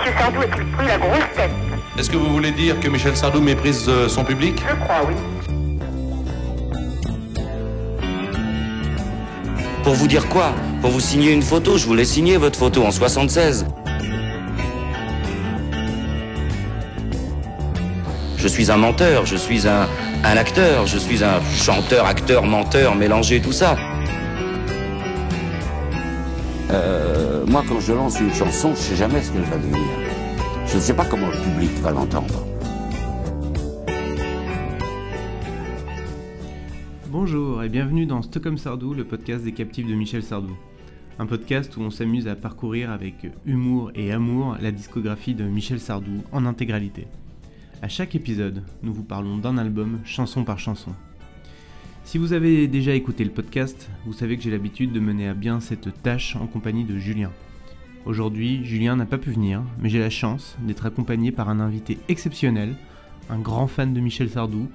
Monsieur 0.00 0.18
Sardou 0.18 0.40
a-t-il 0.40 0.64
pris 0.64 0.86
la 0.86 0.96
grosse 0.96 1.18
tête 1.36 1.50
Est-ce 1.98 2.08
que 2.08 2.16
vous 2.16 2.30
voulez 2.32 2.52
dire 2.52 2.80
que 2.80 2.88
Michel 2.88 3.14
Sardou 3.14 3.42
méprise 3.42 3.84
euh, 3.86 4.08
son 4.08 4.24
public? 4.24 4.62
Je 4.66 4.74
crois, 4.82 5.02
oui. 5.06 5.14
Pour 9.84 9.92
vous 9.92 10.06
dire 10.06 10.26
quoi? 10.28 10.54
Pour 10.80 10.90
vous 10.90 11.00
signer 11.00 11.32
une 11.32 11.42
photo 11.42 11.76
Je 11.76 11.84
voulais 11.84 12.06
signer 12.06 12.38
votre 12.38 12.58
photo 12.58 12.82
en 12.84 12.90
76. 12.90 13.66
Je 18.38 18.48
suis 18.48 18.70
un 18.70 18.78
menteur, 18.78 19.26
je 19.26 19.36
suis 19.36 19.68
un, 19.68 19.86
un 20.24 20.36
acteur, 20.38 20.86
je 20.86 20.96
suis 20.96 21.22
un 21.22 21.42
chanteur, 21.54 22.06
acteur, 22.06 22.44
menteur, 22.44 22.94
mélangé, 22.94 23.42
tout 23.42 23.52
ça. 23.52 23.76
Euh, 26.70 26.99
moi, 27.46 27.64
quand 27.66 27.80
je 27.80 27.92
lance 27.92 28.20
une 28.20 28.32
chanson, 28.32 28.70
je 28.70 28.80
sais 28.80 28.96
jamais 28.96 29.22
ce 29.22 29.32
qu'elle 29.32 29.42
va 29.42 29.56
devenir. 29.56 29.80
Je 30.66 30.76
ne 30.76 30.80
sais 30.80 30.94
pas 30.94 31.04
comment 31.04 31.28
le 31.28 31.42
public 31.42 31.70
va 31.80 31.90
l'entendre. 31.90 32.46
Bonjour 37.08 37.62
et 37.62 37.68
bienvenue 37.68 38.06
dans 38.06 38.22
Stockholm 38.22 38.58
Sardou, 38.58 38.94
le 38.94 39.04
podcast 39.04 39.44
des 39.44 39.52
captifs 39.52 39.86
de 39.86 39.94
Michel 39.94 40.22
Sardou. 40.22 40.56
Un 41.18 41.26
podcast 41.26 41.76
où 41.76 41.80
on 41.80 41.90
s'amuse 41.90 42.28
à 42.28 42.36
parcourir 42.36 42.90
avec 42.90 43.30
humour 43.44 43.90
et 43.94 44.12
amour 44.12 44.56
la 44.60 44.70
discographie 44.70 45.34
de 45.34 45.44
Michel 45.44 45.80
Sardou 45.80 46.22
en 46.32 46.46
intégralité. 46.46 47.06
À 47.82 47.88
chaque 47.88 48.14
épisode, 48.14 48.62
nous 48.82 48.92
vous 48.92 49.02
parlons 49.04 49.38
d'un 49.38 49.58
album, 49.58 50.00
chanson 50.04 50.44
par 50.44 50.58
chanson. 50.58 50.92
Si 52.04 52.18
vous 52.18 52.32
avez 52.32 52.66
déjà 52.66 52.94
écouté 52.94 53.22
le 53.22 53.30
podcast, 53.30 53.88
vous 54.04 54.12
savez 54.12 54.36
que 54.36 54.42
j'ai 54.42 54.50
l'habitude 54.50 54.92
de 54.92 55.00
mener 55.00 55.28
à 55.28 55.34
bien 55.34 55.60
cette 55.60 56.02
tâche 56.02 56.34
en 56.34 56.46
compagnie 56.46 56.84
de 56.84 56.98
Julien. 56.98 57.30
Aujourd'hui, 58.04 58.64
Julien 58.64 58.96
n'a 58.96 59.06
pas 59.06 59.18
pu 59.18 59.30
venir, 59.30 59.62
mais 59.78 59.90
j'ai 59.90 60.00
la 60.00 60.10
chance 60.10 60.56
d'être 60.60 60.86
accompagné 60.86 61.30
par 61.30 61.48
un 61.48 61.60
invité 61.60 61.98
exceptionnel, 62.08 62.74
un 63.28 63.38
grand 63.38 63.66
fan 63.66 63.92
de 63.92 64.00
Michel 64.00 64.30
Sardou, 64.30 64.68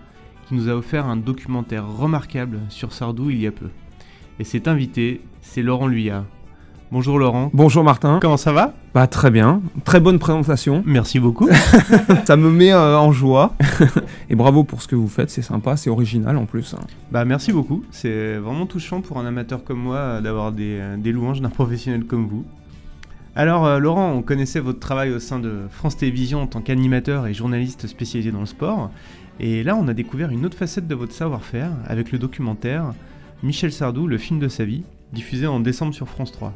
qui 0.48 0.54
nous 0.54 0.70
a 0.70 0.76
offert 0.76 1.08
un 1.08 1.18
documentaire 1.18 1.92
remarquable 1.92 2.60
sur 2.70 2.94
Sardou 2.94 3.30
il 3.30 3.42
y 3.42 3.48
a 3.48 3.52
peu. 3.52 3.70
Et 4.40 4.44
cet 4.44 4.68
invité, 4.68 5.22
c'est 5.42 5.64
Laurent 5.64 5.88
Luyat. 5.88 6.26
Bonjour 6.92 7.18
Laurent. 7.18 7.50
Bonjour 7.54 7.84
Martin. 7.84 8.20
Comment 8.22 8.38
ça 8.38 8.52
va? 8.52 8.74
Bah 8.94 9.08
très 9.08 9.32
bien, 9.32 9.62
très 9.84 10.00
bonne 10.00 10.20
présentation. 10.20 10.84
Merci 10.86 11.20
beaucoup. 11.20 11.50
ça 12.26 12.38
me 12.38 12.50
met 12.52 12.72
euh, 12.72 12.98
en 12.98 13.12
joie. 13.12 13.56
Et 14.30 14.36
bravo 14.36 14.64
pour 14.64 14.82
ce 14.82 14.88
que 14.88 14.96
vous 14.96 15.08
faites, 15.08 15.32
c'est 15.32 15.42
sympa, 15.42 15.78
c'est 15.78 15.90
original 15.90 16.38
en 16.38 16.46
plus. 16.46 16.76
Bah 17.12 17.26
merci 17.26 17.52
beaucoup. 17.52 17.84
C'est 17.90 18.36
vraiment 18.36 18.68
touchant 18.68 19.02
pour 19.02 19.18
un 19.18 19.26
amateur 19.26 19.64
comme 19.64 19.80
moi 19.80 19.98
euh, 19.98 20.22
d'avoir 20.22 20.52
des, 20.52 20.78
euh, 20.80 20.98
des 20.98 21.12
louanges 21.12 21.42
d'un 21.42 21.50
professionnel 21.62 22.06
comme 22.06 22.28
vous. 22.28 22.46
Alors 23.36 23.66
euh, 23.66 23.80
Laurent, 23.80 24.14
on 24.14 24.22
connaissait 24.22 24.62
votre 24.62 24.80
travail 24.80 25.12
au 25.12 25.20
sein 25.20 25.40
de 25.40 25.64
France 25.70 25.98
Télévisions 25.98 26.44
en 26.44 26.48
tant 26.48 26.62
qu'animateur 26.62 27.28
et 27.28 27.34
journaliste 27.34 27.88
spécialisé 27.88 28.32
dans 28.32 28.40
le 28.40 28.46
sport. 28.46 28.92
Et 29.42 29.64
là, 29.64 29.76
on 29.76 29.88
a 29.90 29.94
découvert 29.94 30.30
une 30.30 30.46
autre 30.46 30.58
facette 30.58 30.88
de 30.88 30.96
votre 30.96 31.12
savoir-faire 31.12 31.72
avec 31.88 32.14
le 32.14 32.20
documentaire 32.20 32.94
Michel 33.44 33.74
Sardou, 33.74 34.08
le 34.08 34.18
film 34.18 34.40
de 34.40 34.48
sa 34.48 34.64
vie, 34.64 34.84
diffusé 35.12 35.48
en 35.48 35.60
décembre 35.60 35.94
sur 35.94 36.08
France 36.08 36.32
3. 36.32 36.54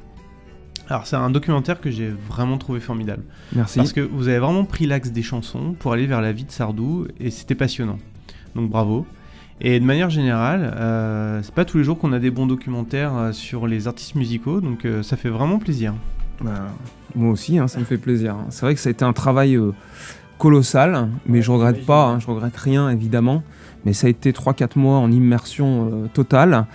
Alors 0.89 1.05
c'est 1.05 1.15
un 1.15 1.29
documentaire 1.29 1.79
que 1.79 1.91
j'ai 1.91 2.09
vraiment 2.09 2.57
trouvé 2.57 2.79
formidable. 2.79 3.23
Merci. 3.53 3.77
Parce 3.77 3.93
que 3.93 4.01
vous 4.01 4.27
avez 4.27 4.39
vraiment 4.39 4.65
pris 4.65 4.87
l'axe 4.87 5.11
des 5.11 5.21
chansons 5.21 5.75
pour 5.77 5.93
aller 5.93 6.07
vers 6.07 6.21
la 6.21 6.31
vie 6.31 6.45
de 6.45 6.51
Sardou 6.51 7.07
et 7.19 7.29
c'était 7.29 7.55
passionnant. 7.55 7.99
Donc 8.55 8.69
bravo. 8.69 9.05
Et 9.61 9.79
de 9.79 9.85
manière 9.85 10.09
générale, 10.09 10.73
euh, 10.77 11.41
c'est 11.43 11.53
pas 11.53 11.65
tous 11.65 11.77
les 11.77 11.83
jours 11.83 11.99
qu'on 11.99 12.13
a 12.13 12.19
des 12.19 12.31
bons 12.31 12.47
documentaires 12.47 13.15
euh, 13.15 13.31
sur 13.33 13.67
les 13.67 13.87
artistes 13.87 14.15
musicaux, 14.15 14.61
donc 14.61 14.85
euh, 14.85 15.03
ça 15.03 15.17
fait 15.17 15.29
vraiment 15.29 15.59
plaisir. 15.59 15.93
Bah, 16.41 16.69
moi 17.13 17.31
aussi, 17.31 17.59
hein, 17.59 17.67
ça 17.67 17.79
me 17.79 17.83
fait 17.83 17.97
plaisir. 17.97 18.37
C'est 18.49 18.61
vrai 18.61 18.73
que 18.73 18.79
ça 18.79 18.87
a 18.87 18.91
été 18.91 19.03
un 19.03 19.11
travail 19.11 19.55
euh, 19.55 19.73
colossal, 20.37 21.09
mais 21.25 21.41
je 21.41 21.51
regrette 21.51 21.85
pas, 21.85 22.05
hein, 22.05 22.19
je 22.19 22.27
regrette 22.27 22.55
rien 22.55 22.89
évidemment. 22.89 23.43
Mais 23.85 23.93
ça 23.93 24.07
a 24.07 24.09
été 24.09 24.31
3-4 24.31 24.79
mois 24.79 24.97
en 24.97 25.11
immersion 25.11 26.09
totale. 26.13 26.65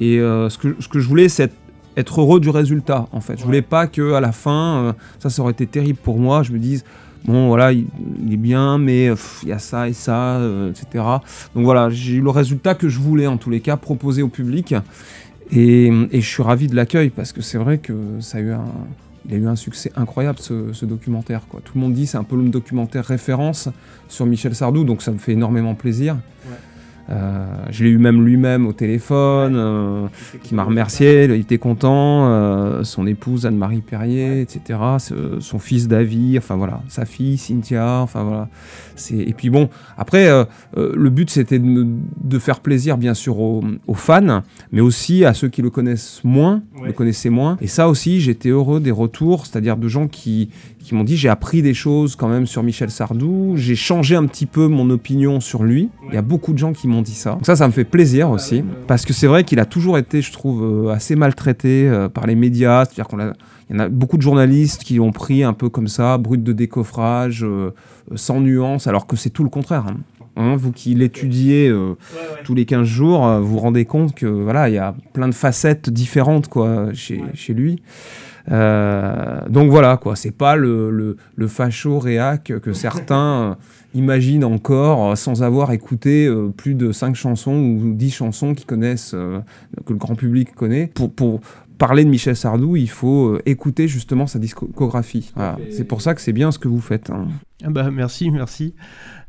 Et 0.00 0.18
ce, 0.18 0.58
que, 0.58 0.76
ce 0.80 0.88
que 0.88 1.00
je 1.00 1.08
voulais, 1.08 1.30
c'est 1.30 1.44
être, 1.44 1.56
être 1.96 2.20
heureux 2.20 2.40
du 2.40 2.50
résultat 2.50 3.06
en 3.12 3.20
fait. 3.20 3.38
Je 3.38 3.44
voulais 3.44 3.62
pas 3.62 3.86
que 3.86 4.12
à 4.12 4.20
la 4.20 4.32
fin, 4.32 4.76
euh, 4.76 4.92
ça, 5.18 5.30
ça 5.30 5.42
aurait 5.42 5.52
été 5.52 5.66
terrible 5.66 5.98
pour 6.02 6.18
moi. 6.18 6.42
Je 6.42 6.52
me 6.52 6.58
dise, 6.58 6.84
bon 7.24 7.48
voilà, 7.48 7.72
il, 7.72 7.86
il 8.24 8.32
est 8.32 8.36
bien, 8.38 8.78
mais 8.78 9.10
il 9.42 9.48
y 9.48 9.52
a 9.52 9.58
ça 9.58 9.88
et 9.88 9.92
ça, 9.92 10.36
euh, 10.36 10.70
etc. 10.70 11.04
Donc 11.54 11.64
voilà, 11.64 11.90
j'ai 11.90 12.14
eu 12.14 12.20
le 12.20 12.30
résultat 12.30 12.74
que 12.74 12.88
je 12.88 12.98
voulais 12.98 13.26
en 13.26 13.36
tous 13.36 13.50
les 13.50 13.60
cas 13.60 13.76
proposer 13.76 14.22
au 14.22 14.28
public. 14.28 14.74
Et, 15.50 15.88
et 16.10 16.20
je 16.22 16.26
suis 16.26 16.42
ravi 16.42 16.66
de 16.66 16.74
l'accueil 16.74 17.10
parce 17.10 17.32
que 17.32 17.42
c'est 17.42 17.58
vrai 17.58 17.76
que 17.78 17.92
ça 18.20 18.38
a 18.38 18.40
eu 18.40 18.52
un, 18.52 18.64
il 19.28 19.34
a 19.34 19.36
eu 19.36 19.46
un 19.46 19.56
succès 19.56 19.92
incroyable 19.96 20.38
ce, 20.40 20.72
ce 20.72 20.86
documentaire. 20.86 21.42
Quoi. 21.48 21.60
Tout 21.62 21.72
le 21.74 21.80
monde 21.80 21.92
dit 21.92 22.06
c'est 22.06 22.16
un 22.16 22.24
peu 22.24 22.36
le 22.36 22.48
documentaire 22.48 23.04
référence 23.04 23.68
sur 24.08 24.26
Michel 24.26 24.54
Sardou, 24.54 24.84
donc 24.84 25.02
ça 25.02 25.12
me 25.12 25.18
fait 25.18 25.32
énormément 25.32 25.74
plaisir. 25.74 26.16
Euh, 27.10 27.46
je 27.70 27.84
l'ai 27.84 27.90
eu 27.90 27.98
même 27.98 28.24
lui-même 28.24 28.66
au 28.66 28.72
téléphone, 28.72 29.54
euh, 29.56 30.06
qui 30.42 30.54
m'a 30.54 30.62
remercié, 30.62 31.24
il 31.24 31.32
était 31.32 31.58
content, 31.58 32.26
euh, 32.28 32.84
son 32.84 33.06
épouse 33.06 33.44
Anne-Marie 33.44 33.80
Perrier, 33.80 34.40
etc., 34.40 34.78
ce- 34.98 35.40
son 35.40 35.58
fils 35.58 35.88
David, 35.88 36.38
enfin 36.38 36.56
voilà, 36.56 36.80
sa 36.88 37.04
fille 37.04 37.36
Cynthia, 37.38 37.98
enfin 38.00 38.22
voilà. 38.22 38.48
Et 39.10 39.32
puis 39.32 39.50
bon, 39.50 39.68
après, 39.98 40.28
le 40.76 41.10
but 41.10 41.28
c'était 41.30 41.58
de, 41.58 42.38
faire 42.38 42.60
plaisir 42.60 42.96
bien 42.98 43.14
sûr 43.14 43.38
aux, 43.40 43.62
aux 43.86 43.94
fans, 43.94 44.42
mais 44.70 44.80
aussi 44.80 45.24
à 45.24 45.34
ceux 45.34 45.48
qui 45.48 45.60
le 45.62 45.70
connaissent 45.70 46.20
moins, 46.24 46.62
Ouais. 46.80 46.88
le 46.88 46.92
connaissaient 46.92 47.30
moins. 47.30 47.56
Et 47.60 47.66
ça 47.66 47.88
aussi, 47.88 48.20
j'étais 48.20 48.48
heureux 48.50 48.80
des 48.80 48.90
retours, 48.90 49.46
c'est-à-dire 49.46 49.76
de 49.76 49.88
gens 49.88 50.08
qui, 50.08 50.50
qui 50.82 50.94
m'ont 50.94 51.04
dit 51.04 51.16
j'ai 51.16 51.28
appris 51.28 51.62
des 51.62 51.74
choses 51.74 52.16
quand 52.16 52.28
même 52.28 52.46
sur 52.46 52.62
Michel 52.62 52.90
Sardou, 52.90 53.54
j'ai 53.56 53.74
changé 53.76 54.16
un 54.16 54.26
petit 54.26 54.46
peu 54.46 54.66
mon 54.68 54.88
opinion 54.90 55.40
sur 55.40 55.62
lui. 55.62 55.88
Il 56.08 56.14
y 56.14 56.18
a 56.18 56.22
beaucoup 56.22 56.52
de 56.52 56.58
gens 56.58 56.72
qui 56.72 56.88
m'ont 56.88 57.02
dit 57.02 57.14
ça. 57.14 57.32
Donc 57.32 57.46
ça, 57.46 57.56
ça 57.56 57.66
me 57.66 57.72
fait 57.72 57.84
plaisir 57.84 58.30
aussi, 58.30 58.64
parce 58.86 59.04
que 59.04 59.12
c'est 59.12 59.26
vrai 59.26 59.44
qu'il 59.44 59.60
a 59.60 59.64
toujours 59.64 59.98
été, 59.98 60.20
je 60.22 60.32
trouve, 60.32 60.88
euh, 60.88 60.92
assez 60.92 61.16
maltraité 61.16 61.88
euh, 61.88 62.08
par 62.08 62.26
les 62.26 62.34
médias. 62.34 62.84
C'est-à-dire 62.84 63.08
qu'on 63.08 63.20
a, 63.20 63.32
il 63.70 63.76
y 63.76 63.80
en 63.80 63.80
a 63.80 63.88
beaucoup 63.88 64.16
de 64.16 64.22
journalistes 64.22 64.82
qui 64.84 64.96
l'ont 64.96 65.12
pris 65.12 65.44
un 65.44 65.52
peu 65.52 65.68
comme 65.68 65.88
ça, 65.88 66.18
brut 66.18 66.42
de 66.42 66.52
décoffrage, 66.52 67.44
euh, 67.44 67.70
sans 68.16 68.40
nuance, 68.40 68.86
alors 68.86 69.06
que 69.06 69.16
c'est 69.16 69.30
tout 69.30 69.44
le 69.44 69.50
contraire. 69.50 69.86
hein. 69.88 69.96
Hein, 70.34 70.56
vous 70.56 70.72
qui 70.72 70.94
l'étudiez 70.94 71.68
euh, 71.68 71.94
tous 72.44 72.54
les 72.54 72.64
15 72.64 72.84
jours, 72.86 73.28
vous 73.40 73.48
vous 73.48 73.58
rendez 73.58 73.84
compte 73.84 74.14
que 74.14 74.24
voilà, 74.26 74.70
il 74.70 74.74
y 74.74 74.78
a 74.78 74.94
plein 75.12 75.28
de 75.28 75.34
facettes 75.34 75.90
différentes 75.90 76.48
quoi 76.48 76.86
chez, 76.94 77.20
chez 77.34 77.52
lui. 77.52 77.82
Euh, 78.50 79.40
donc 79.48 79.70
voilà 79.70 79.96
quoi, 79.96 80.16
c'est 80.16 80.32
pas 80.32 80.56
le, 80.56 80.90
le, 80.90 81.16
le 81.36 81.48
facho 81.48 81.98
réac 81.98 82.52
que 82.60 82.72
certains 82.72 83.42
euh, 83.42 83.54
imaginent 83.94 84.44
encore 84.44 85.12
euh, 85.12 85.14
sans 85.14 85.42
avoir 85.42 85.72
écouté 85.72 86.28
plus 86.56 86.74
de 86.74 86.92
5 86.92 87.14
chansons 87.14 87.54
ou 87.54 87.92
10 87.94 88.10
chansons 88.10 88.54
qu'ils 88.54 88.66
connaissent, 88.66 89.12
que 89.12 89.92
le 89.92 89.98
grand 89.98 90.14
public 90.14 90.54
connaît. 90.54 90.86
Pour, 90.86 91.12
pour 91.12 91.40
parler 91.86 92.04
de 92.04 92.10
Michel 92.10 92.36
Sardou, 92.36 92.76
il 92.76 92.88
faut 92.88 93.30
euh, 93.34 93.42
écouter 93.44 93.88
justement 93.88 94.28
sa 94.28 94.38
discographie. 94.38 95.32
Voilà. 95.34 95.58
C'est 95.70 95.84
pour 95.84 96.00
ça 96.00 96.14
que 96.14 96.20
c'est 96.20 96.32
bien 96.32 96.52
ce 96.52 96.58
que 96.60 96.68
vous 96.68 96.80
faites. 96.80 97.10
hein. 97.10 97.26
Ah 97.64 97.70
bah 97.70 97.90
merci, 97.90 98.30
merci. 98.30 98.74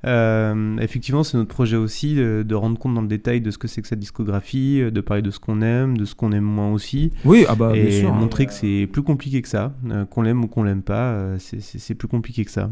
Euh, 0.05 0.77
effectivement, 0.77 1.23
c'est 1.23 1.35
notre 1.37 1.49
projet 1.53 1.77
aussi 1.77 2.13
de, 2.15 2.43
de 2.47 2.55
rendre 2.55 2.77
compte 2.77 2.93
dans 2.93 3.01
le 3.01 3.07
détail 3.07 3.41
de 3.41 3.49
ce 3.51 3.57
que 3.57 3.67
c'est 3.67 3.81
que 3.81 3.87
sa 3.87 3.95
discographie, 3.95 4.81
euh, 4.81 4.91
de 4.91 5.01
parler 5.01 5.23
de 5.23 5.31
ce 5.31 5.39
qu'on 5.39 5.61
aime, 5.61 5.97
de 5.97 6.05
ce 6.05 6.13
qu'on 6.13 6.31
aime 6.31 6.43
moins 6.43 6.71
aussi, 6.71 7.11
Oui, 7.25 7.45
ah 7.49 7.55
bah 7.55 7.71
bien 7.73 7.83
et 7.83 7.91
sûr. 8.01 8.13
hein. 8.13 8.19
montrer 8.19 8.45
que 8.45 8.53
c'est 8.53 8.87
plus 8.91 9.01
compliqué 9.03 9.41
que 9.41 9.47
ça, 9.49 9.73
euh, 9.89 10.05
qu'on 10.05 10.21
l'aime 10.21 10.43
ou 10.43 10.47
qu'on 10.47 10.63
l'aime 10.63 10.83
pas, 10.83 11.11
euh, 11.13 11.37
c'est- 11.39 11.95
plus 11.95 12.07
compliqué 12.07 12.45
que 12.45 12.51
ça. 12.51 12.69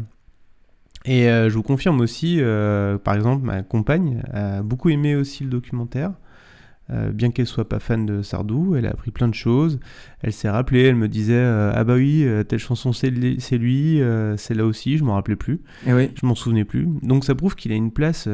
Et 1.04 1.28
euh, 1.28 1.48
je 1.50 1.54
vous 1.54 1.62
confirme 1.64 2.00
aussi, 2.00 2.36
euh, 2.40 2.98
par 2.98 3.14
exemple, 3.14 3.44
ma 3.44 3.62
compagne 3.62 4.22
a 4.32 4.62
beaucoup 4.62 4.90
aimé 4.90 5.16
aussi 5.16 5.42
le 5.42 5.50
documentaire. 5.50 6.12
Euh, 6.90 7.12
bien 7.12 7.30
qu'elle 7.30 7.46
soit 7.46 7.68
pas 7.68 7.78
fan 7.78 8.04
de 8.04 8.22
Sardou, 8.22 8.74
elle 8.76 8.86
a 8.86 8.90
appris 8.90 9.12
plein 9.12 9.28
de 9.28 9.34
choses. 9.34 9.78
Elle 10.20 10.32
s'est 10.32 10.50
rappelée, 10.50 10.82
elle 10.82 10.96
me 10.96 11.08
disait 11.08 11.34
euh, 11.34 11.72
ah 11.74 11.84
bah 11.84 11.94
oui 11.94 12.24
euh, 12.24 12.42
telle 12.42 12.58
chanson 12.58 12.92
c'est 12.92 13.12
c'est 13.38 13.56
lui, 13.56 14.02
euh, 14.02 14.36
celle-là 14.36 14.66
aussi, 14.66 14.98
je 14.98 15.04
m'en 15.04 15.14
rappelais 15.14 15.36
plus. 15.36 15.60
Eh 15.86 15.92
oui. 15.92 16.10
Je 16.20 16.26
m'en 16.26 16.34
souvenais 16.34 16.64
plus. 16.64 16.88
Donc 17.02 17.24
ça 17.24 17.34
prouve 17.34 17.54
qu'il 17.54 17.72
a 17.72 17.76
une 17.76 17.92
place 17.92 18.28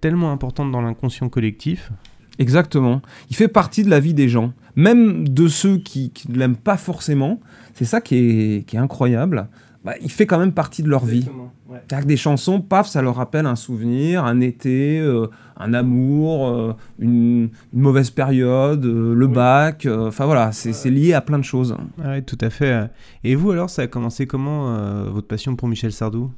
tellement 0.00 0.32
importante 0.32 0.70
dans 0.70 0.80
l'inconscient 0.80 1.28
collectif. 1.28 1.90
Exactement. 2.38 3.02
Il 3.28 3.36
fait 3.36 3.48
partie 3.48 3.84
de 3.84 3.90
la 3.90 4.00
vie 4.00 4.14
des 4.14 4.28
gens, 4.28 4.54
même 4.76 5.28
de 5.28 5.46
ceux 5.46 5.76
qui, 5.76 6.10
qui 6.10 6.30
ne 6.30 6.38
l'aiment 6.38 6.56
pas 6.56 6.78
forcément. 6.78 7.40
C'est 7.74 7.84
ça 7.84 8.00
qui 8.00 8.16
est, 8.16 8.66
qui 8.66 8.76
est 8.76 8.78
incroyable. 8.78 9.48
Bah, 9.84 9.94
il 10.02 10.10
fait 10.10 10.26
quand 10.26 10.38
même 10.38 10.52
partie 10.52 10.82
de 10.82 10.88
leur 10.90 11.04
vie. 11.06 11.26
C'est-à-dire 11.88 12.04
que 12.04 12.08
des 12.08 12.16
chansons, 12.16 12.60
paf, 12.60 12.86
ça 12.88 13.00
leur 13.00 13.14
rappelle 13.16 13.46
un 13.46 13.56
souvenir, 13.56 14.24
un 14.24 14.40
été, 14.40 14.98
euh, 15.00 15.26
un 15.56 15.72
amour, 15.72 16.48
euh, 16.48 16.72
une, 16.98 17.48
une 17.72 17.80
mauvaise 17.80 18.10
période, 18.10 18.84
euh, 18.84 19.14
le 19.14 19.26
bac. 19.26 19.86
euh, 19.86 20.08
Enfin 20.08 20.26
voilà, 20.26 20.52
c'est 20.52 20.72
c'est 20.74 20.90
lié 20.90 21.14
à 21.14 21.20
plein 21.22 21.38
de 21.38 21.44
choses. 21.44 21.76
Ouais, 22.04 22.20
tout 22.22 22.38
à 22.42 22.50
fait. 22.50 22.90
Et 23.24 23.34
vous 23.36 23.52
alors, 23.52 23.70
ça 23.70 23.82
a 23.82 23.86
commencé 23.86 24.26
comment 24.26 24.74
euh, 24.76 25.04
votre 25.10 25.28
passion 25.28 25.56
pour 25.56 25.68
Michel 25.68 25.92
Sardou? 25.92 26.30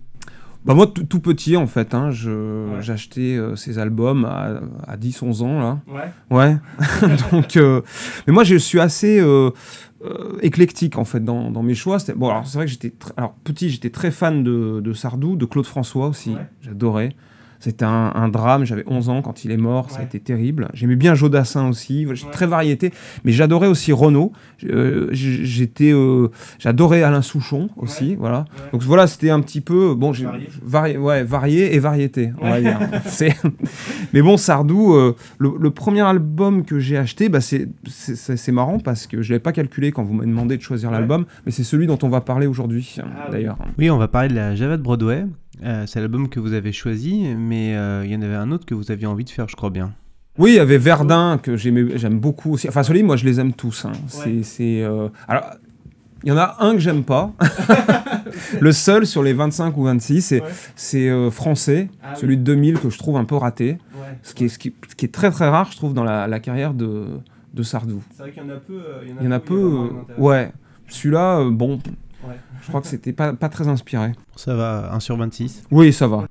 Bah 0.64 0.74
moi, 0.74 0.86
tout 0.86 1.18
petit, 1.18 1.56
en 1.56 1.66
fait. 1.66 1.92
Hein, 1.92 2.12
je- 2.12 2.76
J'achetais 2.80 3.36
euh, 3.36 3.56
ces 3.56 3.80
albums 3.80 4.24
à, 4.24 4.60
à 4.86 4.96
10-11 4.96 5.42
ans, 5.42 5.58
là. 5.58 5.78
Ouais. 6.30 6.56
Donc, 7.32 7.56
euh, 7.56 7.80
mais 8.28 8.32
moi, 8.32 8.44
je 8.44 8.54
suis 8.54 8.78
assez 8.78 9.18
euh, 9.18 9.50
euh, 10.04 10.38
éclectique, 10.43 10.99
en 10.99 11.04
fait, 11.04 11.25
dans, 11.25 11.50
dans 11.50 11.62
mes 11.62 11.75
choix. 11.75 11.99
Bon, 12.16 12.28
alors, 12.28 12.46
c'est 12.46 12.58
vrai 12.58 12.66
que 12.66 12.70
j'étais... 12.70 12.93
Alors, 13.16 13.34
petit, 13.44 13.70
j'étais 13.70 13.90
très 13.90 14.10
fan 14.10 14.43
de, 14.43 14.81
de 14.81 14.93
Sardou, 14.93 15.37
de 15.37 15.44
Claude 15.44 15.66
François 15.66 16.08
aussi. 16.08 16.34
J'adorais. 16.60 17.14
C'était 17.62 17.85
un, 17.85 18.11
un 18.17 18.29
drame, 18.29 18.64
j'avais 18.64 18.82
11 18.88 19.09
ans 19.09 19.23
quand 19.23 19.44
il 19.44 19.53
est 19.53 19.56
mort, 19.56 19.88
ça 19.88 20.00
a 20.00 20.03
été 20.03 20.19
terrible. 20.19 20.69
J'aimais 20.75 20.97
bien 20.97 21.14
Jodassin 21.14 21.69
aussi, 21.69 22.09
j'ai 22.12 22.26
très 22.32 22.49
variété, 22.49 22.93
mais 23.25 23.31
j'adorais 23.31 23.69
aussi 23.69 23.93
Renaud. 23.93 24.32
Euh, 24.64 25.09
j'étais, 25.12 25.93
euh, 25.93 26.26
j'adorais 26.59 27.05
Alain 27.05 27.23
Souchon 27.23 27.69
aussi, 27.76 28.17
voilà. 28.17 28.47
Donc 28.73 28.82
voilà, 28.82 29.06
c'était 29.06 29.31
un 29.31 29.41
petit 29.41 29.61
peu 29.61 29.94
bon, 29.94 30.12
j'ai 30.12 30.26
varié, 30.61 30.99
ouais, 30.99 31.23
varié 31.23 31.76
et 31.76 31.79
variété, 31.79 32.32
on 32.41 32.50
va 32.50 32.61
dire. 32.61 32.81
C'est- 33.06 33.37
mais 34.12 34.23
bon, 34.23 34.37
Sardou, 34.37 34.94
euh, 34.94 35.14
le, 35.38 35.53
le 35.61 35.70
premier 35.70 36.00
album 36.03 36.64
que 36.64 36.81
j'ai 36.81 36.97
acheté, 36.97 37.29
bah, 37.29 37.41
c'est, 37.41 37.69
marrant 38.53 38.81
parce 38.81 39.06
que 39.06 39.23
je 39.23 39.31
l'avais 39.31 39.41
pas 39.41 39.53
calculé 39.53 39.93
quand 39.93 40.03
vous 40.03 40.14
m'avez 40.14 40.29
demandé 40.29 40.56
de 40.56 40.62
choisir 40.62 40.91
l'album, 40.91 41.26
mais 41.47 41.53
c'est 41.53 41.62
celui 41.62 41.87
dont 41.87 41.99
on 42.03 42.09
va 42.09 42.20
parler 42.20 42.49
aujourd'hui, 42.49 42.97
d'ailleurs. 43.31 43.56
Oui, 43.79 43.88
on 43.88 43.99
va 43.99 44.09
parler 44.09 44.29
de 44.31 44.35
la 44.35 44.56
Java 44.56 44.76
de 44.76 44.82
Broadway. 44.82 45.26
Euh, 45.62 45.85
c'est 45.87 46.00
l'album 46.00 46.29
que 46.29 46.41
vous 46.41 46.53
avez 46.55 46.73
choisi, 46.73 47.35
mais 47.37 47.76
euh, 47.76 48.03
il 48.05 48.11
y 48.12 48.17
en 48.17 48.23
avait 48.23 48.35
un 48.35 48.50
autre 48.50 48.67
que 48.67 48.75
vous 48.75 48.91
aviez 48.91 49.06
envie 49.06 49.25
de 49.25 49.31
faire, 49.31 49.49
je 49.49 49.55
crois 49.56 49.70
bien. 49.70 49.93
Oui, 50.38 50.53
il 50.53 50.56
y 50.56 50.59
avait 50.59 50.79
Verdun 50.79 51.38
que 51.38 51.56
j'aimais, 51.56 51.99
j'aime 51.99 52.19
beaucoup 52.19 52.55
aussi. 52.55 52.69
Enfin, 52.69 52.82
celui, 52.82 53.03
moi, 53.03 53.17
je 53.17 53.25
les 53.25 53.38
aime 53.38 53.53
tous. 53.53 53.85
hein. 53.85 53.93
C'est, 54.09 54.43
c'est, 54.43 54.82
euh, 54.82 55.09
alors, 55.29 55.44
il 56.25 56.31
y 56.31 56.32
en 56.32 56.37
a 56.38 56.56
un 56.61 56.73
que 56.73 56.79
j'aime 56.79 57.05
pas. 57.05 57.32
le 58.61 58.73
seul 58.73 59.06
sur 59.06 59.23
les 59.23 59.32
25 59.35 59.76
ou 59.76 59.85
26, 59.85 60.23
c'est, 60.23 60.43
c'est 60.75 61.09
euh, 61.11 61.31
français, 61.31 61.88
celui 62.17 62.37
de 62.38 62.43
2000 62.43 62.79
que 62.81 62.91
je 62.91 62.99
trouve 62.99 63.17
un 63.17 63.25
peu 63.25 63.37
raté. 63.37 63.79
Ce, 64.23 64.35
qui 64.35 64.44
est, 64.44 64.49
ce, 64.49 64.59
qui, 64.59 64.75
ce 64.88 64.94
qui 64.94 65.05
est 65.05 65.12
très 65.12 65.31
très 65.31 65.49
rare, 65.49 65.69
je 65.70 65.76
trouve, 65.76 65.94
dans 65.94 66.05
la, 66.05 66.26
la 66.29 66.41
carrière 66.41 66.75
de, 66.75 67.05
de 67.55 67.62
Sardou. 67.62 68.03
C'est 68.12 68.23
vrai 68.23 68.32
qu'il 68.32 68.43
y 68.43 68.47
en 68.47 68.50
a 68.50 68.56
peu. 68.56 68.81
Il 69.20 69.25
y 69.25 69.29
en 69.29 69.32
a 69.32 69.41
peu. 69.41 69.55
euh, 69.55 70.20
ouais. 70.20 70.53
Celui-là, 70.88 71.38
euh, 71.41 71.50
je 72.62 72.69
crois 72.69 72.80
que 72.80 72.86
c'était 72.86 73.12
pas, 73.12 73.32
pas 73.32 73.48
très 73.48 73.69
inspiré. 73.69 74.12
Ça 74.36 74.54
va, 74.54 74.92
1 74.92 75.00
sur 75.00 75.16
26. 75.16 75.64
Oui, 75.70 75.92
ça 75.92 76.06
va. 76.06 76.26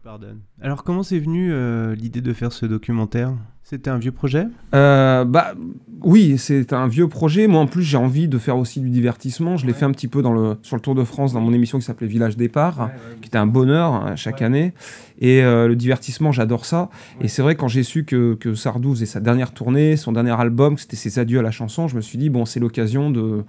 Alors, 0.61 0.83
comment 0.83 1.03
c'est 1.03 1.19
venu 1.19 1.51
euh, 1.51 1.95
l'idée 1.95 2.21
de 2.21 2.33
faire 2.33 2.51
ce 2.51 2.65
documentaire? 2.65 3.33
C'était 3.71 3.89
un 3.89 3.99
vieux 3.99 4.11
projet? 4.11 4.47
Euh, 4.75 5.23
bah 5.23 5.53
oui, 6.01 6.37
c'est 6.37 6.73
un 6.73 6.87
vieux 6.87 7.07
projet. 7.07 7.47
Moi 7.47 7.61
en 7.61 7.67
plus 7.67 7.83
j'ai 7.83 7.95
envie 7.95 8.27
de 8.27 8.37
faire 8.37 8.57
aussi 8.57 8.81
du 8.81 8.89
divertissement. 8.89 9.55
Je 9.55 9.65
l'ai 9.65 9.71
fait 9.71 9.85
un 9.85 9.91
petit 9.91 10.09
peu 10.09 10.21
dans 10.21 10.33
le, 10.33 10.57
sur 10.61 10.75
le 10.75 10.81
Tour 10.81 10.93
de 10.93 11.05
France 11.05 11.31
dans 11.31 11.39
mon 11.39 11.53
émission 11.53 11.79
qui 11.79 11.85
s'appelait 11.85 12.07
Village 12.07 12.35
Départ, 12.35 12.89
qui 13.21 13.29
était 13.29 13.37
un 13.37 13.45
bonheur 13.45 13.93
hein, 13.93 14.17
chaque 14.17 14.41
année. 14.41 14.73
Et 15.19 15.41
euh, 15.41 15.69
le 15.69 15.77
divertissement, 15.77 16.33
j'adore 16.33 16.65
ça. 16.65 16.89
Et 17.21 17.29
c'est 17.29 17.41
vrai 17.41 17.55
quand 17.55 17.69
j'ai 17.69 17.83
su 17.83 18.03
que, 18.03 18.33
que 18.33 18.55
Sardou 18.55 18.93
faisait 18.93 19.05
sa 19.05 19.21
dernière 19.21 19.53
tournée, 19.53 19.95
son 19.95 20.11
dernier 20.11 20.37
album, 20.37 20.75
que 20.75 20.81
c'était 20.81 20.97
ses 20.97 21.19
adieux 21.19 21.39
à 21.39 21.41
la 21.41 21.51
chanson, 21.51 21.87
je 21.87 21.95
me 21.95 22.01
suis 22.01 22.17
dit 22.17 22.29
bon 22.29 22.43
c'est 22.43 22.59
l'occasion 22.59 23.09
de 23.09 23.45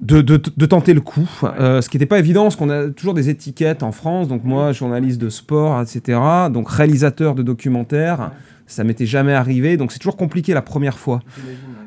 de, 0.00 0.20
de, 0.20 0.40
de 0.56 0.66
tenter 0.66 0.94
le 0.94 1.00
coup. 1.00 1.28
Euh, 1.42 1.80
ce 1.80 1.88
qui 1.88 1.96
n'était 1.96 2.06
pas 2.06 2.18
évident, 2.18 2.44
parce 2.44 2.56
qu'on 2.56 2.70
a 2.70 2.88
toujours 2.90 3.14
des 3.14 3.28
étiquettes 3.30 3.82
en 3.82 3.92
France. 3.92 4.28
Donc 4.28 4.44
moi, 4.44 4.72
journaliste 4.72 5.20
de 5.20 5.28
sport, 5.28 5.80
etc. 5.80 6.20
Donc 6.52 6.70
réalisateur 6.70 7.34
de 7.34 7.42
documentaires, 7.42 8.30
ça 8.66 8.84
m'était 8.84 9.06
jamais 9.06 9.34
arrivé. 9.34 9.76
Donc 9.76 9.92
c'est 9.92 9.98
toujours 9.98 10.16
compliqué 10.16 10.54
la 10.54 10.62
première 10.62 10.98
fois. 10.98 11.20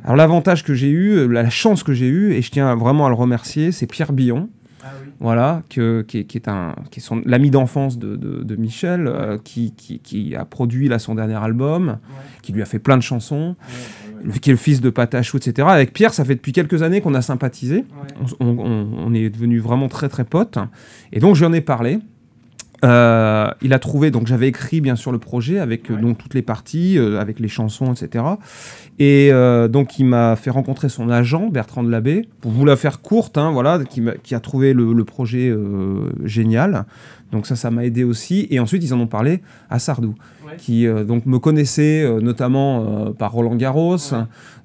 Alors 0.03 0.15
l'avantage 0.15 0.63
que 0.63 0.73
j'ai 0.73 0.89
eu, 0.89 1.11
euh, 1.11 1.27
la 1.27 1.49
chance 1.49 1.83
que 1.83 1.93
j'ai 1.93 2.07
eue, 2.07 2.33
et 2.33 2.41
je 2.41 2.51
tiens 2.51 2.75
vraiment 2.75 3.05
à 3.05 3.09
le 3.09 3.15
remercier, 3.15 3.71
c'est 3.71 3.87
Pierre 3.87 4.13
Billon. 4.13 4.49
Voilà, 5.19 5.61
que, 5.69 6.01
qui, 6.01 6.17
est, 6.17 6.23
qui 6.23 6.37
est 6.37 6.47
un, 6.47 6.73
qui 6.89 6.99
est 6.99 7.03
son 7.03 7.21
l'ami 7.27 7.51
d'enfance 7.51 7.99
de, 7.99 8.15
de, 8.15 8.41
de 8.41 8.55
Michel, 8.55 9.05
euh, 9.05 9.37
qui, 9.37 9.71
qui, 9.75 9.99
qui 9.99 10.35
a 10.35 10.45
produit 10.45 10.87
là 10.89 10.97
son 10.97 11.13
dernier 11.13 11.35
album, 11.35 11.99
qui 12.41 12.53
lui 12.53 12.63
a 12.63 12.65
fait 12.65 12.79
plein 12.79 12.97
de 12.97 13.03
chansons, 13.03 13.55
qui 14.41 14.49
est 14.49 14.53
le 14.53 14.57
fils 14.57 14.81
de 14.81 14.89
Patachou, 14.89 15.37
etc. 15.37 15.67
Avec 15.71 15.93
Pierre, 15.93 16.13
ça 16.13 16.23
fait 16.25 16.35
depuis 16.35 16.51
quelques 16.51 16.81
années 16.83 17.01
qu'on 17.01 17.13
a 17.13 17.21
sympathisé. 17.21 17.85
On, 18.39 18.47
on- 18.47 18.87
on 19.07 19.13
est 19.13 19.29
devenus 19.29 19.61
vraiment 19.61 19.87
très 19.89 20.09
très 20.09 20.23
potes. 20.23 20.57
Et 21.13 21.19
donc 21.19 21.35
je 21.35 21.41
lui 21.41 21.47
en 21.47 21.53
ai 21.53 21.61
parlé. 21.61 21.99
Euh, 22.83 23.47
il 23.61 23.73
a 23.73 23.79
trouvé, 23.79 24.09
donc 24.09 24.25
j'avais 24.25 24.47
écrit 24.47 24.81
bien 24.81 24.95
sûr 24.95 25.11
le 25.11 25.19
projet 25.19 25.59
avec 25.59 25.91
euh, 25.91 25.97
donc 26.01 26.17
toutes 26.17 26.33
les 26.33 26.41
parties, 26.41 26.97
euh, 26.97 27.19
avec 27.21 27.39
les 27.39 27.47
chansons, 27.47 27.93
etc. 27.93 28.25
Et 28.97 29.29
euh, 29.31 29.67
donc 29.67 29.99
il 29.99 30.05
m'a 30.05 30.35
fait 30.35 30.49
rencontrer 30.49 30.89
son 30.89 31.07
agent 31.11 31.47
Bertrand 31.49 31.83
de 31.83 31.91
Labbé, 31.91 32.27
pour 32.41 32.49
vous 32.51 32.65
la 32.65 32.75
faire 32.75 33.01
courte, 33.01 33.37
hein, 33.37 33.51
voilà, 33.51 33.79
qui, 34.23 34.33
a 34.33 34.39
trouvé 34.39 34.73
le, 34.73 34.93
le 34.93 35.03
projet 35.05 35.53
génial. 36.23 36.85
Donc 37.31 37.45
ça, 37.45 37.55
ça 37.55 37.69
m'a 37.69 37.85
aidé 37.85 38.03
aussi. 38.03 38.47
Et 38.49 38.59
ensuite 38.59 38.83
ils 38.83 38.93
en 38.95 38.99
ont 38.99 39.07
parlé 39.07 39.41
à 39.69 39.77
Sardou, 39.77 40.15
qui 40.57 40.87
euh, 40.87 41.03
donc 41.03 41.25
me 41.25 41.39
connaissait 41.39 42.03
euh, 42.03 42.19
notamment 42.21 42.85
euh, 43.07 43.11
par 43.11 43.31
Roland 43.31 43.55
Garros, 43.55 43.97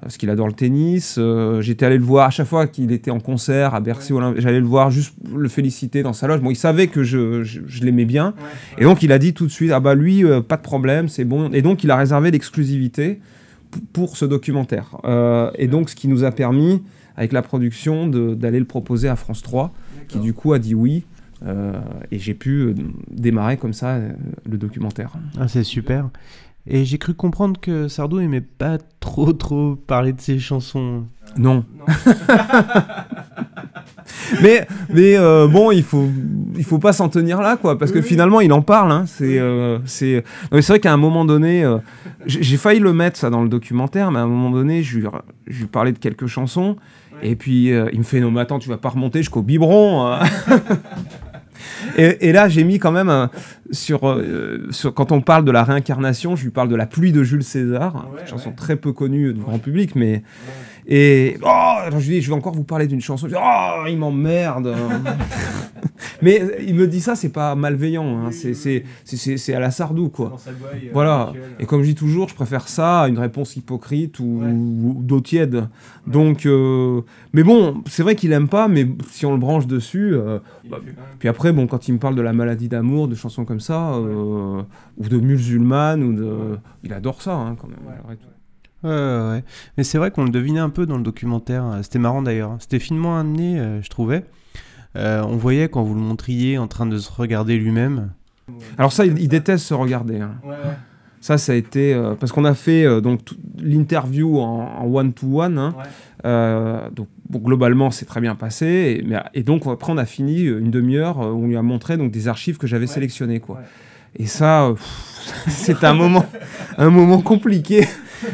parce 0.00 0.16
qu'il 0.16 0.30
adore 0.30 0.46
le 0.46 0.52
tennis. 0.52 1.18
J'étais 1.60 1.86
allé 1.86 1.98
le 1.98 2.04
voir 2.04 2.26
à 2.26 2.30
chaque 2.30 2.46
fois 2.46 2.66
qu'il 2.66 2.92
était 2.92 3.10
en 3.10 3.20
concert 3.20 3.74
à 3.74 3.80
Bercy, 3.80 4.12
Olymp- 4.12 4.34
j'allais 4.38 4.60
le 4.60 4.66
voir 4.66 4.90
juste 4.90 5.14
le 5.34 5.48
féliciter 5.48 6.02
dans 6.02 6.12
sa 6.12 6.26
loge. 6.26 6.40
Bon, 6.40 6.50
il 6.50 6.56
savait 6.56 6.86
que 6.86 7.02
je, 7.02 7.42
je, 7.44 7.60
je 7.66 7.84
l'aimais 7.84 8.04
bien. 8.04 8.34
Et 8.78 8.84
donc 8.84 9.02
il 9.02 9.12
a 9.12 9.18
dit 9.18 9.32
tout 9.34 9.46
de 9.46 9.50
suite, 9.52 9.70
ah 9.72 9.80
bah 9.80 9.94
lui, 9.94 10.22
pas 10.48 10.56
de 10.56 10.62
problème, 10.62 11.08
c'est 11.08 11.24
bon. 11.24 11.50
Et 11.52 11.62
donc 11.62 11.82
il 11.84 11.90
a 11.90 11.96
réservé 11.96 12.30
l'exclusivité 12.30 13.20
pour 13.92 14.16
ce 14.16 14.24
documentaire. 14.24 14.96
Et 15.58 15.66
donc 15.66 15.90
ce 15.90 15.96
qui 15.96 16.08
nous 16.08 16.24
a 16.24 16.30
permis, 16.30 16.82
avec 17.16 17.32
la 17.32 17.42
production, 17.42 18.06
d'aller 18.06 18.58
le 18.58 18.64
proposer 18.66 19.08
à 19.08 19.16
France 19.16 19.42
3, 19.42 19.72
qui 20.08 20.18
du 20.18 20.32
coup 20.34 20.52
a 20.52 20.58
dit 20.58 20.74
oui. 20.74 21.04
Euh, 21.44 21.72
et 22.10 22.18
j'ai 22.18 22.34
pu 22.34 22.60
euh, 22.60 22.74
démarrer 23.10 23.56
comme 23.56 23.72
ça 23.72 23.96
euh, 23.96 24.12
le 24.48 24.56
documentaire. 24.56 25.12
Ah, 25.38 25.48
c'est 25.48 25.64
super. 25.64 26.08
Et 26.68 26.84
j'ai 26.84 26.98
cru 26.98 27.14
comprendre 27.14 27.60
que 27.60 27.86
Sardou 27.86 28.18
aimait 28.18 28.40
pas 28.40 28.78
trop 28.98 29.32
trop 29.32 29.76
parler 29.76 30.12
de 30.12 30.20
ses 30.20 30.38
chansons. 30.38 31.04
Non. 31.38 31.64
mais 34.42 34.66
mais 34.92 35.16
euh, 35.16 35.46
bon, 35.46 35.70
il 35.70 35.84
faut 35.84 36.08
il 36.56 36.64
faut 36.64 36.78
pas 36.78 36.92
s'en 36.92 37.08
tenir 37.08 37.40
là 37.40 37.56
quoi, 37.56 37.78
parce 37.78 37.92
que 37.92 38.02
finalement 38.02 38.40
il 38.40 38.52
en 38.52 38.62
parle. 38.62 38.90
Hein, 38.90 39.04
c'est 39.06 39.38
euh, 39.38 39.78
c'est 39.84 40.24
c'est 40.52 40.68
vrai 40.68 40.80
qu'à 40.80 40.92
un 40.92 40.96
moment 40.96 41.24
donné, 41.24 41.64
euh, 41.64 41.78
j'ai 42.26 42.56
failli 42.56 42.80
le 42.80 42.92
mettre 42.92 43.16
ça 43.16 43.30
dans 43.30 43.42
le 43.42 43.48
documentaire, 43.48 44.10
mais 44.10 44.18
à 44.18 44.22
un 44.22 44.28
moment 44.28 44.50
donné, 44.50 44.82
je 44.82 44.98
lui 44.98 45.06
je 45.46 45.60
lui 45.60 45.66
parlais 45.66 45.92
de 45.92 45.98
quelques 45.98 46.26
chansons. 46.26 46.76
Et 47.22 47.34
puis 47.34 47.72
euh, 47.72 47.88
il 47.92 48.00
me 48.00 48.04
fait 48.04 48.20
non 48.20 48.30
mais 48.30 48.42
attends 48.42 48.58
tu 48.58 48.68
vas 48.68 48.76
pas 48.76 48.90
remonter 48.90 49.20
jusqu'au 49.20 49.42
biberon. 49.42 50.18
Et, 51.96 52.28
et 52.28 52.32
là, 52.32 52.48
j'ai 52.48 52.64
mis 52.64 52.78
quand 52.78 52.92
même 52.92 53.08
euh, 53.08 53.26
sur, 53.70 54.08
euh, 54.08 54.66
sur. 54.70 54.94
Quand 54.94 55.12
on 55.12 55.20
parle 55.20 55.44
de 55.44 55.50
la 55.50 55.64
réincarnation, 55.64 56.36
je 56.36 56.44
lui 56.44 56.50
parle 56.50 56.68
de 56.68 56.76
La 56.76 56.86
pluie 56.86 57.12
de 57.12 57.22
Jules 57.22 57.44
César, 57.44 58.08
une 58.20 58.26
chanson 58.26 58.52
très 58.52 58.76
peu 58.76 58.92
connue 58.92 59.32
du 59.32 59.40
grand 59.40 59.58
public, 59.58 59.94
mais. 59.94 60.22
Et. 60.88 61.36
Oh 61.42 61.46
alors 61.84 61.98
je 62.00 62.08
lui 62.08 62.16
dis, 62.16 62.22
je 62.22 62.28
vais 62.30 62.36
encore 62.36 62.54
vous 62.54 62.64
parler 62.64 62.86
d'une 62.86 63.00
chanson. 63.00 63.26
Je 63.26 63.34
dis, 63.34 63.40
oh, 63.42 63.84
il 63.88 63.98
m'emmerde 63.98 64.74
Mais 66.22 66.40
euh, 66.40 66.56
il 66.66 66.74
me 66.74 66.86
dit 66.86 67.00
ça, 67.00 67.14
c'est 67.14 67.28
pas 67.30 67.54
malveillant, 67.54 68.26
hein, 68.26 68.30
c'est- 68.30 69.54
à 69.54 69.60
la 69.60 69.70
Sardou, 69.70 70.08
quoi. 70.08 70.36
Voilà. 70.92 71.32
Et 71.58 71.66
comme 71.66 71.82
je 71.82 71.88
dis 71.88 71.94
toujours, 71.94 72.28
je 72.28 72.34
préfère 72.34 72.68
ça 72.68 73.02
à 73.02 73.08
une 73.08 73.18
réponse 73.18 73.56
hypocrite 73.56 74.18
ou, 74.20 74.42
ou 74.42 75.02
d'eau 75.02 75.20
tiède. 75.20 75.68
Donc, 76.06 76.46
euh, 76.46 77.00
mais 77.32 77.42
bon, 77.42 77.82
c'est 77.86 78.02
vrai 78.02 78.14
qu'il 78.14 78.32
aime 78.32 78.48
pas, 78.48 78.68
mais 78.68 78.86
si 79.10 79.26
on 79.26 79.32
le 79.32 79.38
branche 79.38 79.66
dessus, 79.66 80.14
euh, 80.14 80.38
bah, 80.70 80.78
puis 81.18 81.28
après, 81.28 81.52
bon, 81.52 81.66
quand 81.66 81.88
il 81.88 81.92
me 81.94 81.98
parle 81.98 82.14
de 82.14 82.22
la 82.22 82.32
maladie 82.32 82.68
d'amour, 82.68 83.08
de 83.08 83.14
chansons 83.14 83.44
comme 83.44 83.60
ça, 83.60 83.94
euh, 83.94 84.62
ou 84.98 85.08
de 85.08 85.18
musulmane, 85.18 86.02
ou 86.02 86.12
de, 86.14 86.58
il 86.84 86.92
adore 86.92 87.20
ça, 87.22 87.34
hein, 87.34 87.56
quand 87.60 87.68
même. 87.68 87.78
Malgré 88.86 88.96
tout. 89.02 89.22
Ouais, 89.22 89.28
ouais, 89.30 89.30
ouais. 89.36 89.44
Mais 89.76 89.84
c'est 89.84 89.98
vrai 89.98 90.10
qu'on 90.10 90.24
le 90.24 90.30
devinait 90.30 90.60
un 90.60 90.70
peu 90.70 90.86
dans 90.86 90.96
le 90.96 91.02
documentaire. 91.02 91.64
C'était 91.82 91.98
marrant 91.98 92.22
d'ailleurs. 92.22 92.56
C'était 92.60 92.78
finement 92.78 93.18
amené, 93.18 93.58
euh, 93.58 93.82
je 93.82 93.88
trouvais. 93.90 94.24
Euh, 94.96 95.22
on 95.28 95.36
voyait 95.36 95.68
quand 95.68 95.82
vous 95.82 95.94
le 95.94 96.00
montriez 96.00 96.56
en 96.58 96.68
train 96.68 96.86
de 96.86 96.96
se 96.98 97.10
regarder 97.12 97.56
lui-même. 97.58 98.10
Alors 98.78 98.92
ça, 98.92 99.04
il, 99.04 99.18
il 99.18 99.28
déteste 99.28 99.64
se 99.66 99.74
regarder. 99.74 100.20
hein. 100.20 100.36
Ça, 101.20 101.38
ça 101.38 101.52
a 101.52 101.54
été 101.56 101.92
euh, 101.92 102.14
parce 102.14 102.30
qu'on 102.30 102.44
a 102.44 102.54
fait 102.54 102.84
euh, 102.84 103.00
donc 103.00 103.20
l'interview 103.58 104.38
en 104.38 104.84
one 104.86 105.12
to 105.12 105.42
one. 105.42 105.72
donc 106.24 107.08
bon, 107.28 107.38
globalement, 107.40 107.90
c'est 107.90 108.04
très 108.06 108.20
bien 108.20 108.34
passé. 108.36 109.00
Et, 109.00 109.04
mais- 109.06 109.20
et 109.34 109.42
donc 109.42 109.66
après, 109.66 109.92
on 109.92 109.98
a 109.98 110.04
fini 110.06 110.42
une 110.42 110.70
demi-heure 110.70 111.18
où 111.18 111.44
on 111.44 111.46
lui 111.48 111.56
a 111.56 111.62
montré 111.62 111.96
donc 111.96 112.10
des 112.12 112.28
archives 112.28 112.58
que 112.58 112.66
j'avais 112.66 112.86
sélectionnées, 112.86 113.40
quoi. 113.40 113.60
Et 114.18 114.26
ça, 114.26 114.72
c'est 115.48 115.82
un 115.84 115.94
moment, 115.94 116.24
un 116.78 116.90
moment 116.90 117.20
compliqué. 117.20 117.86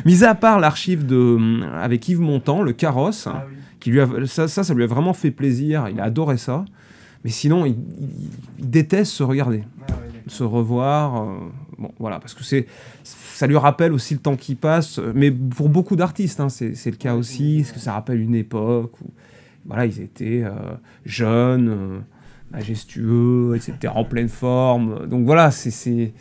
Mis 0.05 0.25
à 0.25 0.35
part 0.35 0.61
l'archive 0.61 1.07
de 1.07 1.17
hum, 1.17 1.67
avec 1.81 2.09
Yves 2.09 2.21
Montand, 2.21 2.63
le 2.63 2.73
carrosse, 2.73 3.27
hein, 3.27 3.43
qui 3.81 3.91
lui 3.91 4.01
a, 4.01 4.09
ça, 4.27 4.49
ça, 4.49 4.65
ça 4.65 4.75
lui 4.75 4.85
a 4.85 4.87
vraiment 4.87 5.13
fait 5.13 5.31
plaisir. 5.31 5.89
Il 5.91 6.01
a 6.01 6.05
adoré 6.05 6.37
ça. 6.37 6.65
Mais 7.25 7.31
sinon, 7.31 7.65
il, 7.67 7.77
déteste 8.59 9.13
se 9.13 9.23
regarder, 9.23 9.63
se 10.27 10.43
revoir. 10.45 11.23
euh, 11.23 11.37
bon, 11.79 11.91
voilà, 11.99 12.19
parce 12.19 12.35
que 12.35 12.43
c'est, 12.45 12.67
ça 13.05 13.47
lui 13.47 13.57
rappelle 13.57 13.93
aussi 13.93 14.15
le 14.15 14.21
temps 14.21 14.37
qui 14.37 14.55
passe. 14.57 14.99
euh, 14.99 15.13
Mais 15.15 15.31
pour 15.31 15.69
beaucoup 15.69 15.95
d'artistes, 15.97 16.41
hein, 16.41 16.49
c'est, 16.49 16.75
c'est 16.75 16.91
le 16.91 16.97
cas 16.97 17.15
aussi, 17.15 17.59
parce 17.61 17.73
que 17.73 17.79
ça 17.81 17.93
rappelle 17.93 18.21
une 18.21 18.35
époque 18.35 19.01
où, 19.01 19.07
voilà, 19.67 19.87
ils 19.87 20.01
étaient 20.01 20.43
euh, 20.45 20.51
jeunes, 21.05 21.69
euh, 21.69 21.99
majestueux, 22.51 23.55
etc., 23.57 23.93
en 23.95 24.05
pleine 24.05 24.29
forme. 24.29 25.07
Donc 25.07 25.25
voilà, 25.25 25.51
c'est- 25.51 26.13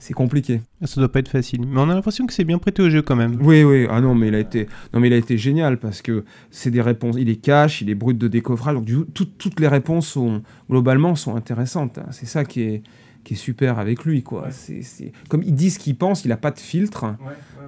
c'est 0.00 0.14
compliqué. 0.14 0.60
Ah, 0.82 0.86
Ça 0.88 1.00
doit 1.00 1.12
pas 1.12 1.20
être 1.20 1.28
facile. 1.28 1.60
Mais 1.68 1.78
on 1.80 1.88
a 1.88 1.94
l'impression 1.94 2.26
que 2.26 2.32
c'est 2.32 2.42
bien 2.44 2.58
prêté 2.58 2.82
au 2.82 2.90
jeu 2.90 3.02
quand 3.02 3.14
même. 3.14 3.38
Oui, 3.40 3.62
oui. 3.62 3.86
Ah 3.88 4.00
non, 4.00 4.16
mais 4.16 4.26
il 4.28 4.34
a 4.34 4.40
été, 4.40 4.66
non, 4.92 4.98
mais 4.98 5.06
il 5.06 5.12
a 5.12 5.16
été 5.16 5.38
génial 5.38 5.78
parce 5.78 6.02
que 6.02 6.24
c'est 6.50 6.70
des 6.72 6.80
réponses. 6.80 7.14
Il 7.18 7.28
est 7.28 7.36
cash, 7.36 7.80
il 7.82 7.88
est 7.90 7.94
brut 7.94 8.18
de 8.18 8.26
décoffrage. 8.26 8.74
Donc 8.74 8.84
du 8.86 8.96
coup, 8.96 9.04
tout- 9.04 9.26
toutes 9.38 9.60
les 9.60 9.68
réponses 9.68 10.08
sont 10.08 10.42
globalement 10.68 11.14
sont 11.14 11.36
intéressantes. 11.36 11.98
hein. 11.98 12.06
C'est 12.10 12.26
ça 12.26 12.44
qui 12.44 12.62
est 12.62 12.82
qui 13.22 13.34
est 13.34 13.36
super 13.36 13.78
avec 13.78 14.04
lui, 14.06 14.22
quoi. 14.22 14.48
C'est 14.50 14.80
c'est- 14.82 15.12
comme 15.28 15.42
il 15.42 15.54
dit 15.54 15.70
ce 15.70 15.78
qu'il 15.78 15.94
pense, 15.96 16.24
il 16.24 16.28
n'a 16.28 16.38
pas 16.38 16.50
de 16.50 16.58
filtre. 16.58 17.04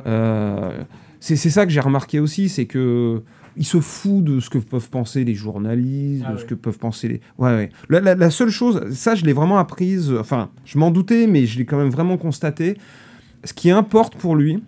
Euh, 0.07 0.83
c'est 1.21 1.37
c'est 1.37 1.51
ça 1.51 1.67
que 1.67 1.73
j'ai 1.73 1.81
remarqué 1.81 2.19
aussi, 2.21 2.49
c'est 2.49 2.65
que 2.67 3.23
il 3.57 3.65
se 3.67 3.81
fout 3.81 4.25
de 4.25 4.41
ce 4.41 4.49
que 4.51 4.59
peuvent 4.59 4.89
penser 4.91 5.25
les 5.25 5.35
journalistes, 5.35 6.25
de 6.33 6.37
ce 6.39 6.45
que 6.45 6.55
peuvent 6.55 6.79
penser 6.79 7.09
les. 7.09 7.21
Ouais, 7.39 7.51
ouais. 7.55 7.71
La, 7.89 8.01
la- 8.01 8.15
la 8.15 8.31
seule 8.31 8.49
chose, 8.51 8.91
ça, 8.93 9.15
je 9.15 9.25
l'ai 9.25 9.33
vraiment 9.33 9.59
apprise. 9.59 10.13
Enfin, 10.19 10.51
je 10.65 10.79
m'en 10.79 10.91
doutais, 10.91 11.27
mais 11.27 11.47
je 11.47 11.59
l'ai 11.59 11.65
quand 11.67 11.77
même 11.79 11.91
vraiment 11.91 12.17
constaté. 12.17 12.79
Ce 13.45 13.53
qui 13.53 13.71
importe 13.71 14.17
pour 14.17 14.37
lui, 14.37 14.63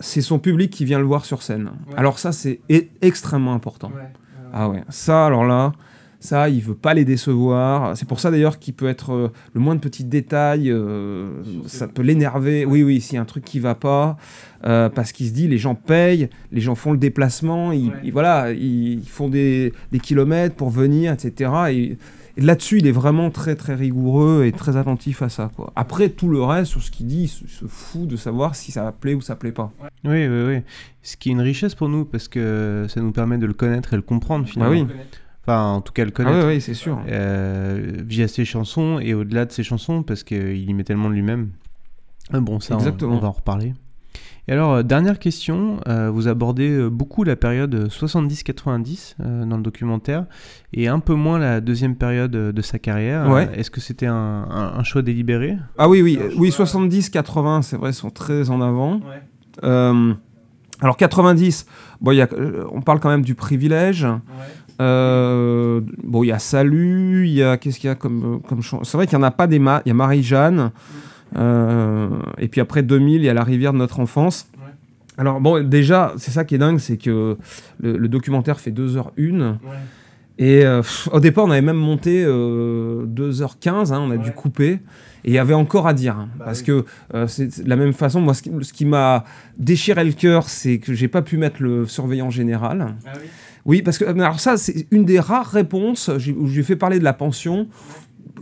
c'est 0.00 0.20
son 0.20 0.38
public 0.38 0.70
qui 0.70 0.84
vient 0.84 0.98
le 0.98 1.04
voir 1.06 1.24
sur 1.24 1.42
scène. 1.42 1.70
Alors 1.96 2.18
ça, 2.18 2.30
c'est 2.32 2.60
e- 2.70 2.84
extrêmement 3.02 3.54
important. 3.54 3.90
Ah 4.52 4.68
ouais, 4.68 4.82
ça, 4.88 5.26
alors 5.26 5.44
là, 5.44 5.72
ça, 6.20 6.48
il 6.48 6.60
veut 6.60 6.74
pas 6.74 6.94
les 6.94 7.04
décevoir. 7.04 7.96
C'est 7.96 8.08
pour 8.08 8.18
ça 8.20 8.30
d'ailleurs 8.30 8.58
qu'il 8.58 8.74
peut 8.74 8.88
être 8.88 9.12
euh, 9.12 9.28
le 9.54 9.60
moins 9.60 9.74
de 9.76 9.80
petits 9.80 10.04
détails, 10.04 10.70
euh, 10.70 11.30
ça 11.66 11.86
peut 11.88 12.02
l'énerver. 12.02 12.64
Oui, 12.64 12.82
oui, 12.82 13.00
s'il 13.00 13.14
y 13.14 13.18
a 13.18 13.22
un 13.22 13.24
truc 13.24 13.44
qui 13.44 13.60
va 13.60 13.74
pas, 13.76 14.16
euh, 14.64 14.88
parce 14.88 15.12
qu'il 15.12 15.26
se 15.28 15.32
dit, 15.32 15.46
les 15.46 15.58
gens 15.58 15.74
payent, 15.76 16.28
les 16.50 16.60
gens 16.60 16.74
font 16.74 16.90
le 16.92 16.98
déplacement, 16.98 17.70
ils, 17.72 17.92
ils- 18.02 18.12
voilà, 18.12 18.50
ils, 18.52 19.02
font 19.06 19.28
des, 19.28 19.72
des 19.92 20.00
kilomètres 20.00 20.56
pour 20.56 20.70
venir, 20.70 21.12
etc. 21.12 21.50
Et, 21.70 21.98
et 22.36 22.40
là-dessus, 22.40 22.78
il 22.78 22.86
est 22.88 22.92
vraiment 22.92 23.30
très 23.30 23.54
très 23.56 23.74
rigoureux 23.76 24.44
et 24.44 24.50
très 24.52 24.76
attentif 24.76 25.22
à 25.22 25.28
ça. 25.28 25.50
Quoi. 25.56 25.72
Après, 25.76 26.08
tout 26.08 26.28
le 26.28 26.42
reste, 26.42 26.72
sur 26.72 26.82
ce 26.82 26.90
qu'il 26.90 27.06
dit, 27.06 27.22
il 27.22 27.28
se, 27.28 27.46
se 27.46 27.64
fout 27.66 28.06
de 28.08 28.16
savoir 28.16 28.54
si 28.56 28.72
ça 28.72 28.90
plaît 28.92 29.14
ou 29.14 29.20
ça 29.20 29.36
plaît 29.36 29.52
pas. 29.52 29.72
Oui, 30.04 30.26
oui, 30.26 30.42
oui. 30.48 30.58
Ce 31.02 31.16
qui 31.16 31.28
est 31.30 31.32
une 31.32 31.40
richesse 31.40 31.74
pour 31.76 31.88
nous 31.88 32.04
parce 32.04 32.26
que 32.28 32.86
ça 32.88 33.00
nous 33.00 33.12
permet 33.12 33.38
de 33.38 33.46
le 33.46 33.54
connaître 33.54 33.92
et 33.92 33.96
le 33.96 34.02
comprendre 34.02 34.46
finalement. 34.46 34.72
oui. 34.74 34.86
Enfin, 35.48 35.64
en 35.72 35.80
tout 35.80 35.92
cas, 35.92 36.04
le 36.04 36.10
Ah 36.10 36.16
connaître. 36.16 36.46
oui, 36.46 36.54
oui, 36.54 36.60
c'est 36.60 36.74
sûr. 36.74 36.98
euh, 37.08 37.92
via 38.06 38.28
ses 38.28 38.44
chansons 38.44 38.98
et 39.00 39.14
au-delà 39.14 39.44
de 39.46 39.52
ses 39.52 39.62
chansons 39.62 40.02
parce 40.02 40.22
qu'il 40.24 40.56
y 40.68 40.74
met 40.74 40.84
tellement 40.84 41.08
de 41.08 41.14
lui-même. 41.14 41.50
Ah 42.32 42.40
Bon, 42.40 42.60
ça, 42.60 42.74
on- 42.74 42.78
Exactement. 42.78 43.16
On, 43.16 43.20
va 43.20 43.28
en 43.28 43.32
reparler. 43.32 43.74
Et 44.46 44.52
alors, 44.52 44.72
euh, 44.74 44.82
dernière 44.82 45.18
question, 45.18 45.78
euh, 45.88 46.10
vous 46.10 46.26
abordez 46.28 46.70
euh, 46.70 46.88
beaucoup 46.88 47.22
la 47.24 47.36
période 47.36 47.88
70-90 47.90 49.14
euh, 49.20 49.44
dans 49.44 49.56
le 49.56 49.62
documentaire 49.62 50.24
et 50.72 50.88
un 50.88 51.00
peu 51.00 51.14
moins 51.14 51.38
la 51.38 51.60
deuxième 51.60 51.96
période 51.96 52.34
euh, 52.34 52.52
de 52.52 52.62
sa 52.62 52.78
carrière. 52.78 53.28
Ouais. 53.28 53.48
Euh, 53.50 53.54
Est-ce 53.54 53.70
que 53.70 53.80
c'était 53.80 54.06
un, 54.06 54.14
un- 54.14 54.72
un 54.78 54.82
choix 54.84 55.02
délibéré? 55.02 55.58
Ah 55.76 55.88
oui, 55.88 56.00
oui, 56.02 56.18
euh, 56.20 56.30
oui 56.36 56.50
70, 56.50 57.10
80, 57.10 57.62
c'est 57.62 57.76
vrai, 57.76 57.92
sont 57.92 58.10
très 58.10 58.48
en 58.50 58.60
avant. 58.60 59.00
Euh, 59.64 60.14
alors 60.80 60.96
90, 60.96 61.66
bon, 62.00 62.12
il 62.12 62.16
y 62.16 62.22
a, 62.22 62.28
euh, 62.32 62.64
on 62.72 62.80
parle 62.80 63.00
quand 63.00 63.08
même 63.10 63.22
du 63.22 63.34
privilège. 63.34 64.06
Euh, 64.80 65.80
bon, 66.04 66.22
il 66.22 66.28
y 66.28 66.32
a 66.32 66.38
Salut, 66.38 67.26
il 67.26 67.32
y 67.34 67.42
a 67.42 67.56
qu'est-ce 67.56 67.78
qu'il 67.80 67.88
y 67.88 67.90
a 67.90 67.94
comme 67.96 68.40
comme 68.48 68.60
C'est 68.62 68.96
vrai 68.96 69.06
qu'il 69.06 69.18
y 69.18 69.20
en 69.20 69.24
a 69.24 69.30
pas 69.30 69.46
des 69.46 69.56
il 69.56 69.82
y 69.86 69.90
a 69.90 69.94
Marie-Jeanne. 69.94 70.70
euh, 71.36 72.08
et 72.38 72.48
puis 72.48 72.60
après 72.60 72.82
2000, 72.82 73.22
il 73.22 73.24
y 73.24 73.28
a 73.28 73.34
La 73.34 73.44
rivière 73.44 73.72
de 73.72 73.78
notre 73.78 74.00
enfance. 74.00 74.48
Alors 75.16 75.40
bon, 75.40 75.66
déjà, 75.66 76.12
c'est 76.16 76.30
ça 76.30 76.44
qui 76.44 76.54
est 76.54 76.58
dingue, 76.58 76.78
c'est 76.78 76.96
que 76.96 77.36
le, 77.80 77.96
le 77.96 78.08
documentaire 78.08 78.60
fait 78.60 78.70
2h01. 78.70 79.56
Et 80.40 80.64
euh, 80.64 80.82
pff, 80.82 81.08
au 81.12 81.18
départ, 81.18 81.46
on 81.46 81.50
avait 81.50 81.60
même 81.60 81.76
monté 81.76 82.22
euh, 82.24 83.04
2h15, 83.06 83.92
hein, 83.92 83.98
on 84.00 84.12
a 84.12 84.16
dû 84.16 84.30
couper. 84.30 84.78
Et 85.24 85.30
il 85.30 85.32
y 85.32 85.38
avait 85.38 85.54
encore 85.54 85.88
à 85.88 85.94
dire. 85.94 86.16
hein, 86.16 86.28
parce 86.38 86.62
que 86.62 86.84
c'est 87.26 87.64
de 87.64 87.68
la 87.68 87.74
même 87.74 87.92
façon, 87.92 88.20
moi, 88.20 88.34
ce 88.34 88.42
qui, 88.72 88.84
m'a 88.84 89.24
déchiré 89.58 90.04
le 90.04 90.12
cœur, 90.12 90.48
c'est 90.48 90.78
que 90.78 90.94
j'ai 90.94 91.08
pas 91.08 91.22
pu 91.22 91.36
mettre 91.36 91.60
le 91.60 91.84
surveillant 91.86 92.30
général. 92.30 92.94
oui. 93.04 93.28
Parce 93.82 93.98
que 93.98 94.04
euh, 94.04 94.12
alors 94.20 94.40
ça, 94.40 94.56
c'est 94.56 94.86
une 94.90 95.04
des 95.04 95.20
rares 95.20 95.46
réponses 95.50 96.10
j'ai- 96.18 96.32
où 96.32 96.46
j'ai 96.46 96.62
fait 96.62 96.76
parler 96.76 96.98
de 96.98 97.04
la 97.04 97.12
pension 97.12 97.68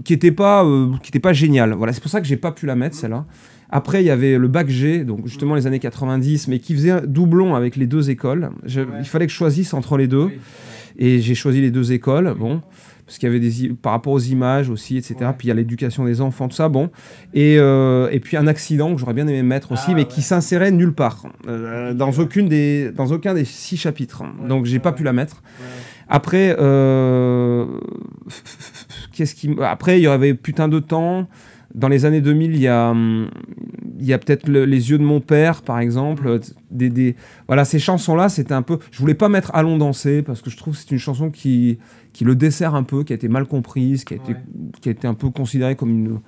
qui 0.04 0.12
était 0.12 0.32
pas, 0.32 0.64
euh, 0.64 0.88
qui 1.02 1.08
était 1.10 1.18
pas 1.20 1.32
géniale. 1.32 1.72
Voilà, 1.72 1.92
c'est 1.92 2.00
pour 2.02 2.10
ça 2.10 2.20
que 2.20 2.26
j'ai 2.26 2.36
pas 2.36 2.52
pu 2.52 2.66
la 2.66 2.76
mettre, 2.76 2.94
celle-là. 2.96 3.24
Après, 3.68 4.02
il 4.02 4.06
y 4.06 4.10
avait 4.10 4.38
le 4.38 4.46
bac 4.46 4.68
G, 4.68 5.02
donc 5.04 5.26
justement 5.26 5.54
les 5.56 5.66
années 5.66 5.80
90, 5.80 6.46
mais 6.48 6.60
qui 6.60 6.74
faisait 6.74 6.90
un 6.92 7.00
doublon 7.00 7.54
avec 7.56 7.74
les 7.76 7.86
deux 7.86 8.10
écoles. 8.10 8.50
Je- 8.64 8.82
Il 9.00 9.04
fallait 9.06 9.26
que 9.26 9.32
je 9.32 9.36
choisisse 9.36 9.74
entre 9.74 9.96
les 9.96 10.06
deux. 10.06 10.30
Et 10.98 11.20
j'ai 11.20 11.34
choisi 11.34 11.60
les 11.60 11.70
deux 11.70 11.92
écoles, 11.92 12.34
bon, 12.38 12.62
parce 13.06 13.18
qu'il 13.18 13.28
y 13.28 13.30
avait 13.30 13.40
des 13.40 13.68
par 13.70 13.92
rapport 13.92 14.12
aux 14.12 14.18
images 14.20 14.68
aussi, 14.68 14.96
etc. 14.96 15.14
Puis 15.38 15.46
il 15.46 15.48
y 15.48 15.50
a 15.52 15.54
l'éducation 15.54 16.04
des 16.04 16.20
enfants, 16.20 16.48
tout 16.48 16.56
ça, 16.56 16.68
bon. 16.68 16.90
Et, 17.34 17.56
euh, 17.58 18.08
et 18.10 18.18
puis 18.20 18.36
un 18.36 18.46
accident 18.48 18.92
que 18.92 19.00
j'aurais 19.00 19.14
bien 19.14 19.26
aimé 19.28 19.42
mettre 19.42 19.70
aussi, 19.72 19.94
mais 19.94 20.06
qui 20.06 20.22
s'insérait 20.22 20.72
nulle 20.72 20.92
part, 20.92 21.24
euh, 21.46 21.94
dans 21.94 22.10
aucune 22.18 22.48
des, 22.48 22.90
dans 22.90 23.12
aucun 23.12 23.32
des 23.34 23.44
six 23.44 23.76
chapitres. 23.76 24.24
Donc 24.48 24.64
j'ai 24.66 24.80
pas 24.80 24.92
pu 24.92 25.04
la 25.04 25.12
mettre. 25.12 25.42
Après, 26.08 26.56
euh, 26.60 27.66
qu'est-ce 29.12 29.34
qui, 29.34 29.50
après 29.62 29.98
il 29.98 30.04
y 30.04 30.06
avait 30.06 30.34
putain 30.34 30.68
de 30.68 30.78
temps. 30.80 31.28
Dans 31.74 31.88
les 31.88 32.06
années 32.06 32.22
2000, 32.22 32.54
il 32.54 32.60
y 32.62 32.68
a, 32.68 32.90
hum, 32.90 33.28
il 33.98 34.06
y 34.06 34.14
a 34.14 34.18
peut-être 34.18 34.48
le- 34.48 34.64
les 34.64 34.90
yeux 34.90 34.96
de 34.96 35.02
mon 35.02 35.20
père, 35.20 35.60
par 35.60 35.78
exemple. 35.78 36.40
Des, 36.70 36.88
des- 36.88 37.16
voilà, 37.48 37.66
ces 37.66 37.78
chansons-là, 37.78 38.30
c'était 38.30 38.54
un 38.54 38.62
peu. 38.62 38.78
Je 38.90 38.98
voulais 38.98 39.14
pas 39.14 39.28
mettre 39.28 39.50
Allons 39.54 39.76
danser 39.76 40.22
parce 40.22 40.40
que 40.40 40.48
je 40.48 40.56
trouve 40.56 40.72
que 40.74 40.80
c'est 40.80 40.90
une 40.92 40.98
chanson 40.98 41.28
qui, 41.30 41.78
qui 42.16 42.24
le 42.24 42.34
dessert 42.34 42.74
un 42.74 42.82
peu, 42.82 43.04
qui 43.04 43.12
a 43.12 43.16
été 43.16 43.28
mal 43.28 43.44
comprise, 43.46 44.04
qui 44.04 44.14
a 44.14 44.16
été, 44.16 44.32
qui 44.80 44.88
a 44.88 44.92
été 44.92 45.06
un 45.06 45.14
peu 45.14 45.28
considérée 45.30 45.76
comme 45.76 45.90
une. 45.90 46.20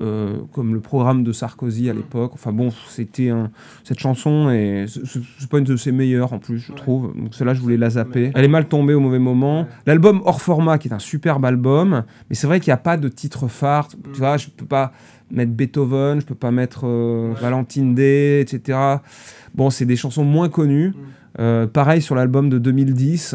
euh, 0.00 0.36
comme 0.52 0.74
le 0.74 0.80
programme 0.80 1.24
de 1.24 1.32
Sarkozy 1.32 1.90
à 1.90 1.92
l'époque. 1.92 2.30
Enfin 2.34 2.52
bon, 2.52 2.68
c'était 2.88 3.30
un- 3.30 3.50
cette 3.82 3.98
chanson 3.98 4.48
et 4.48 4.84
c'est- 4.86 5.48
pas 5.48 5.58
une 5.58 5.64
de 5.64 5.74
ses 5.74 5.90
meilleures 5.90 6.32
en 6.32 6.38
plus, 6.38 6.58
je 6.60 6.72
trouve. 6.72 7.12
Donc 7.16 7.34
celle-là, 7.34 7.52
je 7.52 7.60
voulais 7.60 7.76
la 7.76 7.90
zapper. 7.90 8.30
Elle 8.36 8.44
est 8.44 8.48
mal 8.48 8.66
tombée 8.68 8.94
au 8.94 9.00
mauvais 9.00 9.18
moment. 9.18 9.66
L'album 9.86 10.22
hors 10.24 10.40
format, 10.40 10.78
qui 10.78 10.86
est 10.86 10.92
un 10.92 11.00
superbe 11.00 11.44
album, 11.44 12.04
mais 12.30 12.36
c'est 12.36 12.46
vrai 12.46 12.60
qu'il 12.60 12.70
n'y 12.70 12.74
a 12.74 12.84
pas 12.90 12.96
de 12.96 13.08
titre 13.08 13.48
phare. 13.48 13.88
Tu 13.88 14.18
vois, 14.20 14.36
je 14.36 14.46
peux 14.50 14.66
pas 14.66 14.92
mettre 15.32 15.50
Beethoven, 15.50 16.20
je 16.20 16.26
peux 16.26 16.36
pas 16.36 16.52
mettre 16.52 16.82
euh, 16.86 17.32
Valentine 17.40 17.96
Day, 17.96 18.40
etc. 18.42 18.78
Bon, 19.56 19.68
c'est 19.68 19.84
des 19.86 19.96
chansons 19.96 20.22
moins 20.22 20.48
connues. 20.48 20.92
Euh, 21.40 21.66
pareil 21.66 22.02
sur 22.02 22.14
l'album 22.14 22.48
de 22.50 22.58
2010. 22.58 23.34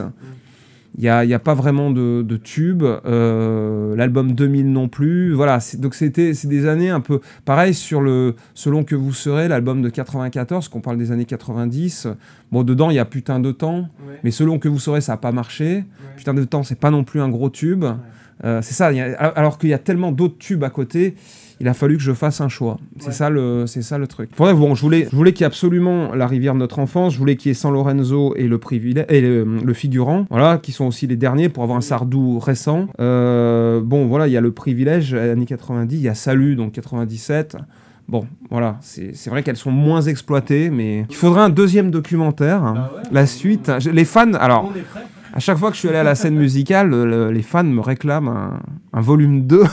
Il 0.97 1.01
n'y 1.01 1.09
a, 1.09 1.25
y 1.25 1.33
a 1.33 1.39
pas 1.39 1.55
vraiment 1.55 1.89
de, 1.89 2.21
de 2.21 2.37
tube. 2.37 2.83
Euh, 2.83 3.95
L'album 3.95 4.33
2000 4.33 4.71
non 4.71 4.87
plus. 4.87 5.33
Voilà, 5.33 5.57
donc 5.79 5.95
c'était 5.95 6.33
c'est 6.33 6.47
des 6.47 6.67
années 6.67 6.89
un 6.89 6.99
peu... 6.99 7.19
Pareil 7.45 7.73
sur 7.73 7.99
le 7.99 8.35
Selon 8.53 8.83
que 8.83 8.95
vous 8.95 9.13
serez, 9.13 9.47
l'album 9.47 9.81
de 9.81 9.89
94, 9.89 10.67
qu'on 10.67 10.81
parle 10.81 10.97
des 10.97 11.11
années 11.11 11.25
90. 11.25 12.07
Bon, 12.51 12.63
dedans, 12.63 12.91
il 12.91 12.95
y 12.95 12.99
a 12.99 13.05
Putain 13.05 13.39
de 13.39 13.51
temps. 13.51 13.89
Mais 14.23 14.31
Selon 14.31 14.59
que 14.59 14.67
vous 14.69 14.79
serez, 14.79 15.01
ça 15.01 15.13
n'a 15.13 15.17
pas 15.17 15.31
marché. 15.31 15.85
Putain 16.15 16.33
de 16.35 16.43
temps, 16.43 16.61
c'est 16.63 16.79
pas 16.79 16.91
non 16.91 17.03
plus 17.03 17.21
un 17.21 17.29
gros 17.29 17.49
tube. 17.49 17.85
Euh, 18.43 18.59
c'est 18.61 18.73
ça, 18.73 18.87
a- 18.87 19.27
alors 19.27 19.57
qu'il 19.57 19.69
y 19.69 19.73
a 19.73 19.77
tellement 19.79 20.11
d'autres 20.11 20.37
tubes 20.37 20.63
à 20.63 20.69
côté, 20.69 21.15
il 21.61 21.67
a 21.69 21.73
fallu 21.73 21.95
que 21.95 22.03
je 22.03 22.11
fasse 22.11 22.41
un 22.41 22.49
choix. 22.49 22.77
C'est 22.99 23.13
ça 23.13 23.29
le, 23.29 23.65
c'est 23.67 23.81
ça 23.83 23.97
le 23.97 24.07
truc. 24.07 24.31
Pour 24.31 24.45
vrai, 24.47 24.53
bon, 24.53 24.75
je 24.75 24.81
voulais, 24.81 25.07
je 25.09 25.15
voulais 25.15 25.31
qu'il 25.31 25.41
y 25.41 25.43
ait 25.43 25.47
absolument 25.47 26.13
la 26.13 26.27
rivière 26.27 26.53
de 26.53 26.59
notre 26.59 26.79
enfance, 26.79 27.13
je 27.13 27.19
voulais 27.19 27.37
qu'il 27.37 27.49
y 27.49 27.51
ait 27.51 27.55
San 27.55 27.71
Lorenzo 27.71 28.33
et 28.35 28.47
le 28.47 28.57
privilège 28.57 29.05
et 29.07 29.21
le, 29.21 29.45
le 29.63 29.73
figurant, 29.73 30.25
voilà, 30.29 30.57
qui 30.57 30.71
sont 30.73 30.85
aussi 30.85 31.07
les 31.07 31.15
derniers 31.15 31.47
pour 31.47 31.63
avoir 31.63 31.77
un 31.77 31.81
Sardou 31.81 32.39
récent. 32.39 32.87
Euh, 32.99 33.79
bon, 33.81 34.07
voilà, 34.07 34.27
il 34.27 34.33
y 34.33 34.37
a 34.37 34.41
le 34.41 34.51
privilège 34.51 35.13
années 35.13 35.45
90, 35.45 35.95
il 35.95 36.01
y 36.01 36.09
a 36.09 36.15
Salut 36.15 36.55
donc 36.55 36.73
97. 36.73 37.55
Bon, 38.09 38.25
voilà, 38.49 38.77
c'est 38.81 39.15
c'est 39.15 39.29
vrai 39.29 39.43
qu'elles 39.43 39.55
sont 39.55 39.71
moins 39.71 40.01
exploitées, 40.01 40.69
mais 40.69 41.05
il 41.09 41.15
faudrait 41.15 41.41
un 41.43 41.49
deuxième 41.49 41.89
documentaire, 41.89 42.61
hein. 42.61 42.89
la 43.13 43.25
suite. 43.25 43.71
Les 43.89 44.03
fans, 44.03 44.33
alors. 44.33 44.73
À 45.35 45.39
chaque 45.39 45.57
fois 45.57 45.69
que 45.69 45.75
je 45.75 45.79
suis 45.79 45.89
allé 45.89 45.97
à 45.97 46.03
la 46.03 46.13
scène 46.15 46.35
musicale, 46.35 46.89
le- 46.89 47.05
le- 47.05 47.31
les 47.31 47.41
fans 47.41 47.63
me 47.63 47.81
réclament 47.81 48.27
un, 48.29 48.59
un 48.93 49.01
volume 49.01 49.47
2. 49.47 49.63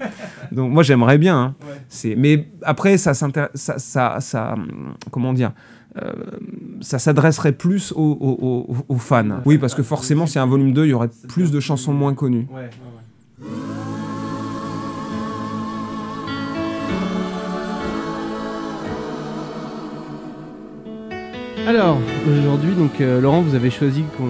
Donc 0.52 0.72
moi 0.72 0.82
j'aimerais 0.82 1.18
bien. 1.18 1.38
hein. 1.38 1.54
C'est- 1.88 2.14
Mais 2.16 2.48
après, 2.62 2.96
ça, 2.96 3.12
ça, 3.12 3.28
ça, 3.54 4.20
ça, 4.20 4.54
comment 5.10 5.32
dire 5.34 5.52
euh, 6.02 6.10
ça 6.80 6.98
s'adresserait 6.98 7.52
plus 7.52 7.92
aux, 7.92 8.16
aux- 8.18 8.38
aux- 8.70 8.76
aux 8.88 8.96
fans. 8.98 9.40
Oui, 9.44 9.58
parce 9.58 9.74
que 9.74 9.82
forcément, 9.82 10.24
s'il 10.26 10.36
y 10.36 10.38
a 10.38 10.42
un 10.42 10.46
volume 10.46 10.72
2, 10.72 10.86
il 10.86 10.88
y 10.88 10.94
aurait 10.94 11.10
plus 11.28 11.50
de 11.50 11.60
chansons 11.60 11.92
moins 11.92 12.14
connues. 12.14 12.46
Alors, 21.66 21.98
aujourd'hui, 22.28 22.74
donc 22.74 23.00
euh, 23.00 23.20
Laurent, 23.20 23.42
vous 23.42 23.54
avez 23.54 23.70
choisi 23.70 24.02
qu'on. 24.16 24.26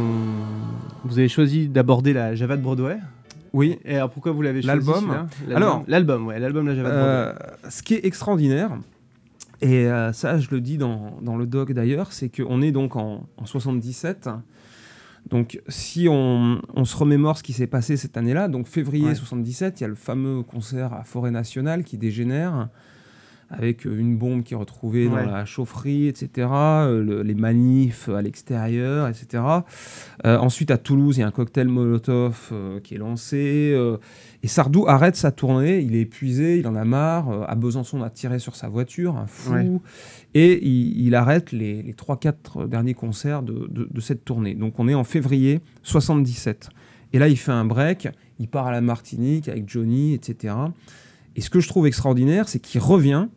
Vous 1.05 1.19
avez 1.19 1.29
choisi 1.29 1.69
d'aborder 1.69 2.13
la 2.13 2.35
Java 2.35 2.57
de 2.57 2.63
Broadway. 2.63 2.99
Oui. 3.53 3.79
Et 3.85 3.97
alors 3.97 4.11
pourquoi 4.11 4.33
vous 4.33 4.43
l'avez 4.43 4.63
choisi 4.63 4.87
L'album. 4.87 5.27
Alors- 5.55 5.85
l'album, 5.87 6.27
ouais, 6.27 6.39
l'album 6.39 6.67
La 6.67 6.75
Java 6.75 6.89
de 6.91 6.95
Broadway. 6.95 7.15
Euh, 7.65 7.71
ce 7.71 7.83
qui 7.83 7.95
est 7.95 8.05
extraordinaire, 8.07 8.71
et 9.61 9.87
euh, 9.87 10.13
ça 10.13 10.39
je 10.39 10.49
le 10.51 10.61
dis 10.61 10.79
dans, 10.79 11.19
dans 11.23 11.37
le 11.37 11.47
doc 11.47 11.73
d'ailleurs, 11.73 12.13
c'est 12.13 12.29
qu'on 12.35 12.63
est 12.63 12.73
donc 12.73 12.97
en, 12.97 13.27
en 13.37 13.47
77. 13.47 14.29
Donc, 15.31 15.61
si 15.69 16.09
on, 16.11 16.61
on 16.75 16.85
se 16.85 16.97
remémore 16.97 17.39
ce 17.39 17.45
qui 17.45 17.53
s'est 17.53 17.69
passé 17.69 17.97
cette 17.97 18.17
année-là, 18.17 18.49
donc 18.49 18.67
février 18.67 19.07
Ouais. 19.09 19.15
77, 19.15 19.79
il 19.81 19.83
y 19.83 19.87
a 19.87 19.89
le 19.89 19.95
fameux 19.95 20.43
concert 20.43 20.93
à 20.93 21.05
Forêt 21.05 21.31
Nationale 21.31 21.85
qui 21.85 21.97
dégénère, 21.97 22.69
avec 23.55 23.85
une 23.85 24.17
bombe 24.17 24.43
qui 24.43 24.55
est 24.55 24.57
retrouvée 24.57 25.07
Ouais. 25.07 25.25
dans 25.25 25.31
la 25.31 25.45
chaufferie, 25.45 26.09
etc., 26.09 26.49
euh, 26.53 27.03
le- 27.05 27.23
les 27.23 27.35
manifs 27.35 28.09
à 28.09 28.23
l'extérieur, 28.23 29.09
etc. 29.09 29.43
Euh, 30.25 30.39
ensuite, 30.39 30.71
à 30.71 30.79
Toulouse, 30.79 31.19
il 31.19 31.21
y 31.21 31.23
a 31.23 31.27
un 31.27 31.31
cocktail 31.31 31.69
Molotov 31.69 32.49
euh, 32.53 32.81
qui 32.81 32.95
est 32.95 32.99
lancé. 32.99 33.73
euh, 33.75 33.99
et 34.43 34.49
Sardou 34.49 34.87
arrête 34.89 35.17
sa 35.17 35.31
tournée, 35.33 35.81
il 35.81 35.95
est 35.95 36.01
épuisé, 36.01 36.59
il 36.59 36.67
en 36.67 36.75
a 36.75 36.85
marre. 36.85 37.49
à 37.49 37.55
Besançon, 37.55 37.99
on 38.01 38.03
a 38.03 38.11
tiré 38.11 38.39
sur 38.39 38.57
sa 38.57 38.69
voiture, 38.69 39.17
un 39.17 39.27
fou. 39.27 39.53
Ouais. 39.53 39.67
Et 40.35 40.67
il, 40.67 41.07
il 41.07 41.15
arrête 41.15 41.53
les, 41.53 41.83
les 41.83 41.93
3-4 41.93 42.67
derniers 42.69 42.95
concerts 42.95 43.43
de, 43.43 43.69
de- 43.71 43.89
de 43.91 44.01
cette 44.01 44.25
tournée. 44.25 44.55
Donc 44.55 44.79
on 44.79 44.89
est 44.89 44.95
en 44.95 45.05
février 45.05 45.61
77. 45.83 46.71
Et 47.13 47.19
là, 47.19 47.29
il 47.29 47.37
fait 47.37 47.53
un 47.53 47.67
break, 47.67 48.09
il 48.39 48.49
part 48.49 48.67
à 48.67 48.73
la 48.73 48.81
Martinique 48.81 49.49
avec 49.49 49.69
Johnny, 49.69 50.15
etc. 50.15 50.55
Et 51.37 51.41
ce 51.43 51.51
que 51.51 51.61
je 51.61 51.69
trouve 51.69 51.87
extraordinaire, 51.87 52.49
c'est 52.49 52.59
qu'il 52.59 52.81
revient 52.81 53.29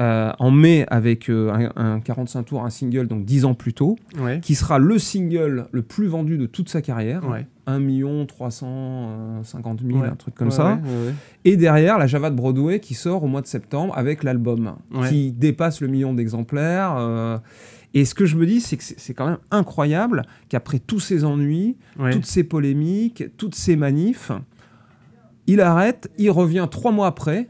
euh, 0.00 0.30
en 0.38 0.50
mai 0.52 0.84
avec 0.88 1.28
euh, 1.28 1.70
un, 1.76 1.94
un 1.94 2.00
45 2.00 2.42
tours, 2.44 2.64
un 2.64 2.70
single, 2.70 3.08
donc 3.08 3.24
10 3.24 3.44
ans 3.44 3.54
plus 3.54 3.72
tôt, 3.74 3.96
Ouais. 4.20 4.38
qui 4.40 4.54
sera 4.54 4.78
le 4.78 4.98
single 4.98 5.66
le 5.72 5.82
plus 5.82 6.06
vendu 6.06 6.38
de 6.38 6.46
toute 6.46 6.68
sa 6.68 6.82
carrière. 6.82 7.28
Ouais. 7.28 7.46
1 7.66 8.24
350 8.26 9.80
000, 9.84 9.98
Ouais. 10.00 10.08
un 10.08 10.16
truc 10.16 10.34
comme 10.34 10.50
ça. 10.50 10.78
Et 11.44 11.56
derrière, 11.56 11.98
la 11.98 12.06
Java 12.06 12.30
de 12.30 12.36
Broadway 12.36 12.80
qui 12.80 12.94
sort 12.94 13.24
au 13.24 13.26
mois 13.26 13.42
de 13.42 13.46
septembre 13.46 13.92
avec 13.96 14.22
l'album, 14.24 14.76
qui 15.08 15.32
dépasse 15.32 15.80
le 15.80 15.88
million 15.88 16.14
d'exemplaires. 16.14 16.94
euh, 16.98 17.38
et 17.94 18.04
ce 18.04 18.14
que 18.14 18.26
je 18.26 18.36
me 18.36 18.44
dis, 18.46 18.60
c'est 18.60 18.76
que 18.76 18.84
c'est 18.84 19.14
quand 19.14 19.26
même 19.26 19.38
incroyable 19.50 20.22
qu'après 20.50 20.78
tous 20.78 21.00
ces 21.00 21.24
ennuis, 21.24 21.76
toutes 22.12 22.26
ces 22.26 22.44
polémiques, 22.44 23.24
toutes 23.38 23.54
ces 23.54 23.76
manifs, 23.76 24.30
il 25.46 25.60
arrête, 25.62 26.10
il 26.18 26.30
revient 26.30 26.68
trois 26.70 26.92
mois 26.92 27.06
après, 27.06 27.48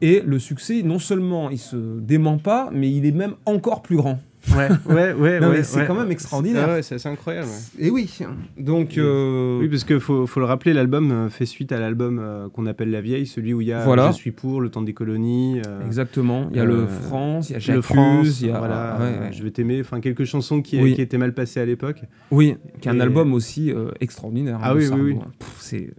et 0.00 0.22
le 0.24 0.38
succès, 0.38 0.82
non 0.82 0.98
seulement 0.98 1.50
il 1.50 1.58
se 1.58 2.00
dément 2.00 2.38
pas, 2.38 2.70
mais 2.72 2.90
il 2.90 3.06
est 3.06 3.12
même 3.12 3.34
encore 3.46 3.82
plus 3.82 3.96
grand. 3.96 4.18
Ouais, 4.56 4.68
ouais, 4.86 5.12
ouais. 5.12 5.38
Ouais, 5.38 5.40
mais 5.40 5.62
c'est 5.62 5.80
ouais. 5.80 5.86
quand 5.86 5.94
même 5.94 6.10
extraordinaire. 6.10 6.66
Ah 6.68 6.72
ouais, 6.74 6.82
c'est 6.82 6.94
assez 6.96 7.08
incroyable. 7.08 7.48
ouais. 7.48 7.86
Et 7.86 7.90
oui, 7.90 8.10
donc... 8.58 8.96
euh, 8.98 9.58
Oui, 9.60 9.68
parce 9.68 9.84
qu'il 9.84 10.00
faut, 10.00 10.26
faut 10.26 10.40
le 10.40 10.46
rappeler, 10.46 10.72
l'album 10.72 11.10
euh, 11.12 11.28
fait 11.28 11.46
suite 11.46 11.72
à 11.72 11.78
l'album 11.78 12.18
euh, 12.20 12.48
qu'on 12.48 12.66
appelle 12.66 12.90
La 12.90 13.00
Vieille, 13.00 13.26
celui 13.26 13.52
où 13.54 13.60
il 13.60 13.68
y 13.68 13.72
a 13.72 13.84
Voilà. 13.84 14.10
Je 14.12 14.16
suis 14.16 14.30
pour, 14.32 14.60
Le 14.60 14.70
temps 14.70 14.82
des 14.82 14.94
colonies. 14.94 15.60
euh, 15.66 15.84
Exactement. 15.86 16.48
Il 16.50 16.56
y 16.56 16.60
a 16.60 16.62
euh, 16.64 16.66
le 16.66 16.86
France, 16.86 17.50
il 17.50 17.52
y 17.52 17.54
a 17.56 17.58
Le 17.58 17.62
J'accuse, 17.64 17.84
France, 17.84 18.40
il 18.40 18.46
y 18.48 18.50
a 18.50 18.58
voilà, 18.58 18.96
ouais, 18.98 19.26
ouais. 19.26 19.32
Je 19.32 19.42
vais 19.42 19.50
t'aimer, 19.50 19.80
enfin 19.80 20.00
quelques 20.00 20.24
chansons 20.24 20.62
qui, 20.62 20.80
Oui. 20.80 20.94
qui 20.94 21.02
étaient 21.02 21.18
mal 21.18 21.34
passées 21.34 21.60
à 21.60 21.66
l'époque. 21.66 22.02
Oui, 22.30 22.56
qui 22.80 22.88
est 22.88 22.92
un 22.92 23.00
album 23.00 23.32
aussi 23.34 23.70
euh, 23.70 23.90
extraordinaire. 24.00 24.58
Ah 24.62 24.70
hein, 24.70 24.74
oui, 24.76 24.88
oui, 24.92 25.00
oui. 25.00 25.18
C'est 25.58 25.90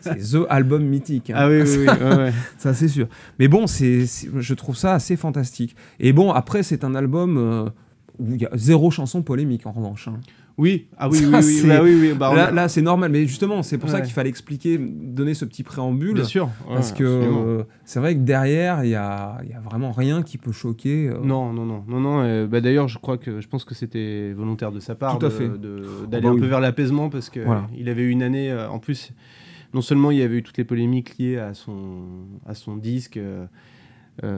c'est 0.00 0.18
the 0.18 0.46
album 0.48 0.84
mythique. 0.84 1.30
hein. 1.30 1.34
Ah 1.36 1.48
oui, 1.48 1.62
oui, 1.62 1.76
oui. 1.78 1.86
ouais, 1.86 2.16
ouais. 2.16 2.32
Ça, 2.58 2.72
c'est 2.72 2.88
sûr. 2.88 3.08
Mais 3.38 3.48
bon, 3.48 3.66
c'est 3.66 4.04
je 4.38 4.54
trouve 4.54 4.76
ça 4.76 4.94
assez 4.94 5.16
fantastique. 5.16 5.74
Et 6.00 6.12
bon, 6.12 6.30
après, 6.32 6.62
c'est 6.62 6.84
un 6.84 6.94
album 6.94 7.36
euh, 7.36 7.64
où 8.18 8.26
il 8.34 8.40
y 8.42 8.46
a 8.46 8.50
zéro 8.54 8.90
chanson 8.90 9.22
polémique, 9.22 9.66
en 9.66 9.72
revanche. 9.72 10.08
hein. 10.08 10.20
Oui, 10.56 10.86
ah 10.98 11.08
oui, 11.08 11.18
Ça, 11.18 11.26
oui, 11.26 11.60
oui, 11.62 11.68
bah 11.68 11.82
oui, 11.82 11.98
oui, 12.00 12.12
bah, 12.16 12.30
on 12.30 12.34
là, 12.36 12.68
c'est 12.68 12.80
normal. 12.80 13.10
Mais 13.10 13.26
justement, 13.26 13.64
c'est 13.64 13.76
pour 13.76 13.88
ça 13.90 14.00
qu'il 14.02 14.12
fallait 14.12 14.28
expliquer, 14.28 14.78
donner 14.78 15.34
ce 15.34 15.44
petit 15.44 15.64
préambule. 15.64 16.14
bien 16.14 16.22
sûr. 16.24 16.48
Parce 16.68 16.92
que 16.92 17.02
euh, 17.02 17.64
c'est 17.84 17.98
vrai 17.98 18.14
que 18.14 18.20
derrière, 18.20 18.84
il 18.84 18.90
y 18.90 18.94
a, 18.94 19.38
y 19.50 19.52
a 19.52 19.58
vraiment 19.58 19.90
rien 19.90 20.22
qui 20.22 20.38
peut 20.38 20.52
choquer. 20.52 21.08
euh. 21.08 21.18
Non, 21.24 21.52
non, 21.52 21.66
non, 21.66 21.82
non, 21.88 21.98
non. 21.98 22.20
euh, 22.22 22.46
bah 22.46 22.60
d'ailleurs, 22.60 22.86
je 22.86 22.98
crois 23.00 23.18
que 23.18 23.40
je 23.40 23.48
pense 23.48 23.64
que 23.64 23.74
c'était 23.74 24.32
volontaire 24.32 24.70
de 24.70 24.78
sa 24.78 24.94
part 24.94 25.18
de- 25.18 26.06
d'aller 26.06 26.28
bah 26.28 26.34
un 26.34 26.38
peu 26.38 26.46
vers 26.46 26.60
l'apaisement 26.60 27.10
parce 27.10 27.30
que 27.30 27.40
Voilà. 27.40 27.66
il 27.76 27.88
avait 27.88 28.02
eu 28.02 28.10
une 28.10 28.22
année. 28.22 28.52
euh, 28.52 28.68
en 28.70 28.78
plus, 28.78 29.10
non 29.74 29.80
seulement 29.80 30.12
il 30.12 30.18
y 30.18 30.22
avait 30.22 30.36
eu 30.36 30.42
toutes 30.44 30.58
les 30.58 30.64
polémiques 30.64 31.18
liées 31.18 31.36
à 31.38 31.52
son 31.54 32.02
à 32.46 32.54
son 32.54 32.76
disque 32.76 33.18
dont 34.22 34.28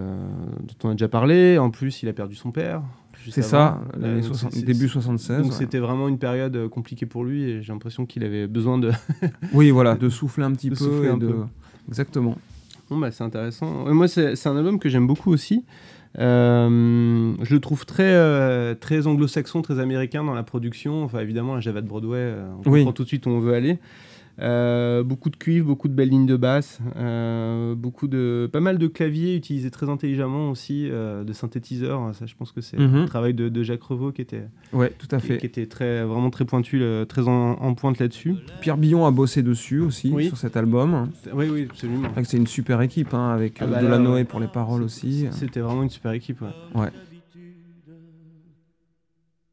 on 0.84 0.88
a 0.88 0.92
déjà 0.92 1.08
parlé. 1.08 1.58
En 1.58 1.70
plus, 1.70 2.02
il 2.02 2.08
a 2.08 2.12
perdu 2.14 2.34
son 2.34 2.52
père. 2.52 2.82
C'est 3.30 3.42
ça, 3.42 3.80
Euh, 4.02 4.16
donc 4.16 4.24
60 4.24 4.52
c'est- 4.52 4.60
c'est- 4.60 4.64
début 4.66 4.88
76. 4.88 5.38
Donc 5.42 5.46
ouais. 5.46 5.52
c'était 5.52 5.78
vraiment 5.78 6.08
une 6.08 6.18
période 6.18 6.54
euh, 6.56 6.68
compliquée 6.68 7.06
pour 7.06 7.24
lui 7.24 7.42
et 7.44 7.62
j'ai 7.62 7.72
l'impression 7.72 8.06
qu'il 8.06 8.24
avait 8.24 8.46
besoin 8.46 8.78
de. 8.78 8.90
Oui, 9.52 9.70
voilà, 9.70 9.94
de 9.94 10.08
souffler 10.08 10.44
un 10.44 10.52
petit 10.52 10.70
De 10.70 10.74
peu. 10.76 11.04
et 11.04 11.08
un 11.08 11.16
de... 11.16 11.26
peu. 11.26 11.36
Exactement. 11.88 12.36
Bon 12.90 12.98
bah 12.98 13.10
c'est 13.10 13.24
intéressant. 13.24 13.84
Ouais, 13.84 13.92
moi 13.92 14.06
c'est 14.08 14.46
un 14.46 14.56
album 14.56 14.78
que 14.78 14.88
j'aime 14.88 15.06
beaucoup 15.06 15.32
aussi. 15.32 15.64
Euh, 16.18 17.34
je 17.42 17.54
le 17.54 17.60
trouve 17.60 17.84
très 17.86 18.04
euh, 18.14 18.74
très 18.74 19.06
anglo-saxon, 19.06 19.62
très 19.62 19.78
américain 19.80 20.24
dans 20.24 20.34
la 20.34 20.42
production. 20.42 21.04
Enfin 21.04 21.20
évidemment 21.20 21.54
la 21.54 21.60
Java 21.60 21.80
de 21.82 21.88
Broadway, 21.88 22.34
on 22.64 22.70
Oui. 22.70 22.80
comprend 22.80 22.92
tout 22.92 23.02
de 23.02 23.08
suite 23.08 23.26
où 23.26 23.30
on 23.30 23.40
veut 23.40 23.54
aller. 23.54 23.78
Euh, 24.38 25.02
beaucoup 25.02 25.30
de 25.30 25.36
cuivre, 25.36 25.66
beaucoup 25.66 25.88
de 25.88 25.94
belles 25.94 26.10
lignes 26.10 26.26
de 26.26 26.36
basse, 26.36 26.80
euh, 26.96 27.74
beaucoup 27.74 28.06
de 28.06 28.50
pas 28.52 28.60
mal 28.60 28.76
de 28.76 28.86
claviers 28.86 29.34
utilisés 29.34 29.70
très 29.70 29.88
intelligemment 29.88 30.50
aussi, 30.50 30.90
euh, 30.90 31.24
de 31.24 31.32
synthétiseurs. 31.32 32.14
Ça 32.14 32.26
je 32.26 32.34
pense 32.34 32.52
que 32.52 32.60
c'est 32.60 32.78
Mhm. 32.78 33.00
le 33.02 33.06
travail 33.06 33.32
de, 33.32 33.48
de 33.48 33.62
Jacques 33.62 33.82
Revaux 33.82 34.12
qui 34.12 34.20
était 34.20 34.46
Ouais, 34.74 34.90
tout 34.98 35.08
à 35.10 35.20
fait. 35.20 35.38
qui 35.38 35.46
était 35.46 35.64
très 35.66 36.04
vraiment 36.04 36.28
très 36.28 36.44
pointu, 36.44 36.78
le- 36.78 37.06
très 37.08 37.28
en, 37.28 37.52
en 37.52 37.74
pointe 37.74 37.98
là-dessus. 37.98 38.34
Pierre 38.60 38.76
Billon 38.76 39.06
a 39.06 39.10
bossé 39.10 39.42
dessus 39.42 39.80
aussi, 39.80 40.10
Oui. 40.12 40.26
sur 40.28 40.36
cet 40.36 40.56
album. 40.58 41.10
Oui 41.32 41.48
oui 41.48 41.66
absolument. 41.70 42.02
C'est 42.08 42.12
vrai 42.12 42.22
que 42.22 42.28
c'est 42.28 42.36
une 42.36 42.46
super 42.46 42.82
équipe, 42.82 43.14
hein, 43.14 43.30
avec 43.30 43.62
Ah 43.62 43.66
bah 43.66 43.80
de 43.80 43.86
la 43.86 43.92
là, 43.92 43.98
Noé 43.98 44.14
ouais. 44.16 44.24
pour 44.24 44.40
les 44.40 44.48
paroles 44.48 44.82
aussi. 44.82 45.28
C'était 45.30 45.60
vraiment 45.60 45.82
une 45.82 45.88
super 45.90 46.12
équipe. 46.12 46.42
ouais. 46.42 46.48
Ouais. 46.82 46.90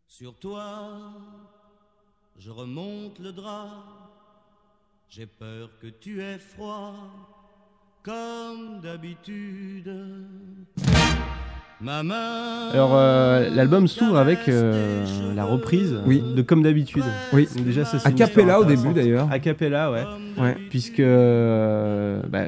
Sur 0.08 0.36
toi, 0.36 0.90
je 2.38 2.50
remonte 2.52 3.20
le 3.20 3.32
drap. 3.32 4.03
J'ai 5.16 5.28
peur 5.28 5.70
que 5.80 5.86
tu 5.86 6.22
aies 6.24 6.40
froid, 6.40 6.96
comme 8.02 8.82
d'habitude. 8.82 9.94
Ma 11.80 12.02
main. 12.02 12.70
Alors 12.72 12.96
euh, 12.96 13.48
l'album 13.52 13.88
s'ouvre 13.88 14.18
avec 14.18 14.50
euh, 14.50 15.06
la 15.36 15.46
reprise 15.46 16.00
Oui. 16.08 16.24
de 16.36 16.42
Comme 16.42 16.64
d'habitude. 16.64 17.04
Oui. 17.32 17.48
Déjà 17.64 17.86
ça 17.86 18.00
c'est 18.00 18.08
A 18.08 18.12
cappella 18.12 18.60
au 18.60 18.66
début 18.66 18.92
d'ailleurs. 18.92 19.32
A 19.32 19.38
cappella 19.38 19.92
ouais. 19.92 20.04
Ouais. 20.42 20.58
Puisque 20.72 21.00
euh, 21.00 22.24
bah, 22.28 22.46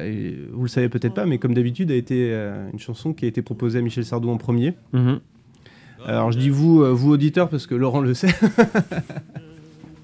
vous 0.51 0.63
le 0.63 0.67
savez 0.67 0.89
peut-être 0.89 1.13
pas 1.13 1.27
mais 1.27 1.37
Comme 1.37 1.53
d'habitude 1.53 1.91
a 1.91 1.95
été 1.95 2.31
euh, 2.31 2.67
une 2.73 2.79
chanson 2.79 3.13
qui 3.13 3.25
a 3.25 3.27
été 3.27 3.43
proposée 3.43 3.77
à 3.77 3.81
Michel 3.83 4.05
Sardou 4.05 4.31
en 4.31 4.37
premier. 4.37 4.73
Mhm. 4.91 5.19
Alors 6.07 6.31
je 6.31 6.39
dis 6.39 6.49
vous 6.49 6.81
euh, 6.81 6.89
vous 6.91 7.11
auditeurs 7.11 7.49
parce 7.49 7.67
que 7.67 7.75
Laurent 7.75 7.99
le 8.01 8.15
sait. 8.15 8.33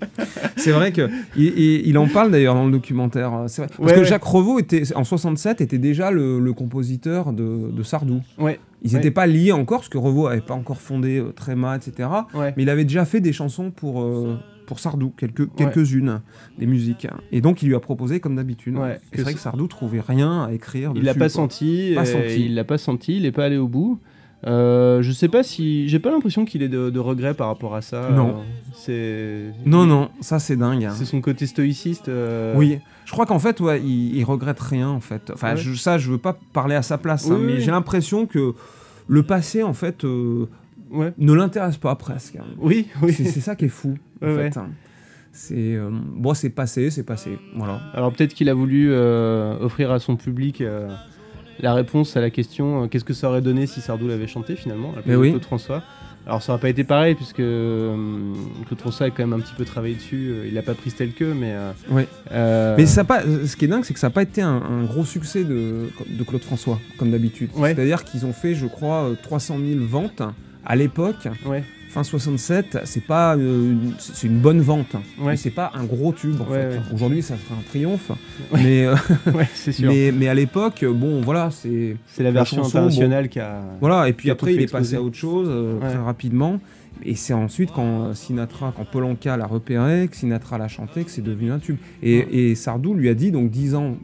C'est 0.58 0.72
vrai 0.72 0.92
que 0.92 1.10
il, 1.36 1.46
il- 1.58 1.88
il 1.88 1.98
en 1.98 2.08
parle 2.08 2.32
d'ailleurs 2.32 2.56
dans 2.56 2.66
le 2.66 2.72
documentaire. 2.72 3.34
euh, 3.34 3.48
c'est 3.48 3.64
vrai. 3.64 3.70
Parce 3.76 3.80
Ouais, 3.90 3.96
que 3.96 4.00
ouais. 4.02 4.06
Jacques 4.06 4.24
Revaux 4.24 4.60
était 4.60 4.84
en 4.96 5.04
67 5.04 5.62
était 5.62 5.78
déjà 5.78 6.12
le, 6.12 6.40
le 6.40 6.54
compositeur 6.54 7.34
de, 7.34 7.72
de 7.72 7.84
Sardou. 7.84 8.22
ouais. 8.38 8.60
Ils 8.84 8.90
Ouais. 8.92 8.96
n'étaient 8.98 9.12
pas 9.12 9.28
liés 9.28 9.52
encore 9.52 9.80
parce 9.82 9.90
que 9.90 10.00
Revaux 10.00 10.26
avait 10.26 10.42
pas 10.42 10.56
encore 10.56 10.82
fondé 10.82 11.20
euh, 11.20 11.32
Tréma, 11.34 11.76
etc. 11.76 12.10
Mais 12.36 12.54
il 12.64 12.70
avait 12.70 12.84
déjà 12.84 13.06
fait 13.06 13.20
des 13.22 13.32
chansons 13.32 13.70
pour 13.70 14.02
euh, 14.02 14.38
pour 14.66 14.80
Sardou, 14.80 15.12
quelques 15.16 15.54
quelques-unes 15.56 16.22
des 16.58 16.66
musiques. 16.66 17.06
Et 17.32 17.42
donc 17.42 17.62
il 17.62 17.68
lui 17.68 17.76
a 17.76 17.80
proposé 17.80 18.20
comme 18.20 18.36
d'habitude. 18.38 18.76
C'est 19.14 19.22
vrai 19.22 19.34
Que 19.36 19.40
Sardou 19.40 19.68
trouvait 19.68 20.02
rien 20.02 20.46
à 20.46 20.52
écrire. 20.54 20.94
Il 20.96 21.04
l'a 21.04 21.14
pas 21.14 21.30
senti, 21.30 21.92
Pas 21.94 22.02
euh, 22.02 22.06
senti. 22.06 22.46
il 22.46 22.56
l'a 22.56 22.64
pas 22.64 22.80
senti, 22.80 23.18
il 23.18 23.26
est 23.28 23.32
pas 23.32 23.46
allé 23.46 23.58
au 23.58 23.68
bout. 23.68 24.00
Euh, 24.48 25.02
je 25.04 25.12
sais 25.12 25.28
pas 25.28 25.44
si 25.44 25.88
j'ai 25.88 26.00
pas 26.00 26.10
l'impression 26.10 26.46
qu'il 26.46 26.64
ait 26.64 26.68
de, 26.70 26.90
de 26.90 27.00
regrets 27.00 27.34
par 27.36 27.48
rapport 27.48 27.76
à 27.76 27.82
ça. 27.82 28.10
Non. 28.10 28.38
Euh, 28.90 29.52
c'est 29.54 29.70
Non 29.70 29.86
non, 29.86 30.10
ça 30.20 30.40
c'est 30.40 30.56
dingue. 30.56 30.86
hein. 30.86 30.94
C'est 30.96 31.06
son 31.06 31.22
côté 31.22 31.46
stoïciste. 31.46 32.10
euh, 32.10 32.54
Oui, 32.56 32.80
je 33.06 33.12
crois 33.12 33.26
qu'en 33.28 33.38
fait, 33.40 33.60
ouais, 33.60 33.80
il, 33.82 34.16
il 34.16 34.24
regrette 34.24 34.60
rien 34.60 34.90
en 34.90 35.00
fait. 35.00 35.32
Enfin, 35.34 35.52
Ouais. 35.52 35.58
je- 35.58 35.74
ça, 35.76 35.98
je 36.00 36.10
veux 36.12 36.18
pas 36.18 36.38
parler 36.54 36.74
à 36.76 36.82
sa 36.82 36.98
place, 36.98 37.26
Oui, 37.28 37.36
hein, 37.36 37.40
mais 37.40 37.54
oui. 37.54 37.62
j'ai 37.62 37.72
l'impression 37.72 38.26
que 38.26 38.54
le 39.08 39.24
passé, 39.24 39.62
en 39.64 39.74
fait, 39.74 40.04
Ouais. 40.04 41.14
ne 41.18 41.34
l'intéresse 41.34 41.78
pas 41.78 41.94
presque. 41.96 42.38
hein. 42.38 42.46
Oui, 42.58 42.88
oui. 43.04 43.14
C'est 43.14 43.42
ça 43.42 43.56
qui 43.56 43.66
est 43.66 43.70
fou. 43.70 43.96
en 44.24 44.26
Ouais, 44.28 44.50
fait. 44.52 44.60
C'est 45.34 45.78
bon, 46.16 46.34
c'est 46.34 46.50
passé, 46.50 46.90
c'est 46.90 47.04
passé. 47.06 47.38
Voilà. 47.56 47.80
Alors 47.94 48.12
peut-être 48.12 48.34
qu'il 48.34 48.50
a 48.50 48.54
voulu 48.54 48.92
offrir 48.94 49.92
à 49.92 50.00
son 50.00 50.16
public 50.18 50.62
la 51.60 51.74
réponse 51.74 52.16
à 52.18 52.22
la 52.22 52.30
question 52.30 52.84
euh, 52.84 52.88
qu'est-ce 52.88 53.04
que 53.06 53.14
ça 53.14 53.30
aurait 53.30 53.42
donné 53.42 53.68
si 53.68 53.82
Sardou 53.82 54.08
l'avait 54.08 54.28
chanté 54.28 54.56
finalement 54.56 54.94
à 54.94 54.96
la 54.98 55.02
place 55.02 55.06
Mais 55.08 55.14
de 55.14 55.20
oui. 55.20 55.30
Claude 55.32 55.44
François. 55.46 55.84
Alors 56.28 56.42
ça 56.44 56.52
n'aurait 56.52 56.62
pas 56.62 56.70
été 56.70 56.84
pareil 56.84 57.16
puisque 57.16 57.40
euh, 57.40 57.96
Claude 58.68 58.80
François 58.80 59.08
a 59.08 59.10
quand 59.10 59.26
même 59.26 59.34
un 59.34 59.40
petit 59.40 59.56
peu 59.58 59.66
travaillé 59.66 59.96
dessus. 59.96 60.30
euh, 60.32 60.46
Il 60.48 60.54
n'a 60.54 60.62
pas 60.62 60.76
pris 60.76 60.92
tel 60.92 61.14
que, 61.14 61.26
mais. 61.26 61.56
Ouais. 61.90 62.08
Mais 62.78 62.86
ça 62.86 63.04
pas, 63.04 63.24
ce 63.24 63.56
qui 63.56 63.66
est 63.66 63.68
dingue, 63.68 63.84
c'est 63.84 63.94
que 63.94 64.00
ça 64.00 64.08
n'a 64.08 64.12
pas 64.12 64.22
été 64.22 64.42
un, 64.42 64.62
un 64.62 64.84
gros 64.84 65.04
succès 65.04 65.44
de, 65.44 65.90
de 66.08 66.24
Claude 66.24 66.44
François, 66.44 66.80
comme 66.98 67.10
d'habitude. 67.12 67.50
Ouais. 67.56 67.74
C'est-à-dire 67.74 68.04
qu'ils 68.04 68.26
ont 68.28 68.34
fait, 68.34 68.54
je 68.54 68.68
crois, 68.68 69.06
euh, 69.06 69.16
300 69.24 69.58
000 69.58 69.80
ventes 69.86 70.22
à 70.64 70.76
l'époque. 70.76 71.28
Ouais. 71.46 71.64
Fin 71.92 72.04
67, 72.04 72.80
c'est 72.86 73.04
pas 73.04 73.36
euh, 73.36 73.72
une- 73.74 73.94
c'est 74.00 74.28
une 74.28 74.38
bonne 74.40 74.62
vente, 74.62 74.94
Ouais. 75.20 75.32
mais 75.32 75.36
c'est 75.36 75.50
pas 75.50 75.72
un 75.76 75.84
gros 75.84 76.14
tube 76.14 76.40
en 76.40 76.46
Ouais, 76.50 76.62
fait. 76.62 76.68
ouais. 76.70 76.82
Aujourd'hui, 76.94 77.22
ça 77.22 77.36
serait 77.36 77.60
un 77.60 77.64
triomphe, 77.70 78.10
Ouais. 78.52 78.64
mais, 78.64 78.86
euh, 78.86 78.96
ouais, 79.36 79.50
c'est 79.54 79.74
sûr. 79.74 79.90
mais 79.92 80.14
mais 80.14 80.30
à 80.30 80.34
l'époque, 80.34 80.86
bon, 80.86 81.20
voilà, 81.22 81.50
c'est 81.52 81.98
C'est 82.08 82.24
la 82.24 82.32
version 82.32 82.58
chanson, 82.64 82.78
internationale 82.78 83.28
qui 83.28 83.40
a. 83.42 83.62
voilà. 83.82 84.08
Et 84.08 84.14
puis 84.14 84.30
après, 84.32 84.54
il 84.54 84.62
est 84.62 84.72
passé 84.72 84.96
à 84.96 85.02
autre 85.02 85.18
chose 85.18 85.48
euh, 85.50 85.80
Ouais. 85.80 85.90
très 85.90 85.98
rapidement. 85.98 86.60
Et 87.04 87.16
c'est 87.16 87.34
ensuite 87.34 87.72
quand 87.74 88.14
Sinatra, 88.14 88.74
quand 88.78 88.86
Polanka 88.86 89.36
l'a 89.36 89.48
repéré, 89.48 90.08
que 90.10 90.16
Sinatra 90.16 90.58
l'a 90.58 90.68
chanté, 90.70 91.04
que 91.04 91.12
c'est 91.12 91.24
devenu 91.24 91.52
un 91.52 91.60
tube. 91.60 91.78
Et, 92.04 92.52
et 92.52 92.56
Sardou 92.56 92.94
lui 92.94 93.10
a 93.10 93.16
dit, 93.16 93.32
donc 93.32 93.50
dix 93.50 93.76
ans 93.76 93.96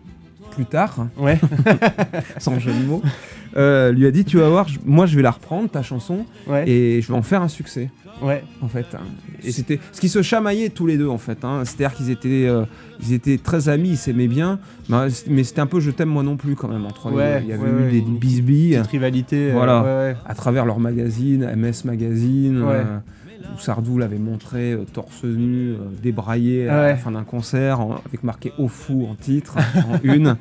plus 0.52 0.66
tard, 0.66 1.08
Ouais. 1.18 1.40
sans 2.40 2.60
jeu 2.60 2.72
de 2.74 2.86
mots, 2.86 3.02
euh, 3.58 3.92
lui 3.92 4.06
a 4.06 4.12
dit 4.12 4.24
Tu 4.26 4.38
vas 4.38 4.50
voir, 4.50 4.68
je- 4.68 4.80
moi 4.86 5.06
je 5.06 5.16
vais 5.16 5.22
la 5.24 5.32
reprendre, 5.32 5.70
ta 5.70 5.82
chanson, 5.82 6.26
Ouais. 6.48 6.68
et 6.70 7.02
je 7.02 7.08
vais 7.08 7.18
en 7.18 7.22
faire 7.22 7.42
un 7.42 7.48
succès, 7.48 7.90
Ouais. 8.22 8.44
en 8.62 8.68
fait. 8.68 8.86
hein. 8.94 9.00
Et 9.44 9.52
c'était 9.52 9.80
ce 9.92 10.00
qui 10.02 10.10
se 10.10 10.22
chamaillaient 10.22 10.70
tous 10.70 10.86
les 10.88 10.98
deux, 10.98 11.08
en 11.08 11.18
fait. 11.18 11.44
hein. 11.44 11.62
C'est-à-dire 11.66 11.96
qu'ils 11.96 12.10
étaient, 12.10 12.48
euh, 12.48 12.64
ils 13.02 13.14
étaient 13.14 13.38
très 13.38 13.70
amis, 13.70 13.90
ils 13.90 13.98
s'aimaient 13.98 14.28
bien, 14.28 14.60
mais, 14.90 15.08
mais 15.28 15.44
c'était 15.44 15.62
un 15.62 15.68
peu 15.68 15.80
je 15.80 15.92
t'aime 15.92 16.10
moi 16.10 16.24
non 16.24 16.36
plus, 16.38 16.56
quand 16.56 16.68
même, 16.68 16.86
entre 16.86 17.10
les 17.10 17.16
Ouais, 17.16 17.40
deux. 17.40 17.46
Il 17.46 17.50
y 17.50 17.54
avait 17.54 17.64
ouais, 17.64 17.70
eu 17.70 17.84
ouais, 17.86 17.92
des 17.92 17.98
une 18.00 18.18
bisbilles 18.18 18.76
Petite 18.78 18.88
rivalité. 18.92 19.50
euh, 19.52 19.54
Voilà. 19.54 19.82
ouais, 19.82 19.88
ouais. 20.12 20.16
à 20.26 20.34
travers 20.36 20.66
leur 20.66 20.80
magazine, 20.80 21.44
MS 21.56 21.84
Magazine. 21.86 22.62
Ouais. 22.64 22.74
euh, 22.76 22.98
où 23.56 23.60
Sardou 23.60 23.98
l'avait 23.98 24.18
montré 24.18 24.74
euh, 24.74 24.86
torse 24.92 25.24
nu, 25.24 25.72
euh, 25.72 25.76
débraillé 26.02 26.70
à 26.70 26.82
Ouais. 26.82 26.88
la 26.90 26.96
fin 26.98 27.12
d'un 27.12 27.24
concert, 27.24 27.80
en- 27.80 27.96
avec 28.06 28.24
marqué 28.24 28.52
au 28.58 28.68
fou 28.68 29.08
en 29.10 29.16
titre, 29.16 29.56
en 29.58 29.98
une. 30.04 30.36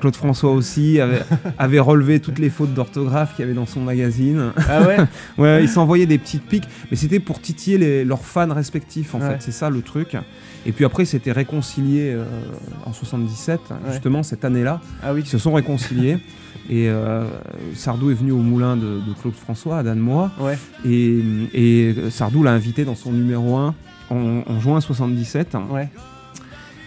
Claude 0.00 0.16
François 0.16 0.52
aussi 0.52 1.00
avait, 1.00 1.22
avait 1.58 1.78
relevé 1.80 2.20
toutes 2.20 2.38
les 2.38 2.50
fautes 2.50 2.74
d'orthographe 2.74 3.34
qu'il 3.36 3.44
y 3.44 3.48
avait 3.48 3.54
dans 3.56 3.66
son 3.66 3.80
magazine. 3.80 4.52
Ah 4.68 4.82
ouais 4.86 4.96
Ouais, 5.38 5.62
ils 5.64 5.68
s'envoyaient 5.68 6.06
des 6.06 6.18
petites 6.18 6.44
piques, 6.44 6.68
mais 6.90 6.96
c'était 6.96 7.20
pour 7.20 7.40
titiller 7.40 7.78
les- 7.78 8.04
leurs 8.04 8.24
fans 8.24 8.52
respectifs 8.52 9.14
en 9.14 9.20
Ouais. 9.20 9.30
fait, 9.30 9.36
c'est 9.40 9.52
ça 9.52 9.70
le 9.70 9.82
truc. 9.82 10.16
Et 10.66 10.72
puis 10.72 10.84
après, 10.84 11.04
ils 11.04 11.06
s'étaient 11.06 11.32
réconciliés 11.32 12.12
euh, 12.14 12.24
en 12.84 12.92
77, 12.92 13.60
Ouais. 13.70 13.76
justement 13.92 14.22
cette 14.22 14.44
année-là. 14.44 14.80
Ah 15.02 15.14
oui. 15.14 15.20
Ils 15.24 15.28
se 15.28 15.38
sont 15.38 15.52
réconciliés. 15.52 16.18
Et 16.70 16.88
euh, 16.88 17.24
Sardou 17.74 18.10
est 18.10 18.14
venu 18.14 18.32
au 18.32 18.38
moulin 18.38 18.76
de, 18.76 19.00
de 19.00 19.12
Claude 19.20 19.34
François, 19.34 19.78
à 19.78 19.82
Danemois. 19.82 20.30
Ouais. 20.38 20.58
Et, 20.84 21.18
et 21.54 21.94
Sardou 22.10 22.42
l'a 22.42 22.52
invité 22.52 22.84
dans 22.84 22.94
son 22.94 23.12
numéro 23.12 23.56
1 23.56 23.74
en, 24.10 24.42
en 24.46 24.60
juin 24.60 24.80
77, 24.80 25.56
Ouais. 25.70 25.88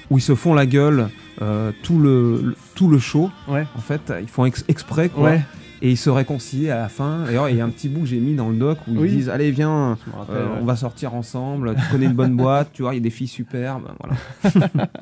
où 0.09 0.17
ils 0.17 0.21
se 0.21 0.35
font 0.35 0.53
la 0.53 0.65
gueule 0.65 1.09
euh, 1.41 1.71
tout, 1.81 1.97
le, 1.99 2.41
le- 2.43 2.55
tout 2.75 2.87
le 2.89 2.99
show. 2.99 3.31
Ouais. 3.47 3.65
En 3.75 3.81
fait, 3.81 4.13
ils 4.21 4.27
font 4.27 4.45
ex- 4.45 4.65
exprès, 4.67 5.09
quoi. 5.09 5.23
Ouais. 5.31 5.41
Et 5.83 5.89
ils 5.89 5.97
se 5.97 6.11
réconcilient 6.11 6.69
à 6.69 6.77
la 6.77 6.89
fin. 6.89 7.23
D'ailleurs, 7.25 7.49
il 7.49 7.57
y 7.57 7.61
a 7.61 7.65
un 7.65 7.69
petit 7.69 7.89
bout 7.89 8.01
que 8.01 8.05
j'ai 8.05 8.19
mis 8.19 8.35
dans 8.35 8.49
le 8.49 8.55
doc 8.55 8.77
où 8.87 8.91
Oui. 8.97 9.09
ils 9.09 9.15
disent 9.15 9.29
Allez, 9.29 9.49
viens, 9.49 9.97
rappelle. 10.15 10.35
euh, 10.35 10.45
ouais. 10.45 10.57
on 10.61 10.65
va 10.65 10.75
sortir 10.75 11.15
ensemble. 11.15 11.73
Tu 11.75 11.81
connais 11.91 12.05
une 12.05 12.13
bonne 12.13 12.35
boîte, 12.35 12.69
tu 12.71 12.83
vois, 12.83 12.93
il 12.93 12.97
y 12.97 12.99
a 12.99 13.03
des 13.03 13.09
filles 13.09 13.25
superbes. 13.27 13.87
Voilà. 13.99 14.87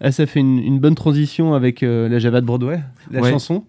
Ah, 0.00 0.10
ça 0.10 0.24
fait 0.26 0.40
une, 0.40 0.58
une 0.58 0.78
bonne 0.78 0.94
transition 0.94 1.52
avec 1.52 1.82
euh, 1.82 2.08
la 2.08 2.18
Java 2.18 2.40
de 2.40 2.46
Broadway, 2.46 2.80
la 3.10 3.20
Ouais. 3.20 3.30
chanson. 3.30 3.64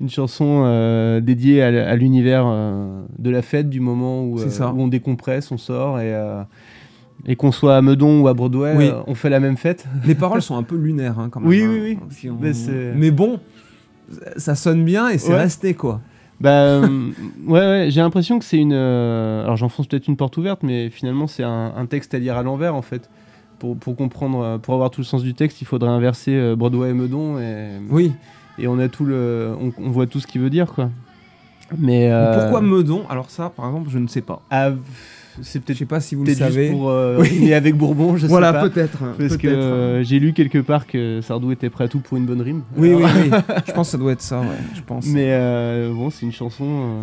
Une 0.00 0.10
chanson 0.10 0.64
euh, 0.66 1.20
dédiée 1.20 1.62
à, 1.62 1.94
l'univers 1.94 2.44
euh, 2.46 3.04
de 3.18 3.30
la 3.30 3.42
fête, 3.42 3.70
du 3.70 3.78
moment 3.80 4.24
où, 4.24 4.40
euh, 4.40 4.44
où 4.44 4.80
on 4.80 4.88
décompresse, 4.88 5.52
on 5.52 5.58
sort 5.58 6.00
et, 6.00 6.12
et 7.26 7.36
qu'on 7.36 7.52
soit 7.52 7.76
à 7.76 7.82
Meudon 7.82 8.20
ou 8.20 8.28
à 8.28 8.34
Broadway, 8.34 8.74
Oui. 8.76 8.90
on 9.06 9.14
fait 9.14 9.30
la 9.30 9.38
même 9.40 9.56
fête. 9.56 9.86
Les 10.04 10.16
paroles 10.16 10.42
sont 10.42 10.56
un 10.56 10.64
peu 10.64 10.76
lunaires, 10.76 11.18
hein, 11.20 11.28
quand 11.30 11.40
même. 11.40 11.48
Oui, 11.48 11.62
hein. 11.62 11.70
oui, 11.70 11.80
oui. 11.80 11.98
Si 12.10 12.28
on- 12.28 12.38
Mais 12.96 13.12
bon, 13.12 13.38
ça 14.36 14.56
sonne 14.56 14.84
bien 14.84 15.08
et 15.08 15.18
c'est 15.18 15.32
Ouais. 15.32 15.38
resté, 15.38 15.74
quoi. 15.74 16.00
Bah, 16.40 16.80
ouais, 16.80 16.88
ouais, 17.46 17.86
j'ai 17.90 18.00
l'impression 18.00 18.40
que 18.40 18.44
c'est 18.44 18.58
une. 18.58 18.72
alors 18.72 19.56
j'enfonce 19.56 19.86
peut-être 19.86 20.08
une 20.08 20.16
porte 20.16 20.36
ouverte, 20.36 20.64
mais 20.64 20.90
finalement 20.90 21.28
c'est 21.28 21.44
un, 21.44 21.72
un 21.76 21.86
texte 21.86 22.12
à 22.12 22.18
lire 22.18 22.36
à 22.36 22.42
l'envers 22.42 22.74
en 22.74 22.82
fait. 22.82 23.08
Pour, 23.60 23.76
pour 23.76 23.94
comprendre, 23.94 24.58
pour 24.58 24.74
avoir 24.74 24.90
tout 24.90 25.00
le 25.00 25.04
sens 25.06 25.22
du 25.22 25.32
texte, 25.32 25.62
il 25.62 25.64
faudrait 25.64 25.88
inverser 25.88 26.54
Broadway 26.56 26.90
et 26.90 26.92
Meudon 26.92 27.38
et, 27.38 27.68
Oui. 27.88 28.12
Et 28.58 28.68
on 28.68 28.78
a 28.78 28.88
tout 28.88 29.04
le, 29.04 29.54
on, 29.60 29.72
on 29.82 29.90
voit 29.90 30.06
tout 30.06 30.20
ce 30.20 30.26
qu'il 30.26 30.40
veut 30.40 30.50
dire 30.50 30.72
quoi. 30.72 30.90
Mais, 31.78 32.10
euh, 32.12 32.40
Pourquoi 32.42 32.60
Meudon? 32.60 33.04
Alors 33.08 33.30
ça, 33.30 33.50
par 33.54 33.66
exemple, 33.66 33.88
je 33.90 33.98
ne 33.98 34.06
sais 34.06 34.20
pas. 34.20 34.42
ah, 34.50 34.70
C'est 35.40 35.58
Je 35.60 35.64
peut-être 35.64 35.78
sais 35.78 35.86
pas 35.86 35.98
si 36.00 36.14
vous 36.14 36.24
le 36.24 36.34
savez. 36.34 36.66
juste 36.68 36.76
pour 36.76 36.90
euh, 36.90 37.18
Oui. 37.20 37.52
avec 37.54 37.74
Bourbon, 37.74 38.16
je 38.16 38.26
voilà, 38.26 38.48
sais 38.48 38.58
pas. 38.58 38.68
peut-être. 38.68 38.98
Parce 39.18 39.36
que 39.38 39.46
peut-être. 39.48 39.58
euh, 39.58 40.02
j'ai 40.04 40.18
lu 40.20 40.32
quelque 40.34 40.58
part 40.58 40.86
que 40.86 41.20
Sardou 41.22 41.50
était 41.52 41.70
prêt 41.70 41.84
à 41.84 41.88
tout 41.88 42.00
pour 42.00 42.16
une 42.18 42.26
bonne 42.26 42.42
rime. 42.42 42.62
Oui, 42.76 42.90
Alors, 42.94 43.00
oui, 43.02 43.30
oui. 43.32 43.38
je 43.66 43.72
pense 43.72 43.88
que 43.88 43.92
ça 43.92 43.98
doit 43.98 44.12
être 44.12 44.20
ça, 44.22 44.40
ouais. 44.40 44.46
Je 44.74 44.82
pense. 44.82 45.06
Mais 45.08 45.28
euh, 45.30 45.92
bon, 45.92 46.10
c'est 46.10 46.26
une 46.26 46.32
chanson. 46.32 46.98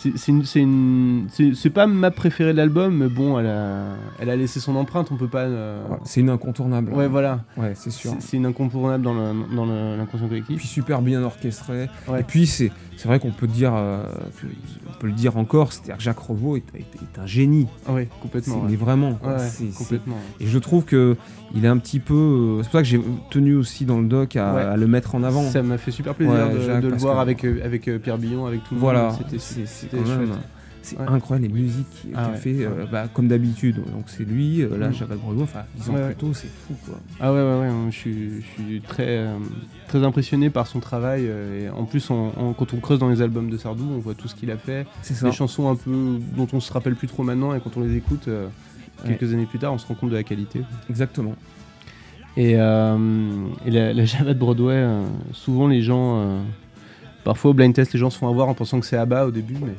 C'est- 0.00 1.70
pas 1.70 1.86
ma 1.86 2.10
préférée 2.10 2.52
de 2.52 2.56
l'album, 2.56 2.96
mais 2.96 3.08
bon, 3.08 3.38
elle 3.38 3.46
a, 3.46 3.84
elle 4.18 4.30
a 4.30 4.36
laissé 4.36 4.58
son 4.60 4.76
empreinte. 4.76 5.08
On 5.12 5.16
peut 5.16 5.28
pas. 5.28 5.40
euh, 5.42 5.86
Ouais, 5.88 5.96
c'est 6.04 6.20
une 6.20 6.30
incontournable. 6.30 6.92
Ouais, 6.92 7.08
voilà. 7.08 7.40
Ouais, 7.56 7.72
c'est 7.74 7.90
sûr. 7.90 8.12
C'est 8.18 8.36
une 8.36 8.46
incontournable 8.46 9.04
dans 9.04 9.14
l'inconscient 9.14 10.28
collectif. 10.28 10.56
puis 10.58 10.66
super 10.66 11.02
bien 11.02 11.22
orchestré. 11.22 11.88
Ouais. 12.08 12.20
Et 12.20 12.24
puis 12.24 12.46
c'est 12.46 12.70
vrai 13.04 13.18
qu'on 13.18 13.30
peut 13.30 13.46
dire, 13.46 13.72
euh, 13.74 14.04
on 14.88 14.98
peut 15.00 15.06
le 15.06 15.12
dire 15.12 15.36
encore, 15.36 15.72
c'est-à-dire 15.72 15.96
que 15.96 16.02
Jacques 16.02 16.18
Revaux 16.18 16.56
est, 16.56 16.64
est- 16.74 16.80
est 16.80 17.18
un 17.18 17.26
génie. 17.26 17.66
Ah 17.88 17.92
ouais, 17.94 18.08
complètement. 18.22 18.62
Mais 18.68 18.76
vraiment. 18.76 19.14
quoi. 19.14 19.36
Complètement. 19.76 20.16
Et 20.40 20.46
je 20.46 20.58
trouve 20.58 20.84
que 20.84 21.16
il 21.54 21.64
est 21.64 21.68
un 21.68 21.78
petit 21.78 21.98
peu. 22.00 22.14
euh, 22.14 22.56
C'est 22.62 22.68
pour 22.70 22.72
ça 22.78 22.82
que 22.82 22.88
j'ai 22.88 23.00
tenu 23.30 23.54
aussi 23.56 23.84
dans 23.84 23.98
le 24.00 24.06
doc 24.06 24.36
à, 24.36 24.76
le 24.76 24.86
mettre 24.86 25.14
en 25.14 25.22
avant. 25.22 25.42
Ça 25.42 25.62
m'a 25.62 25.78
fait 25.78 25.90
super 25.90 26.14
plaisir 26.14 26.50
de, 26.50 26.60
Jacques, 26.60 26.80
de 26.82 26.88
le 26.88 26.96
voir 26.96 27.16
que- 27.16 27.20
avec, 27.22 27.44
avec 27.64 28.02
Pierre 28.02 28.18
Billon, 28.18 28.46
avec 28.46 28.62
tout 28.64 28.74
le 28.74 28.80
Voilà, 28.80 29.04
monde. 29.08 29.38
C'était 29.38 29.89
c'était 29.90 30.02
quand 30.02 30.16
même. 30.16 30.26
chouette. 30.28 30.38
C'est 30.82 30.98
Ouais. 30.98 31.04
incroyable 31.08 31.46
les 31.54 31.60
musiques 31.62 31.90
qu'il 31.90 32.10
Ah 32.16 32.30
ouais. 32.30 32.36
fait, 32.38 32.56
euh, 32.64 32.86
bah, 32.90 33.06
comme 33.12 33.28
d'habitude. 33.28 33.76
Donc 33.76 34.04
c'est 34.06 34.24
lui, 34.24 34.62
euh, 34.62 34.78
là, 34.78 34.88
Mm. 34.88 34.94
Jacques 34.94 35.08
Breuil, 35.10 35.42
enfin, 35.42 35.60
dix 35.76 35.90
ans 35.90 35.92
Ouais, 35.94 36.06
plus 36.06 36.14
tôt, 36.14 36.30
c'est 36.32 36.48
fou 36.48 36.74
quoi. 36.86 36.98
Ah 37.20 37.30
ouais, 37.34 37.38
ouais, 37.38 37.58
ouais, 37.60 37.90
je 37.90 37.96
suis, 37.96 38.30
je 38.40 38.62
suis 38.62 38.80
très, 38.80 39.04
euh, 39.18 39.34
très 39.88 40.02
impressionné 40.02 40.48
par 40.48 40.66
son 40.66 40.80
travail. 40.80 41.26
euh, 41.26 41.66
et 41.66 41.68
en 41.68 41.84
plus, 41.84 42.08
on- 42.08 42.32
on- 42.38 42.52
quand 42.54 42.72
on 42.72 42.78
creuse 42.78 42.98
dans 42.98 43.10
les 43.10 43.20
albums 43.20 43.50
de 43.50 43.58
Sardou, 43.58 43.84
on 43.94 43.98
voit 43.98 44.14
tout 44.14 44.26
ce 44.26 44.34
qu'il 44.34 44.50
a 44.50 44.56
fait. 44.56 44.86
C'est. 45.02 45.22
Des 45.22 45.32
chansons 45.32 45.68
un 45.70 45.76
peu 45.76 45.90
dont 46.34 46.48
on 46.54 46.60
se 46.60 46.72
rappelle 46.72 46.94
plus 46.96 47.08
trop 47.08 47.24
maintenant, 47.24 47.54
et 47.54 47.60
quand 47.60 47.76
on 47.76 47.80
les 47.82 47.96
écoute 47.96 48.30
quelques 49.04 49.34
années 49.34 49.44
plus 49.46 49.58
tard, 49.58 49.74
on 49.74 49.78
se 49.78 49.86
rend 49.86 49.94
compte 49.94 50.10
de 50.10 50.16
la 50.16 50.22
qualité. 50.24 50.62
Exactement. 50.88 51.34
Et, 52.38 52.52
et 52.52 52.56
la, 53.70 53.92
la 53.92 54.04
Java 54.06 54.32
de 54.32 54.38
Broadway, 54.38 54.82
souvent 55.32 55.68
les 55.68 55.82
gens, 55.82 56.40
parfois 57.24 57.50
au 57.52 57.54
blind 57.54 57.74
test, 57.74 57.92
les 57.92 57.98
gens 57.98 58.10
se 58.10 58.18
font 58.18 58.28
avoir 58.28 58.48
en 58.48 58.54
pensant 58.54 58.80
que 58.80 58.86
c'est 58.86 58.96
Abba 58.96 59.26
au 59.26 59.30
début, 59.30 59.54
mais, 59.60 59.72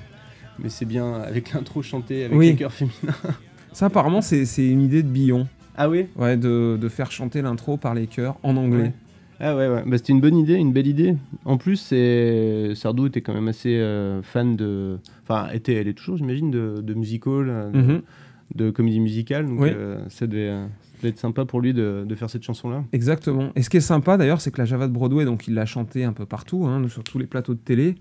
mais 0.59 0.69
c'est 0.69 0.85
bien 0.85 1.13
avec 1.21 1.53
l'intro 1.53 1.81
chantée 1.81 2.25
avec 2.25 2.37
Oui. 2.37 2.47
les 2.51 2.55
chœurs 2.55 2.73
féminins. 2.73 2.95
Ça, 3.73 3.85
apparemment, 3.85 4.21
c'est 4.21 4.45
c'est 4.45 4.67
une 4.67 4.81
idée 4.81 5.01
de 5.01 5.07
Billon. 5.07 5.47
Ah 5.77 5.89
oui? 5.89 6.07
Ouais, 6.17 6.35
de, 6.35 6.77
de 6.79 6.89
faire 6.89 7.09
chanter 7.11 7.41
l'intro 7.41 7.77
par 7.77 7.93
les 7.93 8.07
chœurs 8.07 8.35
en 8.43 8.57
anglais. 8.57 8.81
Ouais. 8.81 8.93
Ah 9.39 9.55
ouais, 9.55 9.67
ouais. 9.69 9.83
Bah, 9.87 9.97
c'était 9.97 10.11
une 10.13 10.19
bonne 10.21 10.35
idée, 10.37 10.55
une 10.55 10.73
belle 10.73 10.87
idée. 10.87 11.15
En 11.45 11.57
plus, 11.57 11.77
c'est... 11.77 12.73
Sardou 12.75 13.07
était 13.07 13.21
quand 13.21 13.33
même 13.33 13.47
assez 13.47 13.75
euh, 13.77 14.21
fan 14.21 14.55
de. 14.55 14.99
Enfin, 15.23 15.47
était, 15.53 15.73
elle 15.73 15.87
est 15.87 15.93
toujours, 15.93 16.17
j'imagine, 16.17 16.51
de, 16.51 16.81
de 16.83 16.93
musical, 16.93 17.45
euh, 17.49 17.71
Mhm. 17.71 18.01
De 18.55 18.69
comédie 18.69 18.99
musicale. 18.99 19.45
Donc, 19.47 19.59
Oui. 19.61 19.69
euh, 19.73 19.99
ça, 20.09 20.27
devait, 20.27 20.49
euh, 20.49 20.65
ça 20.65 20.97
devait 21.01 21.09
être 21.09 21.17
sympa 21.19 21.45
pour 21.45 21.61
lui 21.61 21.73
de, 21.73 22.03
de 22.07 22.15
faire 22.15 22.29
cette 22.29 22.43
chanson-là. 22.43 22.83
Exactement. 22.93 23.51
Et 23.55 23.61
ce 23.63 23.69
qui 23.69 23.77
est 23.77 23.81
sympa 23.81 24.17
d'ailleurs, 24.17 24.41
c'est 24.41 24.51
que 24.51 24.57
la 24.59 24.65
Java 24.65 24.87
de 24.87 24.93
Broadway, 24.93 25.25
donc 25.25 25.47
il 25.47 25.53
l'a 25.53 25.65
chanté 25.65 26.03
un 26.03 26.13
peu 26.13 26.25
partout, 26.25 26.65
hein, 26.67 26.81
sur 26.89 27.03
tous 27.03 27.17
les 27.19 27.27
plateaux 27.27 27.53
de 27.53 27.59
télé. 27.59 27.95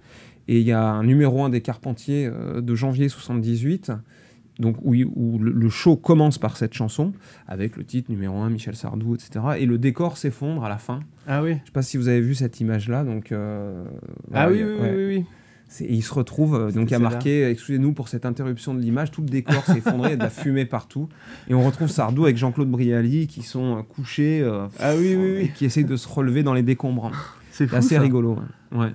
Et 0.48 0.58
il 0.60 0.66
y 0.66 0.72
a 0.72 0.82
un 0.84 1.04
numéro 1.04 1.44
1 1.44 1.50
des 1.50 1.60
Carpentiers 1.60 2.26
euh, 2.26 2.60
de 2.60 2.74
janvier 2.74 3.08
78, 3.08 3.92
donc 4.58 4.76
où, 4.82 4.94
où 5.14 5.38
le, 5.38 5.52
le 5.52 5.68
show 5.68 5.96
commence 5.96 6.36
par 6.38 6.56
cette 6.56 6.74
chanson, 6.74 7.12
avec 7.46 7.76
le 7.76 7.84
titre 7.84 8.10
numéro 8.10 8.36
1, 8.38 8.50
Michel 8.50 8.74
Sardou, 8.74 9.14
etc. 9.14 9.40
Et 9.58 9.66
le 9.66 9.78
décor 9.78 10.18
s'effondre 10.18 10.64
à 10.64 10.68
la 10.68 10.78
fin. 10.78 11.00
Ah 11.28 11.42
oui 11.42 11.52
Je 11.62 11.66
sais 11.66 11.72
pas 11.72 11.82
si 11.82 11.96
vous 11.96 12.08
avez 12.08 12.20
vu 12.20 12.34
cette 12.34 12.60
image-là. 12.60 13.04
Donc, 13.04 13.32
Ah 13.32 13.84
voilà, 14.28 14.50
oui, 14.50 14.56
il 14.58 14.60
y 14.60 14.62
a- 14.62 14.66
oui, 14.66 14.72
ouais. 14.80 14.94
oui, 14.96 15.04
oui, 15.06 15.16
oui. 15.18 15.24
Et 15.80 15.94
il 15.94 16.02
se 16.02 16.12
retrouve, 16.12 16.56
euh, 16.56 16.70
donc 16.72 16.88
il 16.90 16.92
y 16.92 16.94
a 16.94 16.98
marqué 16.98 17.44
Excusez-nous 17.48 17.92
pour 17.92 18.08
cette 18.08 18.26
interruption 18.26 18.74
de 18.74 18.80
l'image, 18.80 19.10
tout 19.12 19.20
le 19.22 19.28
décor 19.28 19.64
s'est 19.64 19.78
effondré, 19.78 20.08
il 20.08 20.10
y 20.10 20.14
a 20.14 20.16
de 20.16 20.22
la 20.24 20.30
fumée 20.30 20.64
partout. 20.64 21.08
Et 21.48 21.54
on 21.54 21.62
retrouve 21.64 21.88
Sardou 21.88 22.24
avec 22.24 22.36
Jean-Claude 22.36 22.68
Brialy 22.70 23.28
qui 23.28 23.42
sont 23.42 23.78
euh, 23.78 23.82
couchés, 23.82 24.40
euh, 24.42 24.66
Ah 24.80 24.94
oui, 24.98 25.14
oui, 25.14 25.32
oui. 25.36 25.40
et 25.44 25.48
qui 25.50 25.64
essayent 25.64 25.84
de 25.84 25.96
se 25.96 26.08
relever 26.08 26.42
dans 26.42 26.54
les 26.54 26.62
décombres. 26.64 27.12
C'est 27.52 27.68
C'est 27.70 27.76
assez 27.76 27.94
ça. 27.96 28.00
rigolo. 28.00 28.36
ouais. 28.72 28.78
Ouais. 28.78 28.92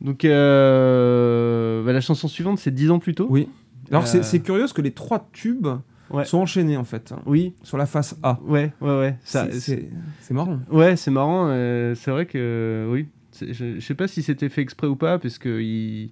Donc, 0.00 0.24
euh, 0.24 1.84
bah, 1.84 1.92
la 1.92 2.00
chanson 2.00 2.28
suivante, 2.28 2.58
c'est 2.58 2.70
10 2.74 2.90
ans 2.90 2.98
plus 2.98 3.14
tôt. 3.14 3.26
Oui. 3.30 3.48
Alors 3.90 4.04
Euh, 4.04 4.22
c'est 4.22 4.40
curieux 4.40 4.62
parce 4.62 4.72
que 4.72 4.82
les 4.82 4.92
trois 4.92 5.28
tubes 5.32 5.66
Ouais. 6.10 6.24
sont 6.24 6.38
enchaînés 6.38 6.76
en 6.76 6.84
fait, 6.84 7.12
hein, 7.12 7.20
Oui, 7.26 7.54
sur 7.62 7.76
la 7.76 7.86
face 7.86 8.16
A. 8.22 8.38
ouais, 8.44 8.72
ouais, 8.80 8.98
ouais. 8.98 9.16
C'est- 9.22 9.88
marrant. 10.30 10.58
Ouais, 10.70 10.96
c'est 10.96 11.10
marrant. 11.10 11.48
c'est 11.94 12.10
vrai 12.10 12.26
que 12.26 12.88
oui. 12.90 13.06
Je, 13.38 13.52
je 13.52 13.80
sais 13.80 13.94
pas 13.94 14.08
si 14.08 14.22
c'était 14.22 14.48
fait 14.48 14.62
exprès 14.62 14.86
ou 14.86 14.96
pas, 14.96 15.18
parce 15.18 15.38
que 15.38 15.60
il- 15.60 16.10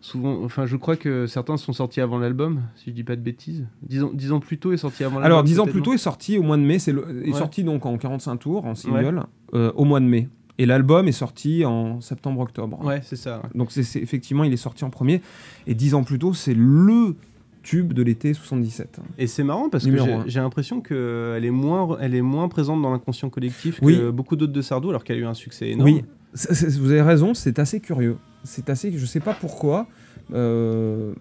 souvent, 0.00 0.42
enfin, 0.44 0.66
je 0.66 0.76
crois 0.76 0.96
que 0.96 1.26
certains 1.26 1.56
sont 1.56 1.72
sortis 1.72 2.00
avant 2.00 2.18
l'album, 2.18 2.62
si 2.76 2.90
je 2.90 2.94
dis 2.94 3.04
pas 3.04 3.16
de 3.16 3.20
bêtises. 3.20 3.66
Dix 3.82 4.32
ans 4.32 4.40
plus 4.40 4.58
tôt 4.58 4.72
est 4.72 4.76
sorti 4.76 5.02
avant 5.04 5.18
l'album. 5.18 5.26
Alors, 5.26 5.42
peut-être, 5.44 5.72
plus 5.72 5.82
tôt 5.82 5.92
est 5.94 5.98
sorti 5.98 6.38
au 6.38 6.42
mois 6.42 6.56
de 6.56 6.62
mai. 6.62 6.78
C'est 6.78 6.92
le- 6.92 7.26
est 7.26 7.32
Ouais. 7.32 7.38
sorti 7.38 7.64
donc 7.64 7.84
en 7.86 7.96
45 7.98 8.36
tours 8.36 8.64
en 8.64 8.74
single 8.74 9.24
euh, 9.54 9.72
au 9.74 9.84
mois 9.84 10.00
de 10.00 10.04
mai. 10.06 10.28
Et 10.60 10.66
l'album 10.66 11.06
est 11.08 11.12
sorti 11.12 11.64
en 11.64 12.00
septembre-octobre. 12.00 12.84
Ouais, 12.84 13.00
c'est 13.04 13.16
ça. 13.16 13.38
ouais. 13.38 13.48
Donc 13.54 13.70
c'est 13.70 14.00
effectivement, 14.00 14.42
il 14.44 14.52
est 14.52 14.56
sorti 14.56 14.84
en 14.84 14.90
premier. 14.90 15.22
Et 15.66 15.74
dix 15.74 15.94
ans 15.94 16.02
plus 16.04 16.18
tôt, 16.18 16.34
c'est 16.34 16.54
le 16.54 17.14
tube 17.62 17.92
de 17.92 18.02
l'été 18.02 18.34
77. 18.34 18.98
Et 19.18 19.26
c'est 19.26 19.44
marrant 19.44 19.68
parce 19.68 19.84
que 19.84 19.88
Numéro 19.90 20.22
j'ai- 20.26 20.40
l'impression 20.40 20.80
qu'elle 20.80 21.44
est 21.44 21.50
moins, 21.50 21.96
elle 22.00 22.14
est 22.14 22.22
moins 22.22 22.48
présente 22.48 22.80
dans 22.82 22.90
l'inconscient 22.90 23.30
collectif 23.30 23.78
Oui. 23.82 23.98
que 23.98 24.10
beaucoup 24.10 24.36
d'autres 24.36 24.52
de 24.52 24.62
Sardou, 24.62 24.90
alors 24.90 25.04
qu'elle 25.04 25.16
a 25.16 25.20
eu 25.20 25.26
un 25.26 25.34
succès 25.34 25.70
énorme. 25.70 25.90
Oui, 25.90 26.04
vous 26.34 26.90
avez 26.90 27.02
raison, 27.02 27.34
c'est 27.34 27.58
assez 27.58 27.80
curieux. 27.80 28.16
C'est 28.44 28.70
assez, 28.70 28.96
je 28.96 29.06
sais 29.06 29.20
pas 29.20 29.34
pourquoi. 29.34 29.86
euh, 30.32 31.14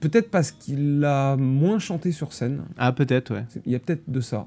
peut-être 0.00 0.30
parce 0.30 0.50
qu'il 0.50 1.04
a 1.04 1.36
moins 1.36 1.78
chanté 1.78 2.12
sur 2.12 2.32
scène. 2.32 2.62
Ah, 2.76 2.92
peut-être, 2.92 3.32
ouais. 3.34 3.44
Il 3.64 3.72
y 3.72 3.74
a 3.74 3.78
peut-être 3.78 4.08
de 4.08 4.20
ça. 4.20 4.46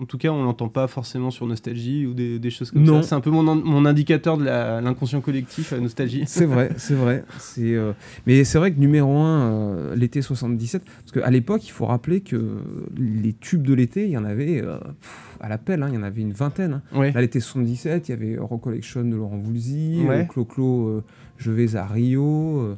En 0.00 0.04
tout 0.06 0.18
cas, 0.18 0.28
on 0.30 0.42
l'entend 0.44 0.68
pas 0.68 0.86
forcément 0.86 1.30
sur 1.30 1.46
Nostalgie 1.46 2.06
ou 2.06 2.14
des, 2.14 2.38
des 2.38 2.50
choses 2.50 2.70
comme 2.70 2.82
Non. 2.82 3.02
ça. 3.02 3.08
C'est 3.10 3.14
un 3.14 3.20
peu 3.20 3.30
mon, 3.30 3.42
mon 3.54 3.84
indicateur 3.84 4.36
de 4.38 4.44
l'inconscient 4.44 5.20
collectif, 5.20 5.72
la 5.72 5.80
Nostalgie. 5.80 6.24
C'est 6.26 6.46
vrai, 6.46 6.70
c'est 6.76 6.94
vrai. 6.94 7.24
C'est, 7.38 7.74
euh, 7.74 7.92
Mais 8.26 8.44
c'est 8.44 8.58
vrai 8.58 8.72
que 8.72 8.78
numéro 8.80 9.16
1, 9.18 9.94
l'été 9.94 10.22
77, 10.22 10.82
parce 10.84 11.12
qu'à 11.12 11.30
l'époque, 11.30 11.66
il 11.66 11.70
faut 11.70 11.86
rappeler 11.86 12.20
que 12.20 12.58
les 12.96 13.32
tubes 13.34 13.62
de 13.66 13.74
l'été, 13.74 14.04
il 14.04 14.10
y 14.10 14.16
en 14.18 14.24
avait 14.24 14.60
euh, 14.62 14.78
pff, 14.78 15.38
à 15.40 15.48
l'appel, 15.48 15.82
hein, 15.82 15.88
il 15.90 15.94
y 15.94 15.98
en 15.98 16.02
avait 16.02 16.22
une 16.22 16.32
vingtaine. 16.32 16.80
hein. 16.92 16.98
Ouais. 16.98 17.12
Là, 17.12 17.20
l'été 17.20 17.40
77, 17.40 18.08
il 18.08 18.12
y 18.12 18.14
avait 18.14 18.36
Recollection 18.38 19.02
de 19.04 19.14
Laurent 19.16 19.36
Voulzy, 19.38 20.02
Ouais. 20.06 20.20
euh, 20.20 20.24
Clo-Clo, 20.24 20.88
euh, 20.88 21.04
Je 21.36 21.50
vais 21.50 21.76
à 21.76 21.86
Rio, 21.86 22.58
euh, 22.60 22.76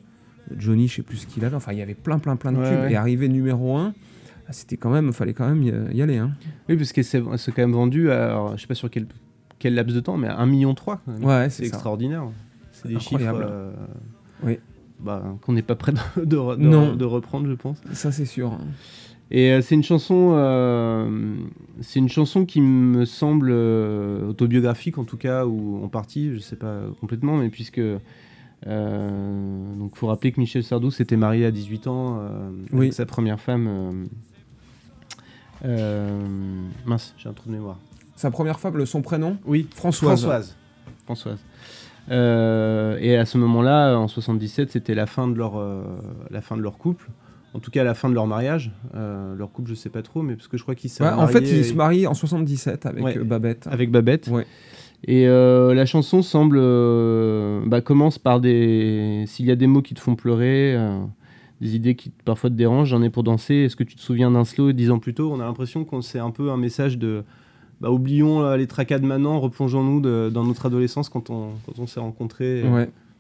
Johnny, 0.57 0.89
je 0.89 0.97
sais 0.97 1.03
plus 1.03 1.19
ce 1.19 1.27
qu'il 1.27 1.45
avait. 1.45 1.57
Enfin, 1.57 1.73
il 1.73 1.79
y 1.79 1.83
avait 1.83 1.95
plein, 1.95 2.19
plein, 2.19 2.37
plein 2.37 2.53
de 2.53 2.59
Ouais, 2.59 2.69
tubes. 2.71 2.91
Et 2.91 2.97
arrivé 2.97 3.29
numéro 3.29 3.77
1, 3.77 3.95
c'était 4.53 4.77
quand 4.77 4.91
même, 4.91 5.13
fallait 5.13 5.35
quand 5.35 5.49
même 5.49 5.63
y, 5.63 5.97
y 5.97 6.03
aller. 6.03 6.19
Hein. 6.19 6.31
Oui, 6.69 6.77
parce 6.77 6.93
que 6.93 7.03
c'est 7.03 7.21
quand 7.21 7.59
même 7.59 7.73
vendu 7.73 8.11
à, 8.11 8.27
alors, 8.31 8.57
je 8.57 8.61
sais 8.63 8.67
pas 8.67 8.75
sur 8.75 8.91
quel, 8.91 9.07
quel 9.59 9.75
laps 9.75 9.95
de 9.95 10.01
temps, 10.01 10.17
mais 10.17 10.29
à 10.29 10.37
1,3 10.45 10.47
million. 10.49 10.75
Ouais, 11.23 11.49
c'est 11.51 11.65
extraordinaire. 11.67 12.25
C'est 12.73 12.89
des 12.89 13.01
chiffres 13.01 13.21
euh, 13.25 13.73
Oui. 14.45 14.59
bah, 15.01 15.23
qu'on 15.43 15.53
n'est 15.55 15.63
pas 15.63 15.75
prêt 15.77 15.93
de, 15.93 16.25
de 16.25 16.37
re- 16.37 16.57
de- 16.59 16.63
Non. 16.63 16.95
de 16.95 17.05
reprendre, 17.05 17.49
je 17.49 17.55
pense. 17.55 17.81
Ça, 17.93 18.13
c'est 18.13 18.27
sûr. 18.27 18.59
Et 19.33 19.51
euh, 19.51 19.61
c'est 19.61 19.75
une 19.75 19.83
chanson, 19.83 20.35
euh, 20.37 21.35
c'est 21.81 21.99
une 21.99 22.09
chanson 22.09 22.45
qui 22.45 22.61
me 22.61 23.05
semble 23.05 23.51
autobiographique 23.51 24.99
en 24.99 25.05
tout 25.05 25.17
cas 25.17 25.45
ou 25.47 25.83
en 25.83 25.89
partie, 25.89 26.33
je 26.35 26.39
sais 26.39 26.55
pas 26.55 26.83
complètement, 27.01 27.39
mais 27.39 27.49
puisque 27.49 27.81
euh, 28.67 29.75
donc 29.77 29.97
faut 29.97 30.07
rappeler 30.07 30.33
que 30.33 30.41
Michel 30.41 30.63
Sardou 30.63 30.91
s'était 30.91 31.17
marié 31.17 31.45
à 31.45 31.51
18 31.51 31.87
ans 31.89 32.19
euh, 32.21 32.51
Oui. 32.73 32.79
avec 32.83 32.93
sa 32.93 33.07
première 33.07 33.41
femme. 33.41 34.07
Euh, 35.65 36.11
mince, 36.85 37.15
j'ai 37.19 37.29
un 37.29 37.33
trou 37.33 37.49
de 37.49 37.55
mémoire. 37.55 37.79
Sa 38.15 38.31
première 38.31 38.59
femme, 38.61 38.77
le- 38.77 38.87
son 38.87 39.03
prénom 39.03 39.37
Oui, 39.47 39.67
Françoise. 39.75 40.21
Françoise. 40.21 40.57
Françoise. 41.05 41.39
Euh, 42.11 42.97
et 43.01 43.17
à 43.17 43.25
ce 43.27 43.37
moment-là, 43.39 43.97
en 43.97 44.09
77, 44.09 44.73
c'était 44.73 44.95
la 44.95 45.07
fin 45.07 45.29
de 45.29 45.35
leur 45.35 45.57
euh, 45.59 45.83
la 46.31 46.41
fin 46.41 46.57
de 46.57 46.63
leur 46.63 46.79
couple. 46.79 47.09
En 47.55 47.59
tout 47.59 47.71
cas, 47.71 47.85
la 47.85 47.95
fin 47.95 48.09
de 48.09 48.15
leur 48.15 48.27
mariage. 48.27 48.71
Euh, 48.95 49.35
leur 49.35 49.51
couple, 49.51 49.71
je 49.71 49.75
sais 49.75 49.89
pas 49.89 50.03
trop, 50.03 50.23
mais 50.23 50.35
parce 50.37 50.47
que 50.49 50.57
je 50.57 50.63
crois 50.63 50.75
qu'ils 50.75 50.91
se 50.91 51.03
Ouais, 51.03 51.09
En 51.09 51.27
fait, 51.27 51.41
mariés 51.41 51.59
il 51.59 51.65
se 51.65 51.75
marie 51.75 52.07
en 52.07 52.15
77 52.15 52.87
avec 52.87 53.03
Ouais. 53.05 53.19
euh, 53.19 53.25
Babette. 53.25 53.67
avec 53.71 53.91
Babette. 53.91 54.29
Ouais. 54.29 54.47
Et 55.05 55.27
euh, 55.27 55.75
la 55.75 55.85
chanson 55.87 56.23
semble 56.23 56.59
euh, 56.61 57.61
bah, 57.67 57.81
commence 57.81 58.19
par 58.19 58.41
des 58.41 59.25
s'il 59.27 59.47
y 59.47 59.51
a 59.51 59.57
des 59.57 59.67
mots 59.67 59.83
qui 59.83 59.95
te 59.95 60.01
font 60.01 60.17
pleurer, 60.17 60.75
euh, 60.77 60.99
des 61.61 61.77
idées 61.77 61.95
qui 61.95 62.11
parfois 62.25 62.51
te 62.51 62.55
dérangent, 62.55 62.89
j'en 62.89 63.03
ai 63.03 63.11
pour 63.11 63.23
danser. 63.23 63.55
Est-ce 63.55 63.77
que 63.77 63.85
tu 63.85 63.97
te 63.97 64.01
souviens 64.01 64.31
d'un 64.31 64.45
slow 64.45 64.73
dix 64.73 64.91
ans 64.91 64.99
plus 64.99 65.15
tôt? 65.15 65.31
On 65.33 65.41
a 65.41 65.45
l'impression 65.45 65.85
qu'on 65.85 66.03
c'est 66.03 66.19
un 66.19 66.31
peu 66.31 66.51
un 66.51 66.57
message 66.57 66.99
de 66.99 67.25
bah, 67.81 67.91
oublions 67.91 68.43
euh, 68.43 68.57
les 68.57 68.67
tracas 68.67 68.99
de 68.99 69.07
maintenant, 69.07 69.39
replongeons-nous 69.41 70.01
dans 70.31 70.45
notre 70.45 70.67
adolescence 70.67 71.09
quand 71.09 71.31
on 71.31 71.87
s'est 71.87 72.01
rencontrés. 72.01 72.63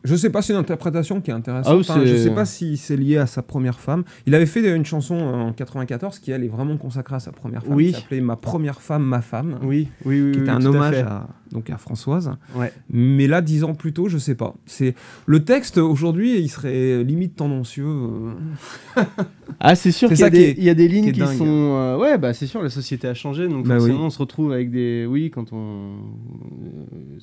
Je 0.06 0.16
sais 0.16 0.30
pas, 0.30 0.40
c'est 0.40 0.52
une 0.54 0.58
interprétation 0.58 1.20
qui 1.20 1.30
est 1.30 1.34
intéressante. 1.34 1.74
Ah 1.86 1.92
Enfin, 1.94 2.02
je 2.06 2.16
sais 2.16 2.30
pas 2.30 2.44
si 2.46 2.76
c'est 2.78 2.96
lié 2.96 3.18
à 3.18 3.26
sa 3.26 3.42
première 3.42 3.78
femme. 3.78 4.04
Il 4.26 4.34
avait 4.34 4.46
fait 4.46 4.74
une 4.74 4.84
chanson 4.86 5.16
en 5.16 5.52
94 5.52 6.18
qui 6.20 6.30
elle 6.30 6.44
est 6.44 6.48
vraiment 6.48 6.76
consacrée 6.78 7.16
à 7.16 7.20
sa 7.20 7.32
première 7.32 7.62
femme. 7.64 7.74
Oui. 7.74 7.88
Qui 7.92 8.00
s'appelait 8.00 8.20
Ma 8.20 8.36
première 8.36 8.80
femme, 8.80 9.02
ma 9.04 9.20
femme. 9.20 9.58
Oui, 9.62 9.88
oui, 10.04 10.20
oui. 10.22 10.32
Qui 10.32 10.38
oui, 10.38 10.42
était 10.44 10.50
un 10.50 10.64
à 10.64 10.68
hommage 10.68 10.94
à, 11.00 11.28
donc 11.52 11.68
à 11.70 11.76
Françoise. 11.76 12.30
Ouais. 12.54 12.72
Mais 12.90 13.26
là, 13.26 13.40
dix 13.42 13.64
ans 13.64 13.74
plus 13.74 13.92
tôt, 13.92 14.08
je 14.08 14.18
sais 14.18 14.34
pas. 14.34 14.54
C'est 14.64 14.94
le 15.26 15.44
texte 15.44 15.78
aujourd'hui, 15.78 16.38
il 16.38 16.48
serait 16.48 17.04
limite 17.04 17.36
tendancieux. 17.36 17.84
euh. 17.86 18.32
Ah, 19.60 19.74
c'est 19.74 19.92
sûr 19.92 20.08
qu'il 20.08 20.18
y, 20.18 20.22
a 20.24 20.30
des- 20.30 20.40
est- 20.42 20.54
il 20.58 20.64
y 20.64 20.70
a 20.70 20.74
des 20.74 20.86
qui 20.88 20.94
lignes 20.94 21.12
qui, 21.12 21.20
sont. 21.20 21.46
euh, 21.46 21.96
ouais, 21.96 22.18
bah 22.18 22.34
c'est 22.34 22.46
sûr, 22.46 22.62
la 22.62 22.68
société 22.70 23.08
a 23.08 23.14
changé, 23.14 23.48
donc 23.48 23.66
Bah 23.66 23.78
forcément 23.78 24.06
on 24.06 24.10
se 24.10 24.18
retrouve 24.18 24.52
avec 24.52 24.70
des. 24.70 25.06
Oui, 25.08 25.30
quand 25.30 25.52
on. 25.52 25.94
euh, 26.94 27.18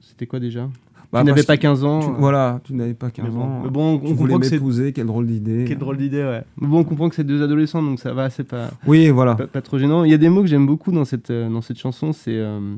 C'était 0.00 0.26
quoi 0.26 0.38
déjà? 0.40 0.68
Bah, 1.12 1.20
Tu 1.20 1.26
n'avais 1.26 1.42
pas 1.44 1.56
que 1.56 1.62
15 1.62 1.84
ans. 1.84 2.00
tu- 2.00 2.08
euh, 2.08 2.12
voilà, 2.18 2.60
tu 2.64 2.74
n'avais 2.74 2.94
pas 2.94 3.10
15 3.10 3.24
mais 3.26 3.30
bon. 3.30 3.40
ans. 3.42 3.60
Mais 3.64 3.70
bon, 3.70 3.94
on, 3.94 3.98
tu 3.98 4.06
on 4.06 4.14
voulais 4.14 4.32
comprend 4.34 4.38
que 4.40 4.46
c'est. 4.46 4.54
m'épouser, 4.56 4.92
quelle 4.92 5.06
drôle 5.06 5.26
d'idée. 5.26 5.64
Quelle 5.66 5.78
drôle 5.78 5.96
d'idée, 5.96 6.22
ouais. 6.22 6.42
Mais 6.60 6.66
bon, 6.66 6.80
on 6.80 6.84
comprend 6.84 7.08
que 7.08 7.14
c'est 7.14 7.24
deux 7.24 7.42
adolescents, 7.42 7.82
donc 7.82 8.00
ça 8.00 8.12
va, 8.12 8.28
c'est 8.30 8.44
pas, 8.44 8.70
Oui, 8.86 9.08
voilà. 9.10 9.34
pas, 9.34 9.46
pas 9.46 9.62
trop 9.62 9.78
gênant. 9.78 10.04
Il 10.04 10.10
y 10.10 10.14
a 10.14 10.18
des 10.18 10.28
mots 10.28 10.42
que 10.42 10.48
j'aime 10.48 10.66
beaucoup 10.66 10.92
dans 10.92 11.04
cette, 11.04 11.30
euh, 11.30 11.48
dans 11.48 11.60
cette 11.62 11.78
chanson, 11.78 12.12
c'est. 12.12 12.36
euh, 12.36 12.74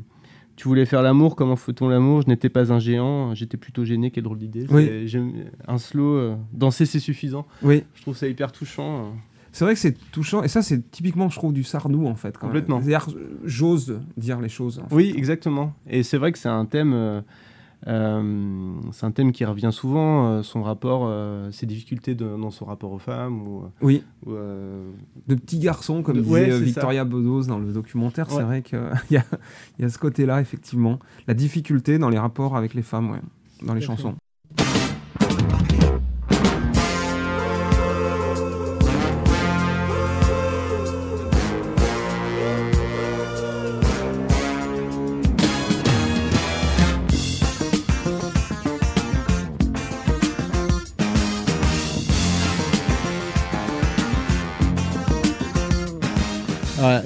tu 0.55 0.67
voulais 0.67 0.85
faire 0.85 1.01
l'amour, 1.01 1.37
comment 1.37 1.55
fait-on 1.55 1.87
l'amour 1.87 2.21
Je 2.23 2.27
n'étais 2.27 2.49
pas 2.49 2.73
un 2.73 2.79
géant, 2.79 3.33
j'étais 3.33 3.55
plutôt 3.55 3.85
gêné, 3.85 4.11
quelle 4.11 4.25
drôle 4.25 4.39
d'idée. 4.39 4.67
Oui. 4.69 4.89
Un 5.67 5.77
slow, 5.77 6.15
euh, 6.15 6.35
danser 6.51 6.85
c'est 6.85 6.99
suffisant. 6.99 7.45
Oui. 7.63 7.83
Je 7.95 8.01
trouve 8.01 8.17
ça 8.17 8.27
hyper 8.27 8.51
touchant. 8.51 8.97
euh. 8.99 9.09
C'est 9.53 9.63
vrai 9.65 9.73
que 9.73 9.79
c'est 9.79 9.95
touchant, 10.11 10.43
et 10.43 10.47
ça 10.49 10.61
c'est 10.61 10.91
typiquement, 10.91 11.29
je 11.29 11.35
trouve, 11.37 11.53
du 11.53 11.63
Sardou 11.63 12.05
en 12.07 12.15
fait. 12.15 12.37
Complètement. 12.37 12.79
C'est-à-dire, 12.81 13.07
j'ose 13.45 13.99
dire 14.17 14.39
les 14.41 14.49
choses. 14.49 14.79
en 14.83 14.87
fait. 14.89 14.95
Oui, 14.95 15.13
exactement. 15.15 15.73
Et 15.89 16.03
c'est 16.03 16.17
vrai 16.17 16.31
que 16.33 16.37
c'est 16.37 16.49
un 16.49 16.65
thème, 16.65 17.23
euh, 17.87 18.73
c'est 18.91 19.05
un 19.05 19.11
thème 19.11 19.31
qui 19.31 19.45
revient 19.45 19.69
souvent, 19.71 20.27
euh, 20.27 20.43
son 20.43 20.63
rapport, 20.63 21.03
euh, 21.05 21.49
ses 21.51 21.65
difficultés 21.65 22.13
de- 22.15 22.35
dans 22.37 22.51
son 22.51 22.65
rapport 22.65 22.91
aux 22.91 22.99
femmes 22.99 23.41
ou, 23.47 23.63
Oui, 23.81 24.03
ou, 24.25 24.31
euh, 24.33 24.89
de 25.27 25.35
petits 25.35 25.59
garçons, 25.59 26.03
comme 26.03 26.17
De- 26.17 26.21
disait 26.21 26.51
ouais, 26.51 26.59
Victoria 26.59 27.05
Bedos 27.05 27.43
dans 27.43 27.59
le 27.59 27.71
documentaire, 27.71 28.29
c'est 28.29 28.43
vrai 28.43 28.61
qu'il 28.61 28.79
y 29.11 29.17
a, 29.17 29.23
il 29.77 29.81
y 29.83 29.85
a 29.85 29.89
ce 29.89 29.97
côté-là, 29.97 30.41
effectivement. 30.41 30.99
La 31.27 31.33
difficulté 31.33 31.97
dans 31.97 32.09
les 32.09 32.19
rapports 32.19 32.55
avec 32.57 32.73
les 32.73 32.81
femmes, 32.83 33.11
ouais, 33.11 33.21
dans 33.65 33.73
les 33.73 33.81
chansons. 33.81 34.15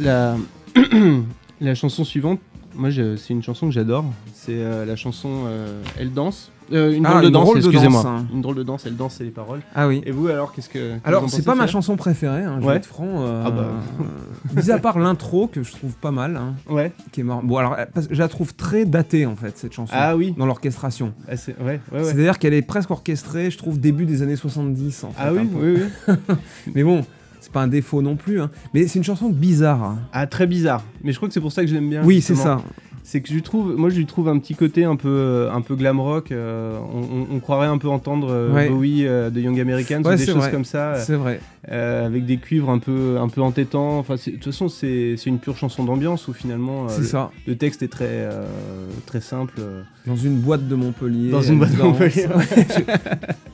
La... 0.03 0.35
la 1.61 1.75
chanson 1.75 2.03
suivante, 2.03 2.39
moi 2.75 2.89
c'est 2.91 3.33
une 3.33 3.43
chanson 3.43 3.67
que 3.67 3.73
j'adore. 3.73 4.05
C'est 4.33 4.51
euh, 4.55 4.85
la 4.85 4.95
chanson 4.95 5.29
euh, 5.47 5.81
Elle 5.99 6.11
danse. 6.13 6.49
Euh, 6.71 6.93
une 6.93 7.05
Ah, 7.05 7.09
drôle 7.09 7.21
de 7.23 7.27
une 7.27 7.33
danse, 7.33 7.55
excusez-moi. 7.57 8.03
hein. 8.07 8.25
Une 8.33 8.41
drôle 8.41 8.55
de 8.55 8.63
danse, 8.63 8.85
elle 8.85 8.95
danse, 8.95 9.15
c'est 9.17 9.25
les 9.25 9.31
paroles. 9.31 9.59
Ah 9.75 9.87
oui. 9.87 10.01
Et 10.05 10.11
vous 10.11 10.27
alors, 10.29 10.53
qu'est-ce 10.53 10.69
que. 10.69 10.93
Alors, 11.03 11.29
c'est 11.29 11.43
pas 11.43 11.55
ma 11.55 11.67
chanson 11.67 11.97
préférée, 11.97 12.43
hein, 12.43 12.57
je 12.61 12.65
Ouais. 12.65 12.71
vais 12.73 12.77
être 12.77 12.85
franc. 12.85 13.25
Ah 13.45 13.51
bah. 13.51 13.67
mis 14.55 14.71
à 14.71 14.79
part 14.79 14.97
l'intro, 14.97 15.47
que 15.47 15.61
je 15.61 15.71
trouve 15.73 15.93
pas 15.97 16.11
mal, 16.11 16.37
hein, 16.37 16.55
Ouais. 16.69 16.93
qui 17.11 17.19
est 17.19 17.23
marrant. 17.23 17.43
Bon, 17.43 17.57
alors, 17.57 17.75
je 18.09 18.17
la 18.17 18.29
trouve 18.29 18.55
très 18.55 18.85
datée, 18.85 19.25
en 19.25 19.35
fait, 19.35 19.57
cette 19.57 19.73
chanson, 19.73 19.93
Ah 19.95 20.15
oui. 20.15 20.33
dans 20.37 20.45
l'orchestration. 20.45 21.13
Ah, 21.27 21.35
c'est- 21.35 21.55
ouais, 21.61 21.81
ouais. 21.91 22.03
C'est-à-dire 22.05 22.39
qu'elle 22.39 22.53
est 22.53 22.61
presque 22.61 22.89
orchestrée, 22.91 23.51
je 23.51 23.57
trouve, 23.57 23.79
début 23.79 24.05
des 24.05 24.21
années 24.21 24.37
70, 24.37 25.03
en 25.03 25.09
fait. 25.11 25.15
Ah 25.21 25.33
oui, 25.33 25.47
oui, 25.53 25.77
oui. 26.07 26.15
Mais 26.75 26.83
bon, 26.83 27.05
c'est 27.43 27.51
pas 27.51 27.61
un 27.61 27.67
défaut 27.67 28.01
non 28.01 28.15
plus. 28.15 28.39
hein. 28.41 28.49
Mais 28.73 28.87
c'est 28.87 28.97
une 28.99 29.05
chanson 29.05 29.29
bizarre. 29.29 29.83
hein. 29.83 29.99
Ah, 30.13 30.25
très 30.27 30.47
bizarre. 30.47 30.83
Mais 31.03 31.11
je 31.11 31.17
crois 31.17 31.27
que 31.27 31.33
c'est 31.33 31.41
pour 31.41 31.51
ça 31.51 31.61
que 31.61 31.67
je 31.67 31.73
l'aime 31.75 31.89
bien. 31.89 32.01
Oui, 32.03 32.21
c'est 32.21 32.35
ça. 32.35 32.61
C'est 33.05 33.19
que 33.19 33.27
je 33.33 33.39
trouve, 33.39 33.75
moi 33.75 33.89
je 33.89 33.97
lui 33.97 34.05
trouve 34.05 34.29
un 34.29 34.39
petit 34.39 34.55
côté 34.55 34.85
un 34.85 34.95
peu, 34.95 35.09
euh, 35.09 35.51
un 35.51 35.59
peu 35.59 35.75
glam 35.75 35.99
rock. 35.99 36.31
euh, 36.31 36.79
on, 36.93 36.99
on- 37.33 37.35
on 37.35 37.39
croirait 37.41 37.67
un 37.67 37.77
peu 37.77 37.89
entendre 37.89 38.29
euh, 38.31 38.53
Ouais. 38.53 38.69
Bowie 38.69 39.05
euh, 39.05 39.29
de 39.29 39.41
Young 39.41 39.59
Americans 39.59 40.01
Ouais, 40.03 40.13
ou 40.13 40.17
des 40.17 40.25
choses 40.25 40.35
vrai. 40.37 40.51
comme 40.51 40.63
ça, 40.63 40.95
C'est 40.99 41.15
vrai. 41.17 41.41
avec 41.69 42.25
des 42.25 42.37
cuivres 42.37 42.69
un 42.69 42.79
peu, 42.79 43.17
un 43.19 43.27
peu 43.27 43.41
entêtants. 43.41 43.97
Enfin, 43.99 44.15
de 44.15 44.21
toute 44.31 44.45
façon, 44.45 44.69
c'est 44.69 45.15
une 45.25 45.39
pure 45.39 45.57
chanson 45.57 45.83
d'ambiance 45.83 46.29
où 46.29 46.33
finalement 46.33 46.87
le, 46.97 47.03
ça. 47.03 47.29
le 47.45 47.57
texte 47.57 47.83
est 47.83 47.89
très, 47.89 48.29
très 49.05 49.19
simple. 49.19 49.59
Dans 50.07 50.15
une 50.15 50.37
boîte 50.37 50.65
de 50.69 50.75
Montpellier. 50.75 51.29
Dans 51.29 51.41
une 51.41 51.57
boîte 51.59 51.75
de. 51.75 51.81
Montpellier, 51.83 52.27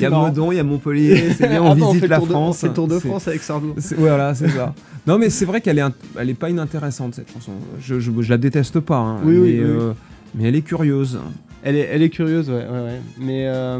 Il 0.00 0.02
y 0.02 0.06
a. 0.06 0.10
Meudon, 0.10 0.52
il 0.52 0.56
y 0.56 0.60
a 0.60 0.64
Montpellier. 0.64 1.32
C'est 1.36 1.48
bien, 1.48 1.62
on 1.62 1.70
Attends, 1.72 1.92
visite 1.92 2.08
la 2.08 2.16
tour 2.18 2.26
de- 2.26 2.30
France. 2.32 2.56
on 2.62 2.66
fait 2.68 2.74
tour 2.74 2.88
de 2.88 2.98
France 2.98 3.28
avec 3.28 3.42
Sardou. 3.42 3.74
Voilà, 3.98 4.34
c'est 4.34 4.48
ça. 4.48 4.74
Non, 5.06 5.18
mais 5.18 5.30
c'est 5.30 5.44
vrai 5.44 5.60
qu'elle 5.60 5.78
est, 5.78 5.82
int- 5.82 5.92
elle 6.18 6.30
est 6.30 6.34
pas 6.34 6.50
inintéressante 6.50 7.14
cette 7.14 7.32
chanson. 7.32 7.52
Je, 7.80 8.00
je, 8.00 8.10
je 8.20 8.30
la 8.30 8.38
déteste 8.38 8.80
pas. 8.80 8.96
hein, 8.98 9.18
Oui, 9.24 9.34
mais, 9.34 9.38
oui, 9.40 9.50
oui. 9.52 9.58
euh, 9.60 9.92
mais 10.34 10.44
elle 10.48 10.56
est 10.56 10.62
curieuse. 10.62 11.18
Elle 11.62 11.76
est, 11.76 11.88
elle 11.92 12.02
est 12.02 12.10
curieuse, 12.10 12.48
ouais, 12.48 12.56
ouais, 12.56 12.84
ouais. 12.84 13.00
Mais 13.18 13.46
euh, 13.48 13.78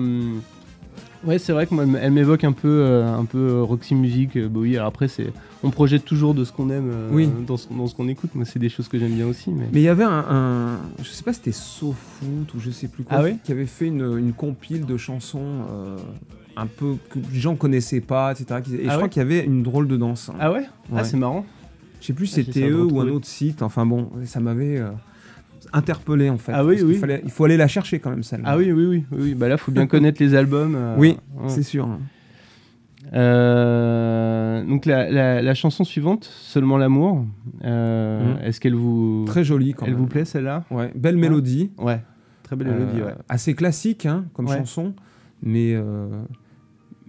ouais, 1.27 1.39
c'est 1.39 1.53
vrai 1.53 1.67
que 1.67 1.75
moi, 1.75 1.85
elle 2.01 2.13
m'évoque 2.13 2.45
un 2.45 2.53
peu, 2.53 2.69
euh, 2.69 3.07
un 3.15 3.25
peu 3.25 3.39
euh, 3.39 3.63
Roxy 3.63 3.95
Music, 3.95 4.37
euh, 4.37 4.49
Bowie. 4.49 4.77
Alors 4.77 4.89
après, 4.89 5.09
c'est, 5.09 5.33
on 5.63 5.71
projette 5.71 6.05
toujours 6.05 6.35
de 6.35 6.45
ce 6.45 6.53
qu'on 6.53 6.71
aime 6.71 6.91
euh, 6.93 7.11
Oui. 7.13 7.29
dans, 7.47 7.57
ce, 7.57 7.69
dans 7.71 7.87
ce 7.87 7.95
qu'on 7.95 8.09
écoute. 8.09 8.35
Moi, 8.35 8.45
c'est 8.45 8.59
des 8.59 8.69
choses 8.69 8.89
que 8.89 8.99
j'aime 8.99 9.13
bien 9.13 9.27
aussi. 9.27 9.51
Mais, 9.51 9.67
Mais 9.73 9.81
il 9.81 9.85
y 9.85 9.89
avait 9.89 10.05
un, 10.05 10.25
un- 10.31 10.79
je 11.03 11.09
sais 11.11 11.23
pas, 11.23 11.33
si 11.33 11.39
c'était 11.41 11.53
SoFoot 11.53 12.55
ou 12.55 12.61
je 12.61 12.71
sais 12.71 12.89
plus 12.89 13.05
quoi, 13.05 13.19
Ah 13.19 13.23
ouais 13.23 13.37
qui 13.45 13.53
avait 13.53 13.67
fait 13.67 13.87
une, 13.87 14.19
une 14.19 14.33
compile 14.33 14.87
de 14.87 14.97
chansons 14.97 15.41
euh, 15.71 15.97
un 16.57 16.67
peu 16.67 16.95
que 17.11 17.19
les 17.33 17.39
gens 17.41 17.55
connaissaient 17.57 18.01
pas, 18.01 18.33
etc. 18.33 18.61
Et 18.73 18.85
je 18.85 18.89
Ah 18.89 18.93
crois 18.93 19.03
ouais 19.05 19.09
qu'il 19.09 19.21
y 19.21 19.25
avait 19.25 19.45
une 19.45 19.63
drôle 19.63 19.89
de 19.89 19.97
danse. 19.97 20.29
hein. 20.31 20.37
ah 20.41 20.53
ouais, 20.53 20.61
Ouais. 20.91 20.99
Ah, 20.99 21.05
c'est 21.05 21.17
marrant. 21.17 21.45
Je 22.01 22.07
sais 22.07 22.13
plus 22.13 22.27
si 22.27 22.41
Ah, 22.41 22.45
c'était 22.45 22.69
eux 22.69 22.85
ou 22.85 23.01
un 23.01 23.09
autre 23.09 23.27
site. 23.27 23.63
Enfin 23.63 23.85
bon, 23.87 24.11
ça 24.27 24.39
m'avait 24.41 24.81
interpellé 25.73 26.31
en 26.31 26.39
fait. 26.39 26.53
Ah 26.55 26.65
oui, 26.65 26.95
fallait- 26.97 27.23
il 27.25 27.31
faut 27.31 27.45
aller 27.45 27.57
la 27.57 27.69
chercher 27.69 27.99
quand 27.99 28.11
même 28.11 28.23
celle-là. 28.23 28.45
Ah 28.49 28.57
oui, 28.57 28.73
oui, 28.73 28.87
oui, 28.87 29.05
oui. 29.13 29.35
Bah 29.35 29.49
là, 29.49 29.57
faut 29.57 29.73
bien 29.73 29.87
connaître 29.87 30.23
les 30.23 30.35
albums. 30.35 30.75
euh, 30.75 30.95
Oui, 30.99 31.17
ouais. 31.37 31.49
c'est 31.49 31.63
sûr. 31.63 31.89
Euh, 33.15 34.65
donc 34.65 34.87
la, 34.87 35.11
la- 35.11 35.43
la 35.43 35.55
chanson 35.55 35.85
suivante, 35.85 36.25
Seulement 36.25 36.77
l'amour, 36.79 37.25
euh, 37.65 38.35
Mhm. 38.35 38.43
est-ce 38.45 38.61
qu'elle 38.61 38.75
vous, 38.75 39.25
Très 39.27 39.45
jolie 39.45 39.75
quand 39.75 39.85
elle 39.87 39.93
même. 39.93 40.01
vous 40.01 40.07
plaît 40.07 40.25
celle-là? 40.25 40.65
Ouais, 40.71 40.91
belle 40.95 41.17
mélodie. 41.17 41.71
Ouais, 41.79 42.01
très 42.43 42.57
belle 42.57 42.69
mélodie, 42.69 43.03
ouais. 43.03 43.15
Assez 43.29 43.55
classique 43.55 44.07
hein, 44.07 44.25
comme 44.33 44.47
Ouais. 44.49 44.57
chanson, 44.59 44.95
mais, 45.43 45.77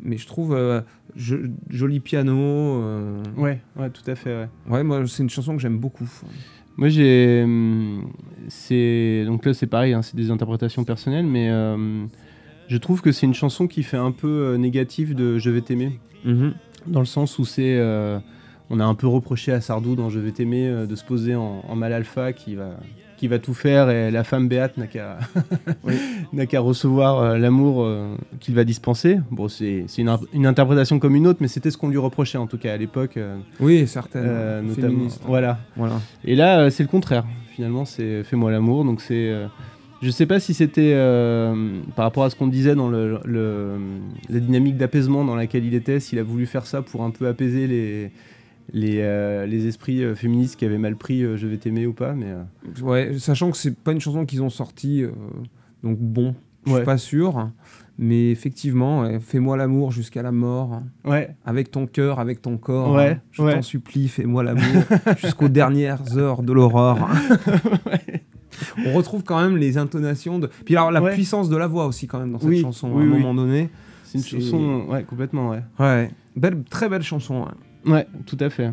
mais 0.04 0.18
je 0.18 0.28
trouve 0.28 0.54
euh, 0.54 0.82
jo- 1.16 1.38
joli 1.70 2.00
piano. 2.00 2.36
euh, 2.36 3.24
Ouais, 3.38 3.62
ouais, 3.78 3.90
tout 3.90 4.04
à 4.10 4.16
fait, 4.16 4.36
ouais. 4.36 4.50
ouais, 4.70 4.84
moi 4.84 5.02
c'est 5.08 5.24
une 5.24 5.30
chanson 5.30 5.56
que 5.56 5.62
j'aime 5.62 5.78
beaucoup. 5.80 6.08
Moi, 6.78 6.90
j'ai. 6.90 7.42
hum, 7.44 8.10
C'est. 8.50 9.24
Donc 9.26 9.46
là, 9.46 9.54
c'est 9.54 9.68
pareil, 9.68 9.94
hein, 9.94 10.02
c'est 10.02 10.16
des 10.16 10.32
interprétations 10.32 10.84
personnelles, 10.84 11.26
mais 11.26 11.50
euh, 11.50 12.06
je 12.68 12.78
trouve 12.78 13.02
que 13.02 13.12
c'est 13.12 13.26
une 13.26 13.34
chanson 13.34 13.68
qui 13.68 13.84
fait 13.84 13.98
un 13.98 14.12
peu 14.12 14.28
euh, 14.54 14.58
négative 14.58 15.16
de 15.16 15.38
Je 15.38 15.50
vais 15.50 15.62
t'aimer. 15.62 16.00
Mhm. 16.24 16.54
Dans 16.88 17.00
le 17.00 17.06
sens 17.06 17.40
où 17.40 17.46
c'est. 17.46 17.76
euh, 17.78 18.20
on 18.70 18.80
a 18.82 18.86
un 18.86 18.96
peu 18.96 19.08
reproché 19.08 19.52
à 19.54 19.62
Sardou 19.62 19.96
dans 19.96 20.10
Je 20.10 20.20
vais 20.20 20.32
t'aimer 20.32 20.68
euh, 20.68 20.86
de 20.86 20.96
se 20.96 21.04
poser 21.06 21.36
en, 21.36 21.64
en 21.68 21.76
mal 21.76 21.94
alpha 21.94 22.34
qui 22.34 22.56
va, 22.56 22.78
qui 23.18 23.28
va 23.28 23.40
tout 23.40 23.54
faire 23.54 23.90
et 23.90 24.12
la 24.12 24.24
femme 24.24 24.48
béate 24.48 24.78
n'a 24.78 24.88
qu'à 24.88 25.18
n'a 26.34 26.46
qu'à 26.46 26.60
recevoir 26.60 27.20
euh, 27.20 27.38
l'amour 27.38 27.84
euh, 27.84 28.16
qu'il 28.40 28.56
va 28.56 28.64
dispenser. 28.64 29.20
Bon, 29.32 29.48
c'est 29.48 29.86
une, 29.98 30.16
une 30.34 30.46
interprétation 30.46 31.00
comme 31.00 31.16
une 31.16 31.28
autre, 31.28 31.40
mais 31.42 31.48
c'était 31.48 31.72
ce 31.72 31.78
qu'on 31.78 31.90
lui 31.90 31.98
reprochait 31.98 32.38
en 32.38 32.48
tout 32.48 32.58
cas 32.58 32.74
à 32.74 32.78
l'époque. 32.78 33.18
euh, 33.18 33.38
Oui, 33.60 33.88
certaines. 33.88 34.24
notamment. 34.68 34.88
féministes. 34.90 35.22
Voilà. 35.26 35.58
Voilà. 35.76 36.00
Et 36.26 36.36
là, 36.36 36.70
c'est 36.70 36.84
le 36.84 36.90
contraire. 36.90 37.26
Finalement, 37.56 37.86
c'est 37.86 38.24
Fais-moi 38.24 38.52
l'amour. 38.52 38.86
Donc, 38.86 39.02
c'est. 39.02 39.34
je 40.02 40.10
sais 40.12 40.28
pas 40.28 40.40
si 40.40 40.54
c'était 40.54 40.92
euh, 40.94 41.80
par 41.96 42.06
rapport 42.06 42.24
à 42.24 42.30
ce 42.30 42.36
qu'on 42.36 42.46
disait 42.48 42.76
dans 42.76 42.88
le, 42.90 43.20
le- 43.26 43.78
la 44.30 44.40
dynamique 44.40 44.78
d'apaisement 44.78 45.26
dans 45.26 45.36
laquelle 45.36 45.66
il 45.66 45.74
était, 45.74 46.00
s'il 46.00 46.20
a 46.20 46.24
voulu 46.24 46.46
faire 46.46 46.68
ça 46.68 46.84
pour 46.84 47.04
un 47.04 47.10
peu 47.10 47.28
apaiser 47.28 47.66
les, 47.66 48.12
les, 48.74 48.98
euh, 49.02 49.46
les 49.46 49.68
esprits 49.68 50.04
euh, 50.04 50.16
féministes 50.16 50.58
qui 50.58 50.66
avaient 50.66 50.78
mal 50.78 50.96
pris 50.96 51.24
euh, 51.24 51.38
Je 51.38 51.48
vais 51.48 51.58
t'aimer 51.58 51.86
ou 51.86 51.94
pas. 51.94 52.14
Mais 52.14 52.28
Ouais, 52.82 53.18
sachant 53.20 53.52
que 53.52 53.58
c'est 53.58 53.76
pas 53.78 53.92
une 53.92 54.02
chanson 54.02 54.26
qu'ils 54.26 54.42
ont 54.44 54.50
sortie, 54.50 55.04
donc 55.84 55.98
bon, 56.00 56.36
je 56.66 56.72
Ouais. 56.72 56.78
suis 56.80 56.86
pas 56.86 56.98
sûr. 56.98 57.50
Mais 58.00 58.30
effectivement, 58.30 59.02
ouais, 59.02 59.20
fais-moi 59.20 59.58
l'amour 59.58 59.92
jusqu'à 59.92 60.22
la 60.22 60.32
mort, 60.32 60.82
ouais, 61.04 61.36
avec 61.46 61.72
ton 61.72 61.88
cœur, 61.88 62.20
avec 62.20 62.44
ton 62.44 62.58
corps. 62.58 62.94
Ouais, 62.94 63.14
hein. 63.14 63.22
je 63.32 63.42
ouais. 63.42 63.54
t'en 63.56 63.64
supplie, 63.64 64.08
fais-moi 64.08 64.44
l'amour 64.44 64.84
jusqu'aux 65.18 65.48
dernières 65.48 66.16
heures 66.16 66.44
de 66.44 66.54
l'aurore. 66.54 67.00
On 68.86 68.94
retrouve 68.94 69.24
quand 69.24 69.42
même 69.42 69.58
les 69.58 69.78
intonations 69.78 70.40
de. 70.40 70.48
Puis 70.66 70.76
alors 70.76 70.92
la 70.92 71.02
Ouais. 71.02 71.14
puissance 71.14 71.50
de 71.50 71.58
la 71.58 71.68
voix 71.68 71.86
aussi 71.88 72.08
quand 72.08 72.20
même 72.20 72.32
dans 72.32 72.40
cette 72.40 72.50
Oui, 72.50 72.62
chanson. 72.62 72.92
oui, 72.94 73.04
à 73.04 73.06
un 73.08 73.12
oui. 73.12 73.20
moment 73.20 73.34
donné. 73.34 73.70
c'est 74.04 74.18
une 74.20 74.24
C'est- 74.24 74.40
chanson. 74.42 74.86
Ouais, 74.90 75.04
complètement, 75.04 75.50
ouais. 75.50 75.62
Ouais, 75.80 76.10
belle, 76.36 76.64
très 76.70 76.90
belle 76.90 77.04
chanson. 77.04 77.42
ouais. 77.42 77.52
Ouais, 77.88 78.06
tout 78.26 78.38
à 78.40 78.50
fait. 78.50 78.72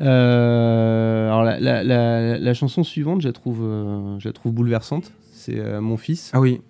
Euh, 0.00 1.26
alors 1.28 1.42
la, 1.44 1.58
la- 1.58 1.82
la- 1.82 2.38
la 2.38 2.54
chanson 2.54 2.82
suivante, 2.84 3.22
je 3.22 3.28
la 3.28 3.32
trouve, 3.32 3.60
euh, 3.62 4.18
je 4.18 4.28
la 4.28 4.32
trouve 4.32 4.52
bouleversante. 4.52 5.12
C'est 5.32 5.58
euh, 5.58 5.80
Mon 5.80 5.96
fils. 5.96 6.30
Ah 6.34 6.40
oui, 6.40 6.60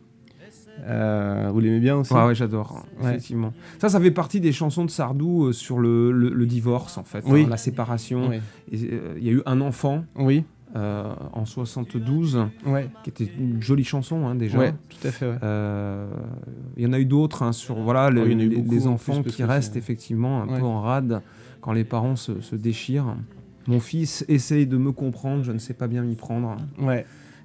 Euh, 0.88 1.48
vous 1.52 1.58
l'aimez 1.60 1.80
bien 1.80 1.96
aussi 1.96 2.12
ouais, 2.12 2.24
ouais, 2.26 2.34
j'adore. 2.34 2.84
Ouais. 3.00 3.08
Effectivement. 3.10 3.52
Ça, 3.80 3.88
ça 3.88 3.98
fait 3.98 4.10
partie 4.12 4.40
des 4.40 4.52
chansons 4.52 4.84
de 4.84 4.90
Sardou 4.90 5.52
sur 5.52 5.78
le, 5.78 6.12
le- 6.12 6.28
le 6.28 6.46
divorce 6.46 6.98
en 6.98 7.02
fait, 7.02 7.24
Oui. 7.26 7.44
hein, 7.44 7.46
la 7.50 7.56
séparation. 7.56 8.30
Il 8.70 9.24
y 9.24 9.28
a 9.28 9.32
eu 9.32 9.42
un 9.46 9.60
enfant 9.62 10.04
Oui, 10.16 10.44
euh, 10.74 11.14
en 11.32 11.44
72, 11.44 12.46
ouais, 12.66 12.88
qui 13.04 13.10
était 13.10 13.30
une 13.38 13.62
jolie 13.62 13.84
chanson 13.84 14.26
hein, 14.26 14.34
déjà. 14.34 14.58
ouais, 14.58 14.74
tout 14.88 15.06
à 15.06 15.10
fait. 15.10 15.26
Ouais. 15.26 15.36
Euh, 15.42 16.06
Il 16.76 16.82
y 16.82 16.86
en 16.86 16.92
a 16.92 16.98
eu 16.98 17.04
d'autres 17.04 17.42
hein, 17.42 17.52
sur 17.52 17.76
voilà, 17.76 18.10
le- 18.10 18.22
Oh, 18.22 18.26
il 18.26 18.32
y 18.32 18.34
en 18.34 18.38
a 18.40 18.42
eu 18.42 18.48
les, 18.48 18.56
beaucoup, 18.56 18.70
les 18.72 18.86
en 18.86 18.92
enfants 18.92 19.22
qui 19.22 19.42
restent 19.44 19.76
effectivement 19.76 20.42
un 20.42 20.46
peu 20.58 20.64
en 20.64 20.80
rade 20.80 21.22
quand 21.60 21.72
les 21.72 21.84
parents 21.84 22.16
se, 22.16 22.40
se 22.40 22.56
déchirent. 22.56 23.16
Mon 23.68 23.80
fils 23.80 24.24
essaye 24.28 24.66
de 24.66 24.76
me 24.76 24.92
comprendre, 24.92 25.42
je 25.44 25.52
ne 25.52 25.58
sais 25.58 25.74
pas 25.74 25.88
bien 25.88 26.02
m'y 26.02 26.14
prendre, 26.14 26.56
Ouais, 26.78 27.04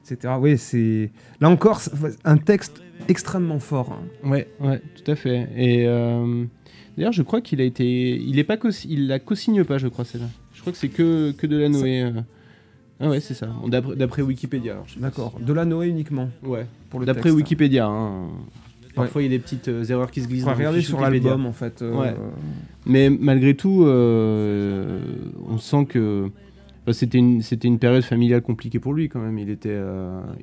etc. 0.10 0.34
Oui, 0.40 0.58
c'est 0.58 1.12
là 1.40 1.50
encore 1.50 1.82
un 2.26 2.38
texte 2.38 2.82
extrêmement 3.08 3.60
fort. 3.60 3.94
hein. 4.24 4.30
ouais, 4.30 4.48
ouais, 4.60 4.82
tout 4.96 5.10
à 5.10 5.16
fait. 5.16 5.48
Et 5.56 5.88
euh, 5.88 6.46
d'ailleurs, 6.98 7.12
je 7.14 7.22
crois 7.24 7.42
qu'il 7.42 7.60
a 7.62 7.64
été, 7.64 8.16
il 8.18 8.38
est 8.38 8.44
pas 8.44 8.58
co 8.58 8.70
il 8.88 9.08
la 9.08 9.18
co-signe 9.20 9.64
pas, 9.64 9.78
je 9.80 9.88
crois 9.88 10.06
celle-là. 10.06 10.28
Je 10.54 10.62
crois 10.62 10.72
que 10.74 10.78
c'est 10.78 10.90
que 10.90 11.32
que 11.32 11.48
de 11.48 11.58
la 11.58 11.70
Noé. 11.70 12.12
Ah 13.02 13.10
ouais, 13.10 13.20
c'est 13.20 13.34
ça. 13.34 13.48
D'après 13.98 14.22
Wikipédia. 14.22 14.84
D'accord. 14.98 15.34
De 15.40 15.54
la 15.54 15.66
Noé 15.66 15.88
uniquement 15.88 16.30
Ouais. 16.44 16.66
pour 16.90 17.00
D'après. 17.04 17.32
Wikipédia. 17.32 17.88
hein. 17.88 18.28
Parfois, 18.94 19.22
il 19.22 19.26
y 19.26 19.28
a 19.34 19.38
des 19.38 19.40
petites 19.40 19.70
euh, 19.70 19.86
erreurs 19.86 20.12
qui 20.12 20.22
se 20.22 20.28
glissent. 20.28 20.44
Regarder 20.44 20.80
fiches 20.80 20.90
sur 20.90 21.00
l'album 21.00 21.46
en 21.46 21.54
fait. 21.54 21.82
euh, 21.82 21.96
Ouais. 21.98 22.14
Mais 22.86 23.10
malgré 23.10 23.56
tout, 23.56 23.86
euh, 23.86 25.00
on 25.50 25.58
sent 25.58 25.86
que 25.86 26.30
enfin, 26.84 26.92
c'était 26.94 27.18
une, 27.18 27.42
c'était 27.42 27.70
une 27.70 27.80
période 27.80 28.04
familiale 28.04 28.42
compliquée 28.42 28.80
pour 28.80 28.94
lui 28.94 29.08
quand 29.08 29.20
même. 29.22 29.38
Il 29.40 29.50
était, 29.50 29.80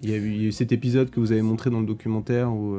il 0.03 0.11
y 0.11 0.15
a 0.15 0.17
eu, 0.17 0.31
il 0.33 0.43
y 0.43 0.45
a 0.47 0.49
eu 0.49 0.53
cet 0.53 0.73
épisode 0.73 1.11
que 1.11 1.21
vous 1.21 1.31
avez 1.33 1.43
montré 1.43 1.69
dans 1.71 1.81
le 1.81 1.87
documentaire 1.87 2.51
où, 2.51 2.75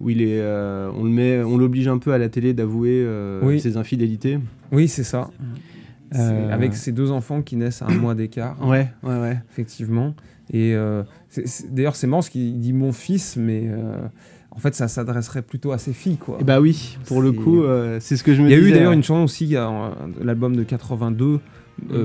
où 0.00 0.10
il 0.10 0.20
est, 0.20 0.40
on 0.42 1.04
le 1.04 1.10
met, 1.10 1.42
on 1.44 1.56
l'oblige 1.56 1.86
un 1.86 1.98
peu 1.98 2.12
à 2.12 2.18
la 2.18 2.28
télé 2.28 2.52
d'avouer 2.52 3.06
Oui. 3.42 3.60
ses 3.60 3.76
infidélités. 3.76 4.38
Oui, 4.72 4.88
c'est 4.88 5.04
ça. 5.04 5.30
Euh, 6.14 6.52
Avec 6.52 6.74
ses 6.74 6.92
deux 6.92 7.10
enfants 7.10 7.42
qui 7.42 7.56
naissent 7.56 7.82
à 7.82 7.86
un 7.86 7.94
mois 7.94 8.14
d'écart. 8.14 8.56
Ouais, 8.66 8.88
ouais, 9.02 9.20
ouais. 9.20 9.38
effectivement. 9.50 10.14
Et 10.52 10.74
euh, 10.74 11.02
d'ailleurs, 11.70 11.96
c'est 11.96 12.06
marrant 12.06 12.22
ce 12.22 12.30
qu'il 12.30 12.58
dit 12.60 12.72
mon 12.72 12.92
fils, 12.92 13.36
mais 13.36 13.64
euh, 13.66 13.98
en 14.50 14.58
fait, 14.58 14.74
ça 14.74 14.88
s'adresserait 14.88 15.42
plutôt 15.42 15.72
à 15.72 15.78
ses 15.78 15.92
filles, 15.92 16.16
quoi. 16.16 16.38
Et 16.40 16.44
bah 16.44 16.60
oui, 16.60 16.96
pour 17.06 17.20
le 17.20 17.32
coup, 17.32 17.62
c'est 18.00 18.16
ce 18.16 18.24
que 18.24 18.34
je 18.34 18.40
me 18.42 18.46
Il 18.48 18.52
y 18.52 18.54
a 18.54 18.58
disais. 18.58 18.70
eu 18.70 18.72
d'ailleurs 18.72 18.92
une 18.92 19.02
chanson 19.02 19.24
aussi, 19.24 19.54
l'album 20.22 20.56
de 20.56 20.62
82, 20.62 21.24
euh, 21.26 21.38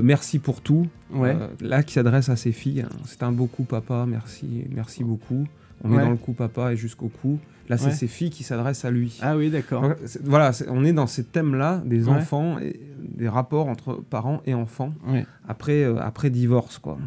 Merci 0.04 0.38
pour 0.38 0.60
tout, 0.60 0.86
Ouais. 1.12 1.34
euh, 1.36 1.48
là 1.60 1.82
qui 1.82 1.94
s'adresse 1.94 2.28
à 2.28 2.36
ses 2.36 2.52
filles. 2.52 2.84
C'est 3.06 3.24
un 3.24 3.32
beau 3.32 3.46
coup, 3.46 3.64
papa, 3.64 4.04
merci, 4.08 4.46
merci 4.72 5.02
beaucoup. 5.02 5.48
On 5.82 5.92
est 5.92 6.00
dans 6.00 6.10
le 6.10 6.16
coup, 6.16 6.32
papa, 6.32 6.72
et 6.72 6.76
jusqu'au 6.76 7.08
cou. 7.08 7.38
Là, 7.68 7.78
c'est 7.78 7.86
Ouais. 7.86 7.92
ses 7.92 8.08
filles 8.08 8.30
qui 8.30 8.42
s'adressent 8.44 8.84
à 8.84 8.90
lui. 8.90 9.18
Ah 9.22 9.36
oui, 9.36 9.50
d'accord. 9.50 9.94
Voilà, 10.22 10.50
on 10.68 10.84
est 10.84 10.92
dans 10.92 11.06
ces 11.06 11.24
thèmes-là, 11.24 11.82
des 11.86 12.04
Ouais. 12.08 12.10
enfants, 12.14 12.58
et 12.58 12.78
des 13.00 13.28
rapports 13.28 13.68
entre 13.68 13.94
parents 14.10 14.42
et 14.44 14.52
enfants, 14.54 14.92
Ouais. 15.08 15.24
après, 15.48 15.82
euh, 15.84 15.96
après 15.98 16.28
divorce, 16.30 16.78
quoi. 16.78 16.98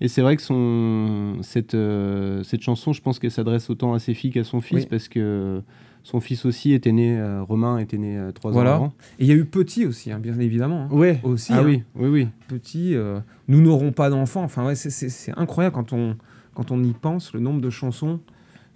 Et 0.00 0.08
c'est 0.08 0.22
vrai 0.22 0.36
que 0.36 0.42
son, 0.42 1.38
cette, 1.42 1.74
euh, 1.74 2.42
cette 2.44 2.62
chanson, 2.62 2.92
je 2.92 3.02
pense 3.02 3.18
qu'elle 3.18 3.30
s'adresse 3.30 3.68
autant 3.68 3.94
à 3.94 3.98
ses 3.98 4.14
filles 4.14 4.30
qu'à 4.30 4.44
son 4.44 4.60
fils, 4.60 4.82
Oui. 4.84 4.86
parce 4.88 5.08
que 5.08 5.60
son 6.02 6.20
fils 6.20 6.44
aussi 6.44 6.72
était 6.72 6.92
né, 6.92 7.18
euh, 7.18 7.42
Romain 7.42 7.78
était 7.78 7.98
né 7.98 8.16
euh, 8.16 8.30
trois 8.30 8.52
Voilà. 8.52 8.72
ans 8.72 8.76
avant. 8.76 8.94
Et 9.18 9.24
il 9.24 9.26
y 9.26 9.32
a 9.32 9.34
eu 9.34 9.44
Petit 9.44 9.86
aussi, 9.86 10.12
hein, 10.12 10.20
bien 10.20 10.38
évidemment. 10.38 10.82
hein. 10.90 10.94
Ouais, 10.94 11.20
Aussi, 11.24 11.52
Ah 11.52 11.58
hein. 11.58 11.64
oui, 11.66 11.82
oui, 11.96 12.08
oui. 12.08 12.28
Petit, 12.48 12.94
euh, 12.94 13.18
nous 13.48 13.60
n'aurons 13.60 13.90
pas 13.92 14.08
d'enfants. 14.08 14.44
Enfin, 14.44 14.64
ouais, 14.64 14.76
c'est- 14.76 14.90
c'est 14.90 15.08
c'est 15.08 15.32
incroyable 15.36 15.74
quand 15.74 15.92
on, 15.92 16.16
quand 16.54 16.70
on 16.70 16.82
y 16.82 16.92
pense, 16.92 17.34
le 17.34 17.40
nombre 17.40 17.60
de 17.60 17.70
chansons 17.70 18.20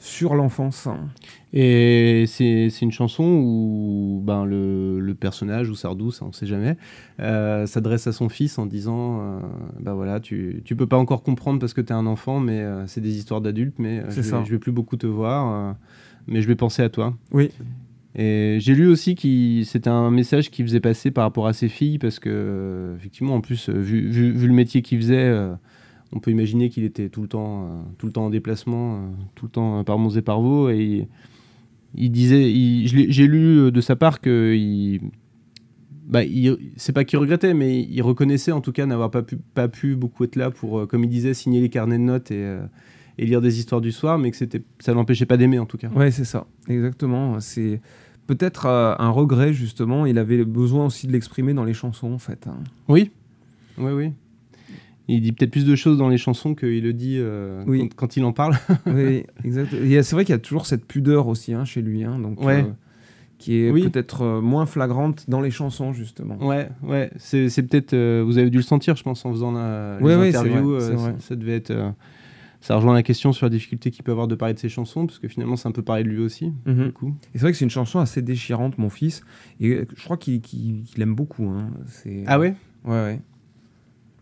sur 0.00 0.34
l'enfance. 0.34 0.88
Et 1.52 2.24
c'est 2.26 2.68
c'est 2.70 2.84
une 2.84 2.90
chanson 2.90 3.22
où 3.24 4.22
ben, 4.24 4.44
le, 4.44 4.98
le 4.98 5.14
personnage, 5.14 5.68
ou 5.68 5.74
Sardou, 5.74 6.10
ça 6.10 6.24
on 6.24 6.32
sait 6.32 6.46
jamais, 6.46 6.76
euh, 7.20 7.66
s'adresse 7.66 8.06
à 8.06 8.12
son 8.12 8.28
fils 8.28 8.58
en 8.58 8.66
disant 8.66 9.20
euh, 9.20 9.40
bah 9.78 9.94
voilà, 9.94 10.18
tu, 10.20 10.62
tu 10.64 10.74
peux 10.74 10.86
pas 10.86 10.96
encore 10.96 11.22
comprendre 11.22 11.58
parce 11.60 11.74
que 11.74 11.80
tu 11.80 11.88
es 11.92 11.96
un 11.96 12.06
enfant, 12.06 12.40
mais 12.40 12.60
euh, 12.60 12.86
c'est 12.86 13.00
des 13.00 13.16
histoires 13.16 13.40
d'adultes, 13.40 13.78
mais 13.78 14.00
euh, 14.00 14.10
je, 14.10 14.22
ça. 14.22 14.38
vais, 14.40 14.46
je 14.46 14.50
vais 14.52 14.58
plus 14.58 14.72
beaucoup 14.72 14.96
te 14.96 15.06
voir, 15.06 15.76
mais 16.26 16.40
je 16.42 16.48
vais 16.48 16.56
penser 16.56 16.82
à 16.82 16.88
toi. 16.88 17.14
Oui. 17.32 17.50
Et 18.16 18.58
j'ai 18.60 18.74
lu 18.74 18.88
aussi 18.88 19.14
que 19.14 19.62
c'était 19.64 19.90
un 19.90 20.10
message 20.10 20.50
qu'il 20.50 20.64
faisait 20.64 20.80
passer 20.80 21.10
par 21.12 21.22
rapport 21.24 21.46
à 21.46 21.52
ses 21.52 21.68
filles, 21.68 21.98
parce 21.98 22.18
que, 22.18 22.94
effectivement, 22.96 23.36
en 23.36 23.40
plus, 23.40 23.68
vu, 23.68 24.08
vu- 24.08 24.32
vu 24.32 24.48
le 24.48 24.54
métier 24.54 24.82
qu'il 24.82 24.98
faisait, 24.98 25.32
on 26.12 26.20
peut 26.20 26.30
imaginer 26.30 26.68
qu'il 26.70 26.84
était 26.84 27.08
tout 27.08 27.22
le 27.22 27.28
temps, 27.28 27.64
euh, 27.64 27.82
tout 27.98 28.06
le 28.06 28.12
temps 28.12 28.24
en 28.26 28.30
déplacement, 28.30 28.96
euh, 28.96 28.98
tout 29.34 29.46
le 29.46 29.50
temps 29.50 29.78
euh, 29.80 29.82
par 29.82 29.98
Mons 29.98 30.16
et 30.16 30.22
par 30.22 30.40
Vaux, 30.40 30.68
et 30.70 30.78
il, 30.84 31.06
il 31.94 32.10
disait, 32.10 32.50
j'ai 32.86 33.26
lu 33.26 33.70
de 33.72 33.80
sa 33.80 33.96
part 33.96 34.20
que 34.20 34.54
il, 34.54 35.00
bah, 36.06 36.24
il- 36.24 36.56
c'est 36.76 36.92
pas 36.92 37.04
qu'il 37.04 37.18
regrettait, 37.18 37.54
mais 37.54 37.80
il 37.82 38.02
reconnaissait 38.02 38.52
en 38.52 38.60
tout 38.60 38.72
cas 38.72 38.86
n'avoir 38.86 39.10
pas 39.10 39.22
pu, 39.22 39.36
pas 39.54 39.68
pu 39.68 39.94
beaucoup 39.94 40.24
être 40.24 40.36
là 40.36 40.50
pour, 40.50 40.86
comme 40.88 41.04
il 41.04 41.10
disait, 41.10 41.34
signer 41.34 41.60
les 41.60 41.68
carnets 41.68 41.98
de 41.98 42.02
notes 42.02 42.30
et, 42.30 42.56
et 43.18 43.26
lire 43.26 43.40
des 43.40 43.58
histoires 43.58 43.80
du 43.80 43.92
soir, 43.92 44.18
mais 44.18 44.30
que 44.30 44.36
c'était, 44.36 44.62
ça 44.80 44.92
l'empêchait 44.94 45.26
pas 45.26 45.36
d'aimer 45.36 45.58
en 45.58 45.66
tout 45.66 45.78
cas. 45.78 45.88
Ouais, 45.90 46.10
c'est 46.10 46.24
ça, 46.24 46.46
exactement. 46.68 47.38
C'est 47.40 47.80
peut-être 48.26 48.66
un 48.66 49.10
regret, 49.10 49.52
justement. 49.52 50.06
Il 50.06 50.16
avait 50.18 50.44
besoin 50.44 50.86
aussi 50.86 51.06
de 51.06 51.12
l'exprimer 51.12 51.52
dans 51.54 51.64
les 51.64 51.74
chansons, 51.74 52.12
en 52.12 52.18
fait. 52.18 52.46
hein. 52.46 52.56
Oui, 52.88 53.10
oui, 53.78 53.92
oui. 53.92 54.12
Il 55.12 55.20
dit 55.22 55.32
peut-être 55.32 55.50
plus 55.50 55.64
de 55.66 55.74
choses 55.76 55.98
dans 55.98 56.08
les 56.08 56.18
chansons 56.18 56.54
qu'il 56.54 56.82
le 56.82 56.92
dit 56.92 57.16
euh, 57.18 57.62
Oui. 57.66 57.80
quand, 57.80 57.94
quand 57.94 58.16
il 58.16 58.24
en 58.24 58.32
parle. 58.32 58.56
oui, 58.86 59.24
exact. 59.44 59.72
Euh, 59.74 60.02
C'est 60.02 60.14
vrai 60.14 60.24
qu'il 60.24 60.32
y 60.32 60.36
a 60.36 60.38
toujours 60.40 60.66
cette 60.66 60.84
pudeur 60.84 61.26
aussi 61.28 61.52
hein, 61.54 61.64
chez 61.64 61.82
lui, 61.82 62.04
hein, 62.04 62.18
donc, 62.18 62.40
Ouais. 62.44 62.62
euh, 62.62 62.70
qui 63.38 63.56
est 63.64 63.70
Oui. 63.70 63.88
peut-être 63.88 64.22
euh, 64.22 64.40
moins 64.40 64.66
flagrante 64.66 65.24
dans 65.28 65.40
les 65.40 65.50
chansons, 65.50 65.92
justement. 65.92 66.36
ouais, 66.46 66.68
ouais. 66.82 67.10
C'est 67.18 67.48
peut-être. 67.66 67.94
vous 68.22 68.38
avez 68.38 68.50
dû 68.50 68.58
le 68.58 68.62
sentir, 68.62 68.96
je 68.96 69.02
pense, 69.02 69.24
en 69.24 69.32
faisant 69.32 69.52
la, 69.52 69.98
les 69.98 70.04
Ouais, 70.04 70.16
ouais, 70.16 70.28
interviews. 70.28 70.74
vrai, 70.78 70.96
ça, 70.96 71.14
ça 71.18 71.36
devait 71.36 71.56
être. 71.56 71.72
ça 72.60 72.76
rejoint 72.76 72.92
la 72.92 73.02
question 73.02 73.32
sur 73.32 73.46
la 73.46 73.50
difficulté 73.50 73.90
qu'il 73.90 74.04
peut 74.04 74.12
avoir 74.12 74.28
de 74.28 74.34
parler 74.34 74.52
de 74.52 74.58
ses 74.58 74.68
chansons, 74.68 75.06
parce 75.06 75.18
que 75.18 75.26
finalement, 75.28 75.56
c'est 75.56 75.66
un 75.66 75.72
peu 75.72 75.80
parler 75.82 76.04
de 76.04 76.10
lui 76.10 76.20
aussi. 76.20 76.52
Mhm. 76.66 76.84
Du 76.84 76.92
coup. 76.92 77.14
Et 77.34 77.38
c'est 77.38 77.40
vrai 77.40 77.52
que 77.52 77.56
c'est 77.58 77.64
une 77.64 77.70
chanson 77.70 77.98
assez 77.98 78.20
déchirante, 78.20 78.76
mon 78.76 78.90
fils. 78.90 79.22
Et 79.60 79.80
je 79.96 80.04
crois 80.04 80.18
qu'il 80.18 80.42
qu'il- 80.42 80.82
qu'il 80.84 81.00
aime 81.02 81.14
beaucoup. 81.14 81.48
hein. 81.48 81.70
Ah 82.26 82.38
ouais? 82.38 82.54
Ouais, 82.84 82.92
ouais. 82.92 83.20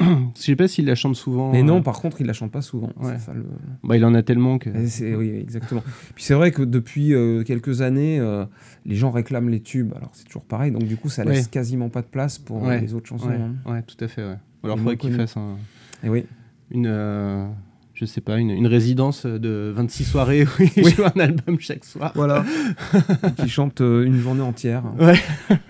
Je 0.36 0.40
sais 0.42 0.54
pas 0.56 0.68
s'il 0.68 0.86
la 0.86 0.94
chante 0.94 1.16
souvent. 1.16 1.50
Mais 1.52 1.60
euh, 1.60 1.64
non, 1.64 1.82
par 1.82 2.00
contre, 2.00 2.20
il 2.20 2.26
la 2.26 2.32
chante 2.32 2.52
pas 2.52 2.62
souvent. 2.62 2.90
Ouais. 3.00 3.14
C'est 3.18 3.26
ça, 3.26 3.34
le- 3.34 3.44
bah, 3.82 3.96
il 3.96 4.04
en 4.04 4.14
a 4.14 4.22
tellement 4.22 4.58
que. 4.58 4.70
Oui, 5.16 5.30
exactement. 5.30 5.82
Puis 6.14 6.24
c'est 6.24 6.34
vrai 6.34 6.52
que 6.52 6.62
depuis 6.62 7.14
euh, 7.14 7.42
quelques 7.42 7.80
années, 7.82 8.20
euh, 8.20 8.44
les 8.86 8.94
gens 8.94 9.10
réclament 9.10 9.48
les 9.48 9.60
tubes. 9.60 9.92
Alors 9.96 10.10
c'est 10.12 10.24
toujours 10.24 10.44
pareil, 10.44 10.70
donc 10.70 10.84
du 10.84 10.96
coup, 10.96 11.08
ça 11.08 11.24
laisse 11.24 11.44
Ouais. 11.46 11.50
quasiment 11.50 11.88
pas 11.88 12.02
de 12.02 12.06
place 12.06 12.38
pour 12.38 12.64
euh, 12.64 12.68
Ouais. 12.68 12.80
les 12.80 12.94
autres 12.94 13.08
chansons. 13.08 13.28
Ouais, 13.28 13.34
hein. 13.36 13.54
ouais, 13.72 13.82
tout 13.82 14.02
à 14.04 14.08
fait. 14.08 14.22
Ouais. 14.22 14.36
Alors, 14.62 14.76
il 14.76 14.78
faudrait 14.78 14.82
moins 14.84 14.96
qu'il 14.96 15.10
connus. 15.10 15.20
fasse 15.22 15.36
un- 15.36 15.56
Et 16.04 16.08
oui. 16.08 16.26
une. 16.70 16.86
euh, 16.86 17.46
je 17.94 18.04
sais 18.04 18.20
pas, 18.20 18.38
une, 18.38 18.50
une 18.50 18.68
résidence 18.68 19.26
de 19.26 19.72
26 19.74 20.04
soirées 20.04 20.44
où 20.44 20.48
il 20.76 20.84
Oui. 20.84 20.92
joue 20.92 21.02
un 21.12 21.18
album 21.20 21.58
chaque 21.58 21.84
soir. 21.84 22.12
Voilà. 22.14 22.44
qui 23.36 23.48
chante 23.48 23.80
euh, 23.80 24.04
une 24.04 24.18
journée 24.18 24.42
entière. 24.42 24.84
Ouais. 25.00 25.18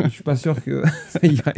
Je 0.04 0.08
suis 0.10 0.22
pas 0.22 0.36
sûr 0.36 0.62
que 0.62 0.82
ça 1.08 1.20
irait. 1.22 1.54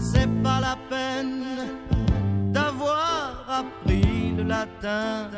C'est 0.00 0.28
pas 0.42 0.60
la 0.60 0.76
peine 0.88 1.44
d'avoir 2.52 3.44
appris 3.48 4.34
le 4.36 4.44
latin 4.44 5.28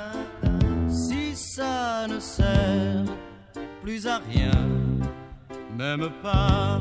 si 0.89 1.35
ça 1.35 2.07
ne 2.09 2.19
sert 2.21 3.05
plus 3.83 4.07
à 4.07 4.21
rien, 4.31 4.51
même 5.77 6.09
pas 6.23 6.81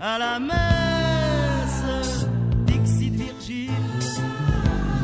à 0.00 0.18
la 0.18 0.38
messe. 0.38 2.26
Dixit 2.66 3.14
Virgile, 3.14 3.70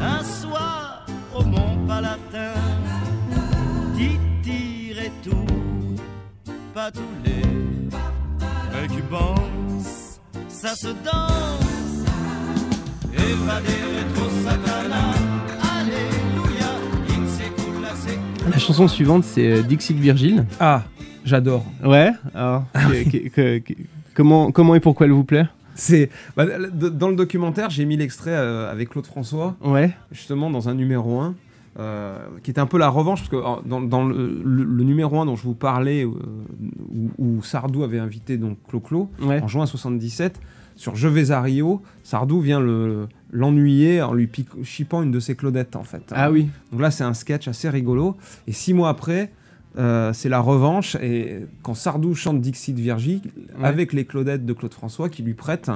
un 0.01 0.23
soir 0.25 1.05
au 1.35 1.43
Mont 1.43 1.87
Palatin, 1.87 2.55
pas 6.75 6.91
tous 6.91 7.01
les 7.25 7.43
récumbences, 8.81 10.21
ça 10.49 10.75
se 10.75 10.89
danse. 10.89 12.05
Évadé 13.13 13.73
rétro 13.97 14.29
satana, 14.45 15.13
alléluia, 15.79 16.71
in 17.09 17.27
secula 17.27 17.89
secula. 17.97 18.51
La 18.51 18.59
chanson 18.59 18.89
suivante, 18.89 19.25
c'est 19.25 19.51
euh, 19.51 19.63
Dixit 19.63 19.97
Virgile. 19.97 20.45
Ah, 20.61 20.85
j'adore. 21.25 21.65
Ouais. 21.85 22.13
Alors, 22.35 22.65
que- 22.73 23.09
que- 23.11 23.29
que- 23.29 23.59
que- 23.59 23.75
comment, 24.15 24.53
comment 24.53 24.75
et 24.75 24.81
pourquoi 24.81 25.07
elle 25.07 25.13
vous 25.13 25.25
plaît? 25.25 25.47
C'est 25.75 26.11
bah, 26.37 26.45
dans 26.73 27.09
le 27.09 27.17
documentaire, 27.17 27.71
j'ai 27.71 27.85
mis 27.87 27.97
l'extrait 27.97 28.33
euh, 28.33 28.71
avec 28.71 28.91
Claude 28.91 29.07
François, 29.07 29.57
Ouais. 29.65 29.93
justement 30.13 30.51
dans 30.51 30.69
un 30.69 30.75
numéro 30.75 31.21
1, 31.21 31.35
euh, 31.79 32.19
qui 32.43 32.51
était 32.51 32.61
un 32.61 32.67
peu 32.67 32.79
la 32.79 32.89
revanche, 32.89 33.21
parce 33.21 33.31
que 33.31 33.69
dans, 33.69 33.81
dans 33.81 34.05
le, 34.05 34.41
le- 34.45 34.65
le 34.65 34.85
numéro 34.85 35.21
1 35.21 35.27
dont 35.27 35.37
je 35.37 35.45
vous 35.45 35.55
parlais, 35.55 36.05
euh, 36.05 36.11
où, 36.93 37.11
où 37.19 37.43
Sardou 37.43 37.83
avait 37.85 37.99
invité 38.01 38.37
donc 38.37 38.59
Clo-Clo, 38.69 39.09
Ouais. 39.23 39.41
en 39.43 39.49
juin 39.49 39.67
77, 39.67 40.41
sur 40.77 40.97
Je 40.97 41.09
vais 41.09 41.31
à 41.31 41.41
Rio, 41.43 41.83
Sardou 42.03 42.41
vient 42.41 42.59
le- 42.61 43.07
l'ennuyer 43.33 44.03
en 44.03 44.15
lui 44.15 44.29
chipant 44.65 45.03
une 45.03 45.11
de 45.13 45.21
ses 45.21 45.37
Claudettes, 45.37 45.77
en 45.77 45.85
fait. 45.85 46.03
Ah 46.13 46.31
oui. 46.31 46.49
Donc 46.73 46.81
là, 46.81 46.91
c'est 46.91 47.05
un 47.05 47.15
sketch 47.15 47.47
assez 47.49 47.69
rigolo. 47.69 48.17
Et 48.49 48.53
six 48.53 48.75
mois 48.75 48.89
après, 48.89 49.31
euh, 49.79 50.13
c'est 50.13 50.29
la 50.29 50.41
revanche. 50.41 50.97
Et 50.97 51.47
quand 51.63 51.75
Sardou 51.75 52.15
chante 52.17 52.41
Dixit 52.41 52.77
Virgile, 52.77 53.21
Ouais. 53.59 53.67
avec 53.69 53.93
les 53.93 54.05
Claudettes 54.07 54.45
de 54.45 54.53
Claude 54.55 54.75
François 54.75 55.09
qui 55.09 55.23
lui 55.23 55.35
prêtent, 55.35 55.71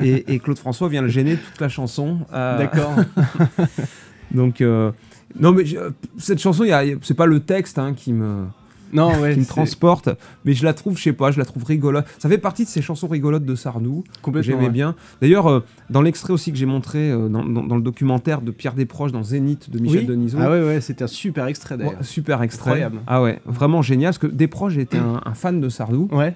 et, 0.00 0.32
et 0.34 0.38
Claude 0.38 0.58
François 0.58 0.88
vient 0.88 1.02
le 1.02 1.08
gêner 1.08 1.36
toute 1.36 1.60
la 1.60 1.68
chanson. 1.68 2.18
Euh, 2.32 2.58
D'accord. 2.58 2.92
Donc, 4.32 4.60
euh, 4.60 4.92
non, 5.38 5.52
mais 5.52 5.64
je- 5.66 5.78
cette 6.18 6.38
chanson, 6.40 6.64
il 6.64 6.68
y 6.68 6.72
a- 6.72 6.84
il 6.84 6.90
y 6.90 6.92
a- 6.94 6.96
c'est 7.02 7.14
pas 7.14 7.26
le 7.26 7.40
texte 7.40 7.78
hein, 7.78 7.92
qui 7.94 8.12
me, 8.12 8.44
non, 8.92 9.08
ouais. 9.20 9.32
qui 9.34 9.40
me 9.40 9.44
c'est 9.44 9.48
transporte, 9.50 10.08
mais 10.44 10.52
je 10.54 10.64
la 10.64 10.72
trouve, 10.72 10.96
je 10.96 11.02
sais 11.02 11.12
pas, 11.12 11.30
je 11.30 11.38
la 11.38 11.44
trouve 11.44 11.64
rigolote. 11.64 12.06
Ça 12.18 12.28
fait 12.28 12.38
partie 12.38 12.64
de 12.64 12.68
ces 12.68 12.80
chansons 12.80 13.08
rigolotes 13.08 13.44
de 13.44 13.54
Sardou 13.54 14.04
que 14.16 14.20
Complètement. 14.22 14.52
j'aimais 14.52 14.66
ouais. 14.66 14.72
bien. 14.72 14.94
D'ailleurs, 15.20 15.48
euh, 15.50 15.60
dans 15.90 16.00
l'extrait 16.02 16.32
aussi 16.32 16.52
que 16.52 16.58
j'ai 16.58 16.66
montré 16.66 17.10
euh, 17.10 17.28
dans, 17.28 17.44
dans- 17.44 17.64
dans 17.64 17.76
le 17.76 17.82
documentaire 17.82 18.40
de 18.40 18.50
Pierre 18.52 18.74
Desproges 18.74 19.12
dans 19.12 19.22
Zénith 19.24 19.68
de 19.70 19.78
Michel 19.80 20.00
Oui. 20.00 20.06
Denisot, 20.06 20.38
Ah 20.40 20.50
ouais, 20.50 20.62
ouais, 20.64 20.80
c'était 20.80 21.04
un 21.04 21.08
super 21.08 21.46
extrait 21.46 21.74
Ouais, 21.76 21.84
d'ailleurs. 21.84 22.04
super 22.04 22.42
extrait. 22.42 22.70
Incroyable. 22.70 23.00
Ah 23.06 23.22
ouais, 23.22 23.40
vraiment 23.44 23.82
génial. 23.82 24.10
Parce 24.10 24.18
que 24.18 24.26
Desproges 24.28 24.78
était 24.78 24.98
un, 24.98 25.20
un 25.24 25.34
fan 25.34 25.60
de 25.60 25.68
Sardou. 25.68 26.08
Ouais. 26.12 26.34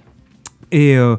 Et 0.72 0.97
euh, 0.99 1.16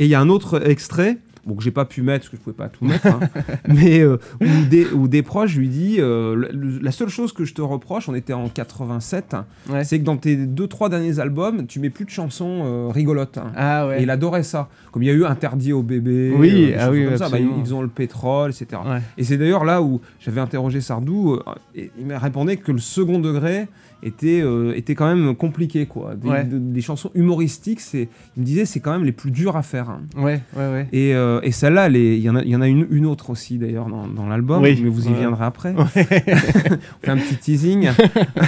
et 0.00 0.04
il 0.04 0.10
y 0.10 0.14
a 0.14 0.20
un 0.20 0.28
autre 0.28 0.64
extrait. 0.68 1.18
Bon, 1.48 1.54
que 1.54 1.62
j'ai 1.64 1.70
pas 1.70 1.86
pu 1.86 2.02
mettre 2.02 2.26
parce 2.26 2.28
que 2.28 2.36
je 2.36 2.42
pouvais 2.42 2.54
pas 2.56 2.68
tout 2.68 2.84
mettre, 2.84 3.06
hein, 3.06 3.20
mais 3.68 4.00
euh, 4.00 4.18
où, 4.42 4.64
des, 4.68 4.84
où 4.92 5.08
Desproges 5.08 5.56
lui 5.56 5.68
dit 5.70 5.96
euh, 5.98 6.34
le- 6.52 6.78
la 6.78 6.92
seule 6.92 7.08
chose 7.08 7.32
que 7.32 7.46
je 7.46 7.54
te 7.54 7.62
reproche, 7.62 8.06
on 8.08 8.14
était 8.14 8.34
en 8.34 8.48
87, 8.50 9.34
Ouais. 9.70 9.82
c'est 9.82 9.98
que 9.98 10.04
dans 10.04 10.18
tes 10.18 10.36
deux 10.36 10.66
trois 10.66 10.90
derniers 10.90 11.18
albums, 11.20 11.66
tu 11.66 11.80
mets 11.80 11.88
plus 11.88 12.04
de 12.04 12.10
chansons 12.10 12.62
euh, 12.66 12.88
rigolotes. 12.88 13.38
hein. 13.38 13.50
Ah 13.56 13.86
ouais. 13.88 14.00
Et 14.00 14.02
il 14.02 14.10
adorait 14.10 14.42
ça. 14.42 14.68
Comme 14.92 15.02
il 15.02 15.06
y 15.06 15.10
a 15.10 15.14
eu 15.14 15.24
Interdit 15.24 15.72
au 15.72 15.82
bébé, 15.82 16.34
Oui, 16.36 16.66
des 16.66 16.74
ah 16.74 16.86
choses 16.86 16.94
oui, 16.96 17.04
comme 17.06 17.16
ça, 17.16 17.28
bah, 17.30 17.38
ils, 17.38 17.74
ont 17.74 17.80
le 17.80 17.88
pétrole, 17.88 18.50
etc. 18.50 18.82
Ouais. 18.86 19.00
Et 19.16 19.24
c'est 19.24 19.38
d'ailleurs 19.38 19.64
là 19.64 19.80
où 19.80 20.02
j'avais 20.20 20.42
interrogé 20.42 20.82
Sardou, 20.82 21.32
euh, 21.34 21.40
et 21.74 21.90
il 21.98 22.04
m'a 22.06 22.18
répondu 22.18 22.58
que 22.58 22.72
le 22.72 22.78
second 22.78 23.18
degré 23.20 23.68
était, 24.02 24.40
euh, 24.42 24.72
était 24.76 24.94
quand 24.94 25.12
même 25.12 25.34
compliqué. 25.34 25.86
Quoi. 25.86 26.14
Des, 26.14 26.28
Ouais. 26.28 26.44
de- 26.44 26.58
des 26.58 26.80
chansons 26.80 27.10
humoristiques, 27.14 27.80
c'est, 27.80 28.08
il 28.36 28.40
me 28.40 28.44
disait 28.44 28.64
c'est 28.64 28.80
quand 28.80 28.92
même 28.92 29.04
les 29.04 29.12
plus 29.12 29.30
durs 29.30 29.56
à 29.56 29.62
faire. 29.62 29.90
hein. 29.90 30.02
Ouais, 30.16 30.40
ouais, 30.56 30.70
ouais. 30.72 30.88
Et, 30.92 31.14
euh, 31.14 31.40
et 31.42 31.50
celle-là, 31.50 31.88
il 31.88 32.18
y 32.20 32.30
en 32.30 32.36
a, 32.36 32.42
y 32.44 32.54
en 32.54 32.60
a 32.60 32.68
une, 32.68 32.86
une 32.90 33.06
autre 33.06 33.30
aussi 33.30 33.58
d'ailleurs 33.58 33.86
dans, 33.86 34.06
dans 34.06 34.26
l'album, 34.26 34.62
Oui. 34.62 34.78
mais 34.82 34.88
vous 34.88 35.06
y 35.06 35.10
Ouais. 35.10 35.18
viendrez 35.18 35.44
après. 35.44 35.74
On 35.78 35.84
fait 35.86 37.08
un 37.08 37.16
petit 37.16 37.36
teasing. 37.36 37.88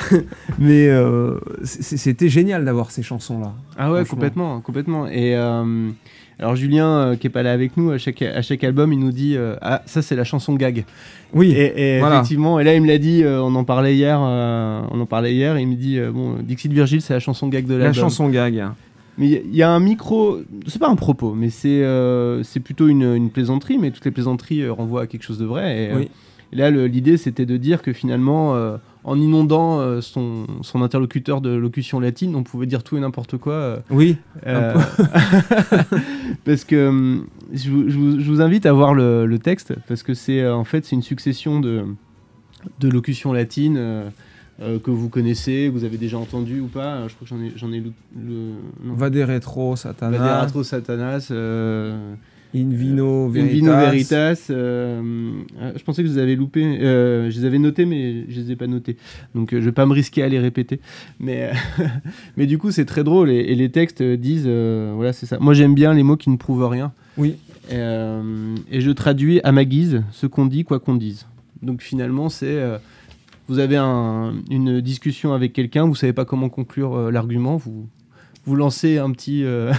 mais 0.59 0.89
euh, 0.89 1.39
c'était 1.65 2.29
génial 2.29 2.65
d'avoir 2.65 2.91
ces 2.91 3.03
chansons-là. 3.03 3.53
Ah 3.79 3.93
ouais, 3.93 4.05
complètement, 4.05 4.61
complètement. 4.61 5.07
Et 5.09 5.35
alors 6.41 6.57
Julien, 6.57 6.89
euh, 6.89 7.17
qui 7.17 7.27
est 7.27 7.31
pas 7.31 7.43
là 7.43 7.53
avec 7.53 7.77
nous, 7.77 7.91
à 7.91 7.99
chaque, 7.99 8.23
à 8.23 8.41
chaque 8.43 8.65
album, 8.65 8.93
il 8.93 8.99
nous 8.99 9.13
dit 9.13 9.37
euh, 9.37 9.55
ah 9.61 9.83
ça 9.87 10.03
c'est 10.03 10.17
la 10.17 10.25
chanson 10.25 10.55
gag. 10.55 10.85
Oui, 11.35 11.53
Et, 11.53 11.97
et 11.97 11.99
voilà. 12.01 12.17
effectivement, 12.17 12.59
et 12.59 12.65
là 12.65 12.75
il 12.75 12.83
me 12.83 12.89
l'a 12.89 12.99
dit, 12.99 13.23
euh, 13.23 13.41
on 13.43 13.55
en 13.55 13.65
parlait 13.65 13.95
hier, 13.95 14.19
on 14.21 15.01
en 15.01 15.07
parlait 15.07 15.35
hier, 15.35 15.57
et 15.57 15.63
il 15.63 15.69
me 15.69 15.77
dit 15.77 15.99
bon 16.13 16.37
Dixit 16.43 16.73
Virgile 16.73 17.03
c'est 17.03 17.13
la 17.15 17.21
chanson 17.21 17.49
gag 17.49 17.67
de 17.67 17.75
la 17.75 17.85
l'album. 17.85 18.01
chanson 18.01 18.29
gag. 18.29 18.65
Mais 19.19 19.43
il 19.45 19.55
y- 19.55 19.63
a 19.63 19.71
un 19.71 19.81
micro, 19.81 20.39
c'est 20.67 20.79
pas 20.79 20.89
un 20.89 20.97
propos, 20.97 21.35
mais 21.35 21.51
c'est 21.51 21.85
c'est 22.43 22.61
plutôt 22.61 22.89
une, 22.89 23.15
une 23.15 23.29
plaisanterie, 23.31 23.77
mais 23.79 23.91
toutes 23.91 24.05
les 24.07 24.11
plaisanteries 24.11 24.67
renvoient 24.69 25.03
à 25.03 25.07
quelque 25.07 25.25
chose 25.25 25.39
de 25.39 25.45
vrai. 25.45 25.85
Et, 25.91 25.95
Oui. 25.95 26.09
et 26.53 26.57
là 26.57 26.71
l'idée 26.71 27.17
c'était 27.19 27.45
de 27.47 27.57
dire 27.59 27.83
que 27.83 27.93
finalement, 27.93 28.55
en 29.05 29.19
inondant 29.19 29.81
euh, 29.81 30.01
son, 30.01 30.47
son 30.63 30.83
interlocuteur 30.83 31.41
de 31.41 31.51
locution 31.51 32.01
latine, 32.01 32.35
on 32.37 32.43
pouvait 32.43 32.67
dire 32.67 32.83
tout 32.83 32.97
et 32.97 33.01
n'importe 33.01 33.37
quoi. 33.39 33.53
euh, 33.55 33.79
Oui, 33.91 34.17
euh, 34.47 34.75
parce 36.45 36.65
que 36.65 37.23
je 37.53 37.71
vous, 37.71 37.89
je 37.89 37.97
vous- 37.97 38.21
je 38.21 38.31
vous 38.31 38.41
invite 38.41 38.67
à 38.67 38.73
voir 38.73 38.95
le, 38.95 39.27
le 39.27 39.39
texte 39.39 39.75
parce 39.89 40.03
que 40.03 40.15
c'est 40.15 40.47
en 40.49 40.65
fait 40.65 40.85
c'est 40.85 40.97
une 40.97 41.03
succession 41.03 41.61
de, 41.61 41.85
de 42.81 42.89
locutions 42.89 43.33
latines 43.33 43.81
que 44.85 44.91
vous 44.91 45.09
connaissez, 45.09 45.71
que 45.73 45.79
vous 45.79 45.85
avez 45.85 45.97
déjà 45.97 46.19
entendu 46.19 46.61
ou 46.61 46.67
pas. 46.67 47.09
Je 47.09 47.15
crois 47.15 47.27
que 47.27 47.35
j'en 47.35 47.41
ai 47.43 47.53
j'en 47.57 47.73
ai 47.73 47.81
lu- 47.81 47.93
le 48.15 48.53
non. 48.85 48.95
va 48.95 49.09
des 49.09 49.25
rétros, 49.25 49.77
Satanas. 49.77 50.19
Vaderatro 50.19 50.63
Satanas, 50.63 51.33
In 52.55 52.71
vino 52.71 53.27
In 53.27 53.31
veritas. 53.31 53.53
Vino 53.55 53.73
Veritas. 53.73 54.47
euh, 54.51 55.33
euh, 55.61 55.73
je 55.77 55.83
pensais 55.85 56.03
que 56.03 56.09
je 56.09 56.15
les 56.15 56.19
avais 56.21 56.35
loupés. 56.35 56.65
euh, 56.65 57.31
je 57.31 57.39
les 57.41 57.45
avais 57.47 57.59
notés, 57.61 57.85
mais 57.85 58.25
je 58.29 58.41
les 58.41 58.51
ai 58.53 58.57
pas 58.57 58.67
notés. 58.67 58.97
Donc 59.35 59.53
euh, 59.53 59.61
je 59.61 59.67
vais 59.67 59.73
pas 59.73 59.87
me 59.87 59.93
risquer 59.93 60.23
à 60.25 60.29
les 60.29 60.39
répéter. 60.41 60.81
Mais, 61.21 61.51
euh, 61.79 61.85
mais 62.37 62.47
du 62.47 62.59
coup, 62.59 62.71
c'est 62.73 62.85
très 62.87 63.05
drôle. 63.05 63.31
Et, 63.31 63.37
et 63.39 63.55
les 63.55 63.71
textes 63.71 64.03
disent 64.03 64.45
euh, 64.47 64.93
voilà, 64.97 65.13
c'est 65.13 65.27
ça. 65.27 65.39
Moi, 65.39 65.55
j'aime 65.55 65.75
bien 65.75 65.95
les 65.95 66.03
mots 66.03 66.17
qui 66.17 66.31
ne 66.31 66.37
prouvent 66.37 66.67
rien. 66.67 66.93
Oui. 67.17 67.37
Euh, 67.73 68.57
et 68.71 68.81
je 68.81 68.91
traduis 68.91 69.41
à 69.45 69.53
ma 69.53 69.65
guise 69.65 70.03
ce 70.11 70.27
qu'on 70.27 70.47
dit, 70.47 70.65
quoi 70.65 70.81
qu'on 70.81 70.97
dise. 70.97 71.27
Donc 71.63 71.83
finalement, 71.83 72.29
c'est. 72.29 72.47
euh, 72.49 72.79
vous 73.49 73.59
avez 73.59 73.77
un- 73.77 74.33
une 74.51 74.81
discussion 74.81 75.33
avec 75.35 75.53
quelqu'un, 75.53 75.85
vous 75.85 75.95
savez 75.97 76.13
pas 76.13 76.25
comment 76.25 76.49
conclure 76.49 76.95
euh, 76.97 77.11
l'argument, 77.11 77.57
vous, 77.57 77.89
vous 78.45 78.57
lancez 78.57 78.99
un 78.99 79.11
petit, 79.13 79.45
euh, 79.45 79.73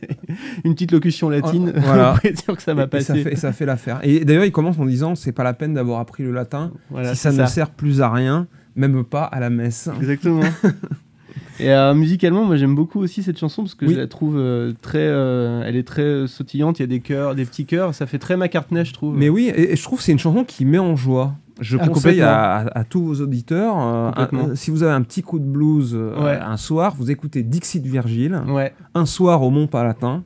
une 0.64 0.74
petite 0.74 0.92
locution 0.92 1.28
latine, 1.28 1.72
Oh, 1.76 1.80
voilà. 1.82 2.12
vous 2.14 2.20
pouvez 2.20 2.32
dire 2.32 2.56
que 2.56 2.62
ça 2.62 2.74
va 2.74 2.82
Et- 2.90 2.96
et 2.96 3.00
ça 3.00 3.12
passer. 3.14 3.22
fait, 3.22 3.36
ça 3.36 3.52
fait 3.52 3.66
l'affaire. 3.66 4.00
Et 4.02 4.24
d'ailleurs, 4.24 4.44
il 4.44 4.52
commence 4.52 4.78
en 4.78 4.86
disant 4.86 5.14
c'est 5.14 5.32
pas 5.32 5.44
la 5.44 5.54
peine 5.54 5.74
d'avoir 5.74 6.00
appris 6.00 6.22
le 6.22 6.32
latin 6.32 6.72
Voilà, 6.90 7.14
si 7.14 7.20
ça 7.20 7.32
ne 7.32 7.44
sert 7.46 7.70
plus 7.70 8.00
à 8.00 8.10
rien, 8.10 8.46
même 8.76 9.04
pas 9.04 9.24
à 9.24 9.40
la 9.40 9.50
messe. 9.50 9.88
Exactement. 9.98 10.42
Et 11.60 11.72
euh, 11.72 11.92
musicalement, 11.92 12.44
moi 12.44 12.56
j'aime 12.56 12.76
beaucoup 12.76 13.00
aussi 13.00 13.24
cette 13.24 13.36
chanson 13.38 13.62
parce 13.64 13.74
que 13.74 13.84
Oui. 13.84 13.94
je 13.94 13.98
la 13.98 14.06
trouve 14.06 14.36
euh, 14.38 14.72
très, 14.80 14.98
euh, 15.00 15.64
elle 15.66 15.74
est 15.74 15.82
très 15.86 16.28
sautillante. 16.28 16.78
Il 16.78 16.82
y 16.82 16.84
a 16.84 16.86
des 16.86 17.00
chœurs, 17.00 17.34
des 17.34 17.44
petits 17.44 17.64
chœurs. 17.66 17.94
Ça 17.96 18.06
fait 18.06 18.18
très 18.20 18.36
McCartney, 18.36 18.84
je 18.84 18.92
trouve. 18.92 19.16
Mais 19.16 19.28
oui, 19.28 19.50
et, 19.52 19.72
et 19.72 19.76
je 19.76 19.82
trouve 19.82 19.98
que 19.98 20.04
c'est 20.04 20.12
une 20.12 20.20
chanson 20.20 20.44
qui 20.44 20.64
met 20.64 20.78
en 20.78 20.94
joie. 20.94 21.34
Je 21.60 21.76
Ah, 21.80 21.88
conseille 21.88 22.20
à, 22.22 22.84
tous 22.88 23.02
vos 23.04 23.20
auditeurs, 23.20 23.74
euh, 23.78 24.10
un- 24.16 24.54
si 24.54 24.70
vous 24.70 24.82
avez 24.82 24.92
un 24.92 25.02
petit 25.02 25.22
coup 25.22 25.38
de 25.38 25.44
blues 25.44 25.92
euh, 25.94 26.16
Ouais. 26.22 26.38
un 26.40 26.56
soir, 26.56 26.94
vous 26.96 27.10
écoutez 27.10 27.42
Dixit 27.42 27.84
Virgile, 27.84 28.40
Ouais, 28.48 28.72
un 28.94 29.06
soir 29.06 29.42
au 29.42 29.50
Mont 29.50 29.66
Palatin, 29.66 30.22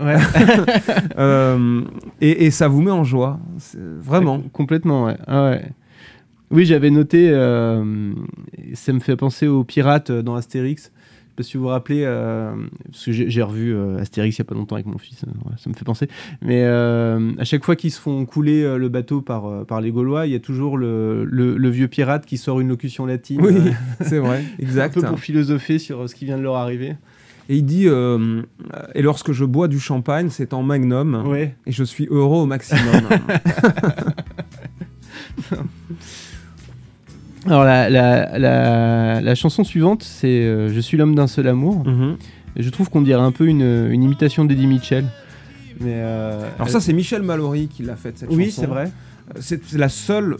ouais. 0.00 0.16
euh, 1.18 1.82
et, 2.20 2.46
et 2.46 2.50
ça 2.50 2.68
vous 2.68 2.82
met 2.82 2.90
en 2.90 3.04
joie. 3.04 3.38
Vraiment. 4.00 4.38
Com- 4.40 4.50
Complètement, 4.50 5.04
ouais. 5.04 5.16
Ah 5.26 5.50
ouais. 5.50 5.64
Oui, 6.52 6.64
j'avais 6.64 6.90
noté, 6.90 7.28
euh, 7.30 8.12
ça 8.74 8.92
me 8.92 9.00
fait 9.00 9.16
penser 9.16 9.48
aux 9.48 9.64
pirates 9.64 10.10
euh, 10.10 10.22
dans 10.22 10.36
Astérix. 10.36 10.92
Je 11.38 11.42
sais 11.42 11.48
pas 11.48 11.50
si 11.50 11.56
vous 11.58 11.64
vous 11.64 11.68
rappelez, 11.68 12.02
euh, 12.06 12.54
parce 12.90 13.04
que 13.04 13.12
j'ai 13.12 13.42
revu 13.42 13.74
euh, 13.74 13.98
Astérix 13.98 14.38
il 14.38 14.40
n'y 14.40 14.46
a 14.46 14.48
pas 14.48 14.54
longtemps 14.54 14.76
avec 14.76 14.86
mon 14.86 14.96
fils, 14.96 15.22
euh, 15.24 15.30
voilà, 15.42 15.58
ça 15.58 15.68
me 15.68 15.74
fait 15.74 15.84
penser. 15.84 16.08
Mais 16.40 16.62
euh, 16.64 17.32
à 17.38 17.44
chaque 17.44 17.62
fois 17.62 17.76
qu'ils 17.76 17.90
se 17.90 18.00
font 18.00 18.24
couler 18.24 18.62
euh, 18.62 18.78
le 18.78 18.88
bateau 18.88 19.20
par, 19.20 19.44
euh, 19.44 19.64
par 19.64 19.82
les 19.82 19.90
Gaulois, 19.92 20.24
il 20.26 20.32
y 20.32 20.34
a 20.34 20.38
toujours 20.40 20.78
le, 20.78 21.26
le- 21.26 21.58
le 21.58 21.68
vieux 21.68 21.88
pirate 21.88 22.24
qui 22.24 22.38
sort 22.38 22.58
une 22.60 22.68
locution 22.68 23.04
latine. 23.04 23.42
Oui, 23.42 23.54
euh, 23.54 23.70
c'est 24.00 24.18
vrai, 24.18 24.42
un 24.58 24.62
exact. 24.62 24.94
peu 24.94 25.02
pour 25.02 25.20
philosopher 25.20 25.78
sur 25.78 26.04
euh, 26.04 26.06
ce 26.06 26.14
qui 26.14 26.24
vient 26.24 26.38
de 26.38 26.42
leur 26.42 26.56
arriver. 26.56 26.94
Et 27.50 27.56
il 27.56 27.66
dit 27.66 27.84
euh, 27.86 28.40
Et 28.94 29.02
lorsque 29.02 29.32
je 29.32 29.44
bois 29.44 29.68
du 29.68 29.78
champagne, 29.78 30.30
c'est 30.30 30.54
en 30.54 30.62
magnum, 30.62 31.22
Ouais. 31.26 31.54
et 31.66 31.72
je 31.72 31.84
suis 31.84 32.06
heureux 32.10 32.44
au 32.44 32.46
maximum. 32.46 32.80
Alors 37.44 37.64
la, 37.64 37.88
la, 37.90 38.38
la, 38.38 39.20
la 39.20 39.34
chanson 39.34 39.62
suivante, 39.64 40.02
c'est 40.02 40.26
euh, 40.44 40.68
Je 40.72 40.80
suis 40.80 40.96
l'homme 40.96 41.14
d'un 41.14 41.26
seul 41.26 41.46
amour. 41.48 41.86
Mhm. 41.86 42.16
Je 42.56 42.70
trouve 42.70 42.88
qu'on 42.88 43.02
dirait 43.02 43.20
un 43.22 43.32
peu 43.32 43.46
une, 43.46 43.88
une 43.90 44.02
imitation 44.02 44.44
d'Eddie 44.44 44.66
Mitchell. 44.66 45.04
Mais 45.80 45.92
euh, 45.96 46.48
Alors, 46.56 46.70
ça, 46.70 46.80
c'est 46.80 46.94
Michel 46.94 47.22
Mallory 47.22 47.68
qui 47.68 47.82
l'a 47.82 47.96
faite, 47.96 48.18
cette 48.18 48.30
oui, 48.30 48.46
chanson. 48.46 48.60
c'est 48.62 48.66
vrai. 48.66 48.84
Euh, 49.36 49.38
C'est 49.40 49.72
la 49.74 49.90
seule, 49.90 50.38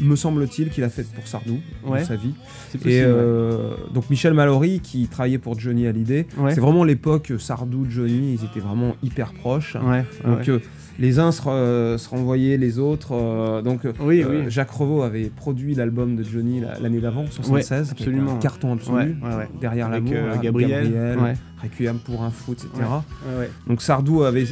me 0.00 0.16
semble-t-il, 0.16 0.70
qu'il 0.70 0.82
a 0.82 0.88
faite 0.88 1.06
pour 1.14 1.24
Sardou 1.28 1.60
Ouais. 1.86 2.00
dans 2.00 2.06
sa 2.06 2.16
vie. 2.16 2.34
C'est 2.70 2.78
possible. 2.78 2.94
Et 2.94 3.02
euh, 3.04 3.74
donc 3.94 4.10
Michel 4.10 4.34
Mallory 4.34 4.80
qui 4.80 5.06
travaillait 5.06 5.38
pour 5.38 5.58
Johnny 5.58 5.86
Hallyday. 5.86 6.26
ouais. 6.38 6.52
C'est 6.54 6.60
vraiment 6.60 6.82
l'époque 6.82 7.32
Sardou, 7.38 7.86
Johnny, 7.88 8.34
ils 8.40 8.44
étaient 8.44 8.58
vraiment 8.60 8.96
hyper 9.04 9.32
proches. 9.32 9.74
Donc 9.76 9.84
ouais. 9.88 10.04
euh, 10.48 10.58
les 10.98 11.18
uns 11.18 11.32
se, 11.32 11.42
re- 11.42 11.98
se 11.98 12.08
renvoyaient 12.08 12.56
les 12.58 12.78
autres. 12.78 13.12
euh, 13.12 13.62
donc 13.62 13.84
euh, 13.84 13.92
Oui, 14.00 14.22
euh, 14.22 14.42
oui. 14.44 14.50
Jacques 14.50 14.70
Revaux 14.70 15.02
avait 15.02 15.24
produit 15.24 15.74
l'album 15.74 16.16
de 16.16 16.22
Johnny 16.22 16.60
la- 16.60 16.78
l'année 16.78 17.00
d'avant, 17.00 17.24
76, 17.30 17.88
qui 17.88 17.92
était 17.92 18.02
absolument. 18.10 18.34
un 18.34 18.38
carton 18.38 18.72
absolu. 18.74 18.96
Ouais, 18.96 19.28
ouais, 19.30 19.36
ouais. 19.36 19.48
Derrière 19.60 19.88
l'amour, 19.88 20.12
Gabriel. 20.42 21.18
Ouais. 21.20 21.34
Requiem 21.62 21.98
pour 21.98 22.22
un 22.22 22.30
fou, 22.30 22.52
etc. 22.52 22.68
Ouais. 22.76 22.82
Ouais, 22.84 23.38
ouais. 23.40 23.50
Donc 23.68 23.82
Sardou 23.82 24.22
avait, 24.24 24.44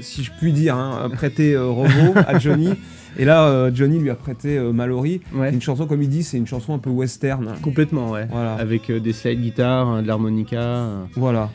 si 0.00 0.22
je 0.24 0.30
puis 0.38 0.52
dire, 0.52 0.76
hein, 0.76 1.10
prêté 1.12 1.56
Revaux 1.56 2.14
à 2.26 2.38
Johnny. 2.38 2.70
Et 3.18 3.26
là, 3.26 3.44
euh, 3.48 3.70
Johnny 3.74 3.98
lui 3.98 4.08
a 4.08 4.14
prêté 4.14 4.56
euh, 4.56 4.72
Mallory. 4.72 5.20
Ouais. 5.34 5.52
Une 5.52 5.60
chanson, 5.60 5.86
comme 5.86 6.00
il 6.02 6.08
dit, 6.08 6.22
c'est 6.22 6.38
une 6.38 6.46
chanson 6.46 6.72
un 6.74 6.78
peu 6.78 6.88
western. 6.88 7.46
Complètement, 7.60 8.10
ouais. 8.10 8.26
Voilà. 8.30 8.54
Avec 8.54 8.88
euh, 8.88 9.00
des 9.00 9.12
slide 9.12 9.38
guitares, 9.42 9.96
euh, 9.96 10.02
de 10.02 10.06
l'harmonica. 10.06 10.86
Voilà. 11.14 11.50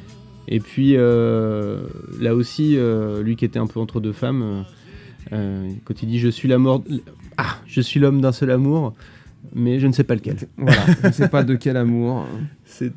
Et 0.48 0.60
puis 0.60 0.94
euh, 0.96 1.82
là 2.20 2.36
aussi, 2.36 2.78
euh, 2.78 3.22
lui 3.22 3.36
qui 3.36 3.46
était 3.46 3.60
un 3.60 3.68
peu 3.68 3.80
entre 3.80 4.00
deux 4.00 4.14
femmes, 4.14 4.64
euh, 5.34 5.70
quand 5.84 6.02
il 6.02 6.10
dit 6.10 6.20
Je 6.20 6.30
suis 6.30 6.48
la 6.48 6.58
mort. 6.58 6.84
Ah, 7.38 7.58
je 7.66 7.82
suis 7.82 8.00
l'homme 8.00 8.22
d'un 8.22 8.32
seul 8.32 8.52
amour, 8.52 8.94
mais 9.54 9.80
je 9.80 9.88
ne 9.88 9.92
sais 9.92 10.04
pas 10.04 10.16
lequel. 10.16 10.38
Voilà. 10.58 10.82
je 11.04 11.08
ne 11.08 11.12
sais 11.12 11.28
pas 11.28 11.44
de 11.44 11.56
quel 11.56 11.78
amour. 11.78 12.26
C'est 12.66 12.92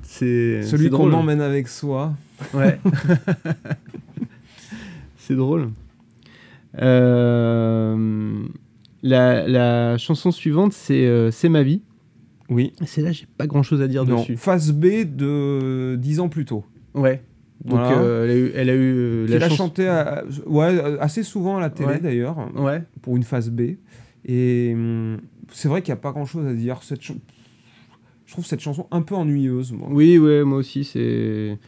Celui 0.63 0.91
qu'on 0.91 1.13
emmène 1.13 1.41
avec 1.41 1.69
soi. 1.69 2.15
Ouais. 2.55 2.79
c'est 5.19 5.35
drôle. 5.35 5.71
Euh, 6.81 8.43
la, 9.03 9.49
la 9.49 9.99
chanson 9.99 10.31
suivante, 10.31 10.73
c'est 10.73 11.07
euh, 11.07 11.31
C'est 11.31 11.49
ma 11.49 11.63
vie. 11.63 11.83
Oui. 12.49 12.73
C'est 12.85 13.03
là, 13.03 13.13
j'ai 13.13 13.27
pas 13.37 13.47
grand 13.47 13.63
chose 13.63 13.81
à 13.83 13.89
dire 13.89 14.05
Non. 14.05 14.21
dessus. 14.21 14.37
Phase 14.37 14.73
B 14.73 15.05
de 15.05 15.97
10 15.99 16.21
ans 16.21 16.29
plus 16.29 16.45
tôt. 16.45 16.65
Ouais. 16.95 17.23
Donc 17.65 17.79
Voilà. 17.79 17.99
euh, 17.99 18.25
elle 18.25 18.31
a 18.31 18.35
eu, 18.37 18.53
elle 18.55 18.71
a 18.71 18.75
eu 18.75 18.95
euh, 18.97 19.27
la 19.29 19.37
a 19.45 19.49
chance- 19.49 19.59
chanté 19.59 19.87
à- 19.87 20.25
ouais, 20.47 20.99
assez 21.01 21.23
souvent 21.23 21.59
à 21.59 21.61
la 21.61 21.69
télé 21.71 21.91
Ouais. 21.91 22.01
d'ailleurs, 22.01 22.37
Ouais. 22.57 22.83
pour 23.03 23.17
une 23.17 23.23
phase 23.23 23.51
B. 23.51 23.73
Et 24.25 24.73
hum, 24.75 25.19
c'est 25.53 25.69
vrai 25.69 25.83
qu'il 25.83 25.93
n'y 25.93 25.99
a 25.99 26.01
pas 26.03 26.13
grand 26.13 26.25
chose 26.27 26.47
à 26.47 26.55
dire. 26.55 26.83
Cette 26.83 27.03
Je 27.03 27.13
trouve 28.33 28.47
cette 28.47 28.61
chanson 28.61 28.87
un 28.91 29.03
peu 29.03 29.15
ennuyeuse. 29.15 29.73
Moi. 29.73 29.89
Oui, 29.91 30.17
ouais, 30.19 30.45
moi 30.45 30.59
aussi, 30.59 30.85
c'est. 30.85 31.59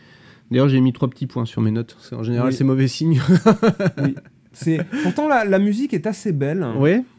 D'ailleurs, 0.50 0.68
j'ai 0.68 0.80
mis 0.80 0.92
trois 0.92 1.08
petits 1.10 1.26
points 1.26 1.44
sur 1.44 1.60
mes 1.62 1.70
notes. 1.72 1.96
En 2.12 2.22
général, 2.22 2.48
Oui. 2.48 2.54
c'est 2.54 2.64
mauvais 2.64 2.88
signe. 2.88 3.20
C'est... 4.54 4.80
Pourtant, 5.02 5.28
la, 5.28 5.46
la 5.46 5.58
musique 5.58 5.94
est 5.94 6.06
assez 6.06 6.30
belle. 6.30 6.62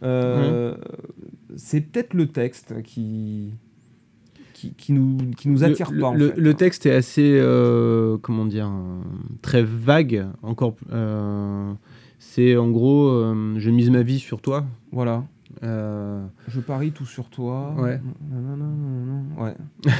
Euh, 0.04 0.76
C'est 1.56 1.82
peut-être 1.82 2.14
le 2.14 2.28
texte 2.28 2.82
qui, 2.84 3.50
qui, 4.64 4.74
qui 4.76 4.94
nous, 4.94 5.18
qui 5.38 5.50
nous 5.50 5.64
attire 5.64 5.92
le, 5.92 6.00
pas. 6.00 6.08
en 6.08 6.14
le, 6.14 6.30
fait. 6.30 6.40
le 6.40 6.54
texte 6.54 6.86
est 6.86 6.94
assez, 6.94 7.38
euh, 7.38 8.18
comment 8.22 8.46
dire, 8.46 8.72
très 9.42 9.64
vague. 9.64 10.26
Encore, 10.42 10.76
euh, 10.92 11.74
c'est 12.20 12.56
en 12.56 12.70
gros, 12.70 13.10
euh, 13.10 13.56
je 13.58 13.70
mise 13.70 13.90
ma 13.90 14.04
vie 14.04 14.20
sur 14.20 14.42
toi. 14.42 14.66
Voilà. 14.92 15.24
Je 15.62 16.60
parie 16.60 16.92
tout 16.92 17.06
sur 17.06 17.30
toi. 17.30 17.74
Ouais. 17.78 18.02
Ouais. 19.38 19.54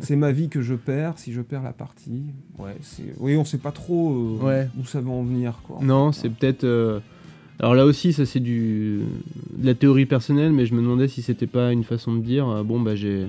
c'est 0.00 0.16
ma 0.16 0.32
vie 0.32 0.48
que 0.48 0.62
je 0.62 0.74
perds 0.74 1.18
si 1.18 1.32
je 1.32 1.42
perds 1.42 1.62
la 1.62 1.72
partie. 1.72 2.24
Ouais. 2.58 2.76
C'est... 2.80 3.14
Oui, 3.18 3.36
on 3.36 3.44
sait 3.44 3.58
pas 3.58 3.72
trop 3.72 4.38
Ouais. 4.42 4.68
où 4.80 4.84
ça 4.84 5.00
va 5.00 5.10
en 5.10 5.22
venir. 5.22 5.60
Quoi, 5.64 5.76
en 5.76 5.82
non, 5.82 6.12
c'est 6.12 6.30
peut-être. 6.30 6.64
Alors 7.58 7.74
là 7.74 7.86
aussi, 7.86 8.12
ça 8.12 8.26
c'est 8.26 8.40
du 8.40 9.00
de 9.56 9.66
la 9.66 9.74
théorie 9.74 10.06
personnelle, 10.06 10.52
mais 10.52 10.66
je 10.66 10.74
me 10.74 10.82
demandais 10.82 11.08
si 11.08 11.22
c'était 11.22 11.46
pas 11.46 11.72
une 11.72 11.84
façon 11.84 12.14
de 12.14 12.20
dire 12.20 12.46
euh, 12.48 12.62
bon 12.62 12.80
bah 12.80 12.94
j'ai 12.94 13.28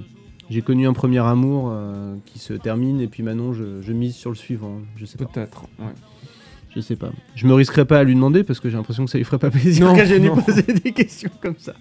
j'ai 0.50 0.62
connu 0.62 0.88
un 0.88 0.94
premier 0.94 1.20
amour 1.20 1.70
euh, 1.72 2.16
qui 2.26 2.40
se 2.40 2.54
termine 2.54 3.02
et 3.02 3.08
puis 3.08 3.24
maintenant 3.24 3.54
je, 3.54 3.82
je 3.82 3.92
mise 3.94 4.16
sur 4.16 4.30
le 4.30 4.36
suivant. 4.36 4.80
Je 4.96 5.06
sais 5.06 5.18
pas. 5.18 5.26
Peut-être. 5.26 5.64
ouais. 5.80 5.86
Je 6.76 6.82
sais 6.82 6.96
pas. 6.96 7.10
Je 7.36 7.48
me 7.48 7.54
risquerais 7.54 7.86
pas 7.86 8.00
à 8.00 8.04
lui 8.04 8.14
demander 8.14 8.44
parce 8.44 8.60
que 8.60 8.70
j'ai 8.70 8.78
l'impression 8.78 9.06
que 9.06 9.12
ça 9.12 9.18
lui 9.18 9.26
ferait 9.26 9.40
pas 9.40 9.50
plaisir 9.50 9.86
Non, 9.86 9.96
que 9.96 10.06
j'ai 10.06 10.20
lui 10.20 10.30
poser 10.30 10.62
des 10.62 10.92
questions 10.92 11.32
comme 11.42 11.56
ça. 11.58 11.74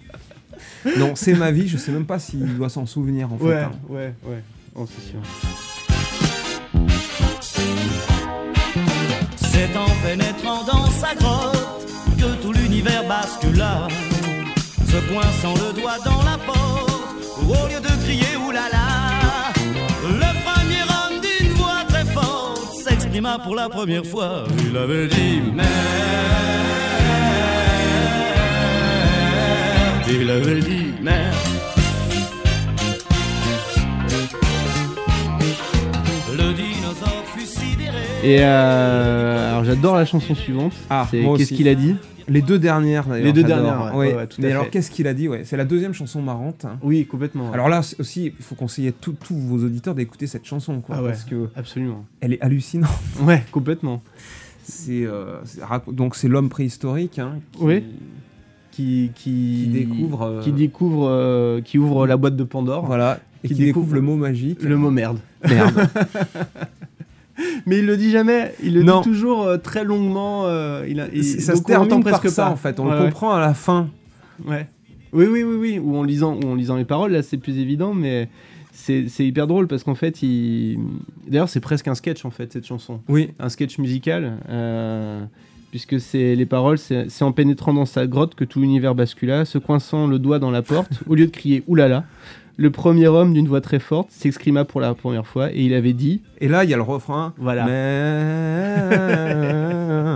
Non, 0.97 1.11
c'est 1.15 1.35
ma 1.35 1.51
vie. 1.51 1.67
Je 1.67 1.77
sais 1.77 1.91
même 1.91 2.05
pas 2.05 2.17
s'il 2.19 2.57
doit 2.57 2.69
s'en 2.69 2.85
souvenir 2.85 3.31
en 3.31 3.37
fait. 3.37 3.61
hein. 3.63 3.71
ouais, 3.89 4.13
ouais. 4.25 4.43
Oh, 4.75 4.85
c'est 4.87 5.11
sûr. 5.11 5.19
C'est 9.35 9.75
en 9.77 9.87
pénétrant 10.07 10.63
dans 10.65 10.85
sa 10.91 11.13
grotte 11.15 11.85
que 12.17 12.41
tout 12.41 12.53
l'univers 12.53 13.07
bascula. 13.07 13.87
Se 14.87 14.97
coinçant 15.13 15.53
le 15.55 15.79
doigt 15.79 15.97
dans 16.05 16.23
la 16.23 16.37
porte, 16.37 16.76
au 17.49 17.67
lieu 17.67 17.79
de 17.79 17.93
crier 18.03 18.35
oulala, 18.37 19.53
le 20.03 20.31
premier 20.47 20.83
homme 20.95 21.21
d'une 21.21 21.53
voix 21.53 21.83
très 21.87 22.05
forte 22.05 22.73
s'exprima 22.83 23.39
pour 23.39 23.55
la 23.55 23.69
première 23.69 24.05
fois. 24.05 24.45
Il 24.69 24.75
avait 24.75 25.07
dit 25.07 25.41
merde. 25.53 25.67
Il 30.09 30.29
avait 30.29 30.59
dit 30.61 30.93
merde. 31.01 31.56
Et 38.23 38.37
euh, 38.41 39.49
alors 39.51 39.63
j'adore 39.63 39.95
la 39.95 40.05
chanson 40.05 40.35
suivante. 40.35 40.73
Ah, 40.89 41.07
c'est 41.09 41.23
Qu'est-ce 41.37 41.53
qu'il 41.53 41.67
a 41.67 41.75
dit 41.75 41.95
Les 42.27 42.41
deux 42.41 42.59
dernières 42.59 43.05
d'ailleurs. 43.05 43.25
Les 43.25 43.33
deux 43.33 43.43
dernières, 43.43 43.93
ouais, 43.95 43.97
Ouais. 43.99 44.07
ouais, 44.13 44.15
ouais, 44.17 44.27
tout 44.27 44.41
à 44.41 44.45
Mais 44.45 44.51
alors, 44.51 44.69
qu'est-ce 44.69 44.91
qu'il 44.91 45.07
a 45.07 45.13
dit 45.13 45.27
ouais. 45.27 45.43
C'est 45.45 45.55
la 45.55 45.65
deuxième 45.65 45.93
chanson 45.93 46.21
marrante. 46.21 46.65
hein. 46.65 46.77
Oui, 46.81 47.05
complètement. 47.05 47.51
Alors 47.53 47.69
là 47.69 47.81
aussi, 47.99 48.25
il 48.37 48.43
faut 48.43 48.55
conseiller 48.55 48.91
tout- 48.91 49.15
tous 49.23 49.35
vos 49.37 49.63
auditeurs 49.63 49.95
d'écouter 49.95 50.27
cette 50.27 50.45
chanson, 50.45 50.81
quoi, 50.81 50.95
Ah 50.97 51.01
ouais. 51.03 51.09
parce 51.09 51.23
que 51.23 51.47
absolument. 51.55 52.05
elle 52.21 52.33
est 52.33 52.41
hallucinante. 52.41 52.89
Ouais, 53.21 53.43
complètement. 53.51 54.01
C'est 54.63 55.05
euh, 55.05 55.37
donc 55.89 56.15
c'est 56.15 56.27
l'homme 56.27 56.49
préhistorique 56.49 57.19
hein, 57.19 57.35
qui, 57.53 57.63
Oui. 57.63 57.83
Qui 58.71 59.11
qui, 59.15 59.61
qui 59.63 59.67
découvre, 59.71 60.21
euh, 60.23 60.41
qui 60.41 60.51
découvre 60.51 61.07
euh, 61.09 61.61
qui 61.61 61.77
ouvre 61.77 62.05
la 62.05 62.17
boîte 62.17 62.35
de 62.35 62.43
Pandore. 62.43 62.85
voilà, 62.85 63.19
et 63.43 63.47
qui 63.47 63.53
qui, 63.55 63.59
découvre, 63.65 63.85
découvre 63.85 63.95
le 63.95 64.01
mot 64.01 64.15
magique. 64.17 64.61
Le 64.61 64.75
mot 64.75 64.91
merde. 64.91 65.19
merde. 65.47 65.87
Mais 67.65 67.79
il 67.79 67.85
le 67.85 67.97
dit 67.97 68.11
jamais. 68.11 68.53
Il 68.63 68.73
le 68.73 68.83
Non. 68.83 69.01
dit 69.01 69.09
toujours 69.09 69.43
euh, 69.43 69.57
très 69.57 69.83
longuement. 69.83 70.43
euh, 70.45 70.85
il 70.87 70.99
a, 70.99 71.05
ça 71.23 71.55
se 71.55 71.61
termine 71.63 71.89
par 72.03 72.19
presque 72.19 72.29
ça 72.33 72.45
pas. 72.45 72.51
en 72.51 72.55
fait. 72.55 72.79
On 72.79 72.85
Ouais, 72.87 72.93
le 72.93 72.99
ouais. 72.99 73.05
comprend 73.05 73.31
à 73.33 73.39
la 73.39 73.53
fin. 73.53 73.89
Ouais. 74.45 74.67
Oui, 75.13 75.25
oui, 75.25 75.43
oui, 75.43 75.55
oui. 75.55 75.79
Ou 75.79 75.95
en 75.97 76.03
lisant, 76.03 76.35
ou 76.43 76.47
en 76.47 76.55
lisant 76.55 76.75
les 76.75 76.85
paroles, 76.85 77.11
là, 77.11 77.23
c'est 77.23 77.37
plus 77.37 77.57
évident, 77.59 77.93
mais 77.93 78.29
c'est 78.71 79.07
hyper 79.19 79.47
drôle 79.47 79.67
parce 79.67 79.83
qu'en 79.83 79.95
fait, 79.95 80.21
il. 80.21 80.79
D'ailleurs, 81.27 81.49
c'est 81.49 81.59
presque 81.59 81.87
un 81.87 81.95
sketch 81.95 82.23
en 82.25 82.29
fait 82.31 82.53
cette 82.53 82.65
chanson, 82.65 83.01
Oui. 83.09 83.31
un 83.39 83.49
sketch 83.49 83.79
musical, 83.79 84.33
euh, 84.49 85.21
puisque 85.71 85.99
c'est 85.99 86.35
les 86.35 86.45
paroles, 86.45 86.77
c'est 86.77 87.21
en 87.23 87.31
pénétrant 87.31 87.73
dans 87.73 87.85
sa 87.85 88.05
grotte 88.07 88.35
que 88.35 88.43
tout 88.45 88.61
l'univers 88.61 88.95
bascula, 88.95 89.45
se 89.45 89.57
coinçant 89.57 90.07
le 90.07 90.19
doigt 90.19 90.39
dans 90.39 90.51
la 90.51 90.61
porte, 90.61 91.01
au 91.07 91.15
lieu 91.15 91.25
de 91.25 91.31
crier 91.31 91.63
oulala. 91.67 92.05
Le 92.59 92.71
premier 92.71 93.07
homme 93.07 93.33
d'une 93.33 93.47
voix 93.47 93.61
très 93.61 93.77
forte 93.79 94.09
s'exprima 94.11 94.65
pour 94.65 94.81
la 94.81 94.93
première 94.95 95.27
fois 95.27 95.51
et 95.53 95.61
il 95.61 95.73
avait 95.75 95.93
dit 95.93 96.21
Et 96.41 96.47
là 96.47 96.63
il 96.63 96.69
y 96.69 96.73
a 96.73 96.77
le 96.77 96.81
refrain. 96.83 97.33
Voilà. 97.37 97.65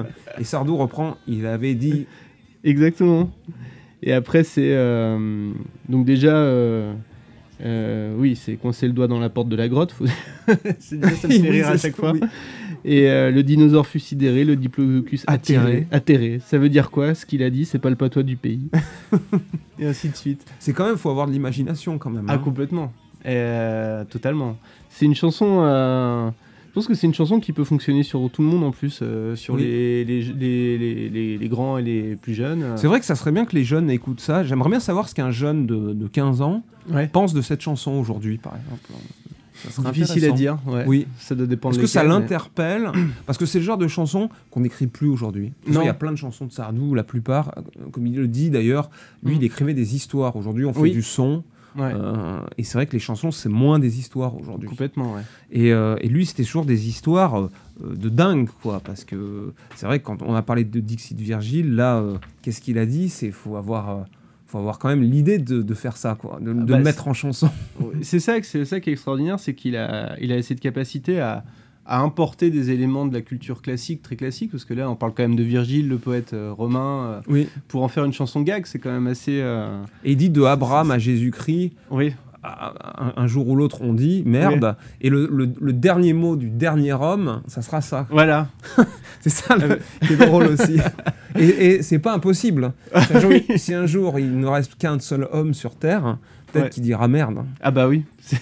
Mais... 0.01 0.09
Et 0.39 0.43
Sardou 0.43 0.75
reprend. 0.77 1.17
Il 1.27 1.45
avait 1.45 1.75
dit. 1.75 2.07
Exactement. 2.63 3.29
Et 4.03 4.13
après, 4.13 4.43
c'est. 4.43 4.71
euh, 4.73 5.51
donc, 5.89 6.05
déjà. 6.05 6.35
euh, 6.35 6.93
euh, 7.63 8.15
oui, 8.17 8.35
c'est 8.35 8.53
coincer 8.55 8.87
le 8.87 8.93
doigt 8.93 9.07
dans 9.07 9.19
la 9.19 9.29
porte 9.29 9.47
de 9.49 9.55
la 9.55 9.67
grotte. 9.69 9.91
faut- 9.91 10.05
c'est 10.79 10.99
déjà, 10.99 11.15
ça 11.15 11.27
me 11.27 11.33
fait 11.33 11.49
rire 11.49 11.67
à 11.67 11.77
chaque 11.77 11.95
fois. 11.95 12.11
oui. 12.13 12.21
Et 12.83 13.09
euh, 13.09 13.29
le 13.31 13.43
dinosaure 13.43 13.85
fut 13.87 13.99
sidéré, 13.99 14.43
le 14.43 14.55
diplodocus 14.55 15.23
atterré. 15.27 15.87
Atterré. 15.91 16.39
Ça 16.45 16.57
veut 16.57 16.69
dire 16.69 16.89
quoi 16.91 17.13
Ce 17.13 17.25
qu'il 17.25 17.43
a 17.43 17.49
dit, 17.49 17.65
c'est 17.65 17.79
pas 17.79 17.89
le 17.89 17.95
patois 17.95 18.23
du 18.23 18.37
pays. 18.37 18.69
Et 19.79 19.85
ainsi 19.85 20.09
de 20.09 20.15
suite. 20.15 20.45
C'est 20.59 20.73
quand 20.73 20.85
même, 20.87 20.97
faut 20.97 21.09
avoir 21.09 21.27
de 21.27 21.31
l'imagination 21.31 21.97
quand 21.97 22.09
même. 22.09 22.25
Ah, 22.27 22.33
hein. 22.33 22.37
complètement. 22.39 22.91
Euh, 23.25 24.03
totalement. 24.05 24.57
C'est 24.89 25.05
une 25.05 25.15
chanson. 25.15 25.59
euh, 25.63 26.29
Je 26.69 26.73
pense 26.73 26.87
que 26.87 26.93
c'est 26.95 27.05
une 27.07 27.13
chanson 27.13 27.39
qui 27.39 27.53
peut 27.53 27.63
fonctionner 27.63 28.01
sur 28.03 28.29
tout 28.31 28.41
le 28.41 28.47
monde 28.47 28.63
en 28.63 28.71
plus, 28.71 28.99
euh, 29.03 29.35
sur 29.35 29.53
Oui. 29.55 29.61
les, 29.63 30.05
les, 30.05 30.21
les, 30.23 30.77
les- 30.77 31.09
les- 31.09 31.37
les 31.37 31.49
grands 31.49 31.77
et 31.77 31.81
les 31.83 32.15
plus 32.15 32.33
jeunes. 32.33 32.65
C'est 32.77 32.87
vrai 32.87 32.99
que 32.99 33.05
ça 33.05 33.15
serait 33.15 33.31
bien 33.31 33.45
que 33.45 33.55
les 33.55 33.63
jeunes 33.63 33.89
écoutent 33.91 34.21
ça. 34.21 34.43
J'aimerais 34.43 34.69
bien 34.69 34.79
savoir 34.79 35.07
ce 35.09 35.13
qu'un 35.15 35.31
jeune 35.31 35.65
de, 35.67 35.93
de 35.93 36.07
15 36.07 36.41
ans 36.41 36.63
Ouais. 36.89 37.07
pense 37.07 37.33
de 37.35 37.41
cette 37.41 37.61
chanson 37.61 37.91
aujourd'hui, 37.91 38.37
par 38.39 38.53
exemple. 38.55 38.89
Ça 39.69 39.91
difficile 39.91 40.25
à 40.25 40.31
dire. 40.31 40.57
Ouais. 40.65 40.83
Oui. 40.87 41.07
Ça 41.19 41.35
doit 41.35 41.45
dépendre. 41.47 41.75
Est-ce 41.75 41.81
que 41.81 41.87
ça 41.87 42.03
mais- 42.03 42.09
l'interpelle 42.09 42.91
Parce 43.25 43.37
que 43.37 43.45
c'est 43.45 43.59
le 43.59 43.65
genre 43.65 43.77
de 43.77 43.87
chanson 43.87 44.29
qu'on 44.49 44.61
n'écrit 44.61 44.87
plus 44.87 45.07
aujourd'hui. 45.07 45.53
De 45.67 45.73
Non. 45.73 45.81
Il 45.81 45.85
y 45.85 45.89
a 45.89 45.93
plein 45.93 46.11
de 46.11 46.17
chansons 46.17 46.45
de 46.45 46.51
Sardou, 46.51 46.95
la 46.95 47.03
plupart, 47.03 47.51
euh, 47.57 47.61
comme 47.91 48.07
il 48.07 48.15
le 48.15 48.27
dit 48.27 48.49
d'ailleurs, 48.49 48.89
lui, 49.23 49.35
Mm. 49.35 49.37
il 49.37 49.43
écrivait 49.43 49.73
des 49.73 49.95
histoires. 49.95 50.35
Aujourd'hui, 50.35 50.65
on 50.65 50.73
fait 50.73 50.79
Oui. 50.81 50.91
du 50.91 51.03
son. 51.03 51.43
Ouais. 51.77 51.93
euh, 51.95 52.41
et 52.57 52.65
c'est 52.65 52.73
vrai 52.77 52.85
que 52.85 52.91
les 52.91 52.99
chansons, 52.99 53.31
c'est 53.31 53.47
moins 53.47 53.79
des 53.79 53.97
histoires 53.97 54.35
aujourd'hui. 54.37 54.67
Complètement, 54.67 55.13
ouais. 55.13 55.21
Et, 55.53 55.71
euh, 55.71 55.95
et 56.01 56.09
lui, 56.09 56.25
c'était 56.25 56.43
toujours 56.43 56.65
des 56.65 56.89
histoires 56.89 57.39
euh, 57.39 57.49
de 57.81 58.09
dingue, 58.09 58.49
quoi. 58.61 58.81
Parce 58.83 59.05
que 59.05 59.53
c'est 59.77 59.85
vrai 59.85 59.99
que 59.99 60.03
quand 60.03 60.21
on 60.21 60.35
a 60.35 60.41
parlé 60.41 60.65
de 60.65 60.79
Dixit 60.81 61.17
Virgile, 61.17 61.73
là, 61.75 61.95
euh, 61.99 62.17
qu'est-ce 62.41 62.59
qu'il 62.59 62.77
a 62.77 62.85
dit? 62.85 63.07
C'est 63.07 63.31
faut 63.31 63.55
avoir, 63.55 63.89
euh, 63.89 63.95
faut 64.51 64.57
avoir 64.59 64.79
quand 64.79 64.89
même 64.89 65.01
l'idée 65.03 65.37
de, 65.39 65.61
de 65.61 65.73
faire 65.73 65.97
ça, 65.97 66.15
quoi, 66.19 66.39
de, 66.41 66.51
de 66.53 66.63
bah, 66.63 66.77
le 66.77 66.83
mettre 66.83 67.07
en 67.07 67.13
chanson. 67.13 67.49
c'est 68.01 68.19
ça, 68.19 68.33
c'est 68.43 68.65
ça 68.65 68.79
qui 68.79 68.89
est 68.89 68.93
extraordinaire, 68.93 69.39
c'est 69.39 69.53
qu'il 69.53 69.75
a, 69.77 70.15
il 70.19 70.31
a 70.33 70.41
cette 70.41 70.59
capacité 70.59 71.19
à, 71.19 71.43
à 71.85 71.99
importer 72.01 72.49
des 72.51 72.69
éléments 72.69 73.05
de 73.05 73.13
la 73.13 73.21
culture 73.21 73.61
classique, 73.61 74.01
très 74.01 74.15
classique, 74.15 74.51
parce 74.51 74.65
que 74.65 74.73
là, 74.73 74.89
on 74.89 74.95
parle 74.95 75.13
quand 75.15 75.23
même 75.23 75.35
de 75.35 75.43
Virgile, 75.43 75.87
le 75.89 75.97
poète 75.97 76.33
euh, 76.33 76.51
romain, 76.51 77.05
euh, 77.05 77.21
Oui. 77.27 77.47
pour 77.67 77.83
en 77.83 77.87
faire 77.87 78.05
une 78.05 78.13
chanson 78.13 78.41
gag, 78.41 78.65
c'est 78.65 78.79
quand 78.79 78.91
même 78.91 79.07
assez. 79.07 79.39
euh, 79.41 79.81
Et 80.03 80.15
dit 80.15 80.29
de 80.29 80.41
Abraham 80.43 80.91
à 80.91 80.99
Jésus-Christ. 80.99 81.71
Oui, 81.89 82.13
un, 82.43 83.13
un 83.15 83.27
jour 83.27 83.47
ou 83.47 83.55
l'autre, 83.55 83.81
on 83.81 83.93
dit 83.93 84.23
merde. 84.25 84.75
Et 84.99 85.09
le, 85.09 85.27
le- 85.31 85.53
le 85.59 85.73
dernier 85.73 86.13
mot 86.13 86.35
du 86.35 86.49
dernier 86.49 86.93
homme, 86.93 87.41
ça 87.47 87.61
sera 87.61 87.81
ça. 87.81 88.07
voilà. 88.09 88.47
C'est 89.21 89.29
ça 89.29 89.55
le- 89.55 89.79
Ah 90.01 90.05
qui 90.07 90.13
est 90.13 90.17
drôle 90.17 90.47
aussi. 90.47 90.77
Et, 91.39 91.75
et 91.75 91.81
c'est 91.81 91.99
pas 91.99 92.13
impossible. 92.13 92.73
Si 92.93 93.13
un, 93.15 93.19
jour, 93.21 93.31
si 93.55 93.73
un 93.73 93.85
jour 93.85 94.19
il 94.19 94.37
ne 94.37 94.47
reste 94.47 94.75
qu'un 94.75 94.99
seul 94.99 95.29
homme 95.31 95.53
sur 95.53 95.75
Terre, 95.77 96.17
peut-être 96.51 96.63
Ouais. 96.65 96.69
qu'il 96.69 96.83
dira 96.83 97.07
merde. 97.07 97.45
Ah 97.61 97.71
bah 97.71 97.87
oui. 97.87 98.03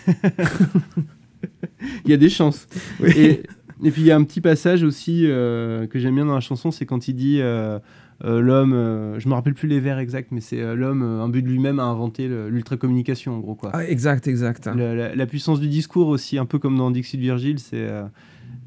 il 2.06 2.10
y 2.10 2.14
a 2.14 2.18
des 2.18 2.30
chances. 2.30 2.68
Et, 3.16 3.44
et 3.84 3.92
puis 3.92 4.02
il 4.02 4.06
y 4.08 4.12
a 4.12 4.16
un 4.16 4.24
petit 4.24 4.42
passage 4.42 4.84
aussi 4.84 5.26
euh, 5.28 5.88
que 5.88 6.00
j'aime 6.00 6.16
bien 6.16 6.26
dans 6.26 6.34
la 6.34 6.40
chanson, 6.40 6.72
c'est 6.72 6.86
quand 6.88 7.08
il 7.08 7.14
dit 7.14 7.40
euh, 7.42 7.78
euh, 7.78 7.80
l'homme, 8.24 8.74
euh, 8.74 9.20
je 9.20 9.28
me 9.30 9.34
rappelle 9.34 9.54
plus 9.54 9.68
les 9.68 9.80
vers 9.80 9.98
exacts, 10.00 10.30
mais 10.32 10.42
c'est 10.42 10.60
euh, 10.62 10.76
l'homme, 10.76 11.04
euh, 11.04 11.22
un 11.24 11.30
but 11.30 11.42
de 11.42 11.48
lui-même, 11.48 11.80
a 11.80 11.84
inventé 11.84 12.28
l'ultra-communication 12.28 13.34
en 13.36 13.40
gros 13.40 13.56
quoi. 13.56 13.72
Ah, 13.74 13.86
exact, 13.86 14.28
exact. 14.28 14.66
La, 14.68 14.94
la- 14.96 15.16
la 15.16 15.26
puissance 15.26 15.60
du 15.60 15.68
discours 15.70 16.08
aussi, 16.10 16.38
un 16.38 16.46
peu 16.46 16.60
comme 16.60 16.78
dans 16.78 16.92
Dixit 16.92 17.20
Virgile, 17.20 17.60
c'est 17.60 17.78
euh, 17.78 18.04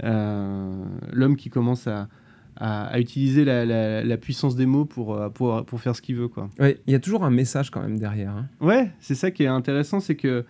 euh, 0.04 0.84
l'homme 1.12 1.36
qui 1.36 1.50
commence 1.50 1.86
à, 1.86 2.08
à- 2.56 2.86
à 2.86 2.98
utiliser 3.00 3.44
la, 3.44 3.64
la- 3.64 4.02
la 4.04 4.16
puissance 4.16 4.56
des 4.56 4.66
mots 4.66 4.84
pour, 4.84 5.14
euh, 5.14 5.28
pour, 5.28 5.64
pour 5.64 5.80
faire 5.80 5.94
ce 5.96 6.02
qu'il 6.02 6.16
veut 6.16 6.28
quoi. 6.28 6.48
Ouais, 6.58 6.80
il 6.86 6.92
y 6.92 6.96
a 6.96 7.00
toujours 7.00 7.24
un 7.24 7.30
message 7.30 7.70
quand 7.70 7.80
même 7.82 7.98
derrière. 7.98 8.30
hein. 8.32 8.46
Ouais, 8.60 8.90
c'est 9.00 9.14
ça 9.14 9.30
qui 9.30 9.42
est 9.44 9.48
intéressant, 9.48 10.00
c'est 10.00 10.16
que 10.16 10.44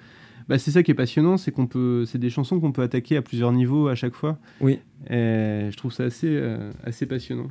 bah, 0.49 0.59
c'est 0.59 0.71
ça 0.73 0.83
qui 0.83 0.91
est 0.91 0.95
passionnant, 0.95 1.37
c'est 1.37 1.53
qu'on 1.53 1.67
peut, 1.67 2.05
c'est 2.07 2.19
des 2.19 2.31
chansons 2.31 2.59
qu'on 2.61 2.73
peut 2.73 2.83
attaquer 2.83 3.17
à 3.17 3.23
plusieurs 3.23 3.53
niveaux 3.53 3.89
à 3.89 3.95
chaque 3.95 4.15
fois. 4.15 4.39
Oui. 4.61 4.81
Et 5.09 5.69
je 5.71 5.77
trouve 5.77 5.93
ça 5.93 6.05
assez, 6.05 6.27
euh, 6.29 6.71
assez 6.85 7.07
passionnant. 7.07 7.47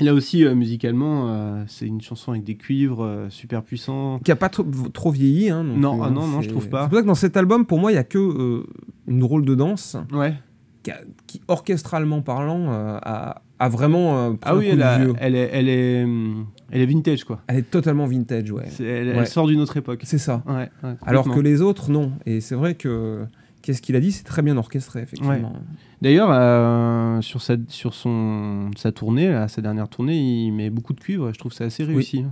Là 0.00 0.12
aussi, 0.14 0.44
euh, 0.44 0.54
musicalement, 0.54 1.28
euh, 1.30 1.64
c'est 1.68 1.86
une 1.86 2.00
chanson 2.00 2.32
avec 2.32 2.44
des 2.44 2.56
cuivres 2.56 3.02
euh, 3.04 3.30
super 3.30 3.62
puissants. 3.62 4.18
Qui 4.24 4.30
a 4.32 4.36
pas 4.36 4.48
trop, 4.48 4.64
trop 4.92 5.10
vieilli. 5.10 5.48
hein, 5.50 5.62
non, 5.64 6.02
ah 6.02 6.10
non, 6.10 6.26
non, 6.26 6.42
je 6.42 6.48
trouve 6.50 6.68
pas. 6.68 6.82
C'est 6.84 6.88
pour 6.90 6.96
ça 6.98 7.02
que 7.02 7.06
dans 7.08 7.14
cet 7.14 7.36
album, 7.36 7.64
pour 7.66 7.78
moi, 7.78 7.92
il 7.92 7.94
y 7.94 7.98
a 7.98 8.04
que 8.04 8.64
une 9.06 9.18
drôle 9.20 9.44
de 9.44 9.54
danse 9.54 9.96
Ouais. 10.12 10.34
qui, 10.82 10.90
a- 10.90 11.00
qui, 11.26 11.40
orchestralement 11.48 12.20
parlant, 12.22 12.70
a, 12.70 13.40
a 13.58 13.68
vraiment. 13.70 14.36
Ah 14.42 14.54
oui, 14.54 14.68
elle, 14.70 14.82
a- 14.82 15.00
est, 15.02 15.48
elle 15.52 15.68
est, 15.68 16.04
hum, 16.04 16.46
elle 16.70 16.82
est 16.82 16.86
vintage 16.86 17.24
quoi. 17.24 17.40
Elle 17.46 17.58
est 17.58 17.70
totalement 17.70 18.06
vintage, 18.06 18.50
ouais. 18.50 18.64
Elle, 18.80 19.26
sort 19.26 19.46
d'une 19.46 19.60
autre 19.60 19.76
époque. 19.78 20.00
C'est 20.04 20.18
ça. 20.18 20.42
Ouais, 20.46 20.68
ouais, 20.84 20.94
Alors 21.06 21.24
que 21.32 21.40
les 21.40 21.62
autres, 21.62 21.90
non. 21.90 22.12
Et 22.26 22.40
c'est 22.42 22.54
vrai 22.54 22.74
que 22.74 23.24
qu'est-ce 23.66 23.82
qu'il 23.82 23.96
a 23.96 24.00
dit, 24.00 24.12
c'est 24.12 24.22
très 24.22 24.42
bien 24.42 24.56
orchestré, 24.56 25.02
effectivement. 25.02 25.52
D'ailleurs, 26.00 26.28
euh, 26.30 27.20
sur, 27.20 27.42
sa, 27.42 27.56
sur 27.68 27.94
son, 27.94 28.70
sa 28.76 28.92
tournée, 28.92 29.28
là, 29.28 29.48
sa 29.48 29.60
dernière 29.60 29.88
tournée, 29.88 30.16
il 30.16 30.52
met 30.52 30.70
beaucoup 30.70 30.92
de 30.92 31.00
cuivre. 31.00 31.32
Je 31.32 31.38
trouve 31.38 31.52
ça 31.52 31.64
assez 31.64 31.82
réussi. 31.82 32.24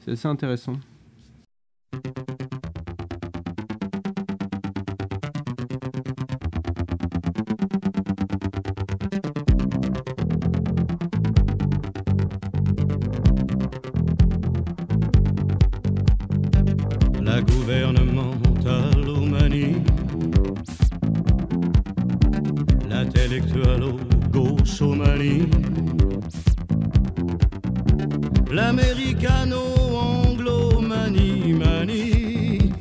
C'est 0.00 0.12
assez 0.12 0.26
intéressant. 0.26 0.72
L'intellectualo-gauchomanie, 23.58 25.46
l'americano-anglomanie, 30.18 31.52
manie. 31.54 32.72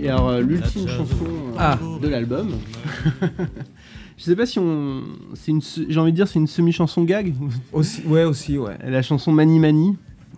Et 0.00 0.08
alors, 0.08 0.28
euh, 0.30 0.40
l'ultime 0.40 0.86
chanson 0.88 1.24
euh, 1.24 1.56
Ah. 1.58 1.78
de 2.00 2.08
l'album. 2.08 2.50
Je 4.16 4.22
sais 4.22 4.36
pas 4.36 4.46
si 4.46 4.58
on. 4.60 5.02
c'est 5.34 5.50
une 5.50 5.60
J'ai 5.88 5.98
envie 5.98 6.12
de 6.12 6.16
dire, 6.16 6.28
c'est 6.28 6.38
une 6.38 6.46
semi-chanson 6.46 7.02
gag. 7.04 7.34
Aussi, 7.72 8.02
ouais, 8.06 8.22
aussi, 8.24 8.56
ouais. 8.58 8.76
La 8.86 9.02
chanson 9.02 9.32
Mani 9.32 9.58
Mani. 9.58 9.96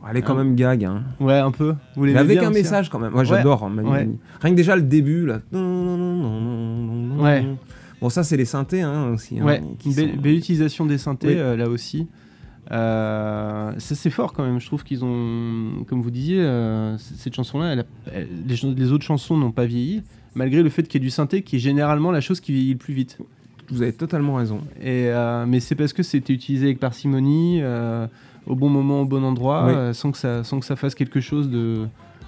Elle 0.08 0.18
est 0.18 0.22
quand 0.22 0.34
Ah. 0.34 0.44
même 0.44 0.54
gag. 0.54 0.84
Hein. 0.84 1.02
Ouais, 1.18 1.34
un 1.38 1.50
peu. 1.50 1.74
Vous 1.96 2.04
Mais 2.04 2.16
avec 2.16 2.38
bien 2.38 2.46
un 2.46 2.50
hein 2.50 2.54
message 2.54 2.88
quand 2.90 3.00
même. 3.00 3.10
Moi, 3.10 3.22
Ouais. 3.22 3.26
j'adore. 3.26 3.64
hein, 3.64 3.68
Mani 3.70 3.88
Ouais. 3.88 3.98
Mani. 4.04 4.18
Rien 4.40 4.50
que 4.52 4.56
déjà 4.56 4.76
le 4.76 4.82
début, 4.82 5.26
là. 5.26 5.40
Ouais. 5.52 7.44
Bon, 8.00 8.08
ça, 8.10 8.22
c'est 8.24 8.36
les 8.36 8.44
synthés 8.44 8.82
hein, 8.82 9.10
aussi. 9.12 9.38
hein, 9.40 9.44
Ouais, 9.44 9.62
qui 9.78 9.94
belle, 9.94 10.10
sont- 10.14 10.20
belle 10.20 10.34
utilisation 10.36 10.86
des 10.86 10.98
synthés 10.98 11.28
Oui. 11.28 11.34
euh, 11.38 11.56
là 11.56 11.68
aussi. 11.68 12.06
Euh, 12.72 13.72
ça 13.78 13.94
c'est 13.94 14.10
fort 14.10 14.32
quand 14.32 14.44
même. 14.44 14.58
Je 14.60 14.66
trouve 14.66 14.82
qu'ils 14.84 15.04
ont, 15.04 15.84
comme 15.88 16.02
vous 16.02 16.10
disiez, 16.10 16.40
euh, 16.40 16.98
cette 16.98 17.34
chanson-là, 17.34 17.84
les, 18.46 18.92
autres 18.92 19.04
chansons 19.04 19.36
n'ont 19.36 19.52
pas 19.52 19.66
vieilli, 19.66 20.02
malgré 20.34 20.62
le 20.62 20.68
fait 20.68 20.82
qu'il 20.82 21.00
y 21.00 21.04
ait 21.04 21.06
du 21.06 21.10
synthé, 21.10 21.42
qui 21.42 21.56
est 21.56 21.60
généralement 21.60 22.10
la 22.10 22.20
chose 22.20 22.40
qui 22.40 22.52
vieillit 22.52 22.72
le 22.72 22.78
plus 22.78 22.94
vite. 22.94 23.18
Vous 23.70 23.82
avez 23.82 23.92
totalement 23.92 24.34
raison. 24.34 24.58
Et, 24.80 25.06
euh, 25.08 25.44
mais 25.46 25.60
c'est 25.60 25.74
parce 25.74 25.92
que 25.92 26.02
c'était 26.02 26.32
utilisé 26.32 26.66
avec 26.66 26.80
parcimonie, 26.80 27.62
au 28.46 28.54
bon 28.54 28.68
moment, 28.68 29.02
au 29.02 29.06
bon 29.06 29.24
endroit, 29.24 29.66
Oui. 29.88 29.94
sans, 29.94 30.10
que 30.12 30.18
ça, 30.18 30.44
sans 30.44 30.58
que 30.60 30.66
ça 30.66 30.76
fasse 30.76 30.94
quelque 30.94 31.20
chose 31.20 31.48
de, 31.50 31.86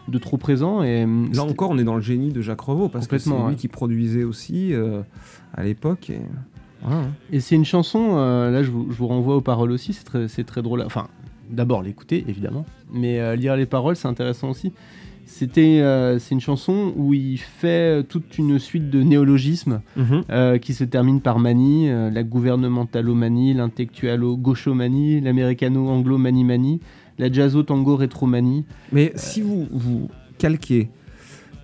de 0.09 0.19
trop 0.19 0.37
présent. 0.37 0.83
Et, 0.83 1.05
hum, 1.05 1.31
Là 1.33 1.45
encore, 1.45 1.71
on 1.71 1.79
est 1.79 1.85
dans 1.85 1.97
le 1.97 2.01
génie 2.03 2.33
de 2.33 2.41
Jacques 2.41 2.61
Revaux, 2.61 2.89
parce 2.89 3.07
que 3.07 3.19
c'est 3.19 3.31
lui 3.31 3.37
ouais. 3.37 3.55
qui 3.55 3.69
produisait 3.69 4.25
aussi 4.25 4.73
euh, 4.75 5.03
à 5.55 5.63
l'époque. 5.63 6.11
Et... 6.11 6.21
voilà, 6.83 6.97
hein. 7.03 7.11
Et 7.33 7.41
c'est 7.41 7.55
une 7.55 7.65
chanson, 7.65 8.13
euh, 8.17 8.51
là 8.51 8.63
je 8.63 8.71
vous, 8.71 8.87
je 8.91 8.97
vous 8.97 9.07
renvoie 9.07 9.37
aux 9.37 9.41
paroles 9.41 9.71
aussi, 9.71 9.93
c'est 9.93 10.05
très, 10.05 10.29
c'est 10.29 10.45
très 10.45 10.63
drôle. 10.63 10.83
Enfin, 10.85 11.09
d'abord 11.51 11.83
l'écouter 11.83 12.25
évidemment, 12.29 12.65
mais 12.93 13.21
euh, 13.21 13.35
lire 13.37 13.57
les 13.57 13.67
paroles 13.67 13.97
c'est 13.97 14.09
intéressant 14.09 14.51
aussi. 14.51 14.73
C'était, 15.31 15.81
euh, 15.83 16.19
c'est 16.19 16.35
une 16.35 16.41
chanson 16.41 16.93
où 16.97 17.13
il 17.13 17.37
fait 17.37 18.03
toute 18.05 18.39
une 18.39 18.59
suite 18.59 18.89
de 18.89 19.03
néologismes 19.03 19.83
Mhm. 19.95 20.23
euh, 20.31 20.57
qui 20.57 20.73
se 20.73 20.85
terminent 20.85 21.19
par 21.19 21.39
manie, 21.39 21.91
euh, 21.91 22.09
la 22.11 22.23
gouvernementalomanie, 22.23 23.53
l'intellectualo-gauchomanie, 23.53 25.21
l'americano-anglo-mani-manie, 25.21 26.81
la 27.19 27.31
jazzo-tango-rétromanie. 27.31 28.65
Mais 28.93 29.13
si 29.17 29.43
vous, 29.43 29.67
vous 29.71 30.09
calquez 30.39 30.91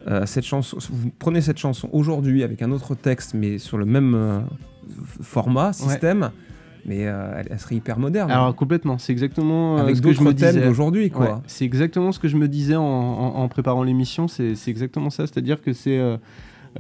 euh, 0.09 0.27
cette 0.27 0.45
chanson, 0.45 0.77
vous 0.91 1.11
prenez 1.19 1.41
cette 1.41 1.59
chanson 1.59 1.89
aujourd'hui 1.93 2.43
avec 2.43 2.61
un 2.63 2.71
autre 2.73 2.95
texte, 2.95 3.35
mais 3.35 3.59
sur 3.59 3.79
le 3.79 3.85
même 3.87 4.15
euh, 4.15 4.41
format, 5.23 5.73
système, 5.73 6.31
mais 6.85 7.07
euh, 7.07 7.43
elle, 7.51 7.59
serait 7.59 7.77
hyper 7.77 7.99
moderne. 7.99 8.31
Alors 8.31 8.55
complètement, 8.55 8.99
c'est 8.99 9.13
exactement 9.13 9.79
euh, 9.79 9.81
avec 9.81 9.97
ce 9.97 10.03
que 10.03 10.13
je 10.13 10.19
d'autres 10.19 10.31
me 10.31 10.35
thèmes 10.35 10.53
disais. 10.55 10.67
d'aujourd'hui, 10.67 11.11
quoi. 11.11 11.25
Ouais, 11.37 11.41
c'est 11.47 11.65
exactement 11.65 12.13
ce 12.13 12.19
que 12.19 12.29
je 12.29 12.37
me 12.37 12.49
disais 12.49 12.77
en, 12.77 12.83
en- 12.83 13.35
en 13.37 13.49
préparant 13.49 13.83
l'émission, 13.83 14.29
c'est 14.29 14.55
exactement 14.69 15.11
ça, 15.11 15.27
c'est-à-dire 15.27 15.63
que 15.63 15.73
c'est... 15.73 15.99
euh, 15.99 16.17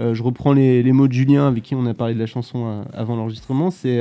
euh, 0.01 0.12
je 0.12 0.22
reprends 0.25 0.53
les, 0.53 0.83
les 0.83 0.93
mots 0.93 1.07
de 1.07 1.12
Julien 1.12 1.47
avec 1.47 1.62
qui 1.62 1.77
on 1.77 1.87
a 1.87 1.95
parlé 1.95 2.14
de 2.14 2.18
la 2.18 2.27
chanson 2.27 2.66
euh, 2.66 2.83
avant 2.93 3.14
l'enregistrement, 3.16 3.70
c'est... 3.70 4.01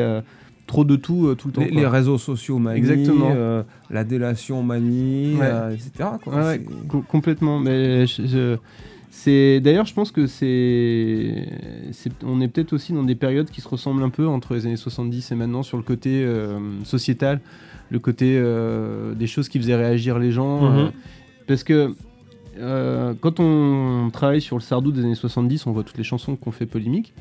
euh, 0.63 0.67
trop 0.67 0.83
de 0.85 0.95
tout 0.95 1.27
euh, 1.27 1.35
tout 1.35 1.47
le 1.49 1.53
temps. 1.53 1.61
Les, 1.61 1.71
les 1.71 1.87
réseaux 1.87 2.17
sociaux 2.17 2.57
manient, 2.59 2.77
Exactement. 2.79 3.31
euh, 3.35 3.63
la 3.89 4.03
délation 4.03 4.63
manie, 4.63 5.35
Ouais. 5.35 5.45
euh, 5.45 5.71
etc. 5.71 6.09
quoi. 6.23 6.35
Ouais, 6.35 6.61
co- 6.87 7.01
complètement. 7.07 7.59
Mais 7.59 8.07
je- 8.07 8.25
je- 8.25 8.57
c'est 9.11 9.59
d'ailleurs, 9.59 9.85
je 9.85 9.93
pense 9.93 10.11
que 10.11 10.25
c'est, 10.27 11.47
on 12.25 12.41
est 12.41 12.47
peut-être 12.47 12.73
aussi 12.73 12.93
dans 12.93 13.03
des 13.03 13.15
périodes 13.15 13.49
qui 13.49 13.61
se 13.61 13.67
ressemblent 13.67 14.03
un 14.03 14.09
peu 14.09 14.27
entre 14.27 14.55
les 14.55 14.65
années 14.65 14.75
70 14.77 15.31
et 15.31 15.35
maintenant 15.35 15.61
sur 15.63 15.77
le 15.77 15.83
côté 15.83 16.23
euh, 16.23 16.57
sociétal, 16.83 17.39
le 17.91 17.99
côté 17.99 18.35
euh, 18.37 19.13
des 19.13 19.27
choses 19.27 19.49
qui 19.49 19.59
faisaient 19.59 19.75
réagir 19.75 20.17
les 20.19 20.31
gens. 20.31 20.61
Mhm. 20.61 20.77
euh, 20.77 20.87
parce 21.47 21.63
que 21.63 21.93
euh, 22.57 23.13
quand 23.19 23.39
on 23.39 24.09
travaille 24.11 24.41
sur 24.41 24.55
le 24.57 24.61
Sardou 24.61 24.91
des 24.91 25.01
années 25.03 25.15
70, 25.15 25.67
on 25.67 25.71
voit 25.71 25.83
toutes 25.83 25.97
les 25.97 26.03
chansons 26.03 26.35
qui 26.35 26.47
ont 26.47 26.51
fait 26.51 26.65
polémique. 26.65 27.13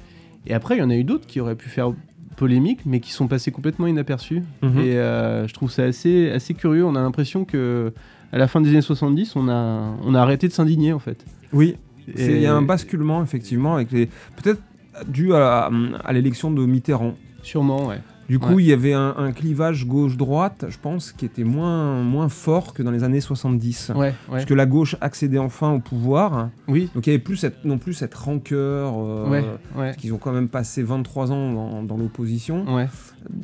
Et 0.47 0.55
après, 0.55 0.77
il 0.77 0.81
y 0.81 0.83
en 0.83 0.91
a 0.91 0.97
eu 0.97 1.05
d'autres 1.05 1.27
qui 1.27 1.41
auraient 1.41 1.55
pu 1.57 1.69
faire 1.69 1.93
polémique, 2.37 2.81
mais 2.87 3.01
qui 3.01 3.13
sont 3.13 3.29
passées 3.29 3.51
complètement 3.51 3.87
inaperçues. 3.87 4.43
Mhm. 4.63 4.79
Et 4.79 4.97
euh, 4.97 5.47
je 5.47 5.55
trouve 5.55 5.71
ça 5.71 5.85
assez, 5.85 6.31
assez 6.31 6.55
curieux. 6.55 6.85
On 6.85 6.95
a 6.95 7.03
l'impression 7.03 7.45
que 7.45 7.93
à 8.33 8.39
la 8.39 8.49
fin 8.49 8.61
des 8.61 8.71
années 8.71 8.81
70, 8.81 9.37
on 9.37 9.49
a, 9.49 9.95
on 10.03 10.15
a 10.15 10.21
arrêté 10.21 10.49
de 10.49 10.53
s'indigner 10.53 10.93
en 10.93 10.99
fait. 10.99 11.25
Oui, 11.53 11.77
il 12.17 12.41
y 12.41 12.47
a 12.47 12.55
un 12.55 12.63
basculement 12.63 13.23
effectivement 13.23 13.75
avec 13.75 13.93
les 13.93 14.07
peut-être 14.37 14.61
dû 15.07 15.35
à, 15.35 15.71
à 16.05 16.13
l'élection 16.13 16.51
de 16.51 16.65
Mitterrand. 16.67 17.15
Sûrement, 17.43 17.87
ouais. 17.89 17.99
Du 18.33 18.39
coup, 18.39 18.55
Ouais. 18.55 18.63
il 18.63 18.67
y 18.67 18.73
avait 18.73 18.95
un, 18.95 19.15
un 19.19 19.31
clivage 19.33 19.87
gauche-droite, 19.87 20.65
je 20.71 20.79
pense, 20.81 21.13
qui 21.13 21.27
était 21.27 21.45
moins, 21.45 22.03
moins 22.03 22.31
fort 22.31 22.73
que 22.73 22.83
dans 22.83 22.91
les 22.91 23.05
années 23.05 23.21
70. 23.21 23.93
Ouais, 23.95 23.99
ouais. 24.07 24.15
Parce 24.31 24.45
que 24.47 24.55
la 24.55 24.65
gauche 24.65 24.97
accédait 25.03 25.37
enfin 25.39 25.71
au 25.73 25.81
pouvoir. 25.81 26.49
Oui, 26.67 26.89
Donc 26.95 27.07
il 27.07 27.11
n'y 27.11 27.17
avait 27.17 27.23
plus 27.23 27.37
cette, 27.37 27.63
non 27.67 27.77
plus 27.77 27.93
cette 27.93 28.15
rancœur. 28.15 28.95
euh, 28.97 29.43
parce 29.77 29.97
qu'ils 29.99 30.15
ont 30.15 30.19
quand 30.19 30.33
même 30.33 30.49
passé 30.49 30.83
23 30.83 31.31
ans 31.31 31.53
dans, 31.53 31.83
dans 31.83 31.97
l'opposition. 31.99 32.65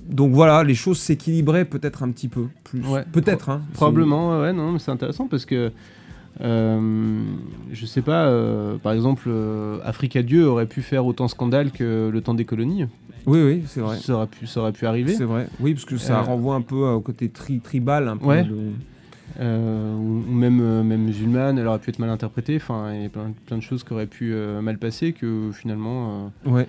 Donc 0.08 0.32
voilà, 0.32 0.64
les 0.64 0.74
choses 0.74 0.98
s'équilibraient 0.98 1.66
peut-être 1.66 2.02
un 2.02 2.10
petit 2.10 2.28
peu 2.28 2.46
plus. 2.64 2.80
Peut-être. 3.12 3.50
Hein, 3.50 3.60
probablement, 3.74 4.40
ouais, 4.40 4.54
non, 4.54 4.72
mais 4.72 4.78
c'est 4.78 4.90
intéressant 4.90 5.26
parce 5.28 5.44
que 5.44 5.70
euh, 6.40 7.20
je 7.72 7.86
sais 7.86 8.02
pas, 8.02 8.26
euh, 8.26 8.76
par 8.78 8.92
exemple, 8.92 9.24
euh, 9.28 9.78
Africa 9.84 10.22
Dieu 10.22 10.46
aurait 10.46 10.66
pu 10.66 10.82
faire 10.82 11.04
autant 11.06 11.28
scandale 11.28 11.70
que 11.72 12.08
le 12.12 12.20
temps 12.20 12.34
des 12.34 12.44
colonies. 12.44 12.86
Oui, 13.26 13.42
oui, 13.42 13.62
c'est 13.66 13.80
vrai. 13.80 13.96
Ça 13.98 14.14
aurait 14.14 14.26
pu, 14.26 14.46
ça 14.46 14.60
aurait 14.60 14.72
pu 14.72 14.86
arriver. 14.86 15.12
C'est 15.14 15.24
vrai. 15.24 15.48
Oui, 15.60 15.74
parce 15.74 15.84
que 15.84 15.96
ça 15.96 16.20
renvoie 16.22 16.54
un 16.54 16.60
peu 16.62 16.76
au 16.76 17.00
côté 17.00 17.28
tri- 17.28 17.60
tribal. 17.60 18.08
Un 18.08 18.16
peu 18.16 18.26
Ouais. 18.26 18.44
de- 18.44 18.72
ou, 19.40 19.42
ou 20.28 20.32
même, 20.32 20.82
même 20.82 21.02
musulmane, 21.02 21.58
elle 21.58 21.66
aurait 21.66 21.78
pu 21.78 21.90
être 21.90 21.98
mal 21.98 22.10
interprétée. 22.10 22.56
Enfin, 22.56 22.92
il 22.94 23.02
y 23.02 23.06
a 23.06 23.08
plein, 23.08 23.32
plein 23.46 23.58
de 23.58 23.62
choses 23.62 23.84
qui 23.84 23.92
auraient 23.92 24.06
pu 24.06 24.34
mal 24.62 24.78
passer 24.78 25.12
que 25.12 25.50
finalement. 25.52 26.32
Ouais. 26.46 26.66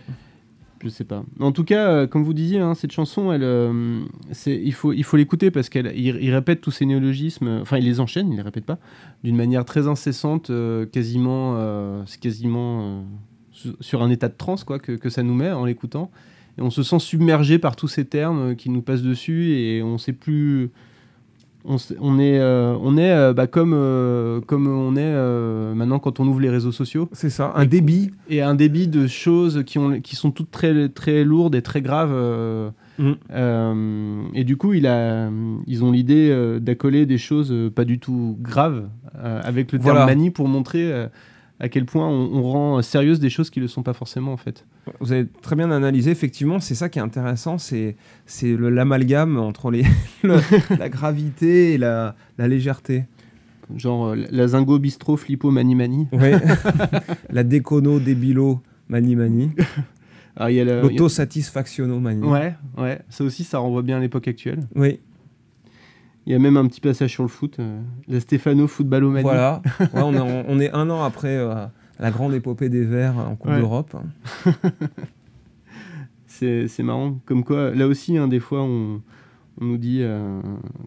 Je 0.81 0.87
sais 0.87 1.03
pas. 1.03 1.23
En 1.41 1.51
tout 1.51 1.65
cas, 1.65 1.89
euh, 1.89 2.07
comme 2.07 2.23
vous 2.23 2.33
disiez, 2.33 2.59
hein, 2.59 2.73
cette 2.73 2.91
chanson, 2.93 3.33
elle, 3.33 3.43
euh, 3.43 3.99
il 4.45 4.73
faut, 4.73 4.93
il 4.93 5.03
faut 5.03 5.17
l'écouter 5.17 5.51
parce 5.51 5.67
qu'il 5.67 5.91
il, 5.93 6.33
répète 6.33 6.61
tous 6.61 6.71
ces 6.71 6.85
néologismes. 6.85 7.59
Enfin, 7.61 7.77
il 7.77 7.83
les 7.83 7.99
enchaîne, 7.99 8.31
il 8.31 8.37
les 8.37 8.41
répète 8.41 8.65
pas, 8.65 8.77
d'une 9.23 9.35
manière 9.35 9.65
très 9.65 9.87
incessante, 9.87 10.51
euh, 10.51 10.85
quasiment, 10.85 11.55
euh, 11.57 12.01
c'est 12.05 12.21
quasiment 12.21 12.81
euh, 12.81 13.01
su- 13.51 13.75
sur 13.81 14.01
un 14.01 14.09
état 14.09 14.29
de 14.29 14.35
transe 14.37 14.63
quoi, 14.63 14.79
que, 14.79 14.93
que 14.93 15.09
ça 15.09 15.21
nous 15.21 15.33
met 15.33 15.51
en 15.51 15.65
l'écoutant. 15.65 16.11
Et 16.57 16.61
on 16.61 16.69
se 16.69 16.81
sent 16.81 16.99
submergé 16.99 17.59
par 17.59 17.75
tous 17.75 17.89
ces 17.89 18.05
termes 18.05 18.51
euh, 18.51 18.55
qui 18.55 18.69
nous 18.69 18.81
passent 18.81 19.03
dessus 19.03 19.51
et 19.51 19.83
on 19.83 19.97
sait 19.97 20.13
plus. 20.13 20.71
On, 21.65 22.19
est, 22.19 22.39
euh, 22.39 22.73
on 22.81 22.97
est 22.97 23.11
euh, 23.11 23.33
bah, 23.33 23.45
comme, 23.45 23.73
euh, 23.75 24.39
comme 24.41 24.67
on 24.67 24.95
est 24.95 25.75
maintenant 25.75 25.99
quand 25.99 26.19
on 26.19 26.27
ouvre 26.27 26.39
les 26.39 26.49
réseaux 26.49 26.71
sociaux 26.71 27.09
C'est 27.11 27.29
ça. 27.29 27.51
Un 27.55 27.65
débit. 27.65 28.11
et 28.29 28.41
un 28.41 28.55
débit 28.55 28.87
de 28.87 29.07
choses 29.07 29.63
qui, 29.65 29.77
ont, 29.77 29.99
qui 29.99 30.15
sont 30.15 30.31
toutes 30.31 30.51
très, 30.51 30.89
très 30.89 31.23
lourdes 31.23 31.55
et 31.55 31.61
très 31.61 31.81
graves. 31.81 32.13
Mm. 32.97 33.13
et 34.33 34.43
du 34.43 34.57
coup, 34.57 34.73
il 34.73 34.85
a, 34.87 35.29
ils 35.67 35.83
ont 35.83 35.91
l'idée 35.91 36.59
d'accoler 36.59 37.05
des 37.05 37.17
choses 37.17 37.53
pas 37.73 37.85
du 37.85 37.99
tout 37.99 38.37
graves 38.41 38.87
avec 39.13 39.71
le 39.71 39.79
terme 39.79 39.91
Voilà. 39.91 40.05
manie 40.05 40.31
pour 40.31 40.47
montrer 40.47 41.07
à 41.59 41.67
quel 41.69 41.85
point 41.85 42.07
on, 42.07 42.29
on 42.37 42.41
rend 42.43 42.81
sérieuses 42.81 43.19
des 43.19 43.29
choses 43.29 43.49
qui 43.49 43.59
ne 43.59 43.65
le 43.65 43.67
sont 43.67 43.83
pas 43.83 43.93
forcément 43.93 44.31
en 44.33 44.37
fait. 44.37 44.65
Vous 44.99 45.11
avez 45.11 45.27
très 45.41 45.55
bien 45.55 45.69
analysé. 45.71 46.09
Effectivement, 46.11 46.59
c'est 46.59 46.75
ça 46.75 46.89
qui 46.89 46.99
est 46.99 47.01
intéressant. 47.01 47.57
C'est 47.57 47.95
l'amalgame 48.43 49.37
entre 49.37 49.69
les, 49.71 49.83
le- 50.23 50.39
la 50.77 50.89
gravité 50.89 51.73
et 51.73 51.77
la, 51.77 52.15
la 52.37 52.47
légèreté. 52.47 53.05
Genre 53.75 54.07
euh, 54.07 54.15
la 54.31 54.47
Zingo 54.47 54.79
Bistro 54.79 55.15
Flippo 55.17 55.51
Mani 55.51 55.75
Mani. 55.75 56.07
Ouais. 56.11 56.33
la 57.29 57.43
décono 57.43 57.99
débilo 57.99 58.61
mani 58.87 59.15
mani. 59.15 59.51
Alors, 60.35 60.49
il 60.49 60.55
y 60.55 60.59
a 60.61 60.63
le- 60.63 60.81
L'autosatisfactionno 60.81 61.99
mani. 61.99 62.25
Ouais, 62.25 62.55
ouais, 62.77 62.99
ça 63.09 63.23
aussi, 63.23 63.43
ça 63.43 63.59
renvoie 63.59 63.83
bien 63.83 63.97
à 63.97 63.99
l'époque 63.99 64.27
actuelle. 64.27 64.61
Oui. 64.75 64.99
Il 66.25 66.33
y 66.33 66.35
a 66.35 66.39
même 66.39 66.57
un 66.57 66.67
petit 66.67 66.81
passage 66.81 67.11
sur 67.11 67.23
le 67.23 67.29
foot, 67.29 67.57
euh, 67.59 67.81
la 68.07 68.19
Stefano 68.19 68.67
Footballomanie. 68.67 69.23
Voilà. 69.23 69.61
Ouais, 69.79 69.87
on, 69.95 70.13
est, 70.13 70.19
en- 70.19 70.43
on 70.47 70.59
est 70.59 70.71
un 70.71 70.89
an 70.89 71.03
après 71.03 71.35
euh, 71.37 71.65
la 71.99 72.11
grande 72.11 72.33
épopée 72.33 72.69
des 72.69 72.83
Verts 72.85 73.17
en 73.17 73.35
Coupe 73.35 73.51
Ouais. 73.51 73.57
d'Europe. 73.59 73.95
C'est 76.27 76.83
marrant. 76.83 77.19
Comme 77.25 77.43
quoi, 77.43 77.71
là 77.71 77.87
aussi, 77.87 78.17
hein, 78.17 78.27
des 78.27 78.39
fois, 78.39 78.61
on, 78.61 79.01
on 79.59 79.65
nous 79.65 79.77
dit, 79.77 79.99
euh, 80.01 80.41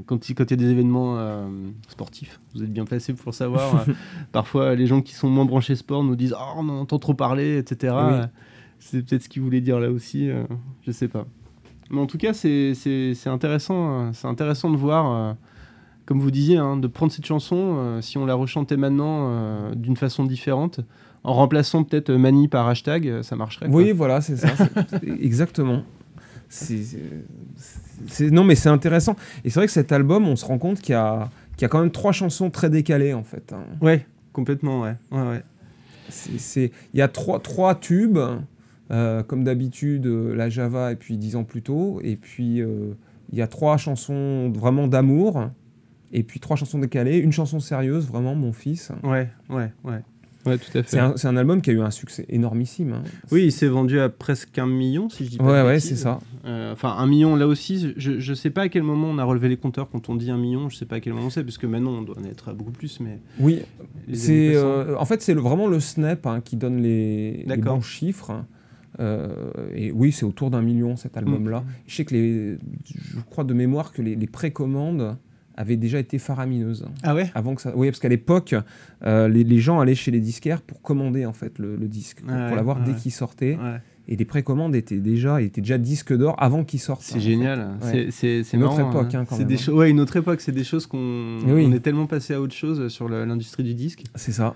quand 0.06 0.28
il 0.30 0.34
quand 0.34 0.50
y 0.50 0.54
a 0.54 0.56
des 0.56 0.70
événements 0.70 1.18
sportifs, 1.88 2.40
vous 2.54 2.62
êtes 2.62 2.72
bien 2.72 2.84
placé 2.86 3.12
pour 3.12 3.34
savoir, 3.34 3.84
parfois 4.32 4.74
les 4.74 4.86
gens 4.86 5.02
qui 5.02 5.14
sont 5.14 5.28
moins 5.28 5.44
branchés 5.44 5.74
sport 5.76 6.04
nous 6.04 6.16
disent 6.16 6.34
Oh, 6.38 6.52
on 6.56 6.68
en 6.68 6.78
entend 6.80 6.98
trop 6.98 7.14
parler, 7.14 7.58
etc. 7.58 7.94
Oui. 8.10 8.16
C'est 8.78 9.02
peut-être 9.06 9.24
ce 9.24 9.28
qu'il 9.28 9.42
voulait 9.42 9.60
dire 9.60 9.78
là 9.78 9.90
aussi, 9.90 10.30
je 10.86 10.90
sais 10.90 11.08
pas. 11.08 11.26
Mais 11.92 12.00
en 12.00 12.06
tout 12.06 12.18
cas, 12.18 12.32
c'est 12.32 12.72
intéressant, 13.26 13.76
euh, 14.08 14.10
c'est 14.14 14.26
intéressant 14.26 14.70
de 14.70 14.76
voir, 14.76 15.12
euh, 15.12 15.32
comme 16.06 16.20
vous 16.20 16.30
disiez, 16.30 16.56
hein, 16.56 16.76
de 16.78 16.86
prendre 16.88 17.12
cette 17.12 17.26
chanson, 17.26 17.76
euh, 17.78 18.00
si 18.00 18.16
on 18.18 18.26
la 18.26 18.34
rechantait 18.34 18.76
maintenant 18.78 19.70
d'une 19.74 19.96
façon 19.96 20.24
différente, 20.24 20.80
en 21.24 21.34
remplaçant 21.34 21.84
peut-être 21.84 22.10
Mani 22.12 22.48
par 22.48 22.66
hashtag, 22.66 23.22
ça 23.22 23.36
marcherait. 23.36 23.66
quoi. 23.68 23.76
Oui, 23.76 23.92
voilà, 23.92 24.20
c'est 24.20 24.36
ça. 24.36 24.48
exactement. 25.20 25.82
C'est- 26.48 28.30
non, 28.30 28.42
mais 28.44 28.54
c'est 28.56 28.68
intéressant. 28.68 29.14
Et 29.44 29.50
c'est 29.50 29.60
vrai 29.60 29.66
que 29.66 29.72
cet 29.72 29.92
album, 29.92 30.26
on 30.26 30.34
se 30.36 30.44
rend 30.44 30.58
compte 30.58 30.80
qu'il 30.80 30.92
y 30.92 30.96
a, 30.96 31.30
qu'il 31.56 31.62
y 31.62 31.66
a 31.66 31.68
quand 31.68 31.78
même 31.80 31.92
trois 31.92 32.12
chansons 32.12 32.50
très 32.50 32.68
décalées, 32.70 33.14
en 33.14 33.22
fait. 33.22 33.52
hein. 33.52 33.62
Ouais, 33.80 34.06
complètement, 34.32 34.80
ouais. 34.80 34.96
ouais, 35.12 35.22
ouais. 35.22 35.42
Il 36.56 36.70
y 36.94 37.00
a 37.00 37.08
trois, 37.08 37.38
trois 37.38 37.74
tubes, 37.76 38.18
euh, 38.90 39.22
comme 39.22 39.44
d'habitude, 39.44 40.06
euh, 40.06 40.34
la 40.34 40.48
Java 40.50 40.92
et 40.92 40.96
puis 40.96 41.16
dix 41.16 41.36
ans 41.36 41.44
plus 41.44 41.62
tôt. 41.62 42.00
Et 42.02 42.16
puis, 42.16 42.60
euh, 42.60 42.92
il 43.32 43.38
y 43.38 43.42
a 43.42 43.46
trois 43.46 43.76
chansons 43.76 44.50
vraiment 44.50 44.86
d'amour. 44.88 45.48
Et 46.12 46.22
puis 46.22 46.40
trois 46.40 46.56
chansons 46.56 46.78
décalées. 46.78 47.18
Une 47.18 47.32
chanson 47.32 47.58
sérieuse, 47.60 48.06
vraiment, 48.06 48.34
mon 48.34 48.52
fils. 48.52 48.92
Ouais, 49.02 49.30
ouais, 49.48 49.72
ouais. 49.84 50.00
Ouais, 50.44 50.58
tout 50.58 50.76
à 50.76 50.82
fait. 50.82 50.88
C'est 50.88 50.98
un, 50.98 51.16
c'est 51.16 51.28
un 51.28 51.36
album 51.36 51.62
qui 51.62 51.70
a 51.70 51.72
eu 51.72 51.80
un 51.80 51.92
succès 51.92 52.26
énormissime. 52.28 52.94
hein. 52.94 53.02
Oui, 53.30 53.44
il 53.44 53.52
s'est 53.52 53.68
vendu 53.68 54.00
à 54.00 54.08
presque 54.08 54.58
un 54.58 54.66
million, 54.66 55.08
si 55.08 55.24
je 55.24 55.30
dis 55.30 55.38
pas 55.38 55.44
Ouais, 55.44 55.62
ouais, 55.66 55.78
c'est 55.78 55.94
ça. 55.94 56.18
Euh, 56.44 56.72
Enfin, 56.72 56.96
un 56.98 57.06
million, 57.06 57.36
là 57.36 57.46
aussi, 57.46 57.94
je, 57.96 58.18
je 58.18 58.34
sais 58.34 58.50
pas 58.50 58.62
à 58.62 58.68
quel 58.68 58.82
moment 58.82 59.06
on 59.08 59.18
a 59.18 59.24
relevé 59.24 59.48
les 59.48 59.56
compteurs 59.56 59.88
quand 59.88 60.08
on 60.08 60.16
dit 60.16 60.32
un 60.32 60.36
million, 60.36 60.68
je 60.68 60.76
sais 60.76 60.84
pas 60.84 60.96
à 60.96 61.00
quel 61.00 61.12
moment 61.12 61.30
c'est, 61.30 61.44
parce 61.44 61.58
que 61.58 61.68
maintenant 61.68 61.92
on 61.92 62.02
doit 62.02 62.16
en 62.18 62.24
être 62.24 62.48
à 62.48 62.54
beaucoup 62.54 62.72
plus, 62.72 62.98
mais... 62.98 63.20
Oui, 63.38 63.60
C'est 64.12 64.56
euh, 64.56 64.96
en 64.98 65.04
fait 65.04 65.22
c'est 65.22 65.32
le- 65.34 65.40
vraiment 65.40 65.68
le 65.68 65.78
Snap 65.78 66.26
hein, 66.26 66.40
qui 66.44 66.56
donne 66.56 66.82
les, 66.82 67.44
les 67.46 67.56
bons 67.74 67.80
chiffres. 67.80 68.32
Et 68.98 69.90
oui, 69.92 70.12
c'est 70.12 70.24
autour 70.24 70.50
d'un 70.50 70.62
million 70.62 70.96
cet 70.96 71.16
album-là. 71.16 71.60
Mm. 71.60 71.64
Je 71.86 71.94
sais 71.94 72.04
que 72.04 72.14
les, 72.14 72.58
je 72.84 73.20
crois 73.30 73.44
de 73.44 73.54
mémoire 73.54 73.92
que 73.92 74.02
les, 74.02 74.14
les 74.16 74.26
précommandes 74.26 75.16
avaient 75.56 75.76
déjà 75.76 75.98
été 75.98 76.18
faramineuses. 76.18 76.86
Ah 77.02 77.14
ouais? 77.14 77.30
Avant 77.34 77.54
que 77.54 77.60
ça, 77.62 77.72
oui, 77.76 77.88
parce 77.88 78.00
qu'à 78.00 78.08
l'époque, 78.08 78.54
euh, 79.04 79.28
les, 79.28 79.44
les 79.44 79.58
gens 79.58 79.80
allaient 79.80 79.94
chez 79.94 80.10
les 80.10 80.20
disquaires 80.20 80.62
pour 80.62 80.80
commander 80.80 81.26
en 81.26 81.32
fait 81.34 81.58
le, 81.58 81.76
le 81.76 81.88
disque, 81.88 82.22
pour, 82.22 82.30
Ah 82.32 82.36
pour 82.44 82.50
ouais, 82.50 82.56
l'avoir 82.56 82.78
ouais, 82.78 82.84
dès 82.86 82.92
ouais. 82.92 82.98
qu'il 82.98 83.12
sortait. 83.12 83.56
Ouais, 83.56 83.80
Et 84.08 84.16
les 84.16 84.24
précommandes 84.24 84.74
étaient 84.74 84.96
déjà, 84.96 85.42
étaient 85.42 85.60
déjà 85.60 85.76
disques 85.76 86.16
d'or 86.16 86.36
avant 86.38 86.64
qu'ils 86.64 86.80
sortent. 86.80 87.02
c'est 87.02 87.14
hein, 87.14 87.18
en 87.18 87.20
génial, 87.20 87.68
fait. 87.82 88.08
C'est 88.10 88.42
Une 88.54 88.64
autre 88.64 88.80
époque, 88.80 89.14
hein, 89.14 89.24
quand 89.28 89.36
c'est 89.36 89.44
des 89.44 89.54
hein. 89.54 89.58
cho- 89.58 89.76
Ouais, 89.76 89.90
une 89.90 90.00
autre 90.00 90.16
époque, 90.16 90.40
c'est 90.40 90.52
des 90.52 90.64
choses 90.64 90.86
qu'on 90.86 91.38
Oui. 91.46 91.66
on 91.68 91.72
est 91.72 91.80
tellement 91.80 92.06
passé 92.06 92.32
à 92.32 92.40
autre 92.40 92.54
chose 92.54 92.88
sur 92.88 93.08
l'industrie 93.10 93.62
du 93.62 93.74
disque. 93.74 94.04
C'est 94.14 94.32
ça. 94.32 94.54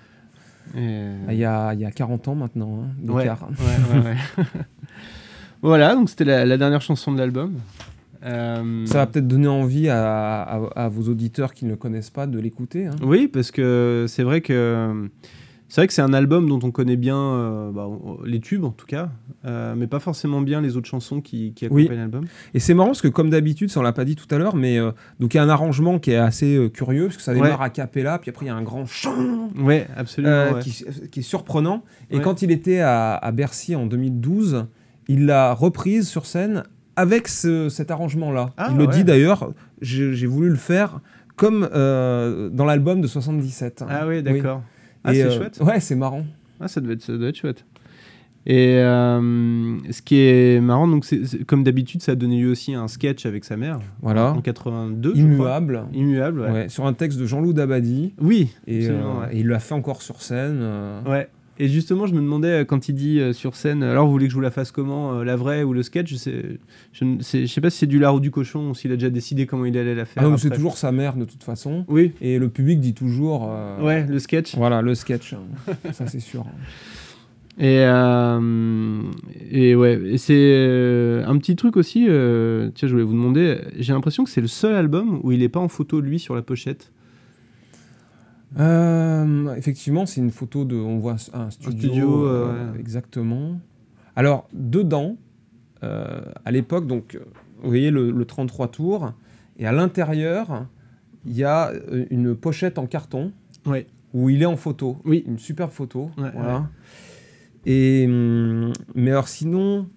Il 0.75 1.35
y 1.37 1.45
a, 1.45 1.73
il 1.75 1.81
y 1.81 1.85
a 1.85 1.91
40 1.91 2.29
ans 2.29 2.35
maintenant, 2.35 2.81
hein, 2.85 3.13
Ouais, 3.13 3.23
d'écart. 3.23 3.49
ouais, 3.51 3.99
ouais, 3.99 4.05
ouais. 4.05 4.45
voilà, 5.63 5.95
donc 5.95 6.11
c'était 6.11 6.25
la, 6.25 6.45
la 6.45 6.57
dernière 6.59 6.81
chanson 6.83 7.13
de 7.13 7.19
l'album. 7.19 7.55
Euh, 8.25 8.85
Ça 8.87 8.99
va 8.99 9.07
peut-être 9.07 9.29
donner 9.29 9.47
envie 9.49 9.89
à, 9.89 10.43
à- 10.43 10.85
à 10.85 10.89
vos 10.89 11.03
auditeurs 11.11 11.55
qui 11.55 11.65
ne 11.65 11.71
le 11.71 11.77
connaissent 11.77 12.11
pas 12.11 12.27
de 12.27 12.39
l'écouter. 12.39 12.87
hein. 12.87 12.97
Oui, 13.03 13.29
parce 13.29 13.51
que 13.51 14.07
c'est 14.09 14.23
vrai 14.23 14.41
que 14.41 15.09
c'est 15.69 15.81
vrai 15.81 15.87
que 15.89 15.93
c'est 15.93 16.03
un 16.03 16.13
album 16.13 16.49
dont 16.49 16.61
on 16.63 16.71
connaît 16.71 16.97
bien 16.97 17.17
euh, 17.19 17.71
bah, 17.73 17.89
les 18.25 18.41
tubes 18.41 18.65
en 18.65 18.71
tout 18.71 18.87
cas, 18.87 19.11
euh, 19.45 19.75
mais 19.77 19.87
pas 19.87 19.99
forcément 19.99 20.41
bien 20.41 20.61
les 20.61 20.77
autres 20.77 20.89
chansons 20.89 21.21
qui, 21.21 21.53
qui 21.55 21.67
Oui. 21.69 21.83
accompagnent 21.83 21.99
l'album. 22.01 22.25
Et 22.55 22.61
c'est 22.61 22.75
marrant 22.75 22.89
parce 22.91 23.03
que 23.03 23.09
comme 23.09 23.31
d'habitude, 23.31 23.71
ça 23.71 23.81
on 23.81 23.83
l'a 23.83 23.93
pas 23.93 24.05
dit 24.05 24.17
tout 24.17 24.33
à 24.35 24.39
l'heure, 24.39 24.55
mais 24.57 24.79
euh, 24.79 24.93
donc 25.21 25.35
il 25.35 25.39
y 25.39 25.41
a 25.41 25.43
un 25.43 25.49
arrangement 25.49 25.99
qui 25.99 26.13
est 26.13 26.17
assez 26.17 26.71
curieux 26.73 27.07
parce 27.07 27.17
que 27.17 27.23
ça 27.23 27.35
démarre 27.35 27.59
Ouais. 27.61 27.67
à 27.67 27.71
cappella, 27.71 28.19
puis 28.19 28.31
après 28.31 28.47
il 28.47 28.49
y 28.49 28.53
a 28.53 28.55
un 28.57 28.63
grand 28.63 28.87
chant 28.87 29.51
Ouais, 29.59 29.87
absolument. 29.97 30.53
ouais. 30.55 30.61
qui, 30.61 30.85
qui 31.11 31.21
est 31.21 31.23
surprenant. 31.23 31.83
Et 32.11 32.17
Ouais. 32.17 32.23
quand 32.23 32.43
il 32.43 32.51
était 32.51 32.81
à, 32.81 33.15
à 33.15 33.33
Bercy 33.33 33.75
en 33.75 33.87
2012, 33.87 34.67
il 35.09 35.27
l'a 35.27 35.53
reprise 35.53 36.07
sur 36.09 36.27
scène 36.27 36.63
avec 36.97 37.29
ce- 37.29 37.69
cet 37.69 37.91
arrangement-là. 37.91 38.51
Ah, 38.57 38.69
Il 38.73 38.79
le 38.79 38.87
dit 38.87 39.05
d'ailleurs, 39.05 39.53
j'ai 39.83 40.27
voulu 40.27 40.49
le 40.49 40.57
faire 40.57 41.01
comme 41.37 41.69
dans 41.71 42.65
l'album 42.65 43.01
de 43.01 43.07
77. 43.07 43.85
Ah 43.89 44.07
oui, 44.07 44.23
d'accord. 44.23 44.63
Ah, 45.07 45.15
c'est 45.15 45.23
euh, 45.25 45.37
chouette. 45.37 45.59
Ouais, 45.61 45.81
c'est 45.81 45.97
marrant. 45.97 46.25
Ah, 46.61 46.69
ça 46.69 46.81
doit 46.81 46.93
être, 46.93 47.03
ça 47.03 47.17
doit 47.17 47.29
être 47.29 47.37
chouette. 47.37 47.65
Et 48.49 48.77
euh, 48.77 49.77
ce 49.91 50.01
qui 50.03 50.19
est 50.21 50.61
marrant, 50.61 50.87
donc 50.87 51.05
c'est- 51.05 51.45
comme 51.47 51.65
d'habitude, 51.65 52.01
ça 52.01 52.13
a 52.13 52.15
donné 52.15 52.41
lieu 52.41 52.51
aussi 52.51 52.75
à 52.75 52.81
un 52.81 52.87
sketch 52.87 53.27
avec 53.27 53.45
sa 53.45 53.57
mère 53.57 53.81
Voilà. 54.03 54.33
en 54.35 54.41
82. 54.41 55.15
je 55.17 55.21
crois. 55.35 55.59
Immuable. 55.59 55.83
Immuable, 55.93 56.41
ouais. 56.43 56.51
Ouais, 56.53 56.69
sur 56.69 56.87
un 56.87 56.93
texte 56.93 57.19
de 57.19 57.27
Jean-Loup 57.27 57.53
Dabadi. 57.55 58.15
Oui, 58.21 58.51
Et, 58.69 58.89
euh, 58.89 58.93
ouais. 59.23 59.29
et 59.33 59.41
il 59.41 59.49
l'a 59.49 59.59
fait 59.59 59.75
encore 59.75 60.01
sur 60.01 60.23
scène. 60.23 60.59
euh, 60.61 61.03
Ouais. 61.09 61.29
Et 61.59 61.69
justement, 61.69 62.07
je 62.07 62.15
me 62.15 62.21
demandais 62.21 62.49
euh, 62.49 62.65
quand 62.65 62.89
il 62.89 62.95
dit 62.95 63.19
euh, 63.19 63.33
sur 63.33 63.57
scène, 63.57 63.83
alors 63.83 64.05
vous 64.07 64.13
voulez 64.13 64.27
que 64.27 64.31
je 64.31 64.35
vous 64.37 64.43
la 64.43 64.51
fasse 64.51 64.71
comment, 64.73 65.15
euh, 65.15 65.25
la 65.25 65.37
vraie 65.37 65.63
ou 65.63 65.73
le 65.73 65.83
sketch? 65.83 66.11
Je 66.11 66.17
sais, 66.17 66.45
je, 66.93 67.05
ne 67.05 67.23
sais, 67.23 67.47
je 67.47 67.53
sais 67.53 67.61
pas 67.63 67.71
si 67.71 67.79
c'est 67.79 67.87
du 67.87 67.99
lard 67.99 68.15
ou 68.17 68.21
du 68.21 68.31
cochon, 68.31 68.71
ou 68.71 68.75
s'il 68.75 68.93
a 68.93 68.97
déjà 68.97 69.09
décidé 69.09 69.47
comment 69.47 69.65
il 69.65 69.77
allait 69.79 69.95
la 69.95 70.05
faire. 70.05 70.23
Ah 70.25 70.29
non, 70.29 70.37
c'est 70.37 70.51
toujours 70.51 70.77
sa 70.77 70.93
mère 70.93 71.17
de 71.17 71.25
toute 71.25 71.43
façon. 71.43 71.85
Oui. 71.89 72.13
Et 72.21 72.39
le 72.39 72.49
public 72.51 72.81
dit 72.81 72.93
toujours. 72.95 73.49
euh, 73.51 73.81
Ouais, 73.83 74.07
le 74.07 74.19
sketch. 74.19 74.55
Voilà, 74.57 74.83
le 74.83 74.95
sketch. 74.95 75.33
hein. 75.33 75.73
ça, 75.93 76.07
c'est 76.07 76.21
sûr. 76.21 76.45
Et, 77.59 77.79
euh, 77.81 79.01
et 79.51 79.75
ouais, 79.75 79.99
et 80.05 80.19
c'est 80.19 80.35
euh, 80.37 81.25
un 81.27 81.39
petit 81.39 81.57
truc 81.57 81.79
aussi. 81.79 82.05
euh, 82.07 82.69
tiens, 82.75 82.87
je 82.87 82.93
voulais 82.93 83.05
vous 83.05 83.15
demander. 83.15 83.59
J'ai 83.79 83.95
l'impression 83.95 84.25
que 84.25 84.31
c'est 84.31 84.43
le 84.43 84.47
seul 84.47 84.75
album 84.75 85.21
où 85.23 85.33
il 85.33 85.39
n'est 85.39 85.49
pas 85.49 85.61
en 85.61 85.69
photo 85.69 86.01
lui 86.03 86.19
sur 86.19 86.35
la 86.35 86.43
pochette. 86.43 86.93
Euh, 88.59 89.55
effectivement, 89.55 90.07
c'est 90.07 90.21
une 90.21 90.31
photo 90.31 90.65
de. 90.65 90.77
On 90.77 90.99
voit 90.99 91.17
un 91.35 91.51
studio. 91.51 91.79
studio, 91.79 92.27
euh, 92.27 92.29
euh, 92.53 92.73
ouais. 92.73 92.81
Exactement. 92.81 93.61
Alors, 94.15 94.49
dedans, 94.53 95.17
à 95.83 96.51
l'époque, 96.51 96.87
donc, 96.87 97.19
vous 97.63 97.69
voyez 97.69 97.91
le, 97.91 98.11
le 98.11 98.25
33 98.25 98.69
tours, 98.69 99.13
et 99.59 99.67
à 99.67 99.73
l'intérieur, 99.73 100.67
il 101.25 101.37
y 101.37 101.45
a 101.45 101.71
une 102.11 102.35
pochette 102.35 102.79
en 102.79 102.87
carton 102.87 103.33
Ouais. 103.67 103.87
où 104.15 104.29
il 104.31 104.43
est 104.43 104.47
en 104.47 104.57
photo. 104.57 104.97
Oui. 105.05 105.23
Une 105.27 105.39
superbe 105.39 105.71
photo. 105.71 106.11
Ouais, 106.19 106.31
voilà. 106.35 106.59
ouais. 106.59 106.65
Et, 107.67 108.07
hum, 108.09 108.73
mais 108.95 109.11
alors, 109.13 109.29
sinon, 109.29 109.89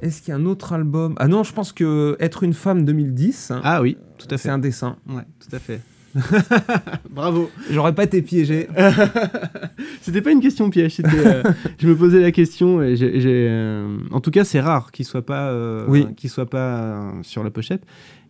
est-ce 0.00 0.22
qu'il 0.22 0.30
y 0.30 0.32
a 0.32 0.36
un 0.40 0.46
autre 0.46 0.72
album? 0.72 1.14
Ah 1.18 1.26
non, 1.28 1.42
je 1.42 1.52
pense 1.52 1.72
que 1.72 2.16
Être 2.20 2.42
une 2.44 2.54
femme 2.54 2.84
2010, 2.84 3.50
hein, 3.50 3.60
Ah 3.64 3.82
oui, 3.82 3.96
tout 4.18 4.26
à 4.30 4.38
c'est 4.38 4.44
fait. 4.44 4.50
un 4.50 4.58
dessin. 4.58 4.96
Ouais, 5.08 5.22
tout 5.40 5.54
à 5.54 5.58
fait. 5.58 5.80
Bravo. 7.10 7.50
J'aurais 7.70 7.94
pas 7.94 8.04
été 8.04 8.22
piégé. 8.22 8.68
C'était 10.00 10.22
pas 10.22 10.30
une 10.32 10.40
question 10.40 10.70
piège. 10.70 11.00
Euh, 11.04 11.42
je 11.78 11.88
me 11.88 11.96
posais 11.96 12.20
la 12.20 12.32
question 12.32 12.82
et 12.82 12.96
j'ai, 12.96 13.12
euh, 13.26 13.98
en 14.10 14.20
tout 14.20 14.30
cas, 14.30 14.44
c'est 14.44 14.60
rare 14.60 14.90
qu'il 14.90 15.04
soit 15.04 15.24
pas, 15.24 15.50
euh, 15.50 15.84
Oui. 15.88 16.06
qu'il 16.16 16.30
soit 16.30 16.48
pas 16.48 17.12
sur 17.22 17.44
la 17.44 17.50
pochette. 17.50 17.82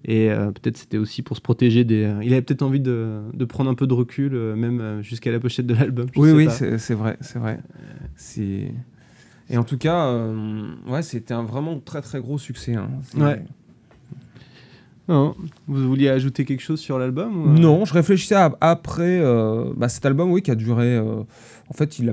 Et 0.05 0.29
peut-être 0.29 0.77
c'était 0.77 0.97
aussi 0.99 1.23
pour 1.23 1.37
se 1.37 1.41
protéger 1.43 1.83
des. 1.83 2.09
il 2.23 2.33
avait 2.33 2.43
peut-être 2.43 2.63
envie 2.63 2.79
de, 2.79 3.19
de 3.35 3.45
prendre 3.45 3.69
un 3.69 3.75
peu 3.75 3.89
de 3.89 3.95
recul, 3.95 4.31
même 4.55 5.03
jusqu'à 5.03 5.33
la 5.33 5.41
pochette 5.41 5.67
de 5.67 5.75
l'album. 5.75 6.07
Oui, 6.15 6.31
oui, 6.31 6.49
c'est 6.51 6.95
vrai, 6.95 7.17
c'est 7.21 7.39
vrai. 7.41 7.59
Et 9.51 9.57
en 9.59 9.65
tout 9.65 9.77
cas, 9.77 10.15
ouais, 10.87 11.03
c'était 11.03 11.35
un 11.35 11.43
vraiment 11.43 11.81
très 11.81 12.01
très 12.01 12.21
gros 12.21 12.39
succès. 12.39 12.75
hein. 12.77 12.91
Ouais. 13.17 13.43
Non. 15.09 15.35
Vous 15.67 15.89
vouliez 15.89 16.09
ajouter 16.11 16.45
quelque 16.45 16.61
chose 16.63 16.81
sur 16.81 16.99
l'album 16.99 17.37
ou, 17.37 17.49
euh 17.49 17.59
Non, 17.59 17.85
je 17.85 17.95
réfléchissais 17.95 18.35
à- 18.35 18.55
après 18.61 19.19
euh, 19.21 19.73
bah, 19.77 19.89
cet 19.89 20.05
album, 20.07 20.31
oui, 20.31 20.43
qui 20.43 20.51
a 20.51 20.55
duré. 20.55 20.97
euh, 20.97 21.23
en 21.69 21.73
fait, 21.75 21.99
il 21.99 22.07
l'a 22.07 22.13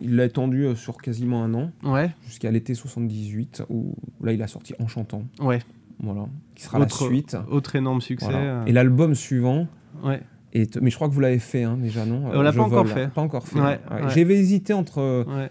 il 0.00 0.20
étendu 0.20 0.76
sur 0.76 0.98
quasiment 0.98 1.42
un 1.42 1.54
an, 1.54 1.70
Ouais. 1.82 2.10
jusqu'à 2.26 2.50
l'été 2.50 2.74
78, 2.74 3.62
où 3.70 3.94
là, 4.22 4.32
il 4.32 4.42
a 4.42 4.46
sorti 4.46 4.74
En 4.78 4.86
chantant. 4.88 5.24
Ouais. 5.40 5.58
Voilà, 6.00 6.26
qui 6.54 6.62
sera 6.62 6.78
Autre- 6.78 7.02
la 7.02 7.08
suite. 7.08 7.36
Autre 7.50 7.74
énorme 7.74 8.00
succès. 8.00 8.26
Voilà. 8.26 8.38
euh, 8.60 8.64
Et 8.66 8.72
l'album 8.72 9.14
suivant. 9.16 9.66
Ouais. 10.04 10.20
Est, 10.54 10.80
mais 10.80 10.88
je 10.90 10.94
crois 10.96 11.08
que 11.08 11.12
vous 11.12 11.20
l'avez 11.20 11.40
fait 11.40 11.64
hein, 11.64 11.76
déjà, 11.76 12.06
non? 12.06 12.22
On 12.32 12.40
l'a 12.40 12.52
pas 12.52 12.62
encore 12.62 12.88
fait. 12.88 13.10
Pas 13.12 13.20
encore 13.20 13.46
fait. 13.48 13.58
Ouais, 13.58 13.80
Ouais. 13.90 14.02
ouais. 14.04 14.10
J'avais 14.14 14.36
hésité 14.38 14.72
entre, 14.72 15.00
euh, 15.00 15.48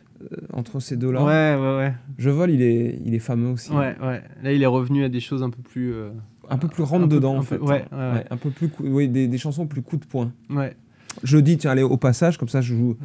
entre 0.54 0.80
ces 0.80 0.96
deux-là. 0.98 1.24
ouais, 1.24 1.56
ouais, 1.62 1.78
ouais. 1.78 1.94
Je 2.18 2.30
vole, 2.32 2.50
il 2.52 2.62
est, 2.64 3.00
il 3.06 3.14
est 3.14 3.20
fameux 3.20 3.50
aussi. 3.52 3.72
Ouais, 3.72 3.96
ouais. 4.02 4.24
Là, 4.42 4.52
il 4.54 4.64
est 4.64 4.66
revenu 4.68 5.04
à 5.04 5.10
des 5.10 5.20
choses 5.20 5.44
un 5.44 5.50
peu 5.52 5.62
plus. 5.62 5.94
euh, 5.94 6.10
Un 6.50 6.58
peu 6.58 6.68
plus 6.68 6.84
rentre 6.84 7.08
peu- 7.08 7.16
dedans 7.16 7.36
en 7.36 7.40
peu- 7.40 7.46
fait. 7.46 7.58
ouais, 7.60 7.86
ouais, 7.92 7.98
ouais. 8.14 8.26
un 8.30 8.38
peu 8.38 8.50
plus, 8.50 8.70
oui, 8.80 9.08
des, 9.10 9.28
des 9.28 9.38
chansons 9.38 9.66
plus 9.68 9.82
coup 9.82 9.98
de 9.98 10.06
poing. 10.06 10.32
Ouais. 10.50 10.76
Je 11.24 11.38
dis, 11.40 11.58
tiens, 11.58 11.72
allez, 11.72 11.82
au 11.84 11.98
passage, 11.98 12.38
comme 12.38 12.48
ça 12.50 12.62
je 12.62 12.76
joue 12.76 12.96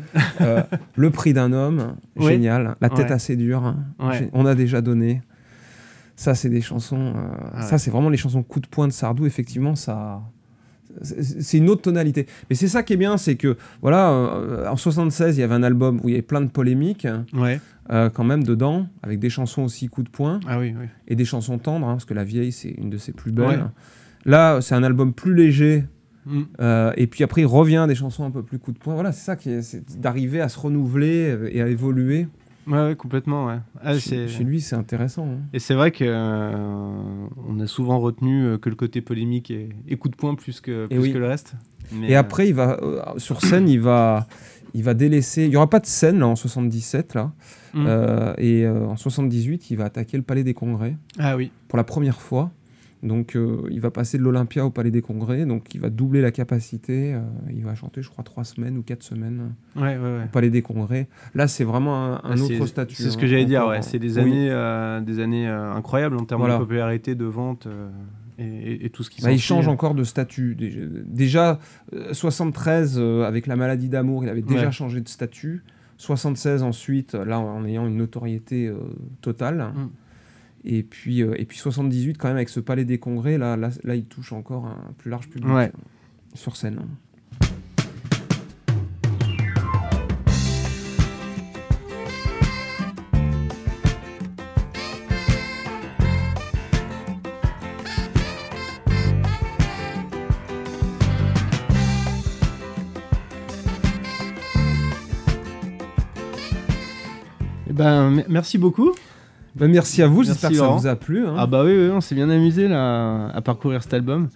euh, 0.43 0.62
Le 0.97 1.11
prix 1.11 1.32
d'un 1.32 1.53
homme, 1.53 1.97
génial. 2.16 2.76
La 2.80 2.88
tête 2.90 3.11
assez 3.11 3.36
dure, 3.36 3.64
hein. 3.64 3.76
On 4.32 4.45
a 4.47 4.55
déjà 4.55 4.80
donné. 4.82 5.22
Ça, 6.14 6.34
c'est 6.34 6.51
des 6.51 6.61
chansons. 6.61 7.14
euh, 7.16 7.22
Ah 7.55 7.62
Ça, 7.62 7.78
c'est 7.78 7.90
vraiment 7.90 8.11
les 8.11 8.18
chansons 8.18 8.43
coup 8.43 8.61
de 8.61 8.66
poing 8.66 8.86
de 8.86 8.93
Sardou. 8.93 9.24
Effectivement, 9.26 9.74
ça. 9.74 10.20
C'est- 11.01 11.57
une 11.59 11.70
autre 11.70 11.82
tonalité. 11.82 12.26
Mais 12.51 12.57
c'est 12.57 12.68
ça 12.68 12.82
qui 12.82 12.93
est 12.93 12.97
bien, 12.97 13.16
c'est 13.16 13.36
que, 13.36 13.57
voilà, 13.80 14.11
euh, 14.11 14.68
en 14.68 14.76
76, 14.76 15.36
il 15.36 15.40
y 15.40 15.43
avait 15.43 15.55
un 15.55 15.62
album 15.62 16.01
où 16.03 16.09
il 16.09 16.12
y 16.12 16.14
avait 16.14 16.22
plein 16.22 16.40
de 16.43 16.49
polémiques, 16.51 17.07
Ouais. 17.32 17.61
euh, 17.90 18.11
quand 18.11 18.24
même, 18.24 18.45
dedans, 18.45 18.86
avec 19.03 19.18
des 19.18 19.30
chansons 19.30 19.62
aussi 19.62 19.88
coup 19.88 20.03
de 20.03 20.11
poing 20.11 20.40
Ah 20.47 20.59
oui, 20.59 20.74
oui. 20.78 20.86
et 21.09 21.16
des 21.16 21.24
chansons 21.24 21.59
tendres, 21.59 21.86
hein, 21.88 21.93
parce 21.93 22.05
que 22.05 22.14
La 22.14 22.24
Vieille, 22.24 22.53
c'est 22.53 22.70
une 22.70 22.90
de 22.90 22.99
ses 22.99 23.12
plus 23.12 23.32
belles. 23.32 23.47
Ouais. 23.47 23.59
Là, 24.24 24.61
c'est 24.61 24.74
un 24.74 24.82
album 24.82 25.12
plus 25.12 25.34
léger, 25.34 25.84
Mm. 26.24 26.40
euh, 26.61 26.93
et 26.97 27.09
puis 27.09 27.24
après, 27.24 27.40
il 27.40 27.47
revient 27.47 27.78
à 27.78 27.86
des 27.88 27.97
chansons 27.97 28.24
un 28.24 28.30
peu 28.30 28.45
plus 28.45 28.59
coup 28.61 28.70
de 28.70 28.78
poing. 28.78 28.95
Voilà, 28.95 29.11
c'est 29.11 29.24
ça 29.24 29.34
qui 29.34 29.51
est, 29.51 29.62
c'est 29.62 29.99
d'arriver 30.01 30.40
à 30.40 30.49
se 30.49 30.59
renouveler 30.61 31.30
euh, 31.30 31.49
et 31.51 31.61
à 31.61 31.66
évoluer. 31.66 32.28
Ouais, 32.67 32.79
ouais, 32.89 32.95
complètement, 32.97 33.47
ouais. 33.47 33.59
Ah, 33.83 33.99
chez, 33.99 34.27
lui, 34.45 34.61
c'est 34.61 34.77
intéressant. 34.77 35.27
hein. 35.27 35.39
Et 35.53 35.59
c'est 35.59 35.75
vrai 35.75 35.91
que 35.91 36.05
euh, 36.07 37.27
on 37.49 37.59
a 37.61 37.67
souvent 37.67 37.99
retenu 37.99 38.45
euh, 38.45 38.59
que 38.59 38.69
le 38.69 38.77
côté 38.77 39.01
polémique 39.01 39.51
et, 39.51 39.69
et 39.89 39.97
coup 39.97 40.09
de 40.09 40.17
poing 40.17 40.35
plus 40.35 40.61
que, 40.61 40.87
plus 40.87 40.99
oui. 40.99 41.13
que 41.13 41.19
le 41.19 41.27
reste. 41.27 41.55
Mais, 41.93 42.11
Et 42.11 42.17
euh, 42.17 42.21
après, 42.21 42.49
il 42.49 42.55
va 42.55 42.79
euh, 42.83 43.03
sur 43.19 43.41
scène, 43.43 43.69
il 43.69 43.81
va, 43.81 44.27
il 44.75 44.83
va 44.85 44.95
délaisser. 44.95 45.45
Il 45.47 45.51
y 45.53 45.57
aura 45.57 45.69
pas 45.69 45.81
de 45.81 45.87
scène 45.87 46.19
là 46.21 46.27
en 46.29 46.37
77 46.37 47.15
là, 47.15 47.33
Mm. 47.75 47.87
Euh, 47.89 48.35
et 48.37 48.69
en 48.69 48.97
78, 48.99 49.71
il 49.71 49.79
va 49.79 49.85
attaquer 49.87 50.19
le 50.19 50.23
Palais 50.23 50.45
des 50.45 50.53
Congrès 50.53 50.95
Ah 51.19 51.37
oui. 51.39 51.51
pour 51.69 51.79
la 51.79 51.85
première 51.85 52.21
fois. 52.21 52.51
Donc, 53.03 53.34
euh, 53.34 53.62
il 53.70 53.80
va 53.80 53.90
passer 53.90 54.16
de 54.16 54.22
l'Olympia 54.22 54.64
au 54.64 54.70
Palais 54.70 54.92
des 54.92 55.03
Congrès. 55.03 55.44
Donc, 55.44 55.74
il 55.74 55.80
va 55.80 55.90
doubler 55.90 56.20
la 56.22 56.30
capacité. 56.30 57.14
euh, 57.14 57.20
il 57.53 57.64
va 57.64 57.74
chanter, 57.74 58.00
je 58.00 58.09
crois, 58.09 58.22
trois 58.22 58.44
semaines 58.44 58.78
ou 58.78 58.82
quatre 58.82 59.03
semaines. 59.03 59.55
Ouais, 59.74 59.82
ouais, 59.82 59.98
ouais. 59.98 60.24
au 60.24 60.28
Palais 60.32 60.50
des 60.50 60.62
Congrès. 60.62 61.09
Là, 61.34 61.48
c'est 61.48 61.64
vraiment 61.64 62.14
un, 62.14 62.20
Ah, 62.22 62.34
autre 62.34 62.66
statut. 62.66 62.94
C'est 62.94 63.11
ce 63.11 63.16
hein, 63.16 63.20
que 63.20 63.26
j'allais 63.26 63.44
dire, 63.44 63.68
hein. 63.68 63.82
C'est 63.82 63.98
des 63.98 64.18
Oui. 64.18 64.20
années, 64.20 64.48
euh, 64.53 65.00
des 65.00 65.18
années 65.18 65.48
euh, 65.48 65.72
incroyables 65.72 66.16
en 66.16 66.24
termes 66.24 66.42
Voilà. 66.42 66.55
de 66.55 66.61
popularité, 66.62 67.14
de 67.16 67.24
vente 67.24 67.66
euh, 67.66 67.88
et, 68.38 68.44
et- 68.44 68.86
et 68.86 68.90
tout 68.90 69.03
ce 69.03 69.11
qui 69.11 69.20
Bah, 69.20 69.32
il 69.32 69.40
change 69.40 69.66
encore 69.66 69.94
de 69.96 70.05
statut. 70.05 70.55
Déjà, 70.55 70.80
déjà, 71.05 71.59
euh, 71.94 72.12
73, 72.12 72.96
euh, 72.98 73.24
avec 73.24 73.46
la 73.48 73.57
maladie 73.57 73.88
d'amour, 73.88 74.22
il 74.22 74.28
avait 74.30 74.42
déjà 74.42 74.66
Ouais. 74.66 74.72
changé 74.72 75.00
de 75.00 75.09
statut. 75.09 75.64
76 75.98 76.62
ensuite, 76.62 77.14
là, 77.14 77.38
en 77.40 77.64
ayant 77.64 77.86
une 77.86 77.96
notoriété 77.96 78.68
euh, 78.68 78.76
totale. 79.20 79.72
Mm. 79.74 79.88
Et, 80.65 80.83
puis, 80.83 81.23
euh, 81.23 81.35
et 81.39 81.45
puis 81.45 81.59
78, 81.59 82.17
quand 82.19 82.29
même, 82.29 82.37
avec 82.37 82.49
ce 82.49 82.61
palais 82.61 82.85
des 82.85 82.99
congrès, 82.99 83.37
là, 83.39 83.57
là, 83.57 83.71
là, 83.83 83.95
il 83.97 84.05
touche 84.05 84.33
encore 84.33 84.67
un 84.67 84.93
plus 84.99 85.11
large 85.11 85.29
public 85.29 85.51
Ouais. 85.53 85.73
euh, 85.75 85.79
sur 86.35 86.57
scène. 86.57 86.81
Eh 107.69 107.73
ben, 107.73 108.11
me- 108.11 108.25
merci 108.29 108.59
beaucoup. 108.59 108.93
Bah, 109.55 109.68
merci 109.68 110.03
à 110.03 110.07
vous, 110.07 110.16
Merci, 110.18 110.30
j'espère 110.32 110.50
que 110.50 110.57
ça 110.57 110.62
Laurent. 110.62 110.76
vous 110.76 110.86
a 110.86 110.96
plu. 110.96 111.26
hein. 111.26 111.34
Ah 111.36 111.46
bah 111.46 111.62
oui, 111.64 111.72
oui, 111.76 111.90
on 111.92 112.00
s'est 112.00 112.14
bien 112.14 112.30
amusé 112.30 112.68
là 112.68 113.28
à 113.28 113.40
parcourir 113.42 113.82
cet 113.82 113.92
album. 113.94 114.28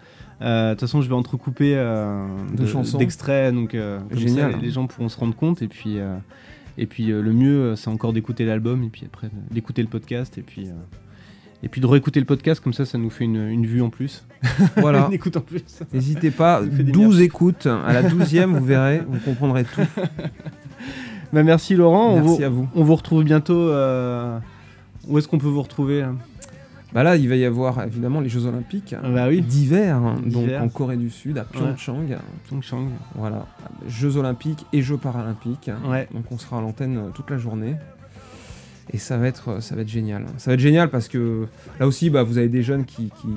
Euh, 0.42 0.68
De 0.70 0.74
toute 0.74 0.80
façon, 0.82 1.00
je 1.00 1.08
vais 1.08 1.14
entrecouper 1.14 1.74
euh, 1.76 2.26
De 2.54 2.66
chansons. 2.66 2.98
d'extraits, 2.98 3.54
donc 3.54 3.74
euh, 3.74 3.98
comme 4.10 4.18
Génial. 4.18 4.52
ça, 4.52 4.58
les 4.58 4.70
gens 4.70 4.86
pourront 4.86 5.08
se 5.08 5.18
rendre 5.18 5.34
compte. 5.34 5.62
Et 5.62 5.68
puis, 5.68 5.98
euh, 5.98 6.16
et 6.76 6.84
puis 6.84 7.10
euh, 7.10 7.22
le 7.22 7.32
mieux, 7.32 7.58
euh, 7.62 7.76
c'est 7.76 7.88
encore 7.88 8.12
d'écouter 8.12 8.44
l'album 8.44 8.82
et 8.82 8.88
puis 8.88 9.04
après 9.06 9.28
euh, 9.28 9.30
d'écouter 9.50 9.80
le 9.80 9.88
podcast 9.88 10.36
et 10.36 10.42
puis 10.42 10.66
euh, 10.66 10.72
et 11.62 11.68
puis 11.70 11.80
de 11.80 11.86
réécouter 11.86 12.20
le 12.20 12.26
podcast 12.26 12.62
comme 12.62 12.74
ça, 12.74 12.84
ça 12.84 12.98
nous 12.98 13.08
fait 13.08 13.24
une, 13.24 13.48
une 13.48 13.64
vue 13.64 13.80
en 13.80 13.88
plus, 13.88 14.26
Voilà. 14.76 15.06
une 15.08 15.14
écoute 15.14 15.38
en 15.38 15.40
plus. 15.40 15.62
N'hésitez 15.94 16.30
pas, 16.30 16.60
Ça 16.62 16.70
fait 16.70 16.82
des 16.84 16.92
12 16.92 17.22
écoutes. 17.22 17.66
À 17.66 17.94
la 17.94 18.02
12e, 18.02 18.50
vous 18.58 18.64
verrez, 18.66 19.02
vous 19.08 19.18
comprendrez 19.20 19.64
tout. 19.64 19.80
Bah 21.32 21.42
merci 21.42 21.74
Laurent. 21.74 22.10
on, 22.12 22.16
Merci 22.22 22.36
vous, 22.38 22.44
à 22.44 22.48
vous. 22.48 22.68
on 22.76 22.84
vous 22.84 22.94
retrouve 22.94 23.24
bientôt. 23.24 23.54
euh, 23.58 24.38
Où 25.06 25.18
est-ce 25.18 25.28
qu'on 25.28 25.38
peut 25.38 25.46
vous 25.48 25.62
retrouver 25.62 26.00
là 26.00 26.12
Bah 26.92 27.02
là, 27.02 27.16
il 27.16 27.28
va 27.28 27.36
y 27.36 27.44
avoir 27.44 27.82
évidemment 27.84 28.20
les 28.20 28.28
Jeux 28.28 28.46
Olympiques 28.46 28.94
Ah 29.02 29.08
Bah 29.08 29.26
oui. 29.28 29.40
d'hiver, 29.42 29.96
hein, 29.96 30.16
donc 30.24 30.48
en 30.60 30.68
Corée 30.68 30.96
du 30.96 31.10
Sud, 31.10 31.38
à 31.38 31.44
Pyeongchang. 31.44 32.16
Pyeongchang. 32.48 32.88
Voilà, 33.14 33.46
Jeux 33.88 34.16
Olympiques 34.16 34.64
et 34.72 34.82
Jeux 34.82 34.96
Paralympiques. 34.96 35.70
Ouais. 35.88 36.08
Donc 36.12 36.24
on 36.30 36.38
sera 36.38 36.58
à 36.58 36.60
l'antenne 36.60 36.96
euh, 36.98 37.10
toute 37.14 37.30
la 37.30 37.38
journée. 37.38 37.76
Et 38.92 38.98
ça 38.98 39.16
va 39.18 39.26
être, 39.26 39.60
ça 39.60 39.74
va 39.74 39.82
être 39.82 39.88
génial. 39.88 40.26
Ça 40.38 40.50
va 40.50 40.54
être 40.54 40.60
génial 40.60 40.90
parce 40.90 41.08
que 41.08 41.46
là 41.80 41.88
aussi, 41.88 42.08
bah, 42.08 42.22
vous 42.22 42.38
avez 42.38 42.48
des 42.48 42.62
jeunes 42.62 42.84
qui, 42.84 43.10
qui, 43.20 43.28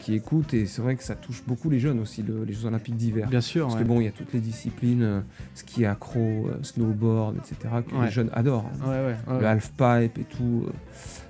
qui 0.00 0.14
écoutent 0.14 0.52
et 0.54 0.66
c'est 0.66 0.82
vrai 0.82 0.96
que 0.96 1.02
ça 1.02 1.14
touche 1.14 1.42
beaucoup 1.46 1.70
les 1.70 1.78
jeunes 1.80 1.98
aussi, 2.00 2.22
le- 2.22 2.44
les 2.44 2.52
Jeux 2.52 2.66
Olympiques 2.66 2.96
d'hiver. 2.96 3.28
Bien 3.28 3.40
sûr. 3.40 3.64
Parce 3.66 3.76
ouais. 3.76 3.82
que 3.82 3.88
bon, 3.88 4.00
il 4.00 4.04
y 4.04 4.08
a 4.08 4.12
toutes 4.12 4.32
les 4.32 4.40
disciplines, 4.40 5.02
euh, 5.02 5.20
ski 5.54 5.86
accro, 5.86 6.18
euh, 6.48 6.58
snowboard, 6.62 7.36
etc., 7.38 7.56
que 7.88 7.94
Ouais. 7.94 8.06
les 8.06 8.10
jeunes 8.10 8.30
adorent. 8.32 8.70
hein. 8.84 8.90
Ouais. 9.28 9.38
Le 9.40 9.46
halfpipe 9.46 10.18
et 10.18 10.24
tout. 10.28 10.64
euh. 10.66 10.70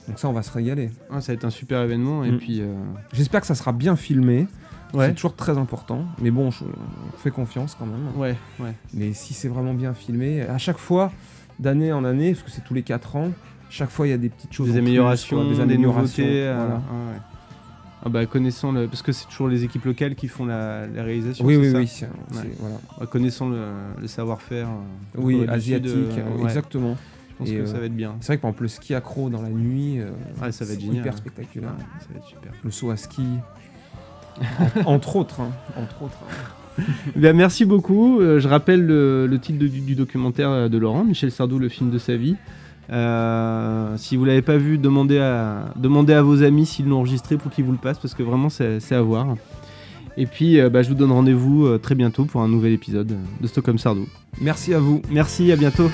Donc 0.09 0.19
ça, 0.19 0.29
on 0.29 0.33
va 0.33 0.43
se 0.43 0.51
régaler. 0.53 0.91
Ça 1.21 1.21
va 1.29 1.33
être 1.35 1.45
un 1.45 1.51
super 1.51 1.83
événement. 1.83 2.25
Et 2.25 2.33
Mm. 2.33 2.39
puis, 2.39 2.61
euh, 2.61 2.75
J'espère 3.13 3.41
que 3.43 3.47
ça 3.47 3.55
sera 3.55 3.73
bien 3.73 3.95
filmé. 3.97 4.47
C'est 4.95 5.15
toujours 5.15 5.37
très 5.37 5.59
important. 5.59 6.07
Mais 6.21 6.31
bon, 6.31 6.51
je, 6.51 6.65
on 6.65 7.17
fait 7.19 7.31
confiance 7.31 7.77
quand 7.79 7.85
même. 7.85 8.09
Ouais, 8.17 8.35
ouais. 8.59 8.73
Mais 8.95 9.13
si 9.13 9.35
c'est 9.35 9.49
vraiment 9.49 9.75
bien 9.75 9.93
filmé, 9.93 10.41
à 10.43 10.57
chaque 10.57 10.79
fois, 10.79 11.13
d'année 11.59 11.93
en 11.93 12.05
année, 12.05 12.33
parce 12.33 12.43
que 12.43 12.51
c'est 12.51 12.65
tous 12.65 12.73
les 12.73 12.83
4 12.83 13.17
ans, 13.17 13.31
chaque 13.69 13.91
fois 13.91 14.07
il 14.07 14.11
y 14.11 14.15
a 14.15 14.17
des 14.17 14.31
petites 14.31 14.53
choses. 14.55 14.69
Des 14.69 14.73
plus, 14.73 14.79
améliorations, 14.81 15.45
quoi, 15.45 15.55
des, 15.55 15.61
améliorations, 15.61 16.23
nouveautés. 16.25 16.47
euh, 16.47 16.55
voilà. 16.57 16.75
ouais, 16.77 17.13
ouais. 17.13 17.21
Ah 18.05 18.09
bah, 18.09 18.27
connaissant 18.27 18.71
le. 18.73 18.87
Parce 18.87 19.03
que 19.03 19.11
c'est 19.13 19.27
toujours 19.27 19.49
les 19.49 19.65
équipes 19.65 19.85
locales 19.85 20.15
qui 20.15 20.29
font 20.29 20.47
la, 20.47 20.87
la 20.87 21.03
réalisation. 21.03 21.45
Oui, 21.45 21.57
oui, 21.57 21.71
ça 21.73 21.79
oui. 21.79 22.37
Ouais. 22.37 22.43
voilà. 22.59 22.75
Ouais, 23.01 23.07
Connaissant 23.09 23.49
le, 23.49 23.59
le 24.01 24.07
savoir-faire. 24.07 24.69
euh, 24.69 25.19
Oui, 25.21 25.45
asiatique, 25.49 25.91
euh, 25.97 26.37
ouais. 26.39 26.45
exactement. 26.45 26.97
Je 27.31 27.35
pense 27.37 27.49
Et, 27.51 27.55
que 27.57 27.61
euh, 27.63 27.67
ça 27.67 27.79
va 27.79 27.87
être 27.87 27.97
bien. 27.97 28.15
C'est 28.21 28.29
vrai 28.29 28.37
que 28.37 28.43
par 28.43 28.51
exemple, 28.51 28.63
le 28.63 28.69
ski 28.69 28.95
accro 28.95 29.31
dans 29.31 29.43
la 29.43 29.49
nuit, 29.51 29.99
Ouais, 30.41 30.53
ça 30.53 30.65
va 30.65 30.73
être 30.73 30.79
c'est 30.79 30.81
génial. 30.81 30.97
hyper 31.01 31.13
hein. 31.13 31.17
spectaculaire. 31.17 31.71
Ouais, 31.71 31.85
ça 32.01 32.07
va 32.13 32.19
être 32.21 32.27
super. 32.27 32.53
Le 32.63 32.71
saut 32.71 32.91
à 32.91 32.97
ski. 32.97 33.23
En- 34.87 34.95
entre 34.95 35.17
autres, 35.17 35.41
hein, 35.41 35.51
entre 35.77 36.03
autres. 36.03 36.19
hein. 36.79 36.83
Eh 37.21 37.33
merci 37.33 37.65
beaucoup. 37.65 38.21
Je 38.21 38.47
rappelle 38.47 38.87
le, 38.87 39.27
le 39.27 39.39
titre 39.41 39.59
du, 39.59 39.69
du 39.69 39.95
documentaire 39.97 40.71
de 40.71 40.79
Laurent, 40.79 41.03
Michel 41.03 41.33
Sardou, 41.33 41.59
le 41.59 41.69
film 41.69 41.91
de 41.91 41.99
sa 41.99 42.15
vie. 42.17 42.37
Euh, 42.91 43.97
si 43.97 44.17
vous 44.17 44.25
l'avez 44.25 44.43
pas 44.43 44.57
vu, 44.57 44.79
demandez 44.79 45.19
à, 45.19 45.67
demandez 45.77 46.15
à 46.15 46.23
vos 46.23 46.43
amis 46.43 46.67
s'ils 46.67 46.87
l'ont 46.87 46.99
enregistré 46.99 47.37
pour 47.37 47.51
qu'ils 47.51 47.65
vous 47.65 47.73
le 47.73 47.79
passent, 47.79 47.99
parce 47.99 48.15
que 48.15 48.23
vraiment 48.23 48.49
c'est 48.49 48.81
c'est 48.81 48.95
à 48.95 49.03
voir. 49.03 49.35
Et 50.17 50.27
puis, 50.27 50.59
euh, 50.59 50.69
bah, 50.69 50.83
je 50.83 50.89
vous 50.89 50.97
donne 50.97 51.13
rendez-vous 51.13 51.67
euh, 51.67 51.79
très 51.79 51.95
bientôt 51.95 52.25
pour 52.25 52.41
un 52.43 52.49
nouvel 52.49 52.73
épisode 52.73 53.17
de 53.41 53.47
Stockholm 53.47 53.79
Sardou. 53.79 54.09
Merci 54.41 54.75
à 54.75 54.81
vous. 54.81 55.01
Merci, 55.11 55.53
à 55.53 55.57
bientôt. 55.57 55.89